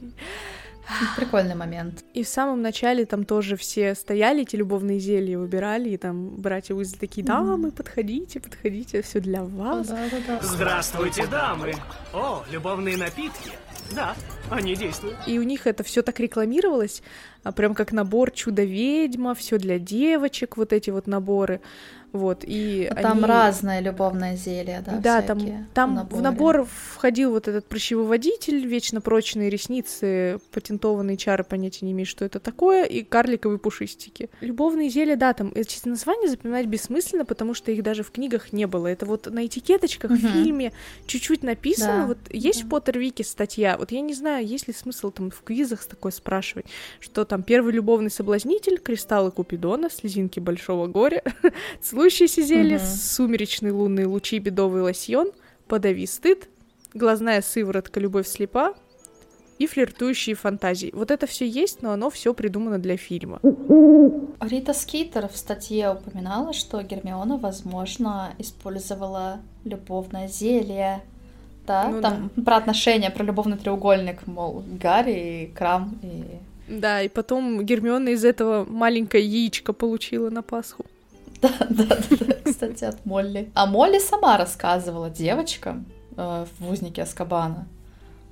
Прикольный 1.16 1.54
момент. 1.54 2.04
И 2.14 2.22
в 2.22 2.28
самом 2.28 2.62
начале 2.62 3.04
там 3.06 3.24
тоже 3.24 3.56
все 3.56 3.94
стояли, 3.94 4.42
эти 4.42 4.56
любовные 4.56 4.98
зелья 4.98 5.38
выбирали, 5.38 5.90
и 5.90 5.96
там 5.96 6.36
братья 6.36 6.74
Уизли 6.74 6.96
такие, 6.96 7.24
дамы, 7.24 7.72
подходите, 7.72 8.40
подходите, 8.40 9.02
все 9.02 9.20
для 9.20 9.42
вас. 9.42 9.88
Да-да-да. 9.88 10.40
Здравствуйте, 10.42 11.26
дамы! 11.26 11.74
О, 12.12 12.44
любовные 12.50 12.96
напитки. 12.96 13.52
Да, 13.94 14.16
они 14.50 14.74
действуют. 14.74 15.16
И 15.26 15.38
у 15.38 15.42
них 15.42 15.66
это 15.66 15.84
все 15.84 16.02
так 16.02 16.18
рекламировалось, 16.18 17.02
а, 17.44 17.52
прям 17.52 17.74
как 17.74 17.92
набор 17.92 18.30
чудо-ведьма, 18.30 19.34
все 19.34 19.58
для 19.58 19.78
девочек, 19.78 20.56
вот 20.56 20.72
эти 20.72 20.90
вот 20.90 21.06
наборы. 21.06 21.60
Вот, 22.16 22.44
и 22.46 22.88
Ну, 22.96 23.02
Там 23.02 23.18
они- 23.18 23.26
разное 23.26 23.80
любовное 23.80 24.36
зелье, 24.36 24.82
да, 24.84 24.98
Да, 24.98 25.22
всякие 25.22 25.66
там, 25.74 25.94
там 25.96 26.08
в 26.08 26.22
набор 26.22 26.66
входил 26.94 27.30
вот 27.30 27.48
этот 27.48 27.66
прыщевыводитель, 27.66 28.66
вечно 28.66 29.00
прочные 29.00 29.50
ресницы, 29.50 30.38
патентованные 30.52 31.16
чары, 31.16 31.44
понятия 31.44 31.84
не 31.86 31.92
имею, 31.92 32.06
что 32.06 32.24
это 32.24 32.40
такое, 32.40 32.84
и 32.84 33.02
карликовые 33.02 33.58
пушистики. 33.58 34.30
Любовные 34.40 34.88
зелья, 34.90 35.16
да, 35.16 35.32
там, 35.32 35.52
э, 35.54 35.64
честно, 35.64 35.90
название 35.92 36.28
запоминать 36.28 36.66
бессмысленно, 36.66 37.24
потому 37.24 37.54
что 37.54 37.70
их 37.70 37.82
даже 37.82 38.02
в 38.02 38.10
книгах 38.10 38.52
не 38.52 38.66
было. 38.66 38.86
Это 38.86 39.06
вот 39.06 39.26
на 39.26 39.44
этикеточках 39.46 40.10
в 40.10 40.14
Мгм. 40.14 40.32
фильме 40.32 40.72
чуть-чуть 41.06 41.42
написано. 41.42 42.00
Да, 42.00 42.06
Вот 42.06 42.18
есть 42.30 42.62
в 42.64 42.68
Поттервике 42.68 43.24
статья, 43.24 43.76
вот 43.78 43.92
я 43.92 44.00
не 44.00 44.14
знаю, 44.14 44.46
есть 44.46 44.68
ли 44.68 44.74
смысл 44.74 45.10
там 45.10 45.30
в 45.30 45.42
квизах 45.42 45.84
такое 45.84 46.12
спрашивать, 46.12 46.66
что 47.00 47.24
там 47.24 47.42
первый 47.42 47.72
любовный 47.72 48.10
соблазнитель, 48.10 48.78
кристаллы 48.78 49.30
Купидона, 49.30 49.90
слезинки 49.90 50.40
большого 50.40 50.86
горя, 50.86 51.22
целующиеся 52.06 52.42
зелье, 52.42 52.76
Мгм. 52.78 52.86
сумеречные 52.86 53.72
лунные 53.72 54.06
лучи, 54.06 54.38
бедовый 54.38 54.82
лосьон, 54.82 55.30
подави 55.66 56.06
стыд, 56.06 56.48
глазная 56.94 57.42
сыворотка, 57.42 58.00
любовь 58.00 58.26
слепа, 58.28 58.74
и 59.58 59.66
флиртующие 59.66 60.36
фантазии. 60.36 60.90
Вот 60.94 61.10
это 61.10 61.26
все 61.26 61.48
есть, 61.48 61.80
но 61.82 61.90
оно 61.92 62.10
все 62.10 62.34
придумано 62.34 62.78
для 62.78 62.98
фильма. 62.98 63.40
Рита 64.40 64.74
Скитер 64.74 65.28
в 65.28 65.36
статье 65.36 65.92
упоминала, 65.92 66.52
что 66.52 66.82
Гермиона, 66.82 67.38
возможно, 67.38 68.34
использовала 68.38 69.40
любовное 69.64 70.28
зелье. 70.28 71.00
Да, 71.66 71.88
Ну 71.88 72.02
там 72.02 72.28
про 72.44 72.56
отношения, 72.56 73.10
про 73.10 73.24
любовный 73.24 73.56
треугольник, 73.56 74.26
мол, 74.26 74.62
Гарри 74.80 75.44
и 75.44 75.46
Крам 75.56 75.98
и 76.02 76.22
Да, 76.68 77.00
и 77.02 77.08
потом 77.08 77.64
Гермиона 77.64 78.10
из 78.10 78.24
этого 78.26 78.66
маленькое 78.68 79.24
яичко 79.24 79.72
получила 79.72 80.28
на 80.30 80.42
Пасху. 80.42 80.84
Да, 81.70 81.86
да, 81.86 82.16
да, 82.26 82.34
кстати, 82.44 82.84
от 82.84 83.04
Молли. 83.04 83.50
А 83.54 83.66
Молли 83.66 83.98
сама 83.98 84.36
рассказывала 84.36 85.10
девочкам 85.10 85.86
э, 86.16 86.46
в 86.58 86.70
«Узнике 86.70 87.02
Аскабана», 87.02 87.66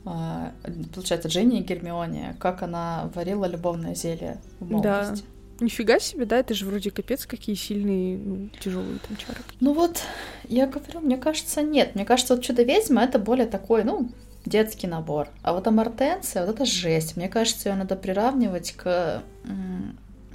э, 0.05 0.51
получается, 0.95 1.29
Джинни 1.29 1.61
и 1.61 1.63
Гермионе, 1.63 2.37
как 2.39 2.63
она 2.63 3.11
варила 3.15 3.47
любовное 3.47 3.95
зелье 3.95 4.39
в 4.61 4.71
молодости. 4.71 5.25
Нифига 5.61 6.01
себе, 6.01 6.27
да, 6.27 6.39
это 6.39 6.53
же 6.53 6.67
вроде 6.67 6.91
капец 6.91 7.27
какие 7.27 7.55
сильные, 7.55 8.19
ну, 8.19 8.49
тяжелые 8.61 8.99
там 9.07 9.17
чары. 9.17 9.39
Ну 9.61 9.73
вот, 9.73 10.03
я 10.49 10.67
говорю, 10.67 11.01
мне 11.01 11.17
кажется, 11.17 11.63
нет. 11.63 11.95
Мне 11.95 12.05
кажется, 12.05 12.35
вот 12.35 12.45
«Чудо-ведьма»— 12.45 13.03
это 13.05 13.21
более 13.21 13.47
такой, 13.47 13.85
ну, 13.85 14.11
детский 14.45 14.87
набор. 14.87 15.29
А 15.43 15.53
вот 15.53 15.67
амортенция, 15.67 16.45
вот 16.45 16.55
это 16.55 16.65
жесть. 16.65 17.17
Мне 17.17 17.29
кажется, 17.29 17.69
ее 17.69 17.77
надо 17.77 17.97
приравнивать 17.97 18.73
к 18.73 19.23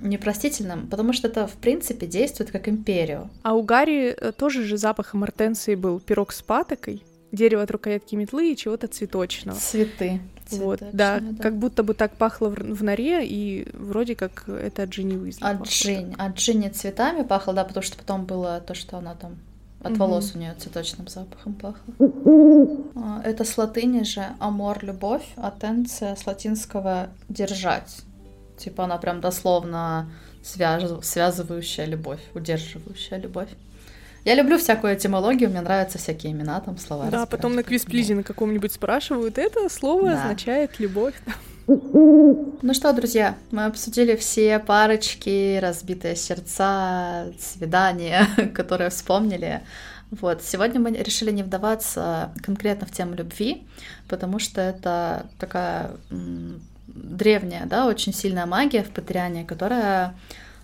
непростительным, 0.01 0.87
потому 0.87 1.13
что 1.13 1.27
это, 1.27 1.47
в 1.47 1.53
принципе, 1.53 2.07
действует 2.07 2.51
как 2.51 2.67
империю. 2.67 3.29
А 3.43 3.53
у 3.55 3.61
Гарри 3.63 4.09
э, 4.09 4.31
тоже 4.31 4.63
же 4.63 4.77
запах 4.77 5.13
амортенции 5.13 5.75
был 5.75 5.99
пирог 5.99 6.31
с 6.31 6.41
патокой, 6.41 7.03
дерево 7.31 7.63
от 7.63 7.71
рукоятки 7.71 8.15
метлы 8.15 8.51
и 8.51 8.55
чего-то 8.57 8.87
цветочного. 8.87 9.57
Цветы. 9.57 10.21
Вот, 10.51 10.79
Цветочные, 10.79 10.91
да, 10.93 11.21
как 11.41 11.57
будто 11.57 11.83
бы 11.83 11.93
так 11.93 12.13
пахло 12.13 12.49
в, 12.49 12.55
в 12.55 12.83
норе, 12.83 13.25
и 13.25 13.67
вроде 13.73 14.15
как 14.15 14.49
это 14.49 14.83
от 14.83 14.89
Джинни 14.89 15.15
Уизли. 15.15 15.43
От. 15.43 15.67
Джинни. 15.67 16.15
От 16.17 16.35
Джинни 16.37 16.69
цветами 16.69 17.23
пахло, 17.23 17.53
да, 17.53 17.63
потому 17.63 17.83
что 17.83 17.97
потом 17.97 18.25
было 18.25 18.59
то, 18.65 18.73
что 18.73 18.97
она 18.97 19.13
там 19.13 19.37
от 19.81 19.91
Мгм. 19.91 19.99
волос 19.99 20.33
у 20.35 20.39
нее 20.39 20.55
цветочным 20.57 21.07
запахом 21.07 21.53
пахло. 21.53 21.93
А, 22.95 23.21
Это 23.23 23.43
с 23.45 23.57
латыни 23.57 24.03
же 24.03 24.25
амор 24.39 24.83
любовь, 24.83 25.23
а 25.37 25.51
тенция 25.51 26.15
с 26.15 26.25
латинского 26.25 27.09
держать. 27.29 28.01
Типа 28.59 28.83
она 28.83 28.97
прям 28.97 29.21
дословно 29.21 30.11
свяж- 30.43 31.01
связывающая 31.03 31.85
любовь, 31.85 32.19
удерживающая 32.35 33.17
любовь. 33.17 33.49
Я 34.25 34.35
люблю 34.35 34.57
всякую 34.57 34.95
этимологию, 34.95 35.49
мне 35.49 35.61
нравятся 35.61 35.97
всякие 35.97 36.33
имена, 36.33 36.59
там 36.59 36.77
слова. 36.77 37.09
Да, 37.09 37.25
потом 37.25 37.55
на 37.55 37.63
квиз-плизе 37.63 38.15
на 38.15 38.23
каком-нибудь 38.23 38.73
спрашивают, 38.73 39.37
это 39.37 39.69
слово 39.69 40.09
Да. 40.09 40.21
означает 40.23 40.79
любовь. 40.79 41.15
Ну 41.67 42.73
что, 42.73 42.91
друзья, 42.93 43.35
мы 43.51 43.65
обсудили 43.65 44.15
все 44.15 44.59
парочки, 44.59 45.57
разбитые 45.59 46.15
сердца, 46.15 47.31
свидания, 47.39 48.25
которые 48.55 48.89
вспомнили. 48.89 49.61
Вот, 50.11 50.41
сегодня 50.43 50.79
мы 50.79 50.91
решили 50.91 51.31
не 51.31 51.43
вдаваться 51.43 52.31
конкретно 52.43 52.87
в 52.87 52.91
тему 52.91 53.13
любви, 53.13 53.67
потому 54.07 54.39
что 54.39 54.59
это 54.59 55.27
такая 55.37 55.91
древняя, 56.95 57.65
да, 57.65 57.87
очень 57.87 58.13
сильная 58.13 58.45
магия 58.45 58.83
в 58.83 58.89
Патриане, 58.89 59.45
которая 59.45 60.15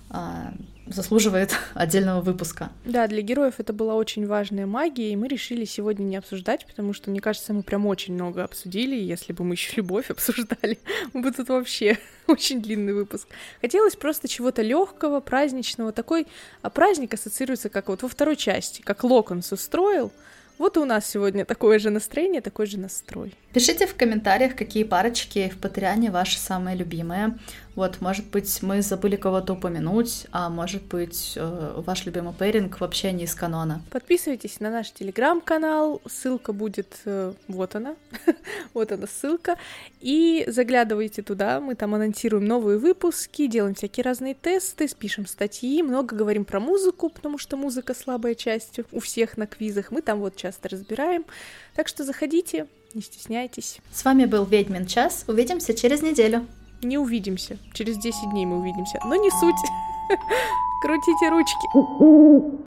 а, 0.10 0.54
заслуживает 0.88 1.56
отдельного 1.74 2.22
выпуска. 2.22 2.70
Да, 2.86 3.08
для 3.08 3.22
героев 3.22 3.56
это 3.58 3.74
была 3.74 3.96
очень 3.96 4.28
важная 4.28 4.66
магия, 4.66 5.12
и 5.12 5.16
мы 5.16 5.28
решили 5.28 5.66
сегодня 5.66 6.04
не 6.04 6.18
обсуждать, 6.18 6.66
потому 6.66 6.94
что, 6.94 7.10
мне 7.10 7.20
кажется, 7.20 7.54
мы 7.54 7.64
прям 7.64 7.86
очень 7.86 8.14
много 8.14 8.44
обсудили, 8.44 8.96
и 8.96 9.04
если 9.04 9.34
бы 9.34 9.44
мы 9.44 9.56
еще 9.56 9.74
любовь 9.78 10.10
обсуждали, 10.10 10.80
бы 11.14 11.32
тут 11.32 11.50
вообще 11.50 11.98
очень 12.28 12.62
длинный 12.62 12.94
выпуск. 12.94 13.28
Хотелось 13.62 13.96
просто 13.96 14.28
чего-то 14.28 14.62
легкого, 14.62 15.20
праздничного. 15.20 15.92
Такой 15.92 16.28
а 16.62 16.70
праздник 16.70 17.14
ассоциируется 17.14 17.70
как 17.70 17.88
вот 17.88 18.04
во 18.04 18.10
второй 18.10 18.36
части, 18.36 18.82
как 18.82 19.04
Локонс 19.04 19.52
устроил. 19.52 20.12
Вот 20.58 20.78
и 20.78 20.80
у 20.80 20.86
нас 20.86 21.10
сегодня 21.10 21.46
такое 21.46 21.80
же 21.80 21.90
настроение, 21.90 22.42
такой 22.42 22.66
же 22.66 22.80
настрой. 22.80 23.34
Пишите 23.54 23.88
в 23.88 23.96
комментариях, 23.96 24.56
какие 24.56 24.84
парочки 24.84 25.50
в 25.50 25.58
Патриане 25.58 26.12
ваши 26.12 26.38
самые 26.38 26.78
любимые. 26.78 27.38
Вот, 27.76 28.00
может 28.00 28.26
быть, 28.28 28.62
мы 28.62 28.82
забыли 28.82 29.18
кого-то 29.18 29.54
упомянуть, 29.54 30.28
а 30.32 30.50
может 30.50 30.84
быть, 30.84 31.34
э, 31.36 31.74
ваш 31.86 32.06
любимый 32.06 32.34
пейринг 32.34 32.80
вообще 32.80 33.12
не 33.12 33.26
из 33.26 33.36
канона. 33.36 33.82
Подписывайтесь 33.92 34.62
на 34.62 34.70
наш 34.70 34.92
телеграм-канал, 34.92 36.02
ссылка 36.08 36.54
будет, 36.54 36.96
э, 37.04 37.34
вот 37.50 37.76
она, 37.76 37.98
вот 38.74 38.94
она 38.94 39.08
ссылка, 39.08 39.58
и 40.00 40.46
заглядывайте 40.48 41.22
туда, 41.22 41.60
мы 41.60 41.76
там 41.76 41.94
анонсируем 41.94 42.46
новые 42.46 42.78
выпуски, 42.78 43.48
делаем 43.48 43.76
всякие 43.76 44.06
разные 44.06 44.36
тесты, 44.36 44.88
пишем 44.98 45.28
статьи, 45.28 45.84
много 45.84 46.16
говорим 46.16 46.46
про 46.46 46.62
музыку, 46.62 47.10
потому 47.10 47.38
что 47.38 47.58
музыка 47.58 47.94
слабая 47.94 48.36
часть 48.36 48.80
у 48.94 49.02
всех 49.02 49.36
на 49.36 49.48
квизах, 49.48 49.92
мы 49.92 50.02
там 50.02 50.20
вот 50.20 50.38
часто 50.38 50.70
разбираем, 50.70 51.26
так 51.76 51.90
что 51.90 52.06
заходите, 52.06 52.68
не 52.94 53.02
стесняйтесь. 53.02 53.80
С 53.92 54.06
вами 54.06 54.24
был 54.24 54.46
Ведьмин 54.46 54.86
час. 54.86 55.26
Увидимся 55.28 55.74
через 55.74 56.02
неделю. 56.02 56.48
Не 56.86 57.00
увидимся, 57.00 57.58
через 57.74 57.98
10 57.98 58.30
дней 58.30 58.46
мы 58.46 58.60
увидимся, 58.60 59.00
но 59.06 59.16
не 59.16 59.32
суть. 59.32 59.56
Крутите 60.84 61.30
ручки. 61.30 62.62